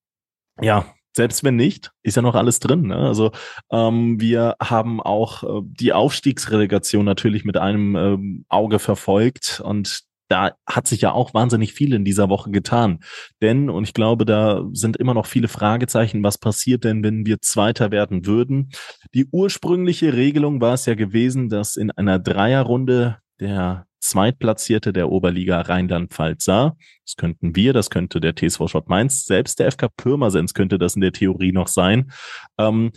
ja, 0.59 0.85
selbst 1.15 1.43
wenn 1.43 1.55
nicht, 1.55 1.91
ist 2.03 2.15
ja 2.15 2.21
noch 2.21 2.35
alles 2.35 2.59
drin. 2.59 2.83
Ne? 2.83 2.95
Also 2.95 3.31
ähm, 3.71 4.21
wir 4.21 4.55
haben 4.61 5.01
auch 5.01 5.43
äh, 5.43 5.61
die 5.65 5.91
Aufstiegsrelegation 5.91 7.05
natürlich 7.05 7.43
mit 7.43 7.57
einem 7.57 7.95
ähm, 7.95 8.45
Auge 8.49 8.79
verfolgt 8.79 9.61
und 9.63 10.06
da 10.27 10.51
hat 10.65 10.87
sich 10.87 11.01
ja 11.01 11.11
auch 11.11 11.33
wahnsinnig 11.33 11.73
viel 11.73 11.93
in 11.93 12.05
dieser 12.05 12.29
Woche 12.29 12.51
getan. 12.51 12.99
Denn, 13.41 13.69
und 13.69 13.83
ich 13.83 13.93
glaube, 13.93 14.25
da 14.25 14.63
sind 14.73 14.97
immer 14.97 15.13
noch 15.13 15.25
viele 15.25 15.47
Fragezeichen, 15.47 16.23
was 16.23 16.37
passiert 16.37 16.83
denn, 16.83 17.03
wenn 17.03 17.25
wir 17.25 17.41
Zweiter 17.41 17.91
werden 17.91 18.25
würden? 18.25 18.69
Die 19.13 19.27
ursprüngliche 19.31 20.13
Regelung 20.13 20.61
war 20.61 20.73
es 20.73 20.85
ja 20.85 20.95
gewesen, 20.95 21.49
dass 21.49 21.75
in 21.75 21.91
einer 21.91 22.19
Dreierrunde 22.19 23.17
der 23.39 23.87
Zweitplatzierte 23.99 24.93
der 24.93 25.09
Oberliga 25.09 25.61
Rheinland-Pfalz 25.61 26.45
sah. 26.45 26.75
Das 27.03 27.15
könnten 27.15 27.55
wir, 27.55 27.73
das 27.73 27.89
könnte 27.89 28.19
der 28.19 28.35
TSV 28.35 28.67
Schott 28.67 28.89
Mainz, 28.89 29.25
selbst 29.25 29.59
der 29.59 29.71
FK 29.71 29.89
Pirmasens 29.95 30.53
könnte 30.53 30.77
das 30.77 30.95
in 30.95 31.01
der 31.01 31.11
Theorie 31.11 31.51
noch 31.51 31.67
sein. 31.67 32.11
Ähm, 32.57 32.91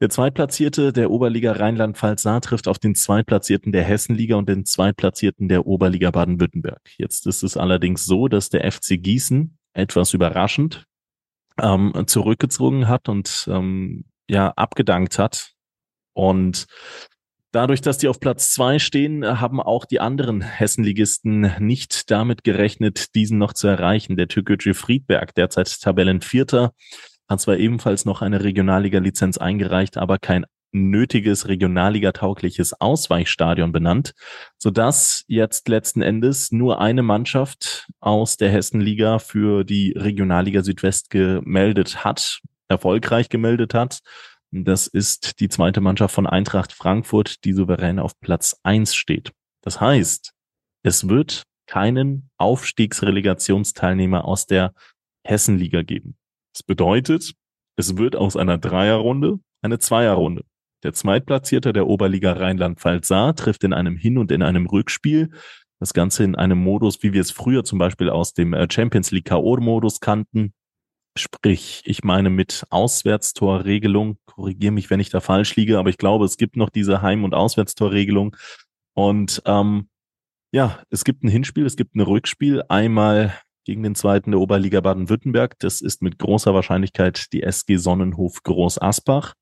der 0.00 0.08
Zweitplatzierte 0.08 0.92
der 0.92 1.10
Oberliga 1.10 1.52
Rheinland-Pfalz 1.52 2.22
Saar 2.22 2.40
trifft 2.40 2.68
auf 2.68 2.78
den 2.78 2.94
Zweitplatzierten 2.94 3.72
der 3.72 3.84
Hessenliga 3.84 4.36
und 4.36 4.48
den 4.48 4.64
Zweitplatzierten 4.64 5.48
der 5.48 5.66
Oberliga 5.66 6.10
Baden-Württemberg. 6.10 6.80
Jetzt 6.96 7.26
ist 7.26 7.42
es 7.42 7.56
allerdings 7.56 8.06
so, 8.06 8.28
dass 8.28 8.48
der 8.48 8.70
FC 8.70 9.02
Gießen 9.02 9.58
etwas 9.74 10.14
überraschend 10.14 10.86
ähm, 11.60 11.92
zurückgezogen 12.06 12.88
hat 12.88 13.08
und 13.08 13.46
ähm, 13.50 14.04
ja 14.28 14.48
abgedankt 14.56 15.18
hat 15.18 15.52
und 16.14 16.66
Dadurch, 17.52 17.80
dass 17.80 17.98
die 17.98 18.06
auf 18.06 18.20
Platz 18.20 18.52
zwei 18.52 18.78
stehen, 18.78 19.40
haben 19.40 19.60
auch 19.60 19.84
die 19.84 19.98
anderen 19.98 20.40
Hessenligisten 20.40 21.52
nicht 21.58 22.08
damit 22.12 22.44
gerechnet, 22.44 23.12
diesen 23.16 23.38
noch 23.38 23.54
zu 23.54 23.66
erreichen. 23.66 24.16
Der 24.16 24.28
türkische 24.28 24.72
Friedberg, 24.72 25.34
derzeit 25.34 25.80
Tabellenvierter, 25.80 26.72
hat 27.30 27.40
zwar 27.40 27.56
ebenfalls 27.56 28.04
noch 28.04 28.22
eine 28.22 28.42
Regionalliga-Lizenz 28.42 29.38
eingereicht, 29.38 29.96
aber 29.96 30.18
kein 30.18 30.44
nötiges 30.72 31.48
regionalligataugliches 31.48 32.80
Ausweichstadion 32.80 33.72
benannt, 33.72 34.12
sodass 34.58 35.24
jetzt 35.28 35.68
letzten 35.68 36.02
Endes 36.02 36.52
nur 36.52 36.80
eine 36.80 37.02
Mannschaft 37.02 37.88
aus 38.00 38.36
der 38.36 38.50
Hessenliga 38.50 39.18
für 39.18 39.64
die 39.64 39.92
Regionalliga 39.96 40.62
Südwest 40.62 41.10
gemeldet 41.10 42.04
hat, 42.04 42.40
erfolgreich 42.68 43.28
gemeldet 43.28 43.74
hat. 43.74 44.00
Das 44.52 44.88
ist 44.88 45.40
die 45.40 45.48
zweite 45.48 45.80
Mannschaft 45.80 46.14
von 46.14 46.26
Eintracht 46.26 46.72
Frankfurt, 46.72 47.44
die 47.44 47.52
souverän 47.52 48.00
auf 48.00 48.18
Platz 48.20 48.56
eins 48.64 48.94
steht. 48.94 49.30
Das 49.62 49.80
heißt, 49.80 50.32
es 50.82 51.08
wird 51.08 51.44
keinen 51.66 52.30
Aufstiegsrelegationsteilnehmer 52.38 54.24
aus 54.24 54.46
der 54.46 54.72
Hessenliga 55.24 55.82
geben. 55.82 56.16
Das 56.52 56.62
bedeutet, 56.62 57.34
es 57.76 57.96
wird 57.96 58.16
aus 58.16 58.36
einer 58.36 58.58
Dreierrunde 58.58 59.40
eine 59.62 59.78
Zweierrunde. 59.78 60.44
Der 60.82 60.92
Zweitplatzierte 60.94 61.72
der 61.72 61.86
Oberliga 61.86 62.32
Rheinland-Pfalz 62.32 63.08
Saar 63.08 63.36
trifft 63.36 63.64
in 63.64 63.72
einem 63.72 63.96
Hin- 63.96 64.18
und 64.18 64.32
in 64.32 64.42
einem 64.42 64.66
Rückspiel. 64.66 65.30
Das 65.78 65.92
Ganze 65.94 66.24
in 66.24 66.34
einem 66.34 66.58
Modus, 66.58 67.02
wie 67.02 67.12
wir 67.12 67.20
es 67.20 67.30
früher 67.30 67.64
zum 67.64 67.78
Beispiel 67.78 68.10
aus 68.10 68.32
dem 68.32 68.54
äh, 68.54 68.66
Champions 68.70 69.10
League 69.10 69.26
K.O.-Modus 69.26 70.00
kannten. 70.00 70.54
Sprich, 71.16 71.82
ich 71.84 72.04
meine 72.04 72.30
mit 72.30 72.64
Auswärtstorregelung, 72.70 74.18
korrigiere 74.26 74.72
mich, 74.72 74.90
wenn 74.90 75.00
ich 75.00 75.10
da 75.10 75.20
falsch 75.20 75.56
liege, 75.56 75.78
aber 75.78 75.90
ich 75.90 75.98
glaube, 75.98 76.24
es 76.24 76.36
gibt 76.36 76.56
noch 76.56 76.70
diese 76.70 77.02
Heim- 77.02 77.24
und 77.24 77.34
Auswärtstorregelung. 77.34 78.36
Und 78.94 79.42
ähm, 79.46 79.88
ja, 80.52 80.82
es 80.90 81.04
gibt 81.04 81.24
ein 81.24 81.28
Hinspiel, 81.28 81.66
es 81.66 81.76
gibt 81.76 81.94
ein 81.94 82.00
Rückspiel, 82.00 82.62
einmal 82.68 83.34
gegen 83.64 83.82
den 83.82 83.94
zweiten 83.94 84.32
der 84.32 84.40
Oberliga 84.40 84.80
Baden-Württemberg. 84.80 85.58
Das 85.58 85.80
ist 85.80 86.02
mit 86.02 86.18
großer 86.18 86.54
Wahrscheinlichkeit 86.54 87.32
die 87.32 87.42
SG 87.42 87.76
Sonnenhof 87.76 88.42
Groß 88.42 88.80
Asbach. 88.80 89.34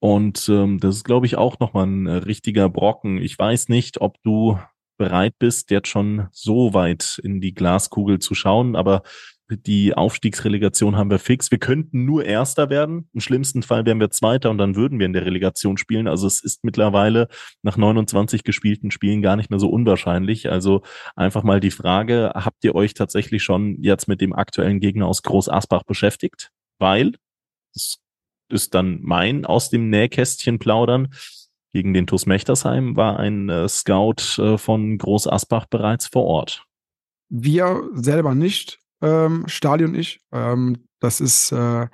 Und 0.00 0.48
ähm, 0.48 0.78
das 0.78 0.96
ist, 0.96 1.04
glaube 1.04 1.26
ich, 1.26 1.36
auch 1.36 1.58
nochmal 1.58 1.86
ein 1.86 2.06
äh, 2.06 2.12
richtiger 2.12 2.68
Brocken. 2.68 3.18
Ich 3.18 3.38
weiß 3.38 3.68
nicht, 3.68 4.00
ob 4.00 4.22
du 4.22 4.58
bereit 4.98 5.34
bist, 5.38 5.70
jetzt 5.70 5.88
schon 5.88 6.28
so 6.32 6.74
weit 6.74 7.20
in 7.22 7.40
die 7.40 7.54
Glaskugel 7.54 8.18
zu 8.18 8.34
schauen, 8.34 8.76
aber 8.76 9.02
die 9.48 9.94
Aufstiegsrelegation 9.94 10.96
haben 10.96 11.10
wir 11.10 11.18
fix. 11.18 11.50
Wir 11.50 11.58
könnten 11.58 12.04
nur 12.04 12.24
Erster 12.24 12.68
werden. 12.68 13.08
Im 13.12 13.20
schlimmsten 13.20 13.62
Fall 13.62 13.86
wären 13.86 14.00
wir 14.00 14.10
Zweiter 14.10 14.50
und 14.50 14.58
dann 14.58 14.74
würden 14.74 14.98
wir 14.98 15.06
in 15.06 15.12
der 15.12 15.24
Relegation 15.24 15.76
spielen. 15.76 16.08
Also 16.08 16.26
es 16.26 16.42
ist 16.42 16.64
mittlerweile 16.64 17.28
nach 17.62 17.76
29 17.76 18.42
gespielten 18.42 18.90
Spielen 18.90 19.22
gar 19.22 19.36
nicht 19.36 19.50
mehr 19.50 19.60
so 19.60 19.68
unwahrscheinlich. 19.68 20.50
Also 20.50 20.82
einfach 21.14 21.44
mal 21.44 21.60
die 21.60 21.70
Frage, 21.70 22.32
habt 22.34 22.64
ihr 22.64 22.74
euch 22.74 22.94
tatsächlich 22.94 23.42
schon 23.44 23.80
jetzt 23.82 24.08
mit 24.08 24.20
dem 24.20 24.32
aktuellen 24.32 24.80
Gegner 24.80 25.06
aus 25.06 25.22
Groß 25.22 25.48
Asbach 25.48 25.84
beschäftigt? 25.84 26.50
Weil, 26.78 27.12
das 27.72 27.98
ist 28.48 28.74
dann 28.74 29.00
mein 29.02 29.44
aus 29.44 29.70
dem 29.70 29.90
Nähkästchen 29.90 30.58
plaudern. 30.58 31.14
Gegen 31.72 31.94
den 31.94 32.06
TuS 32.06 32.26
Mechtersheim 32.26 32.96
war 32.96 33.18
ein 33.18 33.48
äh, 33.48 33.68
Scout 33.68 34.38
äh, 34.38 34.58
von 34.58 34.98
Groß 34.98 35.28
Asbach 35.28 35.66
bereits 35.66 36.06
vor 36.06 36.24
Ort. 36.24 36.64
Wir 37.28 37.82
selber 37.92 38.34
nicht, 38.34 38.78
ähm, 39.02 39.44
Stadion 39.46 39.94
ich. 39.94 40.20
Ähm, 40.32 40.86
das 41.00 41.20
ist 41.20 41.52
äh, 41.52 41.86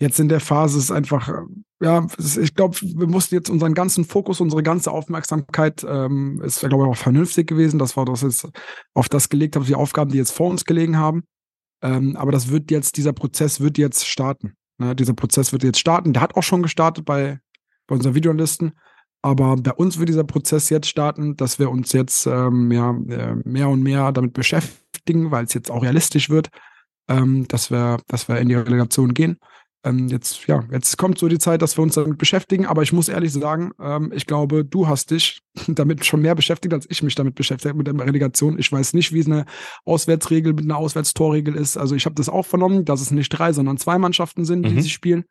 jetzt 0.00 0.20
in 0.20 0.28
der 0.28 0.40
Phase 0.40 0.78
ist 0.78 0.90
einfach, 0.90 1.28
äh, 1.28 1.42
ja, 1.80 2.06
ist, 2.16 2.36
ich 2.36 2.54
glaube, 2.54 2.76
wir 2.80 3.06
mussten 3.06 3.34
jetzt 3.34 3.50
unseren 3.50 3.74
ganzen 3.74 4.04
Fokus, 4.04 4.40
unsere 4.40 4.62
ganze 4.62 4.90
Aufmerksamkeit, 4.90 5.84
ähm, 5.88 6.40
ist, 6.42 6.60
glaube 6.60 6.84
ich, 6.84 6.90
auch 6.90 6.96
vernünftig 6.96 7.46
gewesen, 7.46 7.78
dass 7.78 7.96
wir 7.96 8.04
das 8.04 8.22
jetzt 8.22 8.48
auf 8.94 9.08
das 9.08 9.28
gelegt 9.28 9.56
haben, 9.56 9.64
die 9.64 9.74
Aufgaben, 9.74 10.10
die 10.10 10.18
jetzt 10.18 10.32
vor 10.32 10.50
uns 10.50 10.64
gelegen 10.64 10.98
haben. 10.98 11.24
Ähm, 11.82 12.16
aber 12.16 12.32
das 12.32 12.48
wird 12.48 12.70
jetzt, 12.70 12.96
dieser 12.96 13.12
Prozess 13.12 13.60
wird 13.60 13.78
jetzt 13.78 14.06
starten. 14.06 14.54
Ne, 14.78 14.94
dieser 14.94 15.14
Prozess 15.14 15.52
wird 15.52 15.62
jetzt 15.62 15.78
starten. 15.78 16.12
Der 16.12 16.22
hat 16.22 16.36
auch 16.36 16.42
schon 16.42 16.62
gestartet 16.62 17.04
bei, 17.04 17.38
bei 17.86 17.96
unseren 17.96 18.14
Videolisten. 18.14 18.72
Aber 19.22 19.56
bei 19.56 19.72
uns 19.72 19.98
wird 19.98 20.08
dieser 20.08 20.24
Prozess 20.24 20.70
jetzt 20.70 20.88
starten, 20.88 21.36
dass 21.36 21.58
wir 21.58 21.70
uns 21.70 21.92
jetzt 21.92 22.26
ähm, 22.26 22.70
ja, 22.70 22.90
äh, 22.90 23.34
mehr 23.44 23.68
und 23.68 23.82
mehr 23.82 24.12
damit 24.12 24.32
beschäftigen, 24.32 24.87
weil 25.30 25.44
es 25.44 25.54
jetzt 25.54 25.70
auch 25.70 25.82
realistisch 25.82 26.30
wird, 26.30 26.48
ähm, 27.08 27.46
dass, 27.48 27.70
wir, 27.70 27.98
dass 28.06 28.28
wir 28.28 28.38
in 28.38 28.48
die 28.48 28.54
Relegation 28.54 29.14
gehen. 29.14 29.38
Ähm, 29.84 30.08
jetzt, 30.08 30.46
ja, 30.46 30.64
jetzt 30.72 30.98
kommt 30.98 31.18
so 31.18 31.28
die 31.28 31.38
Zeit, 31.38 31.62
dass 31.62 31.78
wir 31.78 31.82
uns 31.82 31.94
damit 31.94 32.18
beschäftigen, 32.18 32.66
aber 32.66 32.82
ich 32.82 32.92
muss 32.92 33.08
ehrlich 33.08 33.32
sagen, 33.32 33.70
ähm, 33.80 34.12
ich 34.12 34.26
glaube, 34.26 34.64
du 34.64 34.88
hast 34.88 35.12
dich 35.12 35.40
damit 35.68 36.04
schon 36.04 36.20
mehr 36.20 36.34
beschäftigt, 36.34 36.74
als 36.74 36.86
ich 36.90 37.02
mich 37.02 37.14
damit 37.14 37.36
beschäftigt 37.36 37.76
mit 37.76 37.86
der 37.86 37.98
Relegation. 37.98 38.58
Ich 38.58 38.70
weiß 38.72 38.94
nicht, 38.94 39.12
wie 39.12 39.20
es 39.20 39.26
eine 39.26 39.44
Auswärtsregel 39.84 40.52
mit 40.52 40.64
einer 40.64 40.76
Auswärtstorregel 40.76 41.54
ist. 41.54 41.76
Also 41.76 41.94
ich 41.94 42.06
habe 42.06 42.16
das 42.16 42.28
auch 42.28 42.44
vernommen, 42.44 42.84
dass 42.84 43.00
es 43.00 43.12
nicht 43.12 43.30
drei, 43.30 43.52
sondern 43.52 43.78
zwei 43.78 43.98
Mannschaften 43.98 44.44
sind, 44.44 44.64
die 44.64 44.74
mhm. 44.74 44.80
sich 44.80 44.92
spielen. 44.92 45.24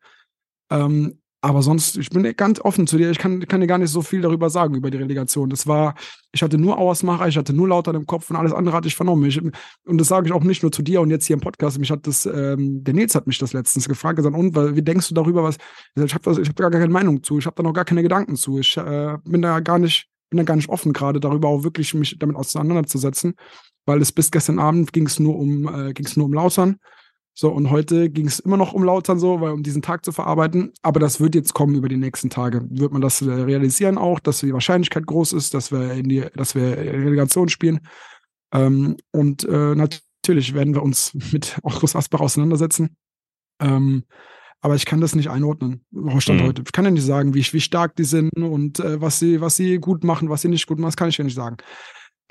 Ähm, 0.72 1.20
aber 1.42 1.62
sonst, 1.62 1.98
ich 1.98 2.10
bin 2.10 2.24
ganz 2.36 2.60
offen 2.60 2.88
zu 2.88 2.98
dir. 2.98 3.12
Ich 3.12 3.20
kann, 3.20 3.48
kann 3.48 3.62
dir 3.62 3.68
gar 3.68 3.78
nicht 3.78 3.92
so 3.92 4.02
viel 4.02 4.22
darüber 4.22 4.50
sagen, 4.50 4.74
über 4.74 4.90
die 4.90 4.98
Relegation. 4.98 5.50
Das 5.50 5.68
war, 5.68 5.94
ich 6.32 6.42
hatte 6.42 6.58
nur 6.58 6.80
Auersmacher, 6.80 7.28
ich 7.28 7.38
hatte 7.38 7.54
nur 7.54 7.68
Lauter 7.68 7.94
im 7.94 8.08
Kopf 8.08 8.30
und 8.32 8.36
alles 8.36 8.54
andere 8.54 8.76
hatte 8.76 8.88
ich 8.88 8.96
vernommen. 8.96 9.26
Ich, 9.26 9.40
und 9.40 9.98
das 9.98 10.08
sage 10.08 10.28
ich 10.28 10.34
auch 10.34 10.44
nicht 10.44 10.64
nur 10.64 10.72
zu 10.72 10.82
dir 10.82 11.00
und 11.00 11.12
jetzt 11.12 11.26
hier 11.26 11.36
im 11.36 11.40
Podcast. 11.40 11.78
Mich 11.78 11.92
hat 11.92 12.08
das, 12.08 12.26
ähm, 12.26 12.84
der 12.84 12.96
Nils 12.96 13.14
hat 13.14 13.28
mich 13.28 13.38
das 13.38 13.54
letztens 13.54 13.88
gefragt, 13.88 14.18
gesagt, 14.18 14.36
und 14.36 14.56
wie 14.76 14.82
denkst 14.82 15.10
du 15.10 15.14
darüber, 15.14 15.44
was? 15.44 15.58
Ich 15.96 16.16
habe 16.16 16.32
hab 16.32 16.56
da 16.56 16.70
gar 16.70 16.82
keine 16.82 16.92
Meinung 16.92 17.22
zu, 17.22 17.38
ich 17.38 17.46
habe 17.46 17.56
da 17.56 17.64
noch 17.64 17.74
gar 17.74 17.86
keine 17.86 18.02
Gedanken 18.02 18.36
zu. 18.36 18.58
Ich 18.58 18.76
äh, 18.76 19.18
bin 19.24 19.44
da 19.44 19.60
gar 19.60 19.78
nicht, 19.78 20.08
bin 20.32 20.38
da 20.38 20.44
gar 20.44 20.56
nicht 20.56 20.70
offen 20.70 20.92
gerade 20.92 21.20
darüber 21.20 21.50
auch 21.50 21.64
wirklich 21.64 21.94
mich 21.94 22.18
damit 22.18 22.36
auseinanderzusetzen. 22.36 23.36
Weil 23.86 24.02
es 24.02 24.12
bis 24.12 24.32
gestern 24.32 24.58
Abend 24.58 24.92
ging 24.92 25.06
es 25.06 25.20
nur 25.20 25.38
um, 25.38 25.68
äh, 25.68 25.94
ging 25.94 26.06
es 26.08 26.18
nur 26.18 26.26
um 26.26 26.34
Lautern. 26.34 26.78
So, 27.40 27.52
und 27.52 27.70
heute 27.70 28.10
ging 28.10 28.26
es 28.26 28.40
immer 28.40 28.58
noch 28.58 28.74
um 28.74 28.84
Lautern 28.84 29.20
so, 29.20 29.40
weil 29.42 29.52
um 29.52 29.62
diesen 29.62 29.84
Tag 29.84 30.04
zu 30.04 30.12
verarbeiten. 30.12 30.74
Aber 30.82 31.00
das 31.00 31.20
wird 31.20 31.36
jetzt 31.36 31.54
kommen 31.54 31.76
über 31.76 31.88
die 31.88 31.96
nächsten 31.96 32.32
Tage. 32.32 32.66
Wird 32.68 32.92
man 32.92 33.04
das 33.04 33.22
äh, 33.22 33.30
realisieren 33.30 34.00
auch, 34.00 34.20
dass 34.20 34.40
die 34.40 34.52
Wahrscheinlichkeit 34.54 35.06
groß 35.06 35.34
ist, 35.34 35.54
dass 35.54 35.72
wir 35.72 35.92
in 35.92 36.10
die, 36.10 36.26
dass 36.36 36.56
wir 36.56 36.76
Relegation 36.76 37.48
spielen. 37.48 37.82
Ähm, 38.52 38.98
und 39.12 39.44
äh, 39.44 39.76
natürlich 39.76 40.56
werden 40.56 40.74
wir 40.74 40.82
uns 40.82 41.14
mit 41.32 41.60
auch 41.62 41.78
Groß 41.80 41.96
Asbach 41.96 42.22
auseinandersetzen. 42.22 42.98
Ähm, 43.62 44.06
aber 44.62 44.74
ich 44.74 44.88
kann 44.88 45.00
das 45.00 45.14
nicht 45.14 45.30
einordnen, 45.30 45.86
Stand 46.18 46.42
mhm. 46.42 46.48
heute. 46.48 46.64
Ich 46.66 46.72
kann 46.72 46.86
ja 46.86 46.92
nicht 46.92 47.06
sagen, 47.06 47.36
wie, 47.36 47.46
wie 47.54 47.62
stark 47.62 47.96
die 47.98 48.04
sind 48.06 48.32
und 48.34 48.80
äh, 48.80 49.00
was, 49.00 49.20
sie, 49.20 49.42
was 49.42 49.56
sie 49.56 49.78
gut 49.78 50.04
machen, 50.04 50.32
was 50.32 50.42
sie 50.42 50.48
nicht 50.48 50.66
gut 50.66 50.80
machen, 50.80 50.88
das 50.88 50.98
kann 50.98 51.10
ich 51.10 51.20
ja 51.20 51.24
nicht 51.24 51.36
sagen. 51.36 51.58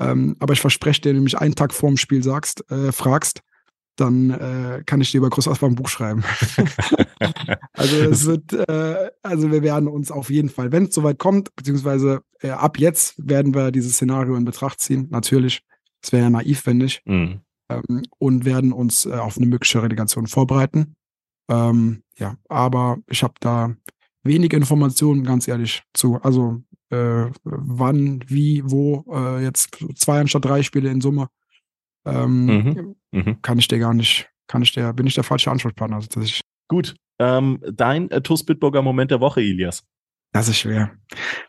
Ähm, 0.01 0.35
aber 0.41 0.53
ich 0.53 0.61
verspreche 0.61 1.01
dir, 1.01 1.09
wenn 1.11 1.19
du 1.19 1.23
mich 1.23 1.39
einen 1.39 1.55
Tag 1.55 1.73
vorm 1.73 1.97
Spiel 1.97 2.25
sagst, 2.25 2.69
äh, 2.73 2.91
fragst, 2.91 3.45
dann 3.97 4.31
äh, 4.31 4.83
kann 4.85 5.01
ich 5.01 5.11
dir 5.11 5.19
über 5.19 5.31
Großausbau 5.31 5.67
ein 5.67 5.75
Buch 5.75 5.89
schreiben. 5.89 6.23
also 7.73 7.97
es 7.97 8.27
wird, 8.27 8.53
äh, 8.53 9.11
also 9.23 9.51
wir 9.51 9.63
werden 9.63 9.89
uns 9.89 10.11
auf 10.11 10.31
jeden 10.31 10.49
Fall, 10.49 10.73
wenn 10.73 10.85
es 10.85 10.95
soweit 10.95 11.19
kommt, 11.19 11.55
beziehungsweise 11.57 12.23
äh, 12.41 12.51
ab 12.51 12.79
jetzt 12.79 13.15
werden 13.17 13.55
wir 13.55 13.71
dieses 13.71 13.95
Szenario 13.95 14.37
in 14.37 14.45
Betracht 14.45 14.81
ziehen, 14.81 15.09
natürlich. 15.11 15.63
Das 16.03 16.13
wäre 16.13 16.25
ja 16.25 16.31
naiv, 16.31 16.61
finde 16.61 16.87
ich. 16.87 17.03
Mhm. 17.05 17.41
Ähm, 17.69 18.03
und 18.19 18.45
werden 18.45 18.73
uns 18.73 19.07
äh, 19.07 19.13
auf 19.13 19.37
eine 19.37 19.47
mögliche 19.47 19.83
Relegation 19.83 20.27
vorbereiten. 20.27 20.95
Ähm, 21.49 22.03
ja, 22.19 22.37
aber 22.49 22.99
ich 23.09 23.23
habe 23.23 23.35
da 23.41 23.75
wenige 24.23 24.57
Informationen, 24.57 25.25
ganz 25.25 25.49
ehrlich, 25.49 25.83
zu. 25.95 26.17
Also 26.23 26.63
äh, 26.91 27.27
wann, 27.45 28.23
wie, 28.27 28.63
wo, 28.65 29.05
äh, 29.13 29.43
jetzt 29.43 29.77
zwei 29.97 30.21
anstatt 30.21 30.45
drei 30.45 30.63
Spiele 30.63 30.91
in 30.91 31.01
Summe. 31.01 31.29
Ähm, 32.07 32.47
mhm. 32.47 32.97
Mhm. 33.13 33.43
Kann 33.43 33.59
ich 33.59 33.69
dir 33.69 33.79
gar 33.79 33.95
nicht, 33.95 34.29
kann 34.47 34.63
ich 34.63 34.73
dir, 34.73 34.93
bin 34.93 35.07
ich 35.07 35.15
der 35.15 35.25
falsche 35.25 35.51
Ansprechpartner. 35.51 35.97
Also, 35.97 36.21
ich 36.21 36.41
Gut. 36.69 36.97
Ähm, 37.19 37.63
dein 37.73 38.11
äh, 38.11 38.21
TuS 38.21 38.45
Bitburger 38.45 38.83
Moment 38.83 39.11
der 39.11 39.21
Woche, 39.21 39.41
Elias. 39.41 39.85
Das 40.33 40.49
ist 40.49 40.59
schwer. 40.59 40.91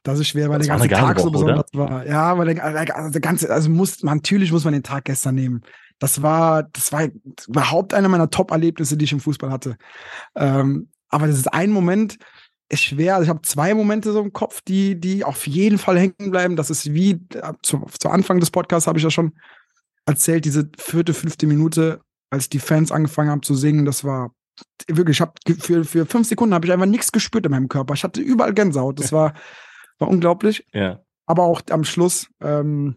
Das 0.04 0.20
ist 0.20 0.30
schwer, 0.30 0.50
weil 0.50 0.60
das 0.60 0.68
der 0.68 0.78
ganze 0.78 0.96
Tag 0.96 1.18
Woche, 1.18 1.24
so 1.24 1.32
besonders 1.32 1.74
oder? 1.74 1.90
war. 1.90 2.08
Ja, 2.08 2.38
weil 2.38 2.54
der, 2.54 2.96
also 2.96 3.12
der 3.12 3.22
ganze, 3.22 3.50
also 3.50 3.70
muss, 3.70 4.02
man, 4.02 4.18
natürlich 4.18 4.52
muss 4.52 4.64
man 4.64 4.74
den 4.74 4.84
Tag 4.84 5.06
gestern 5.06 5.36
nehmen. 5.36 5.62
Das 6.00 6.22
war, 6.22 6.64
das 6.64 6.94
war 6.94 7.10
überhaupt 7.48 7.94
einer 7.94 8.08
meiner 8.08 8.30
Top-Erlebnisse, 8.30 8.96
die 8.96 9.06
ich 9.06 9.12
im 9.12 9.20
Fußball 9.20 9.52
hatte. 9.52 9.78
Ähm, 10.36 10.90
aber 11.10 11.28
das 11.28 11.38
ist 11.38 11.52
ein 11.52 11.72
Moment, 11.72 12.18
ist 12.70 12.84
schwer. 12.84 13.16
Also 13.16 13.24
ich 13.24 13.30
habe 13.30 13.42
zwei 13.42 13.74
Momente 13.74 14.14
so 14.14 14.22
im 14.22 14.32
Kopf, 14.32 14.62
die, 14.62 14.98
die 14.98 15.26
auf 15.26 15.48
jeden 15.48 15.80
Fall 15.80 15.98
hängen 16.00 16.32
bleiben. 16.32 16.56
Das 16.56 16.70
ist 16.70 16.94
wie 16.94 17.12
äh, 17.34 17.54
zu, 17.64 17.86
zu 18.00 18.10
Anfang 18.10 18.40
des 18.40 18.52
Podcasts 18.52 18.88
habe 18.88 19.00
ich 19.00 19.04
ja 19.04 19.12
schon 19.12 19.34
erzählt, 20.08 20.46
diese 20.46 20.70
vierte, 20.78 21.14
fünfte 21.14 21.46
Minute, 21.46 22.02
als 22.30 22.50
die 22.50 22.60
Fans 22.60 22.92
angefangen 22.92 23.30
haben 23.30 23.44
zu 23.44 23.56
singen, 23.56 23.86
das 23.86 24.04
war 24.04 24.32
wirklich, 24.88 25.18
ich 25.18 25.22
habe 25.22 25.34
für, 25.60 25.84
für 25.84 26.06
fünf 26.06 26.28
Sekunden 26.28 26.56
habe 26.56 26.66
ich 26.66 26.74
einfach 26.74 26.86
nichts 26.86 27.12
gespürt 27.12 27.46
in 27.46 27.52
meinem 27.52 27.68
Körper. 27.68 27.94
Ich 27.94 28.04
hatte 28.04 28.22
überall 28.22 28.54
Gänsehaut. 28.54 29.00
Das 29.00 29.12
war, 29.12 29.34
war 30.00 30.08
unglaublich. 30.08 30.66
Ja. 30.74 31.02
Aber 31.26 31.44
auch 31.44 31.62
am 31.70 31.84
Schluss, 31.84 32.28
ähm, 32.42 32.96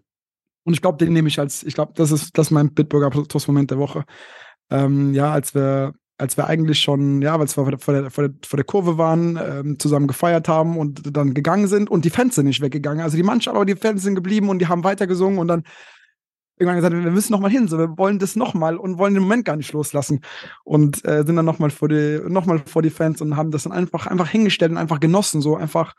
und 0.64 0.74
ich 0.74 0.82
glaube, 0.82 0.98
den 0.98 1.12
nehme 1.12 1.28
ich 1.28 1.38
als, 1.38 1.62
ich 1.62 1.74
glaube, 1.74 1.92
das 1.96 2.12
ist, 2.12 2.36
das 2.38 2.48
ist 2.48 2.50
mein 2.50 2.72
Bitburger 2.72 3.10
Plus-Moment 3.10 3.70
der 3.70 3.78
Woche. 3.78 4.04
Ähm, 4.70 5.14
ja, 5.14 5.32
als 5.32 5.54
wir 5.54 5.94
als 6.20 6.36
wir 6.36 6.46
eigentlich 6.46 6.80
schon, 6.80 7.22
ja, 7.22 7.38
weil 7.40 7.46
wir 7.46 7.78
vor 7.78 7.92
der, 7.94 8.10
vor 8.10 8.28
der, 8.28 8.34
vor 8.44 8.56
der 8.56 8.64
Kurve 8.64 8.98
waren, 8.98 9.38
ähm, 9.42 9.78
zusammen 9.78 10.06
gefeiert 10.06 10.48
haben 10.48 10.76
und 10.76 11.16
dann 11.16 11.34
gegangen 11.34 11.66
sind 11.66 11.90
und 11.90 12.04
die 12.04 12.10
Fans 12.10 12.34
sind 12.34 12.46
nicht 12.46 12.60
weggegangen. 12.60 13.02
Also 13.02 13.16
die 13.16 13.22
Mannschaft, 13.22 13.56
aber 13.56 13.64
die 13.64 13.74
Fans 13.74 14.02
sind 14.02 14.14
geblieben 14.14 14.50
und 14.50 14.58
die 14.58 14.68
haben 14.68 14.84
weitergesungen 14.84 15.38
und 15.38 15.48
dann 15.48 15.64
irgendwann 16.60 16.76
gesagt, 16.76 16.94
wir 16.94 17.10
müssen 17.10 17.32
noch 17.32 17.40
mal 17.40 17.50
hin, 17.50 17.66
so 17.66 17.78
wir 17.78 17.96
wollen 17.98 18.18
das 18.18 18.36
noch 18.36 18.54
mal 18.54 18.76
und 18.76 18.98
wollen 18.98 19.14
den 19.14 19.22
Moment 19.22 19.44
gar 19.44 19.56
nicht 19.56 19.72
loslassen 19.72 20.20
und 20.62 21.04
äh, 21.04 21.24
sind 21.24 21.36
dann 21.36 21.46
noch 21.46 21.58
mal 21.58 21.70
vor 21.70 21.88
die 21.88 22.20
noch 22.28 22.46
mal 22.46 22.60
vor 22.64 22.82
die 22.82 22.90
Fans 22.90 23.20
und 23.20 23.36
haben 23.36 23.50
das 23.50 23.64
dann 23.64 23.72
einfach 23.72 24.06
einfach 24.06 24.28
hingestellt 24.28 24.70
und 24.70 24.78
einfach 24.78 25.00
genossen, 25.00 25.40
so 25.40 25.56
einfach 25.56 25.94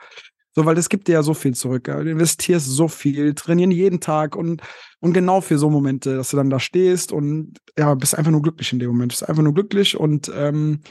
so, 0.54 0.66
weil 0.66 0.76
das 0.76 0.90
gibt 0.90 1.08
dir 1.08 1.14
ja 1.14 1.24
so 1.24 1.34
viel 1.34 1.54
zurück. 1.56 1.86
Du 1.86 2.10
investierst 2.10 2.68
so 2.68 2.90
viel, 2.90 3.34
trainieren 3.36 3.72
jeden 3.72 4.02
Tag 4.02 4.36
und, 4.36 4.62
und 5.00 5.14
genau 5.14 5.40
für 5.40 5.58
so 5.58 5.70
Momente, 5.70 6.18
dass 6.18 6.32
du 6.32 6.38
dann 6.38 6.50
da 6.50 6.60
stehst 6.60 7.14
und 7.14 7.58
ja, 7.78 7.94
bist 7.96 8.18
einfach 8.18 8.32
nur 8.32 8.42
glücklich 8.42 8.74
in 8.74 8.80
dem 8.80 8.90
Moment. 8.90 9.14
Bist 9.14 9.28
einfach 9.28 9.44
nur 9.44 9.54
glücklich 9.54 9.98
und 9.98 10.30
ähm, 10.36 10.82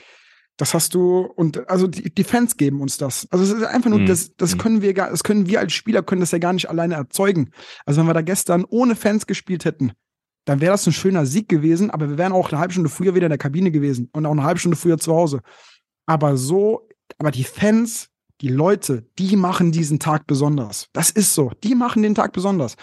das 0.61 0.74
hast 0.74 0.94
du, 0.94 1.20
und 1.20 1.68
also 1.70 1.86
die, 1.86 2.14
die 2.14 2.24
Fans 2.24 2.56
geben 2.56 2.80
uns 2.80 2.98
das. 2.98 3.26
Also 3.30 3.44
es 3.44 3.50
ist 3.50 3.64
einfach 3.64 3.88
nur, 3.88 4.00
mhm. 4.00 4.06
das, 4.06 4.36
das 4.36 4.54
mhm. 4.54 4.58
können 4.58 4.82
wir 4.82 4.92
gar, 4.92 5.11
das 5.11 5.24
können 5.24 5.46
wir 5.46 5.61
als 5.61 5.72
Spieler 5.72 6.02
können 6.02 6.20
das 6.20 6.32
ja 6.32 6.38
gar 6.38 6.52
nicht 6.52 6.68
alleine 6.68 6.94
erzeugen. 6.94 7.50
Also 7.86 8.00
wenn 8.00 8.06
wir 8.06 8.14
da 8.14 8.20
gestern 8.20 8.64
ohne 8.68 8.94
Fans 8.94 9.26
gespielt 9.26 9.64
hätten, 9.64 9.92
dann 10.44 10.61
wäre 10.61 10.72
das 10.72 10.86
ein 10.86 10.92
schöner 10.92 11.24
Sieg 11.26 11.48
gewesen, 11.48 11.90
aber 11.90 12.11
wir 12.11 12.18
wären 12.18 12.32
auch 12.32 12.50
eine 12.50 12.61
halbe 12.61 12.72
Stunde 12.72 12.90
früher 12.90 13.14
wieder 13.14 13.26
in 13.26 13.30
der 13.30 13.38
Kabine 13.38 13.70
gewesen 13.70 14.11
und 14.12 14.26
auch 14.26 14.32
eine 14.32 14.44
halbe 14.44 14.61
Stunde 14.61 14.76
früher 14.76 14.98
zu 14.98 15.14
Hause. 15.14 15.40
Aber 16.06 16.36
so, 16.36 16.88
aber 17.18 17.30
die 17.30 17.44
Fans, 17.44 18.08
die 18.40 18.48
Leute, 18.48 19.06
die 19.18 19.36
machen 19.36 19.72
diesen 19.72 19.98
Tag 19.98 20.26
besonders. 20.26 20.88
Das 20.92 21.11
ist 21.11 21.34
so. 21.34 21.52
Die 21.62 21.74
machen 21.74 22.02
den 22.02 22.14
Tag 22.14 22.32
besonders. 22.32 22.76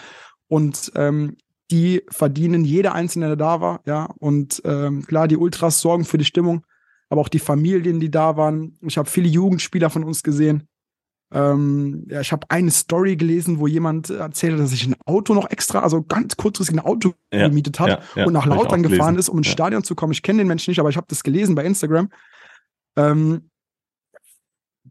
Und 0.48 0.90
ähm, 0.94 1.36
die 1.70 2.02
verdienen 2.08 2.64
jeder 2.64 2.94
Einzelne, 2.94 3.26
der 3.26 3.36
da 3.36 3.60
war, 3.60 3.80
ja. 3.84 4.08
Und 4.18 4.62
ähm, 4.64 5.04
klar, 5.04 5.28
die 5.28 5.36
Ultras 5.36 5.80
sorgen 5.80 6.04
für 6.04 6.18
die 6.18 6.24
Stimmung, 6.24 6.64
aber 7.08 7.20
auch 7.20 7.28
die 7.28 7.38
Familien, 7.38 8.00
die 8.00 8.10
da 8.10 8.36
waren. 8.36 8.76
Ich 8.82 8.98
habe 8.98 9.08
viele 9.08 9.28
Jugendspieler 9.28 9.90
von 9.90 10.04
uns 10.04 10.22
gesehen. 10.22 10.68
Ähm, 11.30 12.06
ja, 12.08 12.20
ich 12.22 12.32
habe 12.32 12.46
eine 12.48 12.70
Story 12.70 13.16
gelesen, 13.16 13.58
wo 13.58 13.66
jemand 13.66 14.08
erzählt 14.08 14.54
hat, 14.54 14.60
dass 14.60 14.70
sich 14.70 14.86
ein 14.86 14.96
Auto 15.04 15.34
noch 15.34 15.50
extra, 15.50 15.80
also 15.80 16.02
ganz 16.02 16.36
kurzfristig 16.36 16.76
ein 16.76 16.84
Auto 16.84 17.12
ja, 17.32 17.48
gemietet 17.48 17.78
hat 17.80 17.88
ja, 17.88 18.00
ja, 18.16 18.26
und 18.26 18.32
nach 18.32 18.46
Lautern 18.46 18.82
gefahren 18.82 19.16
ist, 19.16 19.28
um 19.28 19.38
ins 19.38 19.48
Stadion 19.48 19.84
zu 19.84 19.94
kommen. 19.94 20.12
Ich 20.12 20.22
kenne 20.22 20.38
den 20.38 20.48
Menschen 20.48 20.70
nicht, 20.70 20.80
aber 20.80 20.88
ich 20.88 20.96
habe 20.96 21.06
das 21.08 21.22
gelesen 21.22 21.54
bei 21.54 21.64
Instagram. 21.64 22.10
Ähm, 22.96 23.50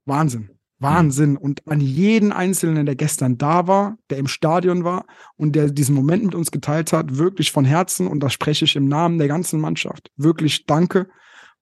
Wahnsinn. 0.06 0.52
Wahnsinn. 0.80 1.38
Und 1.38 1.68
an 1.68 1.82
jeden 1.82 2.32
Einzelnen, 2.32 2.86
der 2.86 2.96
gestern 2.96 3.40
da 3.40 3.68
war, 3.68 3.98
der 4.12 4.20
im 4.20 4.28
Stadion 4.28 4.84
war 4.84 5.06
und 5.38 5.56
der 5.56 5.72
diesen 5.72 5.96
Moment 5.96 6.24
mit 6.24 6.36
uns 6.36 6.52
geteilt 6.52 6.94
hat, 6.94 7.18
wirklich 7.18 7.52
von 7.52 7.66
Herzen, 7.66 8.08
und 8.08 8.20
das 8.20 8.34
spreche 8.34 8.66
ich 8.66 8.76
im 8.76 8.88
Namen 8.88 9.18
der 9.18 9.28
ganzen 9.28 9.60
Mannschaft, 9.60 10.12
wirklich 10.18 10.68
danke. 10.68 11.08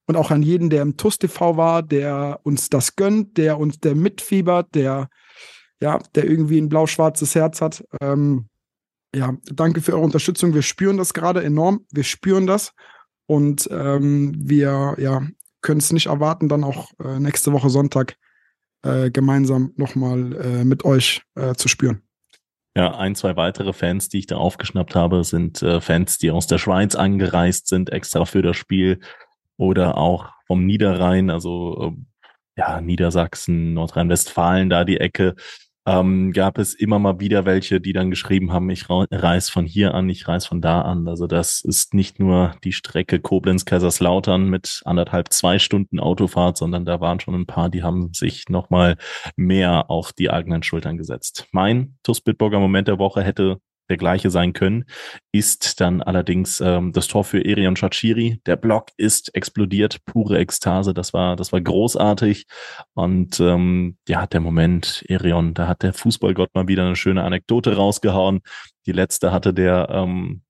Und 0.08 0.16
auch 0.16 0.32
an 0.32 0.43
jeden, 0.43 0.70
der 0.70 0.82
im 0.82 0.97
TUS 0.97 1.18
TV 1.18 1.58
war, 1.58 1.82
der 1.82 2.39
uns 2.43 2.70
das 2.70 2.95
gönnt, 2.95 3.38
der 3.38 3.60
uns, 3.60 3.80
der 3.80 3.95
mitfiebert, 3.95 4.76
der, 4.76 5.10
ja, 5.80 5.99
der 6.14 6.26
irgendwie 6.26 6.60
ein 6.60 6.70
blau-schwarzes 6.70 7.34
Herz 7.34 7.62
hat. 7.62 7.84
Ähm, 8.01 8.47
ja, 9.16 9.36
danke 9.45 9.82
für 9.82 9.93
eure 9.93 10.03
Unterstützung. 10.03 10.53
Wir 10.53 10.62
spüren 10.62 10.97
das 10.97 11.14
gerade 11.14 11.43
enorm. 11.43 11.86
Wir 11.91 12.03
spüren 12.03 12.45
das. 12.45 12.74
Und 13.28 13.68
ähm, 13.72 14.34
wir, 14.38 14.95
ja, 14.99 15.26
können 15.62 15.80
es 15.80 15.91
nicht 15.91 16.08
erwarten, 16.08 16.47
dann 16.47 16.64
auch 16.64 16.91
äh, 17.03 17.20
nächste 17.20 17.51
Woche 17.51 17.72
Sonntag 17.72 18.18
äh, 18.84 19.10
gemeinsam 19.10 19.74
nochmal 19.78 20.34
äh, 20.34 20.64
mit 20.64 20.86
euch 20.86 21.24
äh, 21.34 21.56
zu 21.56 21.68
spüren. 21.68 22.03
Ja, 22.78 22.95
ein, 22.97 23.16
zwei 23.16 23.36
weitere 23.36 23.74
Fans, 23.74 24.10
die 24.10 24.20
ich 24.20 24.28
da 24.28 24.36
aufgeschnappt 24.36 24.95
habe, 24.95 25.24
sind 25.24 25.64
äh, 25.64 25.82
Fans, 25.82 26.18
die 26.18 26.30
aus 26.30 26.45
der 26.45 26.58
Schweiz 26.58 26.93
angereist 26.93 27.68
sind, 27.68 27.89
extra 27.89 28.26
für 28.26 28.41
das 28.41 28.58
Spiel 28.58 28.99
oder 29.58 29.97
auch 29.97 30.30
vom 30.47 30.66
Niederrhein, 30.66 31.30
also 31.30 31.95
äh, 31.95 32.01
ja, 32.58 32.82
Niedersachsen, 32.82 33.74
Nordrhein-Westfalen, 33.74 34.70
da 34.70 34.86
die 34.86 34.99
Ecke, 34.99 35.36
ähm, 35.88 36.32
gab 36.32 36.58
es 36.58 36.74
immer 36.74 36.97
mal 36.97 37.20
wieder 37.20 37.45
welche, 37.45 37.80
die 37.80 37.93
dann 37.93 38.10
geschrieben 38.10 38.51
haben, 38.51 38.70
ich 38.72 38.86
reise 38.89 39.51
von 39.51 39.66
hier 39.66 39.93
an, 39.93 40.10
ich 40.10 40.28
reise 40.28 40.47
von 40.47 40.62
da 40.62 40.82
an. 40.82 41.08
Also 41.08 41.28
das 41.28 41.62
ist 41.62 41.93
nicht 41.93 42.20
nur 42.20 42.56
die 42.64 42.72
Strecke 42.72 43.20
Koblenz-Kaiserslautern 43.20 44.49
mit 44.49 44.82
anderthalb, 44.86 45.32
zwei 45.32 45.60
Stunden 45.60 45.99
Autofahrt, 45.99 46.58
sondern 46.58 46.86
da 46.86 47.01
waren 47.01 47.20
schon 47.20 47.36
ein 47.36 47.45
paar, 47.45 47.70
die 47.70 47.84
haben 47.84 48.14
sich 48.14 48.49
nochmal 48.49 48.97
mehr 49.36 49.91
auf 49.91 50.12
die 50.12 50.32
eigenen 50.32 50.64
Schultern 50.64 50.97
gesetzt. 50.97 51.47
Mein 51.51 51.97
TuS 52.01 52.22
Bitburger 52.22 52.60
Moment 52.60 52.88
der 52.88 52.97
Woche 52.97 53.22
hätte 53.22 53.60
der 53.90 53.98
gleiche 53.98 54.30
sein 54.30 54.54
können, 54.54 54.86
ist 55.32 55.80
dann 55.82 56.02
allerdings 56.02 56.62
ähm, 56.62 56.92
das 56.92 57.08
Tor 57.08 57.24
für 57.24 57.44
Erion 57.44 57.76
Chachiri. 57.76 58.40
Der 58.46 58.56
Block 58.56 58.90
ist 58.98 59.34
explodiert, 59.36 60.04
pure 60.06 60.40
Ekstase. 60.40 60.94
Das 60.94 61.14
war, 61.14 61.36
das 61.36 61.52
war 61.52 61.62
großartig. 61.62 62.46
Und 62.94 63.40
ähm, 63.40 63.98
ja, 64.08 64.28
der 64.28 64.40
Moment, 64.40 65.04
Erion, 65.08 65.54
da 65.54 65.68
hat 65.68 65.84
der 65.84 65.94
Fußballgott 65.94 66.54
mal 66.54 66.68
wieder 66.68 66.86
eine 66.86 66.96
schöne 66.96 67.24
Anekdote 67.24 67.76
rausgehauen. 67.76 68.42
Die 68.86 68.92
letzte 68.92 69.32
hatte 69.32 69.54
der 69.54 69.90
ähm, 69.92 70.42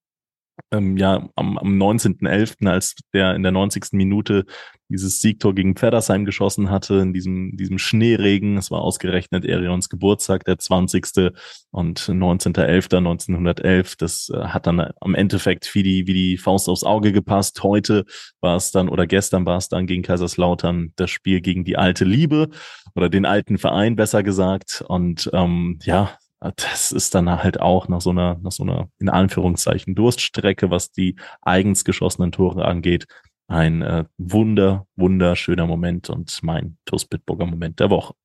ähm, 0.72 0.97
ja 0.97 1.28
am, 1.36 1.57
am 1.57 1.82
19.11., 1.82 2.68
als 2.68 2.95
der 3.13 3.36
in 3.36 3.43
der 3.43 3.51
90. 3.51 3.93
Minute 3.93 4.45
dieses 4.89 5.20
Siegtor 5.22 5.55
gegen 5.55 5.76
Pfeddersheim 5.76 6.26
geschossen 6.26 6.70
hatte, 6.70 6.95
in 6.95 7.13
diesem, 7.13 7.57
diesem 7.57 7.80
Schneeregen. 7.80 8.57
Es 8.57 8.70
war 8.70 8.82
ausgerechnet 8.82 9.45
Erions 9.45 9.89
Geburtstag, 9.89 10.43
der 10.45 10.59
20. 10.59 11.32
und 11.72 11.99
19.11.1911. 11.99 13.95
Das 13.97 14.30
äh, 14.30 14.47
hat 14.47 14.68
dann 14.68 14.91
am 14.99 15.16
Endeffekt 15.16 15.74
wie 15.74 15.84
die, 15.84 16.07
wie 16.07 16.13
die 16.13 16.38
Faust 16.38 16.70
aufs 16.70 16.84
Auge 16.84 17.11
gepasst. 17.11 17.63
Heute 17.63 18.05
war 18.41 18.55
es 18.57 18.72
dann, 18.72 18.89
oder 18.89 19.07
gestern 19.07 19.45
war 19.45 19.57
es 19.57 19.70
dann 19.70 19.88
gegen 19.88 20.03
Kaiserslautern 20.03 20.93
das 20.95 21.09
Spiel 21.09 21.41
gegen 21.41 21.63
die 21.63 21.78
alte 21.78 22.05
Liebe 22.05 22.49
oder 22.93 23.09
den 23.09 23.26
alten 23.26 23.57
Verein, 23.57 23.95
besser 23.95 24.22
gesagt. 24.22 24.84
Und 24.88 25.30
ähm, 25.34 25.80
ja, 25.84 26.16
das 26.56 26.91
ist 26.91 27.16
dann 27.16 27.30
halt 27.30 27.60
auch 27.60 27.88
nach 27.88 28.02
so 28.02 28.10
einer, 28.12 28.38
nach 28.41 28.52
so 28.52 28.64
einer, 28.64 28.89
in 29.00 29.10
Anführungszeichen, 29.10 29.96
Durststrecke, 29.96 30.70
was 30.70 30.91
die 30.91 31.16
eigens 31.41 31.86
geschossenen 31.86 32.32
Tore 32.32 32.66
angeht, 32.66 33.08
ein 33.48 33.82
äh, 33.82 34.06
wunder, 34.18 34.88
wunderschöner 34.96 35.68
Moment 35.68 36.10
und 36.10 36.39
mein 36.43 36.78
TuS 36.86 37.06
Bitburger 37.06 37.46
Moment 37.46 37.80
der 37.80 37.89
Woche. 37.89 38.16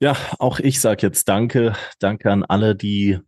Ja, 0.00 0.16
auch 0.38 0.60
ich 0.60 0.80
sage 0.80 1.06
jetzt 1.06 1.28
Danke. 1.28 1.74
Danke 1.98 2.30
an 2.30 2.44
alle, 2.44 2.76
die 2.76 3.18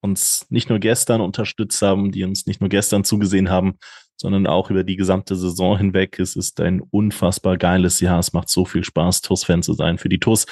uns 0.00 0.46
nicht 0.50 0.70
nur 0.70 0.78
gestern 0.78 1.20
unterstützt 1.20 1.82
haben, 1.82 2.12
die 2.12 2.24
uns 2.24 2.46
nicht 2.46 2.60
nur 2.60 2.70
gestern 2.70 3.04
zugesehen 3.04 3.50
haben, 3.50 3.78
sondern 4.16 4.46
auch 4.46 4.70
über 4.70 4.84
die 4.84 4.96
gesamte 4.96 5.36
Saison 5.36 5.76
hinweg. 5.76 6.18
Es 6.18 6.36
ist 6.36 6.60
ein 6.60 6.80
unfassbar 6.80 7.58
geiles 7.58 8.00
Jahr. 8.00 8.18
Es 8.18 8.32
macht 8.32 8.48
so 8.48 8.64
viel 8.64 8.84
Spaß, 8.84 9.20
TUS-Fan 9.20 9.62
zu 9.62 9.74
sein 9.74 9.98
für 9.98 10.08
die 10.08 10.20
TUS 10.20 10.46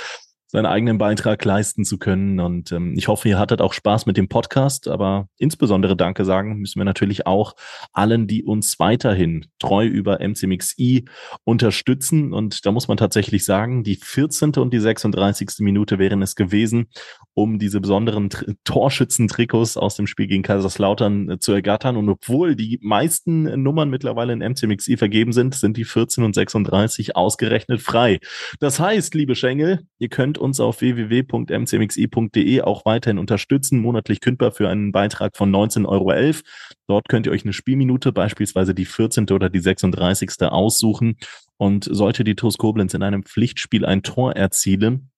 seinen 0.54 0.66
eigenen 0.66 0.98
Beitrag 0.98 1.44
leisten 1.44 1.84
zu 1.84 1.98
können. 1.98 2.38
Und 2.38 2.70
ähm, 2.70 2.94
ich 2.96 3.08
hoffe, 3.08 3.28
ihr 3.28 3.40
hattet 3.40 3.60
auch 3.60 3.72
Spaß 3.72 4.06
mit 4.06 4.16
dem 4.16 4.28
Podcast. 4.28 4.86
Aber 4.86 5.28
insbesondere 5.36 5.96
Danke 5.96 6.24
sagen 6.24 6.58
müssen 6.58 6.78
wir 6.78 6.84
natürlich 6.84 7.26
auch 7.26 7.54
allen, 7.92 8.28
die 8.28 8.44
uns 8.44 8.78
weiterhin 8.78 9.46
treu 9.58 9.84
über 9.84 10.20
MCMXI 10.20 11.06
unterstützen. 11.42 12.32
Und 12.32 12.64
da 12.64 12.70
muss 12.70 12.86
man 12.86 12.96
tatsächlich 12.96 13.44
sagen, 13.44 13.82
die 13.82 13.96
14. 13.96 14.52
und 14.54 14.72
die 14.72 14.78
36. 14.78 15.58
Minute 15.58 15.98
wären 15.98 16.22
es 16.22 16.36
gewesen, 16.36 16.86
um 17.34 17.58
diese 17.58 17.80
besonderen 17.80 18.28
Torschützentrikots 18.62 19.76
aus 19.76 19.96
dem 19.96 20.06
Spiel 20.06 20.28
gegen 20.28 20.44
Kaiserslautern 20.44 21.30
äh, 21.30 21.38
zu 21.40 21.50
ergattern. 21.50 21.96
Und 21.96 22.08
obwohl 22.08 22.54
die 22.54 22.78
meisten 22.80 23.60
Nummern 23.60 23.90
mittlerweile 23.90 24.32
in 24.32 24.38
MCMXI 24.38 24.98
vergeben 24.98 25.32
sind, 25.32 25.56
sind 25.56 25.76
die 25.76 25.84
14 25.84 26.22
und 26.22 26.36
36 26.36 27.16
ausgerechnet 27.16 27.80
frei. 27.80 28.20
Das 28.60 28.78
heißt, 28.78 29.16
liebe 29.16 29.34
Schengel, 29.34 29.88
ihr 29.98 30.08
könnt 30.08 30.43
uns 30.44 30.60
auf 30.60 30.80
www.mcmxi.de 30.80 32.60
auch 32.60 32.84
weiterhin 32.84 33.18
unterstützen, 33.18 33.80
monatlich 33.80 34.20
kündbar 34.20 34.52
für 34.52 34.68
einen 34.68 34.92
Beitrag 34.92 35.36
von 35.36 35.50
19,11 35.50 35.86
Euro. 35.86 36.38
Dort 36.86 37.08
könnt 37.08 37.26
ihr 37.26 37.32
euch 37.32 37.44
eine 37.44 37.52
Spielminute, 37.52 38.12
beispielsweise 38.12 38.74
die 38.74 38.84
14. 38.84 39.30
oder 39.30 39.50
die 39.50 39.60
36. 39.60 40.42
aussuchen. 40.42 41.16
Und 41.56 41.88
sollte 41.90 42.24
die 42.24 42.34
TuS 42.34 42.58
Koblenz 42.58 42.94
in 42.94 43.02
einem 43.02 43.22
Pflichtspiel 43.22 43.84
ein 43.84 44.02
Tor 44.02 44.34
erzielen, 44.34 45.10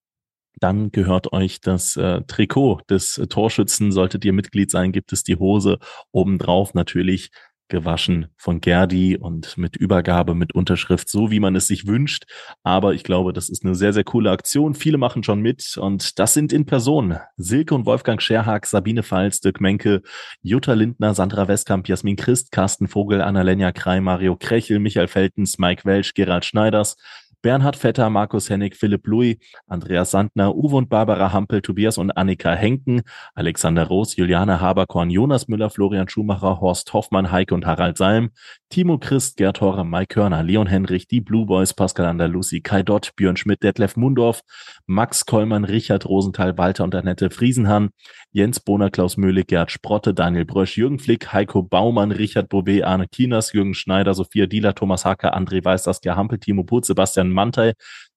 dann 0.59 0.91
gehört 0.91 1.33
euch 1.33 1.61
das 1.61 1.97
äh, 1.97 2.23
Trikot 2.23 2.81
des 2.89 3.19
äh, 3.19 3.27
Torschützen. 3.27 3.93
Solltet 3.93 4.25
ihr 4.25 4.33
Mitglied 4.33 4.71
sein, 4.71 4.93
gibt 4.93 5.13
es 5.13 5.23
die 5.23 5.37
Hose 5.37 5.79
obendrauf 6.13 6.73
natürlich 6.75 7.31
gewaschen 7.69 8.29
von 8.37 8.61
Gerdi 8.61 9.17
und 9.17 9.57
mit 9.59 9.77
Übergabe, 9.77 10.35
mit 10.35 10.55
Unterschrift, 10.55 11.09
so 11.09 11.31
wie 11.31 11.41
man 11.41 11.57
es 11.57 11.67
sich 11.67 11.87
wünscht. 11.87 12.25
Aber 12.63 12.95
ich 12.95 13.03
glaube, 13.05 13.33
das 13.33 13.49
ist 13.49 13.65
eine 13.65 13.75
sehr, 13.75 13.93
sehr 13.93 14.05
coole 14.05 14.31
Aktion. 14.31 14.75
Viele 14.75 14.99
machen 14.99 15.23
schon 15.23 15.41
mit 15.41 15.77
und 15.77 16.19
das 16.19 16.35
sind 16.35 16.53
in 16.53 16.67
Person 16.67 17.19
Silke 17.37 17.75
und 17.75 17.87
Wolfgang 17.87 18.23
Scherhag, 18.23 18.67
Sabine 18.67 19.03
Pfalz, 19.03 19.41
Dirk 19.41 19.61
Menke, 19.61 20.03
Jutta 20.43 20.75
Lindner, 20.75 21.15
Sandra 21.15 21.49
Westkamp, 21.49 21.89
Jasmin 21.89 22.17
Christ, 22.17 22.53
Carsten 22.53 22.89
Vogel, 22.89 23.21
Annalena 23.21 23.73
Krei, 23.73 24.01
Mario 24.01 24.37
Krechel, 24.37 24.79
Michael 24.79 25.09
Feltens, 25.09 25.59
Mike 25.59 25.85
Welsch, 25.85 26.15
Gerald 26.15 26.45
Schneiders, 26.45 26.97
Bernhard 27.47 27.77
Vetter, 27.77 28.11
Markus 28.11 28.51
Hennig, 28.51 28.75
Philipp 28.75 29.07
Louis, 29.07 29.39
Andreas 29.69 30.11
Sandner, 30.11 30.57
Uwe 30.57 30.75
und 30.75 30.89
Barbara 30.89 31.33
Hampel, 31.33 31.63
Tobias 31.63 31.97
und 31.97 32.11
Annika 32.11 32.53
Henken, 32.53 33.03
Alexander 33.37 33.85
Roos, 33.85 34.17
Juliane 34.17 34.61
Haberkorn, 34.61 35.11
Jonas 35.11 35.47
Müller, 35.47 35.71
Florian 35.71 36.09
Schumacher, 36.09 36.61
Horst 36.61 36.93
Hoffmann, 36.93 37.31
Heike 37.31 37.55
und 37.55 37.65
Harald 37.65 37.99
Salm, 37.99 38.31
Timo 38.69 38.99
Christ, 38.99 39.37
Gerd 39.37 39.61
Horre, 39.61 39.85
Mike 39.85 40.13
Körner, 40.13 40.43
Leon 40.43 40.67
Henrich, 40.67 41.07
die 41.07 41.21
Blue 41.21 41.47
Boys, 41.47 41.73
Pascal 41.73 42.07
Andalusi, 42.07 42.63
Kai 42.63 42.83
Dott, 42.83 43.13
Björn 43.15 43.37
Schmidt, 43.37 43.63
Detlef 43.63 43.97
Mundorf, 43.97 44.41
Max 44.87 45.25
Kollmann, 45.25 45.63
Richard 45.63 46.05
Rosenthal, 46.05 46.59
Walter 46.59 46.83
und 46.83 46.97
Annette 46.97 47.31
Friesenhahn, 47.31 47.91
Jens 48.33 48.59
Bohner, 48.59 48.91
Klaus 48.91 49.17
Möhlig, 49.17 49.47
Gerd 49.47 49.71
Sprotte, 49.71 50.15
Daniel 50.15 50.47
Brösch, 50.47 50.77
Jürgen 50.77 50.99
Flick, 50.99 51.33
Heiko 51.33 51.63
Baumann, 51.63 52.11
Richard 52.11 52.49
Bobet, 52.49 52.83
Arne 52.83 53.07
Kinas, 53.07 53.53
Jürgen 53.53 53.75
Schneider, 53.75 54.15
Sophia 54.15 54.47
Dieler, 54.47 54.75
Thomas 54.75 55.05
Hacker, 55.05 55.37
André 55.37 55.65
Weiß, 55.65 55.85
Saskia 55.85 56.17
Hampel, 56.17 56.41
Timo 56.41 56.65
Putz, 56.65 56.89
Sebastian 56.89 57.36
Mantei, 57.37 57.75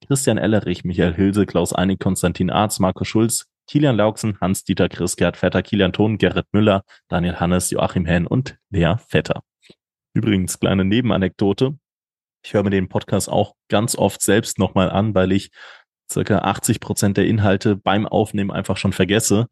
Christian 0.07 0.39
Ellerich, 0.39 0.83
Michael 0.83 1.13
Hilse, 1.13 1.45
Klaus 1.45 1.73
Einig, 1.73 1.99
Konstantin 1.99 2.49
Arz, 2.49 2.79
Marco 2.79 3.03
Schulz, 3.03 3.45
Kilian 3.67 3.97
Lauksen, 3.97 4.39
Hans-Dieter 4.41 4.89
Chris, 4.89 5.15
Gerd 5.15 5.37
Vetter, 5.37 5.61
Kilian 5.61 5.93
Thon, 5.93 6.17
Gerrit 6.17 6.47
Müller, 6.51 6.83
Daniel 7.07 7.39
Hannes, 7.39 7.69
Joachim 7.69 8.05
Henn 8.05 8.25
und 8.25 8.57
Lea 8.71 8.95
Vetter. 9.07 9.43
Übrigens, 10.15 10.59
kleine 10.59 10.85
Nebenanekdote. 10.85 11.77
Ich 12.43 12.53
höre 12.55 12.63
mir 12.63 12.71
den 12.71 12.89
Podcast 12.89 13.29
auch 13.29 13.53
ganz 13.67 13.95
oft 13.95 14.23
selbst 14.23 14.57
nochmal 14.57 14.89
an, 14.89 15.13
weil 15.13 15.31
ich 15.31 15.51
circa 16.11 16.39
80 16.39 16.79
Prozent 16.79 17.17
der 17.17 17.27
Inhalte 17.27 17.75
beim 17.75 18.07
Aufnehmen 18.07 18.49
einfach 18.49 18.77
schon 18.77 18.93
vergesse. 18.93 19.47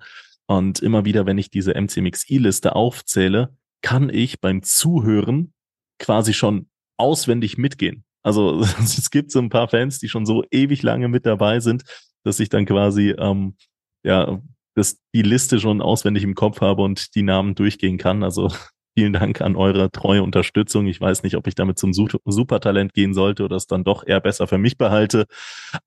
Und 0.48 0.80
immer 0.80 1.06
wieder, 1.06 1.26
wenn 1.26 1.38
ich 1.38 1.52
diese 1.52 1.76
MCMXI-Liste 1.76 2.76
aufzähle, 2.76 3.56
kann 3.84 4.10
ich 4.10 4.42
beim 4.42 4.64
Zuhören 4.64 5.54
quasi 6.00 6.34
schon 6.34 6.70
auswendig 6.98 7.58
mitgehen. 7.58 8.04
Also 8.28 8.60
es 8.80 9.10
gibt 9.10 9.32
so 9.32 9.40
ein 9.40 9.50
paar 9.50 9.70
Fans, 9.70 10.00
die 10.00 10.10
schon 10.10 10.26
so 10.26 10.44
ewig 10.52 10.84
lange 10.84 11.08
mit 11.08 11.26
dabei 11.26 11.62
sind, 11.62 11.84
dass 12.24 12.40
ich 12.40 12.50
dann 12.50 12.66
quasi 12.66 13.16
ähm, 13.18 13.56
ja 14.04 14.40
dass 14.76 15.00
die 15.16 15.24
Liste 15.24 15.60
schon 15.60 15.82
auswendig 15.82 16.24
im 16.24 16.36
Kopf 16.36 16.62
habe 16.62 16.84
und 16.84 17.16
die 17.16 17.24
Namen 17.24 17.56
durchgehen 17.56 17.98
kann. 17.98 18.24
Also 18.24 18.52
vielen 18.96 19.14
Dank 19.14 19.42
an 19.42 19.56
eure 19.56 19.92
treue 19.92 20.22
Unterstützung. 20.22 20.86
Ich 20.86 21.02
weiß 21.02 21.24
nicht, 21.24 21.36
ob 21.36 21.48
ich 21.48 21.56
damit 21.56 21.80
zum 21.80 21.94
Supertalent 21.94 22.94
gehen 22.94 23.14
sollte 23.16 23.44
oder 23.44 23.56
es 23.56 23.66
dann 23.66 23.84
doch 23.84 24.06
eher 24.06 24.20
besser 24.20 24.48
für 24.48 24.60
mich 24.60 24.78
behalte. 24.78 25.26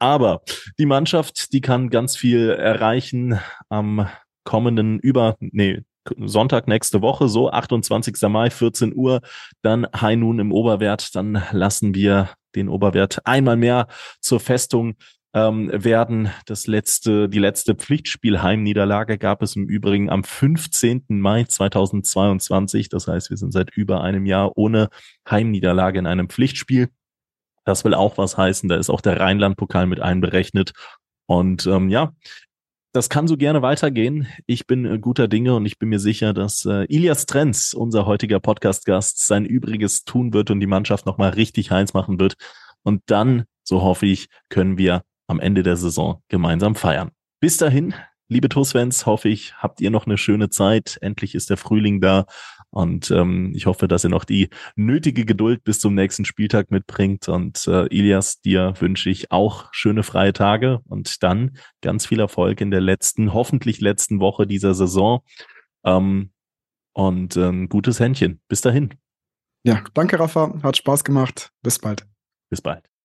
Aber 0.01 0.43
die 0.79 0.87
Mannschaft, 0.87 1.53
die 1.53 1.61
kann 1.61 1.89
ganz 1.89 2.17
viel 2.17 2.51
erreichen 2.51 3.39
am 3.69 4.09
kommenden 4.45 4.99
über, 4.99 5.37
nee, 5.41 5.83
Sonntag 6.19 6.69
nächste 6.69 7.03
Woche, 7.03 7.29
so 7.29 7.51
28. 7.51 8.17
Mai, 8.29 8.51
14 8.51 8.95
Uhr, 8.95 9.21
dann 9.63 9.87
High 9.95 10.17
Noon 10.19 10.39
im 10.39 10.53
Oberwert. 10.53 11.15
Dann 11.15 11.43
lassen 11.53 11.95
wir 11.95 12.31
den 12.55 12.69
Oberwert 12.69 13.21
einmal 13.25 13.57
mehr 13.57 13.87
zur 14.21 14.41
Festung 14.41 14.97
ähm, 15.35 15.71
werden. 15.73 16.31
Das 16.47 16.67
letzte, 16.67 17.29
die 17.29 17.39
letzte 17.39 17.75
Pflichtspielheimniederlage 17.75 19.19
gab 19.19 19.43
es 19.43 19.57
im 19.57 19.69
Übrigen 19.69 20.11
am 20.11 20.25
15. 20.25 21.05
Mai 21.09 21.45
2022. 21.45 22.89
Das 22.89 23.07
heißt, 23.07 23.31
wir 23.31 23.37
sind 23.37 23.53
seit 23.53 23.71
über 23.77 24.03
einem 24.03 24.27
Jahr 24.27 24.57
ohne 24.57 24.89
Heimniederlage 25.29 25.99
in 25.99 26.07
einem 26.07 26.29
Pflichtspiel. 26.29 26.89
Das 27.65 27.85
will 27.85 27.95
auch 27.95 28.19
was 28.19 28.37
heißen. 28.37 28.69
Da 28.69 28.77
ist 28.77 28.91
auch 28.91 29.01
der 29.01 29.21
Rheinland-Pokal 29.21 29.87
mit 29.87 30.01
einberechnet. 30.01 30.73
Und 31.27 31.67
ähm, 31.67 31.91
ja, 31.91 32.13
das 32.93 33.09
kann 33.09 33.29
so 33.29 33.37
gerne 33.37 33.63
weitergehen. 33.63 34.27
Ich 34.47 34.67
bin 34.67 34.85
äh, 34.85 34.99
guter 34.99 35.29
Dinge 35.29 35.55
und 35.55 35.67
ich 35.67 35.79
bin 35.79 35.89
mir 35.89 36.01
sicher, 36.01 36.33
dass 36.33 36.65
äh, 36.65 36.85
Ilias 36.85 37.27
Trenz, 37.27 37.73
unser 37.73 38.07
heutiger 38.07 38.41
Podcast-Gast, 38.41 39.27
sein 39.27 39.45
Übriges 39.45 40.05
tun 40.05 40.33
wird 40.33 40.51
und 40.51 40.61
die 40.61 40.67
Mannschaft 40.67 41.07
nochmal 41.07 41.31
richtig 41.31 41.71
heiß 41.71 41.95
machen 41.95 42.19
wird. 42.19 42.35
Und 42.83 43.03
dann, 43.07 43.45
so 43.63 43.83
hoffe 43.83 44.07
ich, 44.07 44.29
können 44.49 44.79
wir 44.79 45.03
am 45.29 45.39
Ende 45.39 45.63
der 45.63 45.77
Saison 45.77 46.23
gemeinsam 46.29 46.75
feiern. 46.75 47.11
Bis 47.41 47.57
dahin, 47.57 47.95
liebe 48.29 48.49
TUS-Fans, 48.49 49.07
hoffe 49.07 49.29
ich, 49.29 49.55
habt 49.57 49.81
ihr 49.81 49.91
noch 49.91 50.07
eine 50.07 50.19
schöne 50.19 50.51
Zeit. 50.51 50.99
Endlich 51.01 51.35
ist 51.35 51.51
der 51.51 51.57
Frühling 51.57 52.01
da 52.01 52.27
und 52.71 53.11
ähm, 53.11 53.53
ich 53.55 53.67
hoffe, 53.67 53.89
dass 53.89 54.05
ihr 54.05 54.11
noch 54.11 54.25
die 54.25 54.49
nötige 54.77 55.25
Geduld 55.25 55.65
bis 55.65 55.81
zum 55.81 55.95
nächsten 55.95 56.25
Spieltag 56.25 56.71
mitbringt. 56.71 57.29
Und 57.29 57.67
äh, 57.67 57.87
Ilias, 57.87 58.41
dir 58.41 58.75
wünsche 58.79 59.11
ich 59.11 59.33
auch 59.33 59.69
schöne 59.73 60.05
freie 60.05 60.33
Tage 60.33 60.81
und 60.89 61.23
dann 61.23 61.57
ganz 61.83 62.07
viel 62.07 62.21
Erfolg 62.21 62.61
in 62.61 62.71
der 62.71 62.81
letzten, 62.81 63.35
hoffentlich 63.35 63.81
letzten 63.81 64.21
Woche 64.21 64.47
dieser 64.47 64.75
Saison. 64.75 65.21
Ähm, 65.85 66.31
und 66.93 67.37
ein 67.37 67.43
ähm, 67.43 67.69
gutes 67.69 67.99
Händchen. 68.01 68.41
Bis 68.49 68.61
dahin. 68.61 68.95
Ja, 69.65 69.83
danke, 69.95 70.19
Rafa. 70.19 70.55
Hat 70.63 70.77
Spaß 70.77 71.05
gemacht. 71.05 71.53
Bis 71.63 71.79
bald. 71.79 72.07
Bis 72.51 72.61
bald. 72.61 72.90